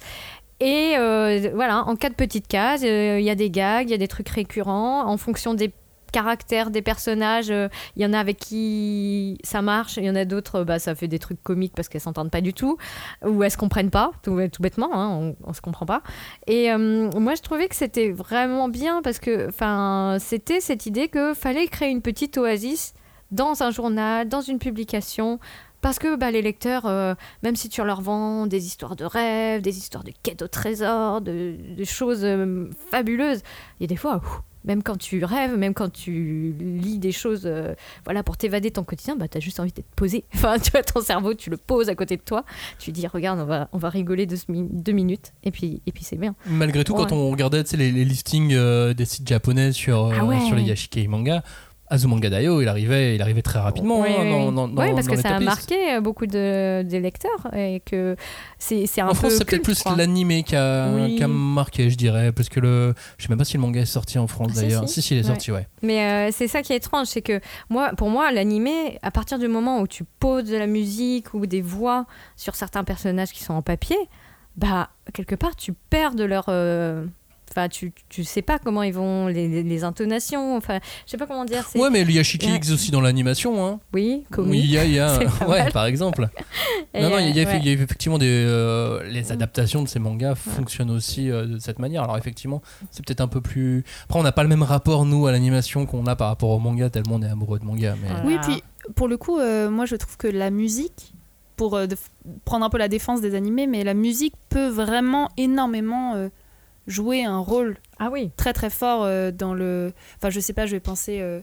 Et 0.60 0.94
voilà, 1.56 1.84
en 1.88 1.96
quatre 1.96 2.16
petites 2.16 2.48
cases, 2.48 2.84
il 2.84 3.22
y 3.24 3.30
a 3.30 3.36
des 3.36 3.50
gags, 3.50 3.88
il 3.88 3.92
y 3.92 3.96
a 3.96 3.98
des 3.98 4.08
trucs 4.08 4.30
récurrents. 4.30 5.04
En 5.08 5.18
fonction 5.18 5.56
des 5.56 5.74
caractères 6.14 6.70
des 6.70 6.82
personnages, 6.82 7.52
euh, 7.52 7.68
il 7.98 8.04
y 8.04 8.06
en 8.06 8.14
a 8.14 8.20
avec 8.20 8.38
qui 8.38 9.38
ça 9.44 9.62
marche, 9.62 9.98
il 9.98 10.06
y 10.06 10.10
en 10.10 10.16
a 10.16 10.24
d'autres, 10.24 10.60
euh, 10.60 10.64
bah, 10.64 10.80
ça 10.80 10.96
fait 10.96 11.10
des 11.10 11.20
trucs 11.20 11.44
comiques 11.44 11.74
parce 11.76 11.90
qu'elles 11.90 12.02
s'entendent 12.02 12.32
pas 12.32 12.40
du 12.40 12.54
tout, 12.54 12.78
ou 13.26 13.44
elles 13.44 13.52
se 13.52 13.58
comprennent 13.58 13.90
pas, 13.90 14.12
tout, 14.22 14.40
bêtement, 14.62 14.90
hein, 14.94 15.10
on, 15.10 15.36
on 15.44 15.54
se 15.54 15.60
comprend 15.60 15.86
pas. 15.86 16.02
Et 16.48 16.72
euh, 16.72 17.10
moi, 17.20 17.36
je 17.36 17.42
trouvais 17.42 17.68
que 17.68 17.76
c'était 17.76 18.12
vraiment 18.12 18.70
bien 18.70 19.02
parce 19.02 19.20
que, 19.20 19.50
c'était 20.20 20.62
cette 20.62 20.86
idée 20.86 21.08
que 21.08 21.34
fallait 21.34 21.68
créer 21.68 21.90
une 21.90 22.02
petite 22.02 22.38
oasis 22.38 22.94
dans 23.32 23.64
un 23.64 23.72
journal, 23.72 24.30
dans 24.30 24.42
une 24.42 24.60
publication. 24.60 25.40
Parce 25.82 26.00
que 26.00 26.16
bah, 26.16 26.32
les 26.32 26.42
lecteurs, 26.42 26.86
euh, 26.86 27.14
même 27.44 27.58
si 27.58 27.68
tu 27.68 27.84
leur 27.84 28.00
vends 28.00 28.48
des 28.48 28.66
histoires 28.66 28.96
de 28.96 29.04
rêves, 29.04 29.62
des 29.62 29.78
histoires 29.78 30.06
de 30.06 30.14
quêtes 30.24 30.42
au 30.42 30.48
trésor, 30.48 31.20
de, 31.20 31.58
choses 31.84 32.24
euh, 32.24 32.70
fabuleuses, 32.90 33.42
il 33.80 33.84
y 33.84 33.86
a 33.86 33.88
des 33.88 33.98
fois, 33.98 34.22
même 34.66 34.84
quand 34.84 34.98
tu 34.98 35.24
rêves, 35.26 35.58
même 35.58 35.74
quand 35.74 35.92
tu 35.92 36.54
lis 36.60 36.98
des 37.00 37.12
choses 37.12 37.44
euh, 37.46 37.74
voilà, 38.06 38.24
pour 38.24 38.38
t'évader 38.38 38.70
de 38.70 38.74
ton 38.76 38.84
quotidien, 38.84 39.16
bah, 39.16 39.28
tu 39.28 39.38
as 39.38 39.42
juste 39.42 39.60
envie 39.60 39.72
d'être 39.72 39.90
posé. 39.96 40.24
Enfin, 40.36 40.58
tu 40.60 40.72
vois, 40.72 40.84
ton 40.84 41.02
cerveau, 41.02 41.34
tu 41.34 41.50
le 41.50 41.58
poses 41.58 41.90
à 41.90 41.96
côté 41.96 42.18
de 42.18 42.22
toi. 42.22 42.44
Tu 42.80 42.92
dis, 42.92 43.08
regarde, 43.08 43.40
on 43.40 43.46
va, 43.46 43.70
on 43.74 43.78
va 43.78 43.90
rigoler 43.90 44.26
deux, 44.26 44.38
mi- 44.50 44.68
deux 44.70 44.92
minutes, 44.92 45.34
et 45.44 45.52
puis, 45.52 45.82
et 45.86 45.92
puis 45.92 46.04
c'est 46.04 46.18
bien. 46.18 46.36
Malgré 46.46 46.84
tout, 46.84 46.94
quand 46.94 47.12
on 47.12 47.30
regardait 47.30 47.64
les, 47.78 47.92
les 47.92 48.06
listings 48.06 48.54
euh, 48.54 48.94
des 48.94 49.06
sites 49.06 49.28
japonais 49.28 49.72
sur, 49.72 50.06
euh, 50.06 50.14
Ah 50.20 50.26
ouais. 50.26 50.40
sur 50.42 50.56
les 50.56 50.64
Yashikei 50.64 51.08
manga, 51.08 51.44
Azumanga 51.94 52.30
Daioh, 52.30 52.62
il 52.62 52.68
arrivait, 52.68 53.16
il 53.16 53.22
arrivait 53.22 53.42
très 53.44 53.60
rapidement 53.60 54.02
Oui, 54.02 54.10
hein, 54.10 54.22
oui, 54.24 54.30
dans, 54.32 54.48
oui. 54.50 54.56
dans- 54.56 54.68
Oui, 54.68 54.90
dans- 54.90 54.96
parce 54.96 55.06
dans 55.08 55.14
que 55.14 55.22
ça 55.22 55.36
a 55.36 55.40
marqué 55.40 55.94
euh, 55.94 56.02
beaucoup 56.02 56.26
de, 56.26 56.82
des 56.82 57.00
lecteurs 57.00 57.54
et 57.56 57.82
que 57.86 58.16
c'est 58.58 58.84
un 59.00 59.06
En 59.06 59.10
peu 59.10 59.16
France, 59.16 59.34
c'est 59.38 59.46
peut-être 59.46 59.62
plus 59.64 59.84
l'animé 59.96 60.42
qui 60.44 60.56
a, 60.56 60.90
Oui. 60.92 61.18
qui 61.18 61.24
a 61.24 61.28
marqué, 61.28 61.90
je 61.92 61.96
dirais, 61.96 62.32
parce 62.32 62.50
que 62.50 62.60
le, 62.60 62.96
je 63.18 63.24
sais 63.24 63.30
même 63.30 63.38
pas 63.38 63.46
si 63.46 63.58
le 63.58 63.62
manga 63.62 63.80
est 63.82 63.86
sorti 63.86 64.18
en 64.18 64.26
France 64.28 64.50
Ah, 64.52 64.56
si, 64.56 64.62
d'ailleurs. 64.62 64.90
si. 64.90 64.96
Si, 64.96 65.02
si, 65.04 65.14
il 65.14 65.18
est 65.20 65.22
Ouais. 65.22 65.28
sorti, 65.28 65.52
ouais. 65.52 65.68
Mais 65.84 66.02
euh, 66.02 66.30
c'est 66.34 66.48
ça 66.48 66.64
qui 66.64 66.74
est 66.74 66.78
étrange, 66.78 67.08
c'est 67.08 67.22
que 67.22 67.40
moi, 67.70 67.92
pour 67.96 68.10
moi, 68.10 68.32
l'animé, 68.32 68.98
à 69.04 69.12
partir 69.12 69.38
du 69.38 69.48
moment 69.48 69.80
où 69.80 69.88
tu 69.88 70.04
poses 70.20 70.46
de 70.50 70.58
la 70.58 70.68
musique 70.68 71.34
ou 71.36 71.46
des 71.46 71.62
voix 71.62 72.06
sur 72.38 72.56
certains 72.56 72.84
personnages 72.84 73.32
qui 73.32 73.44
sont 73.44 73.54
en 73.54 73.62
papier, 73.62 73.98
bah 74.56 74.90
quelque 75.14 75.36
part 75.36 75.56
tu 75.56 75.74
perds 75.74 76.14
de 76.16 76.24
leur 76.24 76.46
euh, 76.50 77.06
Enfin, 77.56 77.70
tu, 77.70 77.94
tu 78.10 78.24
sais 78.24 78.42
pas 78.42 78.58
comment 78.58 78.82
ils 78.82 78.94
vont, 78.94 79.28
les, 79.28 79.48
les- 79.48 79.62
les 79.62 79.84
intonations, 79.84 80.58
enfin, 80.58 80.80
je 81.06 81.12
sais 81.12 81.18
pas 81.18 81.28
comment 81.28 81.46
dire. 81.46 81.64
Ouais, 81.76 81.90
mais 81.92 82.04
le 82.04 82.12
Yashiki 82.12 82.48
Ouais. 82.48 82.56
X 82.58 82.72
aussi 82.72 82.90
dans 82.90 83.00
l'animation. 83.02 83.64
Hein. 83.66 83.80
Oui, 83.94 84.22
Oui, 84.22 84.26
commis. 84.32 84.60
il 84.60 84.72
y 84.72 84.78
a, 84.80 84.86
il 84.86 84.94
y 84.94 85.00
a- 85.00 85.20
ouais, 85.48 85.70
par 85.72 85.86
exemple. 85.86 86.28
Et, 86.96 87.02
non, 87.04 87.12
non, 87.12 87.20
il 87.20 87.36
y, 87.36 87.40
a, 87.42 87.46
ouais. 87.46 87.60
il 87.60 87.66
y 87.68 87.70
a 87.70 87.74
effectivement 87.74 88.18
des. 88.18 88.26
euh, 88.28 89.04
les 89.10 89.32
adaptations 89.32 89.84
de 89.84 89.88
ces 89.88 90.00
mangas 90.00 90.34
fonctionnent 90.36 90.90
aussi 90.92 91.30
euh, 91.30 91.46
de 91.46 91.60
cette 91.60 91.78
manière. 91.80 92.04
Alors, 92.04 92.18
effectivement, 92.18 92.62
c'est 92.90 93.06
peut-être 93.06 93.22
un 93.22 93.28
peu 93.28 93.40
plus. 93.42 93.84
Après, 94.06 94.20
on 94.20 94.24
n'a 94.24 94.32
pas 94.32 94.44
le 94.44 94.50
même 94.50 94.64
rapport, 94.64 95.06
nous, 95.06 95.28
à 95.28 95.32
l'animation 95.32 95.86
qu'on 95.86 96.08
a 96.08 96.16
par 96.16 96.30
rapport 96.30 96.50
au 96.50 96.60
manga, 96.60 96.90
tellement 96.90 97.16
on 97.16 97.22
est 97.22 97.28
amoureux 97.30 97.60
de 97.60 97.66
manga. 97.66 97.96
Mais... 98.02 98.08
Voilà. 98.10 98.24
Oui, 98.26 98.38
puis 98.42 98.64
pour 98.96 99.08
le 99.08 99.18
coup, 99.18 99.38
euh, 99.40 99.70
moi 99.70 99.86
je 99.86 99.96
trouve 99.96 100.18
que 100.18 100.28
la 100.28 100.50
musique, 100.50 101.14
pour 101.56 101.76
euh, 101.76 101.86
de- 101.86 101.96
prendre 102.46 102.66
un 102.66 102.70
peu 102.70 102.80
la 102.80 102.88
défense 102.88 103.22
des 103.22 103.36
animés, 103.36 103.68
mais 103.68 103.84
la 103.84 103.94
musique 103.94 104.34
peut 104.50 104.68
vraiment 104.70 105.30
énormément 105.38 106.16
euh, 106.16 106.30
jouer 106.88 107.24
un 107.24 107.40
rôle 107.40 107.78
Ah 108.00 108.10
oui. 108.12 108.32
très 108.38 108.54
très 108.54 108.70
fort 108.70 109.04
euh, 109.04 109.32
dans 109.32 109.54
le. 109.54 109.94
Enfin, 110.18 110.30
je 110.30 110.40
sais 110.40 110.54
pas, 110.54 110.66
je 110.66 110.72
vais 110.72 110.80
penser 110.80 111.20
euh, 111.22 111.42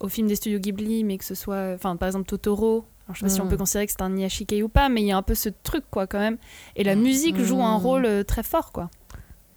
au 0.00 0.08
film 0.08 0.26
des 0.28 0.36
studios 0.36 0.58
Ghibli, 0.58 1.04
mais 1.04 1.18
que 1.18 1.24
ce 1.24 1.34
soit. 1.34 1.72
Enfin, 1.74 1.96
par 1.96 2.06
exemple, 2.08 2.26
Totoro. 2.26 2.84
Alors, 3.06 3.14
je 3.16 3.20
sais 3.20 3.26
pas 3.26 3.28
si 3.30 3.40
on 3.40 3.44
Mm. 3.46 3.48
peut 3.48 3.56
considérer 3.56 3.86
que 3.86 3.92
c'est 3.92 4.02
un 4.02 4.16
Yashikei 4.16 4.62
ou 4.62 4.68
pas, 4.68 4.88
mais 4.88 5.00
il 5.02 5.06
y 5.08 5.12
a 5.12 5.16
un 5.16 5.22
peu 5.22 5.34
ce 5.34 5.48
truc, 5.48 5.84
quoi, 5.90 6.06
quand 6.06 6.18
même. 6.20 6.36
Et 6.76 6.84
la 6.84 6.94
musique 6.94 7.38
joue 7.40 7.60
un 7.62 7.78
Mm. 7.78 7.82
rôle 7.82 8.04
euh, 8.06 8.22
très 8.24 8.42
fort, 8.44 8.70
quoi. 8.72 8.88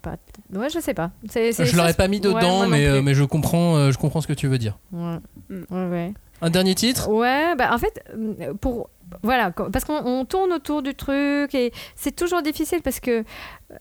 Pas- 0.01 0.17
Ouais, 0.53 0.69
je 0.69 0.79
sais 0.79 0.93
pas. 0.93 1.11
C'est- 1.29 1.53
c'est- 1.53 1.65
je 1.65 1.77
l'aurais 1.77 1.93
pas 1.93 2.07
mis 2.07 2.19
dedans, 2.19 2.67
mais, 2.67 2.85
euh, 2.87 3.01
mais 3.01 3.13
je, 3.13 3.23
comprends, 3.23 3.77
euh, 3.77 3.91
je 3.91 3.97
comprends 3.97 4.19
ce 4.21 4.27
que 4.27 4.33
tu 4.33 4.47
veux 4.47 4.57
dire. 4.57 4.77
Ouais. 4.91 5.17
Mm. 5.49 5.63
Ouais, 5.69 5.87
ouais. 5.89 6.13
Un 6.41 6.49
dernier 6.49 6.75
titre? 6.75 7.07
Ouais, 7.09 7.55
bah 7.55 7.69
en 7.73 7.77
fait, 7.77 8.03
pour 8.59 8.89
voilà, 9.21 9.51
parce 9.51 9.85
qu'on 9.85 10.05
on 10.05 10.25
tourne 10.25 10.53
autour 10.53 10.81
du 10.81 10.95
truc 10.95 11.53
et 11.55 11.71
c'est 11.95 12.15
toujours 12.15 12.41
difficile 12.41 12.81
parce 12.81 12.99
que 12.99 13.23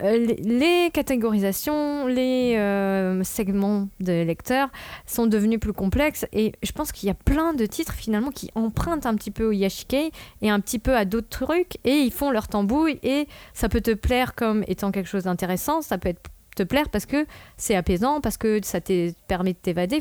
euh, 0.02 0.34
les, 0.38 0.90
catégorisations, 0.92 2.06
les 2.06 2.56
euh, 2.56 3.22
segments 3.24 3.88
de 4.00 4.22
lecteurs 4.22 4.68
sont 5.06 5.26
devenus 5.26 5.60
plus 5.60 5.72
complexes 5.72 6.26
et 6.32 6.52
je 6.62 6.72
pense 6.72 6.92
qu'il 6.92 7.08
y 7.08 7.10
a 7.10 7.14
plein 7.14 7.52
de 7.52 7.66
titres 7.66 7.94
finalement 7.94 8.30
qui 8.30 8.50
empruntent 8.54 9.06
un 9.06 9.14
petit 9.14 9.30
peu 9.30 9.44
au 9.46 9.52
Yashikei 9.52 10.10
et 10.40 10.50
un 10.50 10.60
petit 10.60 10.78
peu 10.78 10.96
à 10.96 11.04
d'autres 11.04 11.28
trucs 11.28 11.76
et 11.84 11.96
ils 11.98 12.12
font 12.12 12.30
leur 12.30 12.48
tambouille 12.48 12.98
et 13.02 13.28
ça 13.54 13.68
peut 13.68 13.80
te 13.80 13.92
plaire 13.92 14.34
comme 14.34 14.64
étant 14.66 14.92
quelque 14.92 15.08
chose 15.08 15.24
d'intéressant, 15.24 15.82
ça 15.82 15.98
peut 15.98 16.08
être 16.08 16.31
te 16.54 16.62
plaire 16.62 16.88
parce 16.88 17.06
que 17.06 17.26
c'est 17.56 17.74
apaisant, 17.74 18.20
parce 18.20 18.36
que 18.36 18.60
ça 18.62 18.80
te 18.80 19.12
permet 19.26 19.52
de 19.52 19.58
t'évader. 19.58 20.00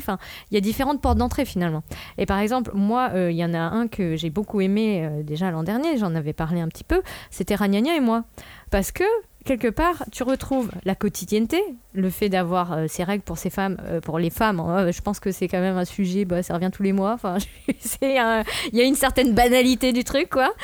Il 0.50 0.54
y 0.54 0.56
a 0.56 0.60
différentes 0.60 1.00
portes 1.00 1.18
d'entrée 1.18 1.44
finalement. 1.44 1.82
Et 2.18 2.26
par 2.26 2.38
exemple, 2.38 2.72
moi, 2.74 3.10
euh, 3.14 3.30
il 3.30 3.36
y 3.36 3.44
en 3.44 3.54
a 3.54 3.58
un 3.58 3.88
que 3.88 4.16
j'ai 4.16 4.30
beaucoup 4.30 4.60
aimé 4.60 5.04
euh, 5.04 5.22
déjà 5.22 5.50
l'an 5.50 5.62
dernier, 5.62 5.96
j'en 5.98 6.14
avais 6.14 6.32
parlé 6.32 6.60
un 6.60 6.68
petit 6.68 6.84
peu, 6.84 7.02
c'était 7.30 7.54
Ragnagna 7.54 7.96
et 7.96 8.00
moi. 8.00 8.24
Parce 8.72 8.90
que, 8.90 9.04
quelque 9.44 9.68
part, 9.68 10.02
tu 10.12 10.22
retrouves 10.22 10.70
la 10.86 10.94
quotidienneté, 10.94 11.62
le 11.92 12.08
fait 12.08 12.30
d'avoir 12.30 12.72
euh, 12.72 12.86
ces 12.88 13.04
règles 13.04 13.22
pour 13.22 13.36
ces 13.36 13.50
femmes, 13.50 13.76
euh, 13.84 14.00
pour 14.00 14.18
les 14.18 14.30
femmes, 14.30 14.60
hein, 14.60 14.90
je 14.90 15.00
pense 15.02 15.20
que 15.20 15.30
c'est 15.30 15.46
quand 15.46 15.60
même 15.60 15.76
un 15.76 15.84
sujet, 15.84 16.24
bah, 16.24 16.42
ça 16.42 16.54
revient 16.54 16.70
tous 16.72 16.82
les 16.82 16.94
mois, 16.94 17.12
enfin, 17.12 17.36
il 17.68 18.46
y 18.72 18.80
a 18.80 18.84
une 18.84 18.94
certaine 18.94 19.34
banalité 19.34 19.92
du 19.92 20.04
truc, 20.04 20.30
quoi. 20.30 20.54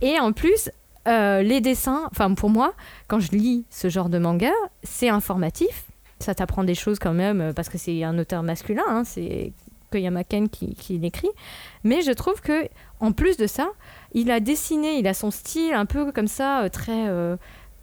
Et 0.00 0.18
en 0.18 0.32
plus, 0.32 0.70
euh, 1.08 1.42
les 1.42 1.60
dessins, 1.60 2.02
enfin 2.10 2.34
pour 2.34 2.50
moi, 2.50 2.74
quand 3.06 3.18
je 3.18 3.32
lis 3.32 3.64
ce 3.70 3.88
genre 3.88 4.10
de 4.10 4.18
manga, 4.18 4.52
c'est 4.82 5.08
informatif, 5.08 5.86
ça 6.20 6.34
t'apprend 6.34 6.64
des 6.64 6.74
choses 6.74 6.98
quand 6.98 7.14
même, 7.14 7.40
euh, 7.40 7.52
parce 7.52 7.70
que 7.70 7.78
c'est 7.78 8.04
un 8.04 8.18
auteur 8.18 8.42
masculin, 8.42 8.84
hein, 8.86 9.04
c'est 9.04 9.52
qu'il 9.90 10.02
y 10.02 10.06
a 10.06 10.10
Maken 10.10 10.48
qui, 10.48 10.98
l'écrit. 10.98 11.30
Mais 11.82 12.02
je 12.02 12.12
trouve 12.12 12.42
que 12.42 12.68
en 13.00 13.12
plus 13.12 13.38
de 13.38 13.46
ça, 13.46 13.68
il 14.12 14.30
a 14.30 14.38
dessiné, 14.38 14.98
il 14.98 15.06
a 15.06 15.14
son 15.14 15.30
style 15.30 15.72
un 15.72 15.86
peu 15.86 16.12
comme 16.12 16.28
ça, 16.28 16.64
euh, 16.64 16.68
très 16.68 17.08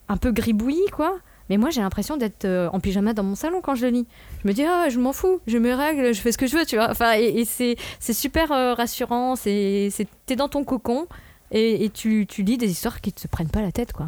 un 0.07 0.17
peu 0.17 0.31
gribouillis 0.31 0.91
quoi. 0.91 1.17
Mais 1.49 1.57
moi 1.57 1.71
j'ai 1.71 1.81
l'impression 1.81 2.17
d'être 2.17 2.45
en 2.45 2.79
pyjama 2.79 3.13
dans 3.13 3.23
mon 3.23 3.35
salon 3.35 3.61
quand 3.61 3.73
je 3.73 3.87
le 3.87 3.91
lis. 3.91 4.07
Je 4.43 4.47
me 4.47 4.53
dis 4.53 4.63
ah 4.63 4.89
je 4.89 4.99
m'en 4.99 5.13
fous, 5.13 5.39
je 5.47 5.57
me 5.57 5.73
règle, 5.73 6.13
je 6.13 6.21
fais 6.21 6.31
ce 6.31 6.37
que 6.37 6.45
je 6.45 6.55
veux, 6.55 6.65
tu 6.65 6.75
vois. 6.75 6.91
Enfin 6.91 7.13
et, 7.17 7.43
c'est 7.45 8.13
super 8.13 8.49
rassurant, 8.77 9.33
t'es 9.35 10.35
dans 10.35 10.49
ton 10.49 10.63
cocon 10.63 11.07
et, 11.55 11.85
et 11.85 11.89
tu, 11.89 12.27
tu 12.27 12.43
lis 12.43 12.57
des 12.57 12.69
histoires 12.69 13.01
qui 13.01 13.11
te 13.11 13.21
se 13.21 13.27
prennent 13.27 13.49
pas 13.49 13.61
la 13.61 13.71
tête 13.71 13.93
quoi. 13.93 14.07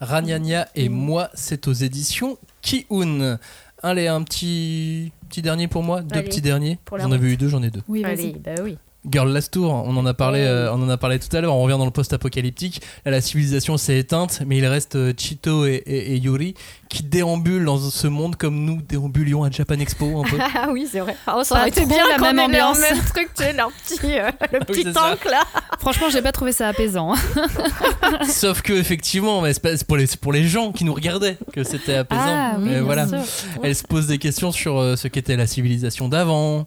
Raniania 0.00 0.68
et 0.74 0.88
moi, 0.88 1.30
c'est 1.34 1.68
aux 1.68 1.72
éditions 1.72 2.38
Ki-Un. 2.62 3.38
Allez, 3.82 4.06
un 4.08 4.22
petit, 4.22 5.12
petit 5.28 5.42
dernier 5.42 5.68
pour 5.68 5.82
moi, 5.82 6.00
deux 6.02 6.18
Allez, 6.18 6.28
petits 6.28 6.40
derniers. 6.40 6.78
J'en 6.96 7.12
avais 7.12 7.28
eu 7.32 7.36
deux, 7.36 7.48
j'en 7.48 7.62
ai 7.62 7.70
deux. 7.70 7.82
Oui. 7.88 8.04
Allez, 8.04 8.32
bah 8.32 8.54
oui. 8.62 8.78
Girl 9.10 9.32
Last 9.32 9.52
Tour, 9.52 9.70
on 9.72 9.96
en 9.96 10.04
a 10.06 10.14
parlé, 10.14 10.40
euh, 10.40 10.72
on 10.72 10.82
en 10.82 10.88
a 10.88 10.96
parlé 10.96 11.18
tout 11.18 11.34
à 11.36 11.40
l'heure. 11.40 11.54
On 11.54 11.62
revient 11.62 11.78
dans 11.78 11.84
le 11.84 11.90
post-apocalyptique. 11.90 12.80
Là, 13.04 13.12
la 13.12 13.20
civilisation 13.20 13.76
s'est 13.76 13.98
éteinte, 13.98 14.42
mais 14.46 14.58
il 14.58 14.66
reste 14.66 14.96
euh, 14.96 15.12
Chito 15.16 15.64
et, 15.66 15.82
et- 15.86 16.12
et 16.14 16.16
Yuri 16.16 16.54
qui 16.88 17.02
déambulent 17.02 17.64
dans 17.64 17.78
ce 17.78 18.06
monde 18.06 18.36
comme 18.36 18.64
nous 18.64 18.80
déambulions 18.80 19.42
à 19.44 19.50
Japan 19.50 19.74
Expo 19.80 20.20
un 20.20 20.24
peu. 20.28 20.36
Ah 20.54 20.68
oui, 20.72 20.88
c'est 20.90 21.00
vrai. 21.00 21.16
Ah, 21.26 21.40
ça 21.44 21.56
aurait 21.56 21.68
été 21.68 21.84
bien 21.84 22.04
la 22.08 22.18
même 22.18 22.38
ambiance. 22.38 22.78
même 22.78 22.98
truc, 22.98 23.28
tu 23.36 23.42
sais, 23.42 23.52
leur 23.52 23.70
petit, 23.72 23.98
euh, 24.18 24.30
le 24.52 24.60
petit 24.60 24.82
ça. 24.84 24.92
tank 24.92 25.24
là. 25.24 25.42
Franchement, 25.80 26.08
j'ai 26.10 26.22
pas 26.22 26.32
trouvé 26.32 26.52
ça 26.52 26.68
apaisant. 26.68 27.12
hein. 27.14 28.24
Sauf 28.28 28.62
que 28.62 28.72
effectivement, 28.72 29.40
mais 29.42 29.52
c'est 29.54 29.84
pour 29.86 29.96
les, 29.96 30.06
pour 30.20 30.32
les 30.32 30.44
gens 30.46 30.72
qui 30.72 30.84
nous 30.84 30.94
regardaient 30.94 31.36
que 31.52 31.64
c'était 31.64 31.94
apaisant. 31.96 32.22
Ah 32.24 32.54
oui, 32.58 32.64
Mais 32.66 32.74
bien 32.74 32.82
voilà. 32.82 33.08
sûr. 33.08 33.18
Elles 33.62 33.74
se 33.74 33.82
posent 33.84 34.06
des 34.06 34.18
questions 34.18 34.52
sur 34.52 34.78
euh, 34.78 34.96
ce 34.96 35.08
qu'était 35.08 35.36
la 35.36 35.46
civilisation 35.46 36.08
d'avant, 36.08 36.66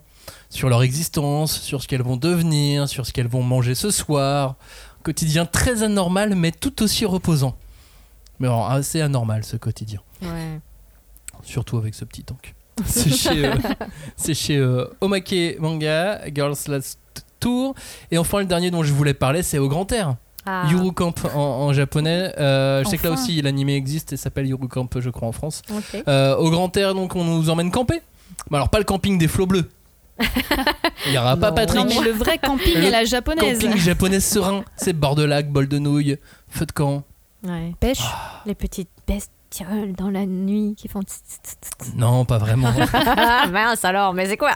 sur 0.49 0.69
leur 0.69 0.81
existence, 0.83 1.59
sur 1.59 1.81
ce 1.81 1.87
qu'elles 1.87 2.01
vont 2.01 2.17
devenir, 2.17 2.89
sur 2.89 3.05
ce 3.05 3.13
qu'elles 3.13 3.27
vont 3.27 3.43
manger 3.43 3.75
ce 3.75 3.91
soir. 3.91 4.55
Quotidien 5.03 5.45
très 5.45 5.83
anormal, 5.83 6.35
mais 6.35 6.51
tout 6.51 6.81
aussi 6.83 7.05
reposant. 7.05 7.55
Mais 8.39 8.47
alors, 8.47 8.69
assez 8.69 9.01
anormal 9.01 9.43
ce 9.43 9.57
quotidien. 9.57 10.01
Ouais. 10.21 10.59
Surtout 11.43 11.77
avec 11.77 11.93
ce 11.95 12.05
petit 12.05 12.23
tank. 12.23 12.55
C'est 12.85 13.09
chez, 13.13 13.45
euh, 13.45 13.55
c'est 14.15 14.33
chez 14.33 14.55
euh, 14.55 14.85
Omake 15.01 15.57
Manga, 15.59 16.21
Girls 16.33 16.55
Last 16.67 16.97
Tour. 17.41 17.75
Et 18.09 18.17
enfin, 18.17 18.39
le 18.39 18.45
dernier 18.45 18.71
dont 18.71 18.83
je 18.83 18.93
voulais 18.93 19.13
parler, 19.13 19.43
c'est 19.43 19.57
Au 19.57 19.67
Grand 19.67 19.91
Air. 19.91 20.15
Ah. 20.45 20.65
Yuru 20.69 20.93
Camp 20.93 21.13
en, 21.35 21.39
en 21.39 21.73
japonais. 21.73 22.33
Euh, 22.39 22.81
je 22.83 22.89
sais 22.89 22.97
que 22.97 23.05
là 23.05 23.11
aussi 23.11 23.41
l'animé 23.41 23.75
existe 23.75 24.13
et 24.13 24.17
s'appelle 24.17 24.47
Yuru 24.47 24.69
Camp, 24.69 24.87
je 24.97 25.09
crois, 25.09 25.27
en 25.27 25.33
France. 25.33 25.61
Euh, 26.07 26.37
au 26.37 26.49
Grand 26.49 26.75
Air, 26.77 26.95
donc, 26.95 27.15
on 27.15 27.25
nous 27.25 27.49
emmène 27.49 27.69
camper. 27.69 28.01
Mais 28.49 28.55
alors, 28.57 28.69
pas 28.69 28.77
le 28.79 28.85
camping 28.85 29.17
des 29.17 29.27
flots 29.27 29.45
bleus. 29.45 29.69
Il 31.05 31.11
n'y 31.11 31.17
aura 31.17 31.37
pas. 31.37 31.51
Patrick. 31.51 31.79
Non, 31.79 31.85
mais 31.87 32.01
le 32.01 32.11
vrai 32.11 32.37
camping 32.37 32.75
Le 32.75 32.83
et 32.83 32.89
la 32.89 33.05
japonaise. 33.05 33.59
Camping 33.59 33.77
japonais 33.77 34.19
serein. 34.19 34.63
C'est 34.75 34.93
bord 34.93 35.15
de 35.15 35.23
lac, 35.23 35.49
bol 35.49 35.67
de 35.67 35.79
nouilles, 35.79 36.17
feu 36.49 36.65
de 36.65 36.71
camp. 36.71 37.03
Ouais. 37.43 37.73
Pêche. 37.79 38.03
Les 38.45 38.55
petites 38.55 38.89
bestioles 39.49 39.93
dans 39.93 40.09
la 40.09 40.25
nuit 40.25 40.75
qui 40.77 40.87
font. 40.87 41.01
Non, 41.95 42.25
pas 42.25 42.37
vraiment. 42.37 42.71
Ah 42.93 43.47
mince 43.51 43.83
alors, 43.85 44.13
mais 44.13 44.27
c'est 44.27 44.37
quoi 44.37 44.51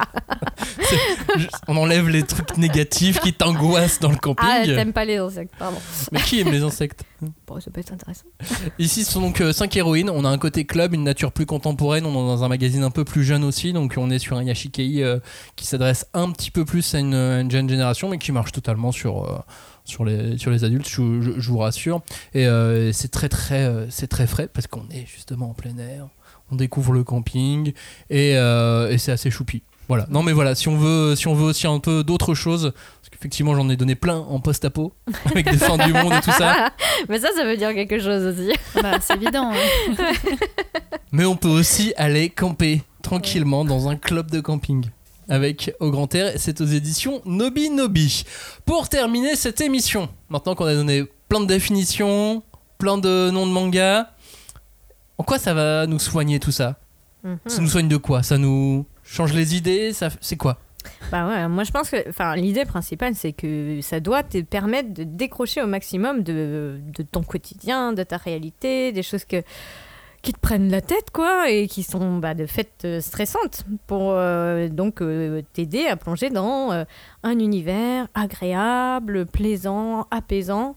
on 1.68 1.78
enlève 1.78 2.10
les 2.10 2.24
trucs 2.24 2.58
négatifs 2.58 3.20
qui 3.20 3.34
t'angoissent 3.34 4.00
dans 4.00 4.12
le 4.12 4.18
camping. 4.18 4.46
Ah, 4.48 4.64
t'aimes 4.64 4.94
pas 4.94 5.06
les 5.06 5.18
insectes, 5.18 5.54
pardon. 5.58 5.78
Mais 6.12 6.22
qui 6.22 6.40
aime 6.40 6.52
les 6.52 6.64
insectes 6.64 7.04
Bon, 7.48 7.60
ça 7.60 7.72
peut 7.72 7.80
être 7.80 7.94
intéressant. 7.94 8.26
Ici, 8.80 9.04
ce 9.04 9.14
sont 9.14 9.22
donc 9.22 9.42
5 9.52 9.76
héroïnes. 9.78 10.10
On 10.10 10.26
a 10.26 10.30
un 10.30 10.38
côté 10.38 10.66
club, 10.66 10.94
une 10.94 11.04
nature 11.04 11.32
plus 11.32 11.46
contemporaine. 11.46 12.06
On 12.06 12.12
est 12.12 12.14
dans 12.14 12.44
un 12.44 12.50
magazine 12.50 12.84
un 12.84 12.92
peu 12.92 13.06
plus 13.06 13.24
jeune 13.24 13.44
aussi. 13.44 13.74
Donc, 13.74 13.96
on 13.98 14.10
est 14.10 14.20
sur 14.20 14.38
un 14.38 14.44
Yashikei 14.44 15.04
euh, 15.04 15.20
qui 15.56 15.66
s'adresse 15.66 16.08
un 16.14 16.32
petit 16.32 16.52
peu 16.52 16.66
plus 16.66 16.96
à 16.96 17.00
une, 17.00 17.14
à 17.14 17.40
une 17.40 17.52
jeune 17.52 17.70
génération, 17.70 18.10
mais 18.10 18.18
qui 18.18 18.32
marche 18.32 18.52
totalement 18.52 18.92
sur, 18.92 19.24
euh, 19.24 19.40
sur, 19.86 20.06
les, 20.06 20.38
sur 20.38 20.52
les 20.52 20.64
adultes, 20.64 20.88
je, 20.90 21.22
je- 21.22 21.40
je 21.40 21.50
vous 21.50 21.58
rassure. 21.58 22.02
Et 22.34 22.48
euh, 22.48 22.92
c'est 22.94 23.10
très, 23.12 23.30
très, 23.30 23.64
euh, 23.64 23.86
c'est 23.90 24.08
très 24.08 24.28
frais 24.28 24.48
parce 24.52 24.68
qu'on 24.68 24.88
est 24.92 25.06
justement 25.06 25.50
en 25.52 25.54
plein 25.54 25.78
air. 25.78 26.08
On 26.52 26.56
découvre 26.56 26.94
le 26.94 27.04
camping 27.04 27.74
et, 28.10 28.38
euh, 28.38 28.90
et 28.92 28.98
c'est 28.98 29.12
assez 29.12 29.32
choupi. 29.32 29.64
Voilà. 29.90 30.08
Non, 30.10 30.24
mais 30.24 30.32
voilà, 30.32 30.56
si 30.56 30.70
on 30.70 30.78
veut, 30.78 31.14
si 31.16 31.28
on 31.28 31.34
veut 31.34 31.44
aussi 31.46 31.68
un 31.68 31.80
peu 31.80 32.04
d'autres 32.06 32.34
choses, 32.36 32.72
parce 32.74 33.10
qu'effectivement, 33.12 33.54
j'en 33.54 33.70
ai 33.70 33.76
donné 33.76 33.96
plein 33.96 34.18
en 34.18 34.40
post-apo, 34.40 34.94
avec 35.26 35.50
des 35.52 35.58
fins 35.58 35.78
du 35.78 35.92
monde 35.92 36.14
et 36.14 36.22
tout 36.22 36.32
ça. 36.32 36.72
mais 37.10 37.20
ça, 37.20 37.28
ça 37.36 37.44
veut 37.44 37.58
dire 37.58 37.74
quelque 37.74 38.00
chose 38.00 38.26
aussi. 38.34 38.52
Bah, 38.82 38.98
c'est 39.02 39.16
évident. 39.16 39.52
hein. 39.52 39.96
Mais 41.12 41.26
on 41.26 41.36
peut 41.36 41.50
aussi 41.50 41.94
aller 41.98 42.30
camper 42.30 42.82
tranquillement 43.02 43.66
dans 43.66 43.88
un 43.90 43.96
club 43.98 44.32
de 44.32 44.40
camping. 44.40 44.86
Avec 45.34 45.74
Au 45.80 45.90
Grand 45.90 46.14
Air, 46.14 46.34
c'est 46.38 46.62
aux 46.62 46.66
éditions 46.66 47.24
Nobi 47.26 47.72
Nobi. 47.72 48.24
Pour 48.66 48.88
terminer 48.88 49.36
cette 49.36 49.62
émission, 49.62 50.08
maintenant 50.30 50.54
qu'on 50.54 50.68
a 50.68 50.76
donné 50.76 51.06
plein 51.28 51.40
de 51.40 51.48
définitions, 51.48 52.44
plein 52.78 53.00
de 53.00 53.32
noms 53.32 53.48
de 53.48 53.52
mangas, 53.52 54.10
en 55.18 55.24
quoi 55.24 55.40
ça 55.40 55.56
va 55.56 55.88
nous 55.88 55.98
soigner 55.98 56.40
tout 56.40 56.52
ça? 56.52 56.78
Mhm. 57.24 57.40
Ça 57.48 57.62
nous 57.62 57.68
soigne 57.68 57.88
de 57.88 57.98
quoi? 57.98 58.22
Ça 58.22 58.38
nous 58.38 58.86
change 59.04 59.34
les 59.34 59.56
idées? 59.56 59.92
Ça, 59.92 60.10
C'est 60.22 60.38
quoi? 60.38 60.60
Bah 61.12 61.28
ouais, 61.28 61.48
moi 61.48 61.64
je 61.64 61.72
pense 61.72 61.90
que 61.90 62.08
enfin, 62.10 62.36
l'idée 62.36 62.66
principale 62.66 63.16
c'est 63.16 63.32
que 63.32 63.80
ça 63.82 64.00
doit 64.00 64.22
te 64.22 64.40
permettre 64.42 64.94
de 64.94 65.04
décrocher 65.04 65.64
au 65.64 65.68
maximum 65.68 66.22
de, 66.22 66.80
de 66.96 67.02
ton 67.02 67.24
quotidien, 67.24 67.94
de 67.94 68.04
ta 68.04 68.18
réalité, 68.18 68.92
des 68.92 69.02
choses 69.02 69.26
que, 69.26 69.42
qui 70.24 70.32
te 70.32 70.40
prennent 70.40 70.72
la 70.72 70.82
tête 70.82 71.12
quoi 71.12 71.52
et 71.52 71.68
qui 71.68 71.84
sont 71.84 72.18
bah, 72.18 72.34
de 72.34 72.46
fait 72.46 72.72
euh, 72.86 73.02
stressantes 73.02 73.66
pour 73.88 74.14
euh, 74.14 74.70
donc 74.70 75.02
euh, 75.02 75.42
t'aider 75.52 75.86
à 75.86 75.98
plonger 75.98 76.30
dans 76.30 76.72
euh, 76.72 76.86
un 77.24 77.38
univers 77.40 78.08
agréable, 78.16 79.26
plaisant, 79.26 80.08
apaisant. 80.10 80.76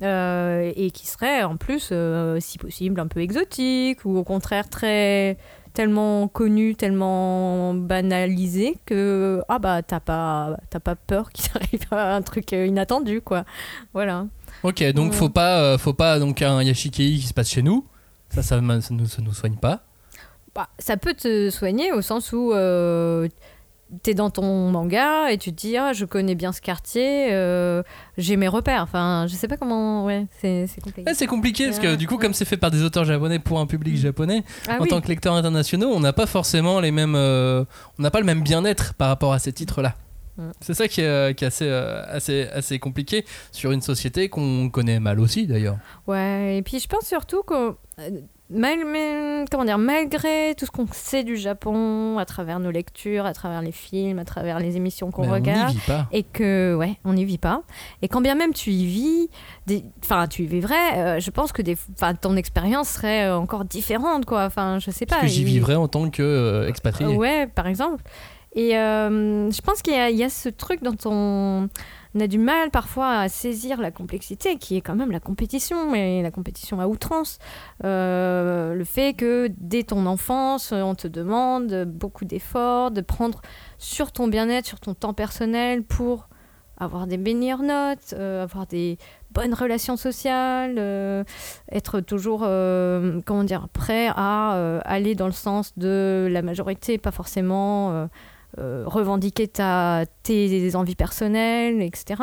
et 0.00 0.90
qui 0.92 1.06
serait 1.06 1.42
en 1.42 1.56
plus, 1.56 1.92
si 2.40 2.58
possible, 2.58 2.98
un 3.00 3.06
peu 3.06 3.20
exotique 3.20 4.04
ou 4.04 4.16
au 4.16 4.24
contraire 4.24 4.68
très 4.68 5.36
tellement 5.74 6.26
connu, 6.28 6.74
tellement 6.74 7.74
banalisé 7.74 8.78
que 8.86 9.42
ah 9.48 9.58
bah 9.58 9.82
t'as 9.82 10.00
pas 10.00 10.56
t'as 10.70 10.80
pas 10.80 10.96
peur 10.96 11.30
qu'il 11.34 11.50
t'arrive 11.50 11.86
un 11.92 12.22
truc 12.22 12.52
inattendu 12.52 13.20
quoi. 13.20 13.44
Voilà. 13.92 14.26
Ok, 14.62 14.82
donc 14.92 15.12
faut 15.12 15.28
pas, 15.28 15.76
faut 15.76 15.92
pas 15.92 16.18
donc 16.18 16.40
un 16.40 16.62
Yashikei 16.62 17.16
qui 17.16 17.26
se 17.26 17.34
passe 17.34 17.50
chez 17.50 17.62
nous. 17.62 17.84
Ça, 18.36 18.60
ça, 18.60 18.80
ça, 18.80 18.94
nous, 18.94 19.06
ça 19.06 19.22
nous 19.22 19.32
soigne 19.32 19.56
pas. 19.56 19.80
Bah, 20.54 20.68
ça 20.78 20.96
peut 20.96 21.14
te 21.14 21.50
soigner 21.50 21.92
au 21.92 22.00
sens 22.00 22.32
où 22.32 22.52
euh, 22.52 23.28
t'es 24.02 24.14
dans 24.14 24.30
ton 24.30 24.70
manga 24.70 25.30
et 25.30 25.36
tu 25.38 25.52
te 25.52 25.56
dis 25.60 25.76
ah 25.76 25.92
je 25.92 26.04
connais 26.06 26.34
bien 26.34 26.50
ce 26.52 26.60
quartier, 26.62 27.28
euh, 27.32 27.82
j'ai 28.16 28.36
mes 28.36 28.48
repères. 28.48 28.82
Enfin 28.82 29.26
je 29.28 29.34
sais 29.34 29.48
pas 29.48 29.56
comment 29.58 30.04
ouais 30.06 30.26
c'est 30.40 30.66
compliqué. 30.82 31.02
Ouais, 31.06 31.14
c'est 31.14 31.26
compliqué 31.26 31.66
parce 31.66 31.78
que 31.78 31.86
Ouais, 31.88 31.96
du 31.98 32.06
coup, 32.06 32.14
ouais. 32.14 32.20
comme 32.20 32.32
c'est 32.34 32.46
fait 32.46 32.56
par 32.56 32.70
des 32.70 32.82
auteurs 32.82 33.04
japonais 33.04 33.38
pour 33.38 33.60
un 33.60 33.66
public 33.66 33.96
japonais, 33.96 34.44
Ah 34.66 34.78
en 34.78 34.84
oui. 34.84 34.88
tant 34.88 35.00
que 35.02 35.08
lecteurs 35.08 35.34
internationaux, 35.34 35.90
on 35.92 36.00
n'a 36.00 36.12
pas 36.14 36.26
forcément 36.26 36.80
les 36.80 36.90
mêmes, 36.90 37.14
euh, 37.16 37.64
on 37.98 38.02
n'a 38.02 38.10
pas 38.10 38.20
le 38.20 38.26
même 38.26 38.40
bien-être 38.42 38.94
par 38.94 39.08
rapport 39.08 39.32
à 39.34 39.38
ces 39.38 39.52
titres-là. 39.52 39.94
Mm. 40.38 40.50
C'est 40.60 40.74
ça 40.74 40.86
qui 40.88 41.00
est, 41.00 41.06
euh, 41.06 41.32
qui 41.32 41.44
est 41.44 41.48
assez, 41.48 41.66
euh, 41.68 42.02
assez, 42.08 42.48
assez 42.52 42.78
compliqué 42.78 43.24
sur 43.52 43.72
une 43.72 43.80
société 43.80 44.28
qu'on 44.28 44.68
connaît 44.70 45.00
mal 45.00 45.18
aussi 45.20 45.46
d'ailleurs. 45.46 45.78
Ouais, 46.06 46.58
et 46.58 46.62
puis 46.62 46.78
je 46.78 46.86
pense 46.88 47.04
surtout 47.06 47.42
que 47.42 47.74
euh, 47.98 48.10
mal- 48.50 49.44
comment 49.50 49.64
dire, 49.64 49.78
malgré 49.78 50.54
tout 50.56 50.66
ce 50.66 50.70
qu'on 50.70 50.86
sait 50.92 51.24
du 51.24 51.36
Japon, 51.36 52.18
à 52.18 52.24
travers 52.26 52.60
nos 52.60 52.70
lectures, 52.70 53.24
à 53.26 53.32
travers 53.32 53.62
les 53.62 53.72
films, 53.72 54.18
à 54.18 54.24
travers 54.24 54.58
les 54.60 54.76
émissions 54.76 55.10
qu'on 55.10 55.26
on 55.28 55.32
regarde, 55.32 55.72
vit 55.72 55.80
pas. 55.86 56.06
et 56.12 56.22
que 56.22 56.74
ouais, 56.76 56.96
on 57.04 57.14
n'y 57.14 57.24
vit 57.24 57.38
pas. 57.38 57.62
Et 58.02 58.08
quand 58.08 58.20
bien 58.20 58.34
même 58.34 58.52
tu 58.52 58.70
y 58.70 58.84
vis, 58.86 59.28
enfin 60.04 60.26
tu 60.28 60.42
y 60.42 60.46
vivrais, 60.46 60.98
euh, 60.98 61.20
je 61.20 61.30
pense 61.30 61.52
que 61.52 61.62
des, 61.62 61.76
ton 62.20 62.36
expérience 62.36 62.90
serait 62.90 63.30
encore 63.30 63.64
différente 63.64 64.26
quoi. 64.26 64.44
Enfin 64.44 64.78
je 64.80 64.90
sais 64.90 65.06
pas. 65.06 65.16
Parce 65.16 65.26
que 65.28 65.32
j'y 65.32 65.44
vivrais 65.44 65.74
en 65.76 65.88
tant 65.88 66.10
qu'expatrié. 66.10 67.14
euh, 67.14 67.16
Ouais, 67.16 67.46
par 67.46 67.66
exemple. 67.66 68.02
Et 68.56 68.78
euh, 68.78 69.50
je 69.50 69.60
pense 69.60 69.82
qu'il 69.82 69.92
y, 69.92 70.24
a- 70.24 70.30
ce 70.30 70.48
truc 70.48 70.82
dont 70.82 70.96
on, 71.04 71.68
a 72.18 72.26
du 72.26 72.38
mal 72.38 72.70
parfois 72.70 73.18
à 73.18 73.28
saisir 73.28 73.78
la 73.78 73.90
complexité, 73.90 74.56
qui 74.56 74.78
est 74.78 74.80
quand 74.80 74.94
même 74.94 75.10
la 75.10 75.20
compétition, 75.20 75.94
et 75.94 76.22
la 76.22 76.30
compétition 76.30 76.80
à 76.80 76.86
outrance. 76.86 77.38
Euh, 77.84 78.72
le 78.72 78.84
fait 78.84 79.12
que 79.12 79.50
dès 79.58 79.82
ton 79.82 80.06
enfance, 80.06 80.72
on 80.72 80.94
te 80.94 81.06
demande 81.06 81.84
beaucoup 81.84 82.24
d'efforts, 82.24 82.90
de 82.90 83.02
prendre 83.02 83.42
sur 83.76 84.10
ton 84.10 84.26
bien-être, 84.26 84.64
sur 84.64 84.80
ton 84.80 84.94
temps 84.94 85.12
personnel 85.12 85.82
pour 85.82 86.30
avoir 86.78 87.06
des 87.06 87.18
meilleures 87.18 87.62
notes, 87.62 88.14
euh, 88.14 88.42
avoir 88.44 88.66
des 88.66 88.96
bonnes 89.32 89.52
relations 89.52 89.98
sociales, 89.98 90.78
être 91.70 92.00
toujours, 92.00 92.40
comment 92.40 93.44
dire, 93.44 93.68
prêt 93.68 94.08
à 94.16 94.80
aller 94.86 95.14
dans 95.14 95.26
le 95.26 95.32
sens 95.32 95.76
de 95.76 96.26
la 96.30 96.40
majorité, 96.40 96.96
pas 96.96 97.10
forcément 97.10 98.08
euh, 98.58 98.84
revendiquer 98.86 99.48
ta, 99.48 100.04
tes 100.22 100.74
envies 100.76 100.94
personnelles, 100.96 101.82
etc. 101.82 102.22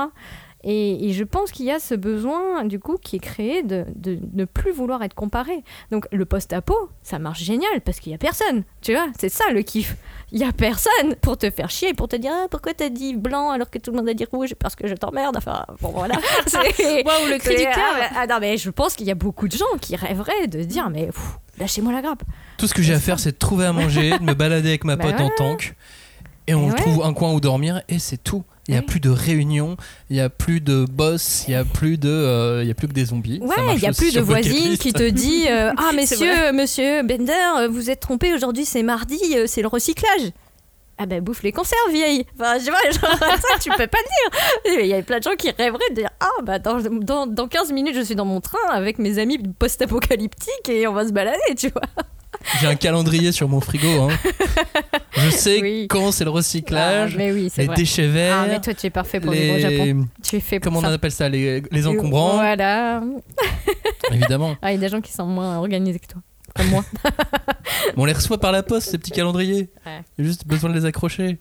Et, 0.66 1.10
et 1.10 1.12
je 1.12 1.26
pense 1.26 1.52
qu'il 1.52 1.66
y 1.66 1.72
a 1.72 1.80
ce 1.80 1.94
besoin, 1.94 2.64
du 2.64 2.80
coup, 2.80 2.96
qui 2.96 3.18
est 3.18 3.20
créé 3.20 3.64
de, 3.64 3.84
de 3.98 4.18
ne 4.32 4.46
plus 4.46 4.72
vouloir 4.72 5.04
être 5.04 5.14
comparé. 5.14 5.62
Donc, 5.92 6.06
le 6.14 6.24
post-apo, 6.24 6.74
ça 7.02 7.20
marche 7.20 7.44
génial 7.44 7.82
parce 7.84 8.00
qu'il 8.00 8.14
y 8.14 8.16
a 8.16 8.18
personne. 8.18 8.64
Tu 8.80 8.94
vois, 8.94 9.08
c'est 9.20 9.28
ça 9.28 9.44
le 9.52 9.62
kiff. 9.62 9.98
Il 10.32 10.40
y 10.40 10.46
a 10.46 10.54
personne 10.54 11.16
pour 11.22 11.38
te 11.38 11.50
faire 11.50 11.70
chier, 11.70 11.94
pour 11.94 12.08
te 12.08 12.16
dire 12.16 12.32
ah, 12.34 12.48
pourquoi 12.50 12.74
t'as 12.74 12.88
dit 12.88 13.14
blanc 13.14 13.50
alors 13.52 13.70
que 13.70 13.78
tout 13.78 13.92
le 13.92 13.98
monde 13.98 14.08
a 14.08 14.14
dit 14.14 14.24
rouge? 14.24 14.56
Parce 14.58 14.78
que 14.78 14.88
je 14.88 14.96
t'emmerde. 14.96 15.36
Enfin, 15.36 15.66
bon, 15.82 15.90
voilà. 15.90 16.16
C'est- 16.48 17.04
Waouh, 17.06 17.28
le 17.30 17.40
cri 17.40 17.58
du 17.58 17.64
cœur. 17.64 17.76
ah, 18.02 18.10
ah, 18.20 18.28
non, 18.28 18.38
mais 18.40 18.56
je 18.56 18.70
pense 18.70 18.96
qu'il 18.96 19.06
y 19.06 19.12
a 19.12 19.16
beaucoup 19.16 19.50
de 19.50 19.58
gens 19.58 19.66
qui 19.82 19.98
rêveraient 19.98 20.48
de 20.48 20.62
se 20.62 20.66
dire 20.68 20.90
mais 20.90 21.10
lâchez-moi 21.60 21.92
la 21.92 22.02
grappe. 22.02 22.24
Tout 22.58 22.68
ce 22.68 22.74
que 22.74 22.82
j'ai 22.82 22.94
à 22.94 23.00
faire, 23.02 23.20
c'est 23.20 23.34
de 23.34 23.38
trouver 23.38 23.66
à 23.66 23.74
manger, 23.74 24.18
de 24.18 24.24
me 24.24 24.34
balader 24.34 24.70
avec 24.70 24.86
ma 24.86 24.96
Bah 24.96 25.12
pote 25.12 25.20
en 25.20 25.30
tank, 25.36 25.76
et 26.48 26.54
on 26.56 26.68
Et 26.68 26.72
ouais. 26.72 26.76
trouve 26.76 27.04
un 27.04 27.14
coin 27.14 27.34
où 27.34 27.40
dormir, 27.40 27.82
et 27.90 28.00
c'est 28.00 28.18
tout. 28.18 28.44
Il 28.70 28.72
n'y 28.72 28.78
a 28.78 28.82
plus 28.82 29.02
de 29.02 29.10
réunions, 29.10 29.76
il 30.10 30.16
n'y 30.16 30.22
a 30.22 30.30
plus 30.30 30.62
de 30.62 30.86
boss, 30.90 31.44
il 31.48 31.52
n'y 31.52 31.58
a 31.58 31.66
plus 31.66 31.98
de, 31.98 32.08
euh, 32.10 32.64
il 32.64 32.68
y 32.70 32.72
a 32.72 32.74
plus 32.74 32.88
que 32.88 32.94
des 32.94 33.06
zombies. 33.06 33.40
Ouais, 33.42 33.56
il 33.76 33.82
y 33.82 33.88
a 33.88 33.92
plus 33.92 34.14
de 34.14 34.22
voisine 34.22 34.78
qui 34.78 34.94
te 34.94 35.10
dit 35.10 35.48
euh, 35.50 35.74
Ah, 35.78 35.92
monsieur, 35.94 36.54
monsieur 36.54 37.04
Bender, 37.04 37.34
euh, 37.58 37.68
vous 37.68 37.90
êtes 37.90 38.00
trompé, 38.00 38.34
aujourd'hui 38.34 38.64
c'est 38.64 38.84
mardi, 38.84 39.20
c'est 39.48 39.62
le 39.62 39.68
recyclage. 39.68 40.32
Ah 40.98 41.06
ben 41.08 41.22
bouffe 41.22 41.44
les 41.44 41.52
conserves, 41.52 41.92
vieille. 41.92 42.26
Enfin, 42.40 42.58
tu 42.58 42.70
vois, 42.70 42.80
genre, 42.92 43.18
ça, 43.20 43.60
tu 43.60 43.70
peux 43.72 43.88
pas 43.88 43.98
le 43.98 44.72
dire. 44.72 44.80
Il 44.84 44.88
y 44.88 44.94
a 44.94 45.02
plein 45.02 45.18
de 45.18 45.24
gens 45.24 45.36
qui 45.38 45.50
rêveraient 45.50 45.90
de 45.90 45.96
dire 45.96 46.12
Ah, 46.22 46.30
bah 46.44 46.60
dans, 46.60 46.80
dans, 46.80 47.28
dans 47.28 47.48
15 47.50 47.74
minutes, 47.74 47.96
je 47.96 48.02
suis 48.02 48.16
dans 48.16 48.24
mon 48.26 48.40
train 48.40 48.70
avec 48.70 48.98
mes 48.98 49.20
amis 49.20 49.40
post-apocalyptiques 49.60 50.70
et 50.70 50.88
on 50.88 50.94
va 50.94 51.06
se 51.06 51.12
balader, 51.12 51.40
tu 51.58 51.70
vois. 51.70 51.82
J'ai 52.60 52.68
un 52.68 52.76
calendrier 52.76 53.32
sur 53.32 53.48
mon 53.50 53.62
frigo. 53.62 53.88
hein. 53.88 54.10
Je 55.14 55.30
sais 55.30 55.62
Oui. 55.62 55.88
quand 55.90 56.12
c'est 56.12 56.24
le 56.24 56.30
recyclage, 56.30 57.16
Ah, 57.18 57.22
oui, 57.32 57.52
les 57.58 57.66
vrai. 57.68 57.76
déchets 57.76 58.08
verts, 58.08 58.38
Ah, 58.44 58.48
mais 58.48 58.60
toi, 58.62 58.74
tu 58.74 58.88
es 58.88 58.90
parfait 58.90 59.20
pour 59.20 59.32
au 59.32 59.34
Japon. 59.34 59.86
les... 59.86 59.96
Tu 60.24 60.36
es 60.36 60.40
fait 60.40 60.60
pour 60.60 60.66
Comment 60.72 60.80
on 60.80 60.90
ça. 60.90 60.94
appelle 60.96 61.12
ça 61.12 61.30
Les, 61.30 61.62
les 61.72 61.88
encombrants, 61.88 62.34
Voilà. 62.34 63.02
évidemment. 64.12 64.56
Ah, 64.62 64.72
il 64.72 64.76
y 64.76 64.78
a 64.78 64.82
des 64.82 64.90
gens 64.90 65.02
qui 65.02 65.12
sont 65.12 65.26
moins 65.26 65.58
organisés 65.58 66.00
que 66.00 66.08
toi. 66.08 66.22
Comme 66.56 66.68
moi. 66.68 66.86
On 67.98 68.06
les 68.06 68.14
reçoit 68.14 68.40
par 68.40 68.52
la 68.52 68.62
poste, 68.64 68.90
ces 68.92 68.98
petits 68.98 69.12
calendriers. 69.12 69.70
Ouais. 69.86 70.02
Il 70.18 70.24
y 70.24 70.28
a 70.28 70.30
juste 70.30 70.46
besoin 70.46 70.70
de 70.70 70.76
les 70.76 70.86
accrocher. 70.86 71.40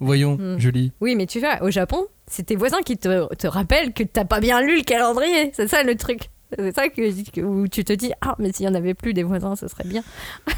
Voyons, 0.00 0.36
Hmm. 0.36 0.58
Julie. 0.58 0.92
Oui, 1.00 1.14
mais 1.14 1.26
tu 1.26 1.38
vois, 1.38 1.62
au 1.62 1.70
Japon, 1.70 2.06
c'est 2.26 2.44
tes 2.46 2.56
voisins 2.56 2.80
qui 2.84 2.96
te, 2.98 3.32
te 3.36 3.46
rappellent 3.46 3.92
que 3.92 4.02
t'as 4.02 4.24
pas 4.24 4.40
bien 4.40 4.60
lu 4.60 4.78
le 4.78 4.82
calendrier. 4.82 5.52
C'est 5.54 5.68
ça 5.68 5.84
le 5.84 5.94
truc. 5.94 6.22
C'est 6.58 6.74
ça 6.74 6.88
que, 6.88 7.30
que- 7.30 7.40
où 7.40 7.66
tu 7.68 7.84
te 7.84 7.92
dis 7.92 8.12
Ah, 8.20 8.34
mais 8.38 8.52
s'il 8.52 8.66
y 8.66 8.68
en 8.68 8.74
avait 8.74 8.94
plus 8.94 9.14
des 9.14 9.22
voisins, 9.22 9.56
ce 9.56 9.68
serait 9.68 9.84
bien. 9.84 10.02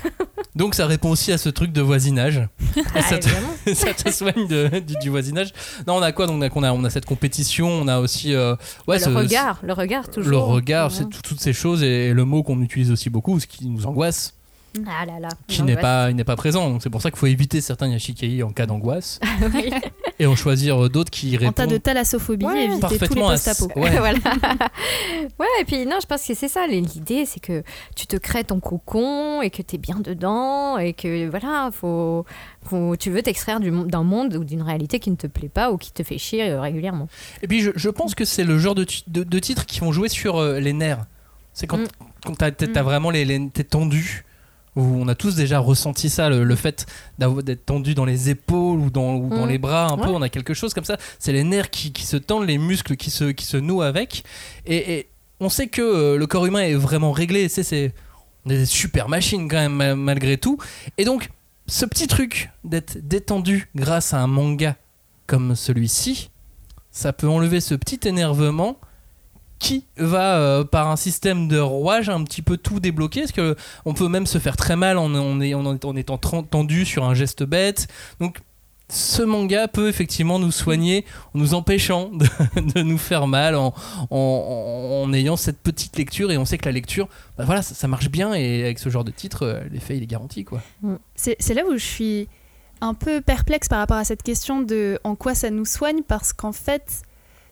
Donc 0.57 0.75
ça 0.75 0.87
répond 0.87 1.11
aussi 1.11 1.33
à 1.33 1.39
ce 1.39 1.49
truc 1.49 1.73
de 1.73 1.81
voisinage. 1.81 2.49
Ah, 2.97 3.03
ça, 3.03 3.19
te, 3.19 3.29
ça 3.75 3.93
te 3.95 4.11
soigne 4.11 4.47
de- 4.49 4.81
du, 4.81 4.95
du 5.01 5.09
voisinage. 5.11 5.53
Non, 5.87 5.95
on 5.97 6.03
a 6.03 6.13
quoi? 6.13 6.27
Donc 6.27 6.37
on 6.39 6.43
a, 6.43 6.51
on 6.55 6.63
a, 6.63 6.73
on 6.73 6.85
a 6.85 6.91
cette 6.91 7.07
compétition, 7.07 7.69
on 7.69 7.89
a 7.89 7.99
aussi 8.01 8.35
euh, 8.35 8.55
ouais, 8.89 8.99
le 8.99 9.05
ce- 9.05 9.09
regard, 9.11 9.61
le 9.63 9.73
regard 9.73 10.09
toujours. 10.11 10.31
le 10.31 10.37
regard, 10.39 10.91
c'est 10.91 11.09
tout- 11.09 11.23
toutes 11.23 11.41
ces 11.41 11.53
choses 11.53 11.83
et 11.83 12.13
le 12.13 12.25
mot 12.25 12.43
qu'on 12.43 12.61
utilise 12.63 12.91
aussi 12.91 13.11
beaucoup, 13.11 13.39
ce 13.41 13.47
qui 13.47 13.67
nous 13.69 13.87
angoisse, 13.87 14.34
Ah 14.89 15.07
là 15.07 15.21
là. 15.21 15.29
qui 15.47 15.63
n'est 15.63 15.77
pas, 15.77 16.11
il 16.11 16.17
n'est 16.17 16.25
pas 16.25 16.37
présent. 16.37 16.69
Donc 16.69 16.83
c'est 16.83 16.91
pour 16.91 17.01
ça 17.01 17.11
qu'il 17.11 17.19
faut 17.19 17.27
éviter 17.27 17.61
certains 17.61 17.89
yashikei 17.89 18.43
en 18.43 18.51
cas 18.51 18.67
d'angoisse 18.67 19.21
Oui. 19.55 19.71
et 20.19 20.27
en 20.27 20.35
choisir 20.35 20.91
d'autres 20.91 21.11
qui 21.11 21.37
En 21.37 21.39
tas 21.39 21.45
répondent 21.63 21.71
de 21.71 21.77
thalassophobie, 21.79 22.45
Ouais. 22.45 22.65
éviter 22.65 22.81
tous 22.81 22.93
les 22.93 22.99
parfaitement 22.99 23.29
à 23.29 23.33
post-apos. 23.33 23.71
Ouais. 23.79 23.91
voilà. 23.99 24.19
ouais, 25.39 25.47
et 25.61 25.65
puis 25.65 25.87
non, 25.87 25.99
je 26.01 26.07
pense 26.07 26.25
que 26.27 26.35
c'est 26.35 26.49
ça. 26.49 26.67
L'idée, 26.67 27.25
c'est 27.27 27.41
que 27.41 27.63
tu 27.97 28.07
te 28.07 28.17
crées 28.17 28.45
ton 28.45 28.61
cocon 28.61 29.43
et 29.43 29.51
que 29.51 29.63
tu 29.63 29.77
es 29.77 29.79
bien 29.79 30.01
dedans 30.01 30.79
et 30.79 30.93
que 30.93 31.29
voilà, 31.29 31.71
faut, 31.73 32.25
faut, 32.65 32.97
tu 32.97 33.11
veux 33.11 33.23
t'extraire 33.23 33.61
d'un 33.61 34.03
monde 34.03 34.35
ou 34.35 34.45
d'une 34.45 34.63
réalité 34.63 34.99
qui 34.99 35.11
ne 35.11 35.17
te 35.17 35.27
plaît 35.27 35.49
pas 35.49 35.71
ou 35.71 35.77
qui 35.79 35.93
te 35.93 36.03
fait 36.03 36.19
chier 36.19 36.51
euh, 36.51 36.61
régulièrement. 36.61 37.09
Et 37.43 37.49
puis 37.49 37.61
je, 37.61 37.71
je 37.77 37.89
pense 37.91 38.15
que 38.15 38.25
c'est 38.25 38.45
le 38.45 38.59
genre 38.59 38.75
de, 38.75 38.85
ti- 38.85 39.05
de, 39.07 39.23
de 39.23 39.39
titres 39.39 39.67
qui 39.67 39.81
vont 39.81 39.93
jouer 39.93 40.09
sur 40.09 40.37
euh, 40.39 40.59
les 40.61 40.73
nerfs. 40.73 41.05
C'est 41.53 41.67
quand, 41.69 41.79
Mm. 41.79 41.87
quand 42.27 42.35
t'as, 42.39 42.51
Mm. 42.51 42.85
vraiment 42.85 43.11
les, 43.11 43.25
les 43.25 43.49
t'es 43.51 43.65
tendu. 43.65 44.25
Où 44.77 44.83
on 44.83 45.07
a 45.07 45.15
tous 45.15 45.37
déjà 45.37 45.61
ressenti 45.61 46.11
ça, 46.11 46.29
le, 46.29 46.43
le 46.43 46.57
fait 46.57 46.87
d'être 47.19 47.65
tendu 47.65 47.95
dans 47.95 48.05
les 48.05 48.29
épaules 48.31 48.81
ou 48.81 48.91
dans, 48.91 49.15
ou 49.15 49.29
dans 49.29 49.47
Mm. 49.47 49.49
les 49.49 49.59
bras 49.59 49.87
un 49.93 49.97
peu. 49.97 50.09
On 50.09 50.21
a 50.23 50.29
quelque 50.29 50.53
chose 50.55 50.75
comme 50.75 50.85
ça. 50.85 50.97
C'est 51.21 51.33
les 51.33 51.45
nerfs 51.45 51.71
qui, 51.71 51.93
qui 51.93 52.05
se 52.05 52.17
tendent, 52.17 52.47
les 52.47 52.59
muscles 52.59 52.97
qui 52.97 53.11
se, 53.11 53.25
qui 53.31 53.45
se 53.47 53.57
nouent 53.57 53.83
avec. 53.83 54.25
Et, 54.67 54.95
et 54.99 55.09
on 55.39 55.49
sait 55.49 55.69
que 55.69 55.81
euh, 55.81 56.17
le 56.19 56.27
corps 56.27 56.47
humain 56.47 56.63
est 56.63 56.75
vraiment 56.75 57.13
réglé. 57.13 57.49
C'est, 57.49 57.63
c'est, 57.63 57.95
on 58.47 58.51
est 58.51 58.59
des 58.59 58.67
super 58.67 59.09
machines 59.09 59.49
quand 59.49 59.57
même 59.59 59.75
ma- 59.75 59.95
malgré 59.95 60.39
tout. 60.39 60.59
Et 60.99 61.05
donc, 61.05 61.31
ce 61.69 61.87
petit 61.87 62.09
truc 62.09 62.51
d'être 62.65 62.99
détendu 63.01 63.69
grâce 63.77 64.13
à 64.13 64.19
un 64.21 64.27
manga 64.27 64.77
comme 65.29 65.55
celui-ci, 65.55 66.31
ça 66.91 67.13
peut 67.13 67.29
enlever 67.29 67.61
ce 67.61 67.75
petit 67.77 68.01
énervement 68.09 68.77
qui 69.59 69.85
va 69.97 70.37
euh, 70.37 70.65
par 70.65 70.89
un 70.89 70.97
système 70.97 71.49
de 71.49 71.59
rouage 71.59 72.09
un 72.09 72.23
petit 72.25 72.43
peu 72.43 72.57
tout 72.57 72.81
débloquer? 72.81 73.21
Parce 73.21 73.33
que 73.33 73.57
peut 73.95 74.09
même 74.09 74.27
se 74.27 74.39
faire 74.39 74.57
très 74.57 74.77
mal 74.77 74.99
en, 74.99 75.41
étant 75.41 76.19
tendu 76.19 76.85
sur 76.85 77.05
un 77.05 77.15
geste 77.15 77.43
bête? 77.43 77.89
Donc 78.21 78.39
ce 78.91 79.23
manga 79.23 79.67
peut 79.67 79.89
effectivement 79.89 80.39
nous 80.39 80.53
soigner 80.53 81.07
en 81.35 81.39
nous 81.39 81.55
empêchant 81.55 82.11
de, 82.13 82.83
nous 82.83 82.99
faire 82.99 83.27
mal 83.27 83.57
en, 83.57 85.13
ayant 85.15 85.37
cette 85.37 85.59
petite 85.59 85.97
lecture 85.97 86.31
et 86.31 86.37
on 86.37 86.45
sait 86.45 86.59
que 86.59 86.67
la 86.67 86.73
lecture 86.73 87.09
bah 87.39 87.45
voilà 87.45 87.63
ça, 87.63 87.89
marche 87.89 88.11
bien 88.11 88.35
et 88.35 88.63
avec 88.63 88.79
ce 88.79 88.91
genre 88.91 89.05
de 89.05 89.11
titre 89.11 89.47
euh, 89.47 89.61
l'effet 89.71 89.97
est 89.97 90.07
garanti 90.07 90.45
quoi. 90.45 90.61
C'est 91.15 91.37
c'est 91.39 91.55
là 91.55 91.63
où 91.67 91.73
je 91.73 91.85
suis 91.85 92.29
un 92.81 92.95
peu 92.95 93.21
perplexe 93.21 93.69
par 93.69 93.79
rapport 93.79 93.97
à 93.97 94.05
cette 94.05 94.23
question 94.23 94.61
de 94.61 94.99
en 95.05 95.15
quoi 95.15 95.35
ça 95.35 95.51
nous 95.51 95.65
soigne, 95.65 96.03
parce 96.03 96.33
qu'en 96.33 96.53
fait, 96.53 97.03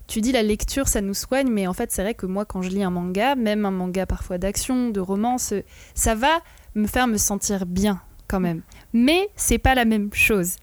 tu 0.06 0.20
dis 0.20 0.32
la 0.32 0.42
lecture, 0.42 0.88
ça 0.88 1.00
nous 1.00 1.14
soigne, 1.14 1.48
mais 1.50 1.66
en 1.66 1.72
fait, 1.72 1.90
c'est 1.92 2.02
vrai 2.02 2.14
que 2.14 2.26
moi, 2.26 2.44
quand 2.44 2.62
je 2.62 2.68
lis 2.68 2.82
un 2.82 2.90
manga, 2.90 3.34
même 3.34 3.64
un 3.64 3.70
manga 3.70 4.04
parfois 4.06 4.38
d'action, 4.38 4.90
de 4.90 5.00
romance, 5.00 5.52
euh, 5.52 5.62
ça 5.94 6.14
va 6.14 6.40
me 6.74 6.86
faire 6.86 7.06
me 7.06 7.16
sentir 7.18 7.66
bien 7.66 8.00
quand 8.28 8.40
même. 8.40 8.62
Mais 8.92 9.28
c'est 9.36 9.58
pas 9.58 9.74
la 9.74 9.84
même 9.84 10.10
chose. 10.12 10.56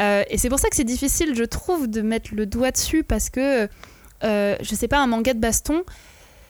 Euh, 0.00 0.22
et 0.30 0.38
c'est 0.38 0.48
pour 0.48 0.58
ça 0.58 0.68
que 0.68 0.76
c'est 0.76 0.84
difficile, 0.84 1.34
je 1.34 1.44
trouve, 1.44 1.88
de 1.88 2.00
mettre 2.00 2.30
le 2.34 2.46
doigt 2.46 2.70
dessus, 2.70 3.02
parce 3.04 3.28
que, 3.30 3.68
euh, 4.24 4.56
je 4.60 4.74
sais 4.74 4.88
pas, 4.88 4.98
un 5.00 5.06
manga 5.06 5.34
de 5.34 5.40
baston, 5.40 5.82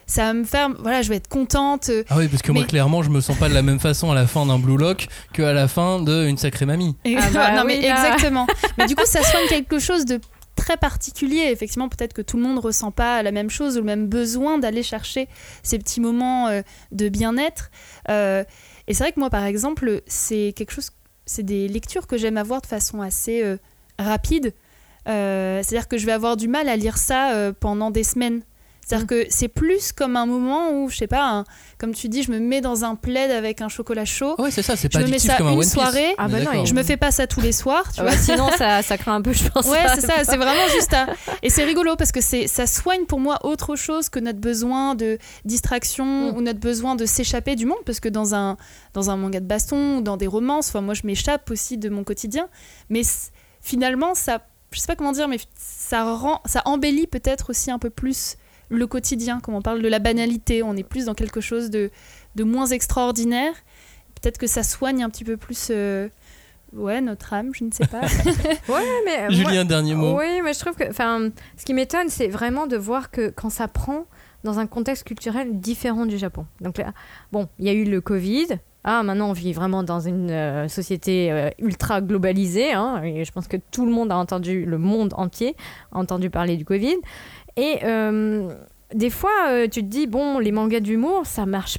ça 0.07 0.22
va 0.24 0.32
me 0.34 0.45
faire, 0.45 0.70
voilà, 0.78 1.03
je 1.03 1.09
vais 1.11 1.16
être 1.16 1.28
contente. 1.28 1.91
euh, 1.91 2.03
ah 2.09 2.16
oui 2.16 2.28
parce 2.28 2.41
que 2.41 2.51
moi 2.51 2.64
clairement 2.64 3.03
je 3.03 3.11
me 3.11 3.20
sens 3.20 3.36
pas 3.36 3.51
de 3.51 3.53
la 3.55 3.61
même 3.61 3.78
façon 3.78 4.11
à 4.11 4.14
la 4.14 4.26
fin 4.26 4.47
d'un 4.47 4.59
Blue 4.59 4.78
Lock 4.78 5.07
qu'à 5.34 5.53
la 5.53 5.68
fin 5.68 6.01
d'une 6.01 6.39
sacrée 6.39 6.64
mamie 6.64 6.97
Ah 7.05 7.28
bah 7.34 7.53
non, 7.57 7.64
mais 7.66 7.78
là. 7.82 7.91
exactement. 7.95 8.47
mais 8.78 8.86
du 8.86 8.95
coup, 8.95 9.05
ça 9.05 9.22
soigne 9.22 9.47
quelque 9.49 9.78
chose 9.78 10.07
de 10.07 10.18
très 10.59 10.76
particulier. 10.76 11.48
Effectivement, 11.50 11.88
peut-être 11.88 12.12
que 12.12 12.22
tout 12.22 12.36
le 12.36 12.42
monde 12.42 12.59
ressent 12.59 12.90
pas 12.90 13.22
la 13.22 13.30
même 13.30 13.48
chose 13.48 13.76
ou 13.76 13.80
le 13.80 13.86
même 13.86 14.09
besoin 14.09 14.59
d'aller 14.59 14.82
chercher 14.82 15.28
ces 15.62 15.78
petits 15.78 16.00
moments 16.00 16.48
euh, 16.48 16.62
de 16.92 17.09
bien-être. 17.09 17.70
Euh, 18.11 18.44
et 18.88 18.94
c'est 18.94 19.04
vrai 19.04 19.12
que 19.12 19.20
moi, 19.20 19.30
par 19.30 19.44
exemple, 19.44 20.02
c'est 20.06 20.52
quelque 20.56 20.72
chose, 20.72 20.90
c'est 21.26 21.44
des 21.44 21.68
lectures 21.68 22.06
que 22.06 22.18
j'aime 22.18 22.36
avoir 22.36 22.61
de 22.61 22.66
façon 22.66 23.00
assez 23.00 23.42
euh, 23.42 23.56
rapide. 23.98 24.52
C'est-à-dire 25.06 25.88
que 25.88 25.96
je 25.96 26.04
vais 26.04 26.12
avoir 26.12 26.36
du 26.36 26.48
mal 26.48 26.68
à 26.68 26.76
lire 26.76 26.98
ça 26.98 27.54
pendant 27.61 27.90
des 27.90 28.04
semaines. 28.04 28.42
C'est-à-dire 28.89 29.05
Mm. 29.05 29.09
que 29.09 29.26
c'est 29.28 29.49
plus 29.49 29.93
comme 29.93 30.16
un 30.16 30.24
moment 30.24 30.70
où, 30.72 30.89
je 30.89 30.97
sais 30.97 31.07
pas, 31.07 31.28
un- 31.28 31.45
comme 31.76 31.93
tu 31.95 32.09
dis, 32.09 32.22
je 32.22 32.32
me 32.32 32.39
mets 32.39 32.62
dans 32.62 32.84
un 32.86 32.95
plaid 32.95 33.30
avec 33.30 33.61
un 33.61 33.68
chocolat 33.68 34.07
chaud. 34.07 34.34
Ah 34.39 34.43
ouais 34.45 34.51
c'est 34.51 34.62
ça 34.62 34.76
c'est 34.76 34.91
Je 34.91 34.99
pas 34.99 35.05
me 35.05 35.11
mets 35.11 35.18
ça 35.18 35.36
comme 35.36 35.49
un 35.49 35.53
une 35.53 35.62
soirée. 35.62 36.14
Ah 36.16 36.26
bah 36.26 36.41
non. 36.41 36.64
Je 36.64 36.72
me 36.72 36.82
fais 36.82 36.97
pas 36.97 37.11
ça 37.11 37.26
tous 37.26 37.43
les 37.43 37.53
soirs, 37.53 37.84
tu 37.93 38.01
Ah 38.01 38.05
vois. 38.05 38.12
bah, 38.12 38.16
sinon, 38.16 38.49
ça, 38.57 38.80
ça 38.89 38.97
craint 38.97 39.16
un 39.16 39.20
peu, 39.22 39.34
je 39.34 39.47
pense. 39.51 39.66
Ouais, 39.66 39.84
c'est 39.95 40.01
ça, 40.07 40.24
c'est 40.24 40.36
vraiment 40.39 40.66
juste 40.74 40.95
à... 40.95 41.07
Et 41.43 41.51
c'est 41.51 41.64
rigolo 41.64 41.97
parce 41.97 42.12
que 42.12 42.22
c'est 42.22 42.47
ça 42.47 42.66
soigne 42.66 43.05
pour 43.05 43.20
moi 43.20 43.45
autre 43.45 43.76
chose 43.76 44.09
que 44.09 44.18
notre 44.20 44.39
besoin 44.41 44.95
de 44.95 45.18
distraction 45.45 46.07
Mm. 46.32 46.36
ou 46.36 46.41
notre 46.41 46.61
besoin 46.61 46.95
de 46.97 47.05
s'échapper 47.05 47.57
du 47.57 47.66
monde 47.66 47.78
parce 47.84 48.01
que 48.01 48.09
dans 48.09 48.34
un, 48.34 48.57
dans 48.95 49.11
un 49.11 49.16
manga 49.16 49.41
de 49.41 49.45
baston 49.47 49.99
ou 49.99 50.01
dans 50.01 50.16
des 50.16 50.26
romances, 50.26 50.68
enfin 50.68 50.80
moi 50.80 50.95
je 50.95 51.03
m'échappe 51.05 51.51
aussi 51.51 51.76
de 51.76 51.89
mon 51.91 52.05
quotidien, 52.05 52.49
mais 52.89 53.03
finalement 53.61 54.14
ça, 54.14 54.41
je 54.72 54.80
sais 54.80 54.86
pas 54.86 54.97
comment 54.97 55.12
dire, 55.12 55.28
mais 55.28 55.39
ça 55.57 56.05
rend, 56.14 56.41
ça 56.47 56.62
embellit 56.64 57.07
peut-être 57.07 57.51
aussi 57.51 57.70
un 57.70 57.78
peu 57.78 57.91
plus 57.91 58.36
le 58.70 58.86
quotidien, 58.86 59.40
comme 59.40 59.54
on 59.54 59.62
parle 59.62 59.82
de 59.82 59.88
la 59.88 59.98
banalité, 59.98 60.62
on 60.62 60.74
est 60.76 60.82
plus 60.82 61.06
dans 61.06 61.14
quelque 61.14 61.40
chose 61.40 61.70
de, 61.70 61.90
de 62.34 62.44
moins 62.44 62.66
extraordinaire, 62.66 63.52
peut-être 64.20 64.38
que 64.38 64.46
ça 64.46 64.62
soigne 64.62 65.02
un 65.02 65.10
petit 65.10 65.24
peu 65.24 65.36
plus... 65.36 65.68
euh, 65.70 66.08
Ouais, 66.74 67.00
notre 67.00 67.32
âme, 67.32 67.50
je 67.54 67.64
ne 67.64 67.70
sais 67.70 67.86
pas. 67.86 68.02
Ouais, 68.68 68.82
mais 69.06 69.20
moi- 69.22 69.30
Julie 69.30 69.56
un 69.56 69.64
dernier 69.64 69.94
mot 69.94 70.18
Oui, 70.18 70.42
mais 70.44 70.52
je 70.52 70.58
trouve 70.58 70.74
que, 70.74 70.86
enfin, 70.90 71.30
ce 71.56 71.64
qui 71.64 71.72
m'étonne, 71.72 72.10
c'est 72.10 72.28
vraiment 72.28 72.66
de 72.66 72.76
voir 72.76 73.10
que 73.10 73.30
quand 73.30 73.48
ça 73.48 73.68
prend 73.68 74.04
dans 74.44 74.58
un 74.58 74.66
contexte 74.66 75.04
culturel 75.04 75.60
différent 75.60 76.04
du 76.04 76.18
Japon. 76.18 76.44
Donc 76.60 76.76
là, 76.76 76.92
bon, 77.32 77.48
il 77.58 77.64
y 77.64 77.70
a 77.70 77.72
eu 77.72 77.84
le 77.84 78.02
Covid. 78.02 78.48
Ah, 78.84 79.02
maintenant 79.02 79.30
on 79.30 79.32
vit 79.32 79.52
vraiment 79.52 79.82
dans 79.82 80.00
une 80.00 80.30
euh, 80.30 80.68
société 80.68 81.32
euh, 81.32 81.48
ultra 81.58 82.00
globalisée. 82.00 82.72
hein, 82.72 83.02
et 83.02 83.24
je 83.24 83.32
pense 83.32 83.48
que 83.48 83.56
tout 83.56 83.84
le 83.86 83.90
monde 83.92 84.12
a 84.12 84.16
entendu, 84.16 84.64
le 84.66 84.78
monde 84.78 85.12
entier 85.16 85.56
a 85.92 85.98
entendu 85.98 86.28
parler 86.30 86.56
du 86.58 86.64
Covid. 86.66 86.96
Et 87.59 87.80
euh, 87.82 88.54
des 88.94 89.11
fois, 89.11 89.48
euh, 89.48 89.64
tu 89.64 89.80
te 89.82 89.88
dis, 89.88 90.06
bon, 90.06 90.38
les 90.38 90.52
mangas 90.52 90.80
d'humour, 90.80 91.26
ça 91.26 91.44
marche 91.44 91.78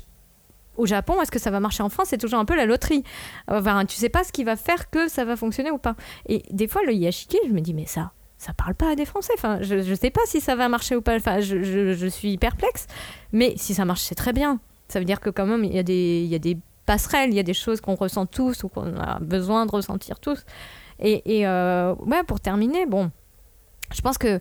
au 0.76 0.86
Japon, 0.86 1.22
est-ce 1.22 1.32
que 1.32 1.40
ça 1.40 1.52
va 1.52 1.62
marcher 1.62 1.84
en 1.84 1.90
France? 1.90 2.08
C'est 2.10 2.18
toujours 2.18 2.40
un 2.40 2.46
peu 2.46 2.56
la 2.56 2.66
loterie. 2.66 3.04
Enfin, 3.48 3.86
tu 3.86 3.96
sais 3.96 4.10
pas 4.10 4.26
ce 4.26 4.34
qui 4.34 4.44
va 4.44 4.58
faire 4.58 4.90
que 4.90 5.08
ça 5.08 5.24
va 5.24 5.38
fonctionner 5.38 5.72
ou 5.72 5.78
pas. 5.78 5.96
Et 6.28 6.44
des 6.52 6.68
fois, 6.68 6.84
le 6.86 6.94
yashiki, 6.94 7.38
je 7.48 7.54
me 7.54 7.62
dis, 7.62 7.74
mais 7.74 7.86
ça, 7.86 8.12
ça 8.38 8.54
parle 8.54 8.76
pas 8.76 8.92
à 8.92 8.96
des 8.96 9.06
Français. 9.06 9.34
Enfin, 9.38 9.60
je, 9.62 9.82
je 9.82 9.94
sais 9.96 10.10
pas 10.10 10.22
si 10.26 10.42
ça 10.42 10.56
va 10.56 10.68
marcher 10.68 10.98
ou 10.98 11.02
pas. 11.02 11.16
Enfin, 11.16 11.40
je, 11.40 11.64
je, 11.64 12.08
suis 12.08 12.38
perplexe. 12.38 12.88
Mais 13.32 13.54
si 13.56 13.74
ça 13.74 13.86
marche, 13.86 14.02
c'est 14.02 14.16
très 14.16 14.34
bien. 14.34 14.60
Ça 14.90 15.00
veut 15.00 15.06
dire 15.06 15.22
que 15.22 15.30
quand 15.30 15.46
même, 15.46 15.64
il 15.64 15.74
y 15.74 15.80
a 15.80 15.84
des, 15.84 16.24
il 16.24 16.30
y 16.30 16.36
a 16.36 16.40
des 16.40 16.58
passerelles, 16.86 17.30
il 17.30 17.36
y 17.36 17.40
a 17.40 17.44
des 17.44 17.54
choses 17.54 17.80
qu'on 17.80 17.96
ressent 17.96 18.26
tous 18.26 18.64
ou 18.64 18.70
qu'on 18.70 18.98
a 18.98 19.20
besoin 19.20 19.66
de 19.66 19.72
ressentir 19.72 20.20
tous. 20.20 20.44
Et, 21.00 21.40
et 21.40 21.48
euh, 21.48 21.96
ouais, 22.06 22.24
pour 22.24 22.42
terminer, 22.42 22.86
bon, 22.86 23.12
je 23.94 24.02
pense 24.02 24.18
que 24.18 24.40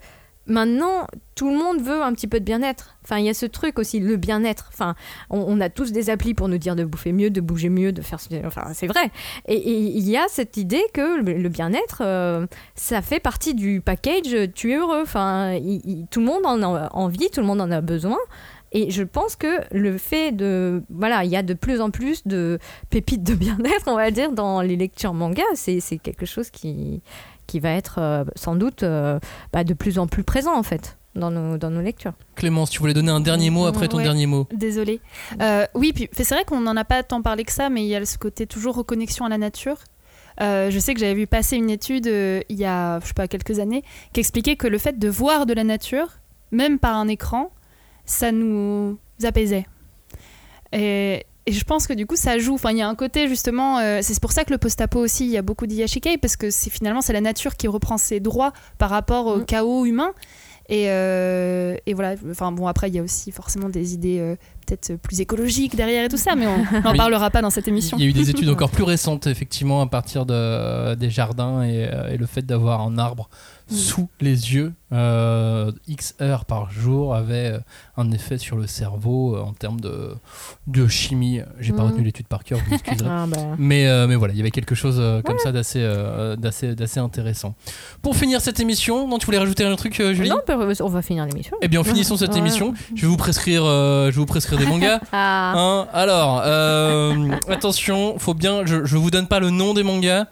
maintenant, 0.49 1.07
tout 1.35 1.51
le 1.51 1.57
monde 1.57 1.81
veut 1.81 2.03
un 2.03 2.13
petit 2.13 2.27
peu 2.27 2.41
de 2.41 2.45
bien-être. 2.45 2.97
Enfin, 3.05 3.19
il 3.19 3.27
y 3.27 3.29
a 3.29 3.35
ce 3.35 3.47
truc 3.47 3.79
aussi, 3.79 4.01
le 4.01 4.17
bien-être. 4.17 4.71
Enfin, 4.73 4.95
on, 5.31 5.61
a 5.61 5.69
tous 5.69 5.93
des 5.93 6.11
applis 6.11 6.35
pour 6.35 6.49
nous 6.49 6.59
dire 6.59 6.75
de 6.75 6.85
bouffer 6.85 7.13
mieux, 7.13 7.31
de 7.31 7.41
bouger 7.41 7.69
mieux, 7.69 7.93
de 7.93 8.03
faire. 8.03 8.19
Enfin, 8.45 8.73
c'est 8.75 8.87
vrai. 8.87 9.11
Et, 9.47 9.71
il 9.71 10.09
y 10.09 10.17
a 10.17 10.27
cette 10.29 10.57
idée 10.57 10.83
que 10.93 11.23
le, 11.23 11.49
bien-être, 11.49 12.03
euh, 12.05 12.47
ça 12.75 13.03
fait 13.03 13.21
partie 13.21 13.55
du 13.55 13.81
package. 13.81 14.35
euh, 14.35 14.47
Tu 14.53 14.73
es 14.73 14.77
heureux. 14.77 15.03
Enfin, 15.03 15.59
tout 16.11 16.21
le 16.21 16.27
monde 16.27 16.45
en 16.45 16.63
a 16.63 16.89
envie, 16.93 17.31
tout 17.31 17.41
le 17.41 17.47
monde 17.47 17.61
en 17.61 17.71
a 17.71 17.81
besoin. 17.81 18.19
Et 18.73 18.91
je 18.91 19.03
pense 19.03 19.37
que 19.37 19.61
le 19.73 19.97
fait 19.97 20.33
de. 20.33 20.83
Voilà, 20.91 21.25
il 21.25 21.31
y 21.31 21.37
a 21.37 21.43
de 21.43 21.55
plus 21.55 21.81
en 21.81 21.91
plus 21.91 22.27
de 22.27 22.59
pépites 22.91 23.23
de 23.23 23.35
bien-être, 23.35 23.85
on 23.87 23.97
va 23.97 24.11
dire, 24.11 24.33
dans 24.33 24.61
les 24.61 24.77
lectures 24.77 25.15
manga. 25.15 25.45
C'est 25.55 25.81
quelque 26.03 26.27
chose 26.27 26.51
qui, 26.51 27.01
qui 27.49 27.59
va 27.59 27.71
être 27.71 27.97
euh, 27.99 28.25
sans 28.37 28.55
doute 28.55 28.85
euh, 28.85 29.19
bah, 29.53 29.65
de 29.65 29.75
plus 29.75 29.99
en 29.99 30.07
plus 30.07 30.23
présent, 30.23 30.57
en 30.57 30.63
fait, 30.63 30.97
dans 31.17 31.33
nos, 31.33 31.59
dans 31.59 31.71
nos 31.71 31.81
lectures. 31.81 32.13
Clémence, 32.37 32.71
tu 32.71 32.79
voulais 32.79 32.95
donner 32.95 33.11
un 33.11 33.19
dernier 33.21 33.51
mot 33.51 33.67
après 33.67 33.89
ton 33.89 33.97
Ouais. 33.97 34.05
dernier 34.05 34.27
mot 34.27 34.47
Désolée. 34.55 35.01
Euh, 35.41 35.67
oui, 35.75 35.93
puis 35.93 36.09
c'est 36.13 36.29
vrai 36.29 36.45
qu'on 36.45 36.61
n'en 36.61 36.77
a 36.77 36.85
pas 36.85 37.03
tant 37.03 37.23
parlé 37.23 37.43
que 37.43 37.53
ça, 37.53 37.71
mais 37.71 37.83
il 37.83 37.89
y 37.89 37.97
a 37.97 38.05
ce 38.07 38.19
côté 38.19 38.47
toujours 38.47 38.77
reconnexion 38.77 39.25
à 39.25 39.29
la 39.29 39.39
nature. 39.39 39.79
Euh, 40.41 40.71
je 40.71 40.79
sais 40.79 40.95
que 40.95 41.01
j'avais 41.01 41.15
vu 41.15 41.27
passer 41.27 41.57
une 41.57 41.69
étude 41.71 42.07
euh, 42.07 42.43
il 42.49 42.57
y 42.59 42.65
a, 42.65 43.01
je 43.01 43.07
sais 43.07 43.15
pas, 43.15 43.27
quelques 43.27 43.59
années, 43.59 43.83
qui 44.13 44.21
expliquait 44.21 44.55
que 44.55 44.69
le 44.69 44.79
fait 44.79 44.97
de 44.97 45.09
voir 45.09 45.47
de 45.47 45.53
la 45.55 45.65
nature, 45.65 46.07
même 46.53 46.79
par 46.79 46.95
un 46.97 47.09
écran, 47.09 47.51
ça 48.05 48.31
nous 48.31 48.99
apaisait. 49.25 49.67
Et, 50.73 51.25
et 51.49 51.53
je 51.53 51.65
pense 51.65 51.87
que 51.87 51.93
du 51.95 52.07
coup, 52.07 52.17
ça 52.17 52.39
joue. 52.39 52.55
Enfin, 52.55 52.71
il 52.73 52.79
y 52.79 52.83
a 52.83 52.89
un 52.89 52.95
côté 52.95 53.29
justement. 53.29 53.79
euh, 53.79 54.01
c'est 54.03 54.21
pour 54.21 54.33
ça 54.33 54.45
que 54.45 54.51
le 54.53 54.59
post-apo 54.59 54.99
aussi, 55.01 55.25
il 55.27 55.31
y 55.31 55.37
a 55.37 55.43
beaucoup 55.43 55.67
d'Iyashikei, 55.67 56.19
parce 56.19 56.37
que 56.37 56.51
c'est 56.51 56.71
finalement 56.71 57.01
c'est 57.01 57.13
la 57.13 57.21
nature 57.21 57.57
qui 57.57 57.69
reprend 57.69 57.97
ses 57.99 58.21
droits 58.21 58.53
par 58.79 58.91
rapport 58.91 59.27
au 59.27 59.39
Mm. 59.39 59.45
chaos 59.47 59.85
humain. 59.87 60.13
Et, 60.71 60.91
euh, 60.91 61.77
et 61.87 61.95
voilà. 61.95 62.15
Enfin 62.31 62.53
bon, 62.53 62.67
après, 62.67 62.89
il 62.91 62.95
y 62.95 62.99
a 62.99 63.03
aussi 63.03 63.33
forcément 63.33 63.71
des 63.71 63.95
idées 63.95 64.19
euh, 64.21 64.37
peut-être 64.67 64.97
plus 65.01 65.21
écologiques 65.23 65.75
derrière 65.77 66.05
et 66.05 66.09
tout 66.11 66.19
ça, 66.19 66.35
mais 66.37 66.47
on 66.47 66.59
n'en 66.85 66.91
Oui. 66.93 66.97
parlera 66.99 67.31
pas 67.31 67.41
dans 67.41 67.49
cette 67.49 67.69
émission. 67.69 67.97
Il 67.99 68.05
y 68.05 68.07
a 68.07 68.11
eu 68.11 68.13
des 68.13 68.29
études 68.29 68.49
encore 68.51 68.69
plus 68.71 68.83
récentes, 68.85 69.27
effectivement, 69.27 69.81
à 69.81 69.87
partir 69.87 70.27
de, 70.27 70.95
des 70.95 71.09
jardins 71.09 71.63
et, 71.63 71.89
et 72.13 72.17
le 72.19 72.27
fait 72.27 72.43
d'avoir 72.45 72.83
un 72.83 72.99
arbre 72.99 73.31
Sous 73.71 74.09
les 74.21 74.55
yeux 74.55 74.73
euh, 74.93 75.71
X 75.87 76.15
heures 76.23 76.47
par 76.47 76.71
jour 76.71 77.15
avait 77.15 77.53
euh, 77.53 77.59
un 77.99 78.11
effet 78.13 78.39
sur 78.39 78.57
le 78.57 78.67
cerveau 78.67 79.37
euh, 79.37 79.41
en 79.43 79.53
termes 79.53 79.81
de, 79.81 80.15
de 80.67 80.89
chimie. 80.89 81.41
J'ai 81.61 81.73
pas 81.75 81.83
Mm. 81.83 81.87
retenu 81.89 82.05
l'étude 82.05 82.27
par 82.29 82.45
cœur, 82.45 82.59
vous 82.65 82.71
m'excuserez. 82.71 83.07
Ah, 83.11 83.27
bah. 83.29 83.37
Mais, 83.59 83.87
euh, 83.87 84.07
mais 84.07 84.15
voilà, 84.17 84.33
il 84.33 84.39
y 84.39 84.41
avait 84.41 84.51
quelque 84.51 84.75
chose 84.75 85.03
comme 85.25 85.39
ça 85.39 85.53
d'assez, 85.53 85.87
d'assez, 86.39 86.75
d'assez 86.75 87.01
intéressant. 87.01 87.55
Pour 88.03 88.17
finir 88.17 88.41
cette 88.41 88.59
émission, 88.61 89.07
non, 89.07 89.19
tu 89.19 89.27
voulais 89.27 89.39
rajouter 89.39 89.65
un 89.65 89.77
truc, 89.77 89.95
Julie? 90.13 90.29
Non, 90.31 90.37
on 90.43 90.47
peut- 90.47 90.75
on 90.83 90.89
va 90.89 91.03
finir 91.03 91.27
l'émission. 91.27 91.57
Eh 91.61 91.69
bien, 91.69 91.85
finissons 91.85 92.17
cette 92.17 92.33
Ouais. 92.33 92.39
émission. 92.39 92.73
Je 92.95 93.03
vais 93.03 93.09
vous 93.09 93.17
prescrire, 93.17 93.65
je 93.65 94.07
vais 94.11 94.11
vous 94.13 94.27
prescrire 94.27 94.59
des 94.59 94.67
mangas. 94.67 95.01
Ah, 95.13 95.53
Hein, 95.57 95.89
alors, 95.93 96.41
attention, 97.49 98.19
faut 98.19 98.35
bien. 98.35 98.65
Je, 98.67 98.85
je 98.85 98.97
vous 98.97 99.11
donne 99.11 99.27
pas 99.27 99.41
le 99.41 99.51
nom 99.51 99.75
des 99.75 99.83
mangas, 99.83 100.27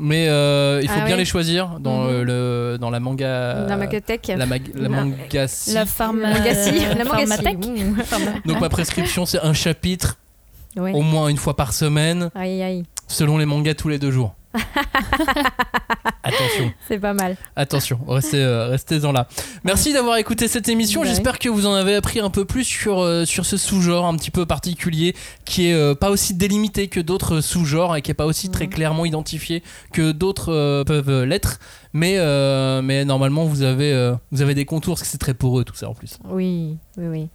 mais 0.00 0.28
euh, 0.28 0.80
il 0.82 0.88
faut 0.88 0.94
Ah 1.00 1.04
bien 1.04 1.14
oui. 1.14 1.20
les 1.20 1.24
choisir 1.24 1.78
dans 1.80 2.06
euh, 2.06 2.24
le 2.24 2.78
dans 2.78 2.90
la 2.90 2.98
manga. 3.00 3.66
la 3.68 3.76
Magatech. 3.76 4.28
La, 4.36 4.46
mag- 4.46 4.70
la 4.74 4.82
La- 4.82 4.88
mangassi. 4.88 5.72
La 5.74 5.86
pharma... 5.86 6.32
Mangassi. 6.32 6.80
La 6.98 7.04
pharmathèque. 7.04 7.58
Mmh. 7.66 8.02
Donc 8.46 8.60
ma 8.60 8.68
prescription, 8.68 9.26
c'est 9.26 9.40
un 9.40 9.52
chapitre 9.52 10.16
Ouais. 10.76 10.92
au 10.92 11.02
moins 11.02 11.26
une 11.28 11.36
fois 11.36 11.56
par 11.56 11.72
semaine, 11.72 12.30
Aïe, 12.36 12.62
aïe. 12.62 12.84
selon 13.08 13.38
les 13.38 13.44
mangas 13.46 13.74
tous 13.74 13.88
les 13.88 13.98
deux 13.98 14.12
jours. 14.12 14.34
attention, 16.22 16.72
C'est 16.88 16.98
pas 16.98 17.12
mal. 17.12 17.36
attention, 17.56 18.00
restez, 18.08 18.38
euh, 18.38 18.68
restez-en 18.68 19.12
là. 19.12 19.28
Merci 19.64 19.92
d'avoir 19.92 20.16
écouté 20.16 20.48
cette 20.48 20.68
émission. 20.68 21.02
Ouais. 21.02 21.06
J'espère 21.06 21.38
que 21.38 21.48
vous 21.48 21.66
en 21.66 21.74
avez 21.74 21.94
appris 21.94 22.20
un 22.20 22.30
peu 22.30 22.44
plus 22.44 22.64
sur, 22.64 23.00
euh, 23.00 23.24
sur 23.24 23.46
ce 23.46 23.56
sous-genre 23.56 24.06
un 24.06 24.16
petit 24.16 24.30
peu 24.30 24.46
particulier 24.46 25.14
qui 25.44 25.68
est 25.68 25.74
euh, 25.74 25.94
pas 25.94 26.10
aussi 26.10 26.34
délimité 26.34 26.88
que 26.88 27.00
d'autres 27.00 27.40
sous-genres 27.40 27.96
et 27.96 28.02
qui 28.02 28.10
est 28.10 28.14
pas 28.14 28.26
aussi 28.26 28.50
très 28.50 28.66
clairement 28.68 29.04
identifié 29.04 29.62
que 29.92 30.12
d'autres 30.12 30.52
euh, 30.52 30.84
peuvent 30.84 31.22
l'être. 31.24 31.58
Mais, 31.92 32.18
mais 32.82 33.04
normalement, 33.04 33.44
vous 33.46 33.62
avez, 33.62 34.14
vous 34.30 34.42
avez 34.42 34.54
des 34.54 34.64
contours 34.64 34.94
parce 34.94 35.02
que 35.02 35.08
c'est 35.08 35.18
très 35.18 35.34
poreux 35.34 35.64
tout 35.64 35.74
ça 35.74 35.88
en 35.88 35.94
plus. 35.94 36.18
Oui, 36.24 36.76
oui, 36.96 37.06
oui. 37.08 37.28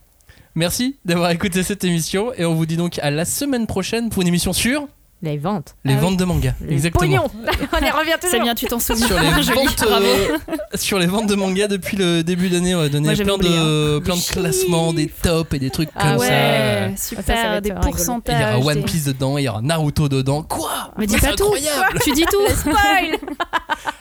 Merci 0.55 0.95
d'avoir 1.03 1.31
écouté 1.31 1.63
cette 1.63 1.83
émission 1.83 2.31
et 2.33 2.45
on 2.45 2.53
vous 2.55 2.65
dit 2.65 2.77
donc 2.77 2.97
à 2.99 3.11
la 3.11 3.25
semaine 3.25 3.67
prochaine 3.67 4.09
pour 4.09 4.21
une 4.21 4.29
émission 4.29 4.53
sur 4.53 4.87
Les 5.25 5.37
ventes. 5.37 5.75
les 5.83 5.93
Ah 5.93 5.95
oui. 5.97 6.01
ventes 6.03 6.17
de 6.17 6.23
manga. 6.25 6.53
Les 6.61 6.73
Exactement. 6.73 7.25
on 7.73 7.85
y 7.85 7.89
revient 7.89 8.11
C'est 8.21 8.27
toujours. 8.29 8.43
bien, 8.43 8.55
tu 8.55 8.65
t'en 8.67 8.79
souviens. 8.79 9.07
Sur 9.07 9.19
les, 9.19 9.29
Joli, 9.43 9.65
ventes, 9.65 9.83
bravo. 9.83 10.05
euh, 10.05 10.37
sur 10.75 10.99
les 10.99 11.07
ventes 11.07 11.27
de 11.27 11.35
manga 11.35 11.67
depuis 11.67 11.97
le 11.97 12.23
début 12.23 12.49
d'année, 12.49 12.75
on 12.75 12.79
va 12.79 12.89
donner 12.89 13.05
Moi, 13.07 13.13
j'avais 13.15 13.23
plein, 13.25 13.33
oublié, 13.35 13.57
de, 13.57 13.99
plein 13.99 14.15
de 14.15 14.21
classements, 14.21 14.93
des 14.93 15.07
tops 15.07 15.53
et 15.55 15.59
des 15.59 15.69
trucs 15.71 15.89
Ah 15.95 16.11
comme 16.11 16.19
ça. 16.19 16.25
Ouais, 16.27 16.93
Ça, 16.95 17.15
ça 17.15 17.21
super, 17.23 17.61
des 17.61 17.71
pourcentages. 17.73 18.35
Il 18.39 18.57
y 18.59 18.61
aura 18.63 18.73
One 18.73 18.83
Piece 18.83 19.05
dedans, 19.05 19.37
il 19.37 19.43
y 19.45 19.49
aura 19.49 19.61
Naruto 19.61 20.07
dedans. 20.07 20.43
Quoi? 20.43 20.91
Mais 20.97 21.07
dis 21.07 21.15
C'est 21.19 21.29
pas 21.29 21.35
tout. 21.35 21.43
incroyable 21.45 21.99
Tu 22.03 22.11
dis 22.11 22.25
tout. 22.25 22.47
Spoil 22.55 23.17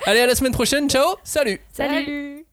Allez, 0.07 0.21
à 0.21 0.27
la 0.27 0.35
semaine 0.35 0.53
prochaine. 0.53 0.89
Ciao, 0.91 1.17
salut 1.25 1.61
Salut 1.73 2.45